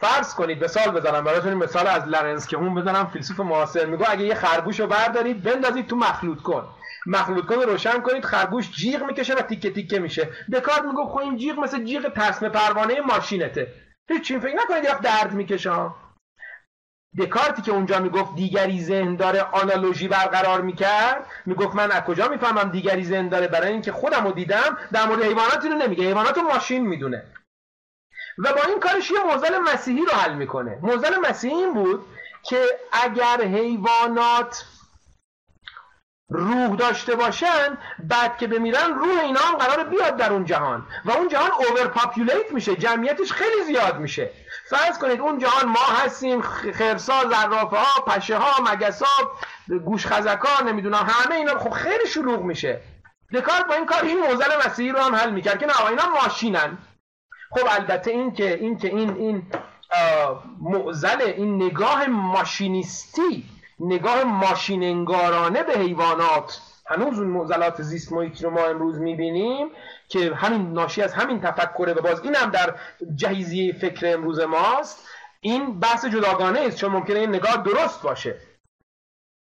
فرض 0.00 0.34
کنید 0.34 0.64
مثال 0.64 0.90
بزنم 0.90 1.24
براتون 1.24 1.54
مثال 1.54 1.86
از 1.86 2.08
لرنس 2.08 2.48
که 2.48 2.56
اون 2.56 2.74
بزنم 2.74 3.06
فیلسوف 3.06 3.40
معاصر 3.40 3.86
میگه 3.86 4.10
اگه 4.10 4.24
یه 4.24 4.34
خرگوش 4.34 4.80
رو 4.80 4.86
بردارید 4.86 5.42
بندازید 5.42 5.86
تو 5.86 5.96
مخلوط 5.96 6.42
کن. 6.42 6.68
مخلوط 7.06 7.46
کن 7.46 7.54
روشن 7.54 8.00
کنید 8.00 8.24
خرگوش 8.24 8.70
جیغ 8.70 9.02
می‌کشه 9.02 9.34
و 9.34 9.42
تیکه 9.42 9.70
تیکه 9.70 9.98
میشه. 9.98 10.28
دکارت 10.52 10.82
میگه 10.82 11.04
خب 11.08 11.18
این 11.18 11.36
جیغ 11.36 11.58
مثل 11.58 11.84
جیغ 11.84 12.08
تسمه 12.08 12.48
پروانه 12.48 13.00
ماشینته. 13.00 13.72
هیچ 14.08 14.32
فکر 14.32 14.56
نکنید 14.56 14.84
یک 14.84 14.98
درد 14.98 15.32
می‌کشه. 15.32 15.90
دکارتی 17.18 17.62
که 17.62 17.72
اونجا 17.72 17.98
می‌گفت 17.98 18.34
دیگری 18.34 18.84
ذهن 18.84 19.16
داره 19.16 19.42
آنالوژی 19.42 20.08
برقرار 20.08 20.60
می‌کرد 20.60 21.26
می‌گفت 21.46 21.76
من 21.76 21.90
از 21.90 22.02
کجا 22.02 22.28
می‌فهمم 22.28 22.70
دیگری 22.70 23.04
ذهن 23.04 23.28
داره؟ 23.28 23.48
برای 23.48 23.72
اینکه 23.72 23.92
خودم 23.92 24.24
رو 24.24 24.32
دیدم 24.32 24.78
در 24.92 25.06
مورد 25.06 25.22
حیوانات 25.22 25.64
رو 25.64 25.74
نمیگه. 25.74 26.04
حیوانات 26.04 26.38
رو 26.38 26.42
ماشین 26.42 26.86
می‌دونه. 26.86 27.24
و 28.38 28.52
با 28.52 28.62
این 28.68 28.80
کارش 28.80 29.10
یه 29.10 29.22
موزل 29.22 29.58
مسیحی 29.58 30.04
رو 30.04 30.12
حل 30.12 30.34
می‌کنه. 30.34 30.78
موزل 30.82 31.16
مسیحی 31.28 31.54
این 31.54 31.74
بود 31.74 32.06
که 32.42 32.64
اگر 32.92 33.42
حیوانات 33.42 34.64
روح 36.28 36.76
داشته 36.76 37.14
باشن 37.14 37.78
بعد 37.98 38.38
که 38.38 38.46
بمیرن 38.46 38.94
روح 38.94 39.20
اینا 39.22 39.40
هم 39.40 39.56
قرار 39.56 39.84
بیاد 39.84 40.16
در 40.16 40.32
اون 40.32 40.44
جهان. 40.44 40.86
و 41.04 41.10
اون 41.10 41.28
جهان 41.28 41.50
اوور 41.52 41.90
میشه 42.52 42.76
جمعیتش 42.76 43.32
خیلی 43.32 43.64
زیاد 43.66 43.98
میشه. 43.98 44.30
فرض 44.70 44.98
کنید 44.98 45.20
اون 45.20 45.38
جهان 45.38 45.68
ما 45.68 45.84
هستیم 46.04 46.42
خرسا 46.74 47.24
زرافه 47.24 47.76
ها 47.76 48.04
پشه 48.04 48.36
ها 48.36 48.62
مگس 48.64 49.02
ها 49.02 49.30
گوش 49.84 50.06
خزکا 50.06 50.62
نمی‌دونم 50.66 51.06
همه 51.08 51.34
اینا 51.34 51.58
خب 51.58 51.70
خیلی 51.70 52.06
شلوغ 52.06 52.42
میشه. 52.42 52.80
دکارت 53.34 53.66
با 53.66 53.74
این 53.74 53.86
کار 53.86 54.02
این 54.02 54.18
موزل 54.18 54.66
مسیحی 54.66 54.92
رو 54.92 54.98
هم 54.98 55.14
حل 55.14 55.30
می‌کرد 55.30 55.58
که 55.58 55.66
نه 55.66 55.86
اینا 55.86 56.02
ماشینن. 56.22 56.78
خب 57.50 57.68
البته 57.70 58.10
این 58.10 58.32
که 58.32 58.54
این 58.54 58.78
که 58.78 58.88
این 58.88 59.16
این 59.16 59.46
معزل 60.60 61.22
این 61.22 61.62
نگاه 61.62 62.06
ماشینیستی 62.06 63.44
نگاه 63.82 64.24
ماشین 64.24 64.82
انگارانه 64.82 65.62
به 65.62 65.72
حیوانات. 65.72 66.60
هنوز 66.86 67.18
اون 67.18 67.28
معضلات 67.28 67.82
زیست 67.82 68.12
محیطی 68.12 68.44
رو 68.44 68.50
ما 68.50 68.64
امروز 68.64 68.98
می‌بینیم 68.98 69.68
که 70.08 70.34
همین 70.34 70.72
ناشی 70.72 71.02
از 71.02 71.12
همین 71.12 71.40
تفکره 71.40 71.92
و 71.92 72.02
باز 72.02 72.20
این 72.20 72.34
هم 72.34 72.50
در 72.50 72.74
جهیزی 73.14 73.72
فکر 73.72 74.14
امروز 74.14 74.40
ماست. 74.40 75.08
این 75.40 75.80
بحث 75.80 76.04
جداگانه 76.04 76.60
است 76.60 76.76
چون 76.76 76.92
ممکنه 76.92 77.18
این 77.18 77.28
نگاه 77.28 77.56
درست 77.56 78.02
باشه. 78.02 78.36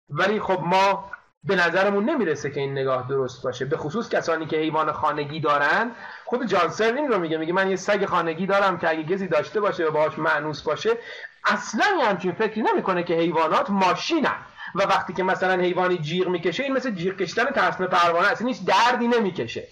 ولی 0.09 0.39
خب 0.39 0.59
ما 0.63 1.11
به 1.43 1.55
نظرمون 1.55 2.09
نمی‌رسه 2.09 2.51
که 2.51 2.59
این 2.59 2.71
نگاه 2.71 3.07
درست 3.09 3.43
باشه 3.43 3.65
به 3.65 3.77
خصوص 3.77 4.09
کسانی 4.09 4.45
که 4.45 4.57
حیوان 4.57 4.91
خانگی 4.91 5.39
دارن. 5.39 5.91
خود 6.25 6.45
جان 6.45 6.71
این 6.79 7.07
رو 7.07 7.19
میگه 7.19 7.37
میگه 7.37 7.53
من 7.53 7.69
یه 7.69 7.75
سگ 7.75 8.05
خانگی 8.05 8.45
دارم 8.45 8.77
که 8.77 8.89
اگه 8.89 9.03
گزی 9.03 9.27
داشته 9.27 9.59
باشه 9.59 9.85
و 9.85 9.91
باهاش 9.91 10.19
معنوس 10.19 10.63
باشه 10.63 10.97
اصلا 11.45 11.85
همچین 12.03 12.31
فکری 12.31 12.61
نمی‌کنه 12.61 13.03
که 13.03 13.13
حیوانات 13.13 13.69
ماشینن. 13.69 14.35
و 14.75 14.81
وقتی 14.81 15.13
که 15.13 15.23
مثلا 15.23 15.61
حیوانی 15.61 15.97
جیغ 15.97 16.27
می‌کشه 16.27 16.63
این 16.63 16.73
مثل 16.73 16.91
جیغ 16.91 17.15
کشتن 17.15 17.45
ترسم 17.45 17.87
پروانه 17.87 18.27
اصلا 18.27 18.47
هیچ 18.47 18.65
دردی 18.65 19.07
نمی‌کشه. 19.07 19.67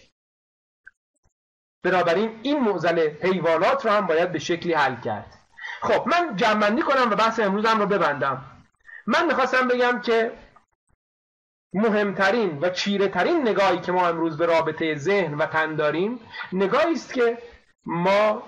بنابراین 1.84 2.40
این 2.44 2.60
معضل 2.60 3.10
حیوانات 3.22 3.86
رو 3.86 3.92
هم 3.92 4.08
باید 4.08 4.32
به 4.32 4.40
شکلی 4.40 4.74
حل 4.74 5.02
کرد. 5.02 5.34
خب 5.82 6.08
من 6.08 6.36
جمع‌بندی 6.36 6.82
کنم 6.82 7.12
و 7.12 7.16
بحث 7.16 7.40
امروزم 7.40 7.80
رو 7.80 7.86
ببندم. 7.86 8.46
من 9.08 9.26
می‌خواستم 9.26 9.68
بگم 9.68 10.02
که 10.02 10.32
مهمترین 11.74 12.60
و 12.60 12.70
چیره 12.70 13.08
ترین 13.08 13.42
نگاهی 13.42 13.80
که 13.80 13.92
ما 13.92 14.08
امروز 14.08 14.38
به 14.38 14.46
رابطه 14.46 14.96
ذهن 14.96 15.34
و 15.34 15.46
تن 15.46 15.76
داریم 15.76 16.20
نگاهی 16.54 16.94
است 16.94 17.14
که 17.14 17.38
ما 17.86 18.44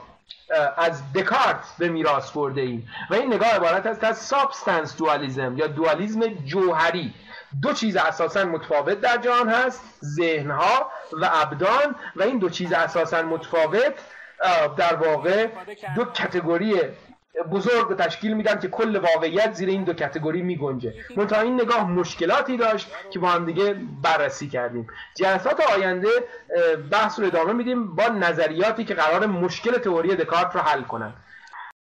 از 0.78 1.14
دکارت 1.14 1.76
به 1.80 1.90
میراث 1.90 2.32
برده 2.32 2.62
ایم. 2.62 2.88
و 3.10 3.14
این 3.14 3.34
نگاه 3.34 3.50
عبارت 3.50 3.86
است 3.86 4.04
از 4.04 4.18
substance 4.18 4.98
dualism 4.98 5.58
یا 5.58 5.68
دوالیزم 5.68 6.28
جوهری. 6.28 7.14
دو 7.62 7.74
چیز 7.74 7.96
اساسا 7.96 8.46
متفاوت 8.46 9.02
در 9.02 9.18
جهان 9.18 9.50
هست 9.50 9.82
ذهنها 10.04 10.92
و 11.22 11.30
ابدان. 11.34 11.96
و 12.16 12.24
این 12.24 12.40
دو 12.40 12.50
چیز 12.50 12.74
اساسا 12.74 13.22
متفاوت 13.22 13.94
در 14.78 14.96
واقع 14.96 15.48
دو 15.96 16.06
کتگوری 16.06 16.82
بزرگ 17.52 17.98
تشکیل 17.98 18.34
میدن 18.34 18.60
که 18.60 18.68
کل 18.68 18.96
واقعیت 18.96 19.54
زیر 19.54 19.70
این 19.70 19.84
دو 19.84 19.94
کتگوری 19.94 20.42
میگنجه. 20.42 20.94
منتها 21.18 21.42
این 21.42 21.62
نگاه 21.62 21.92
مشکلاتی 21.92 22.58
داشت 22.58 22.92
که 23.12 23.20
با 23.20 23.28
هم 23.28 23.46
دیگه 23.46 23.76
بررسی 24.02 24.48
کردیم. 24.48 24.88
جلسات 25.16 25.60
آینده 25.74 26.10
بحث 26.92 27.20
رو 27.20 27.26
ادامه 27.26 27.54
میدیم 27.54 27.96
با 27.96 28.08
نظریاتی 28.08 28.84
که 28.86 28.94
قرار 28.94 29.26
مشکل 29.26 29.78
تئوری 29.78 30.16
دکارت 30.16 30.56
رو 30.56 30.62
حل 30.62 30.82
کنن. 30.82 31.14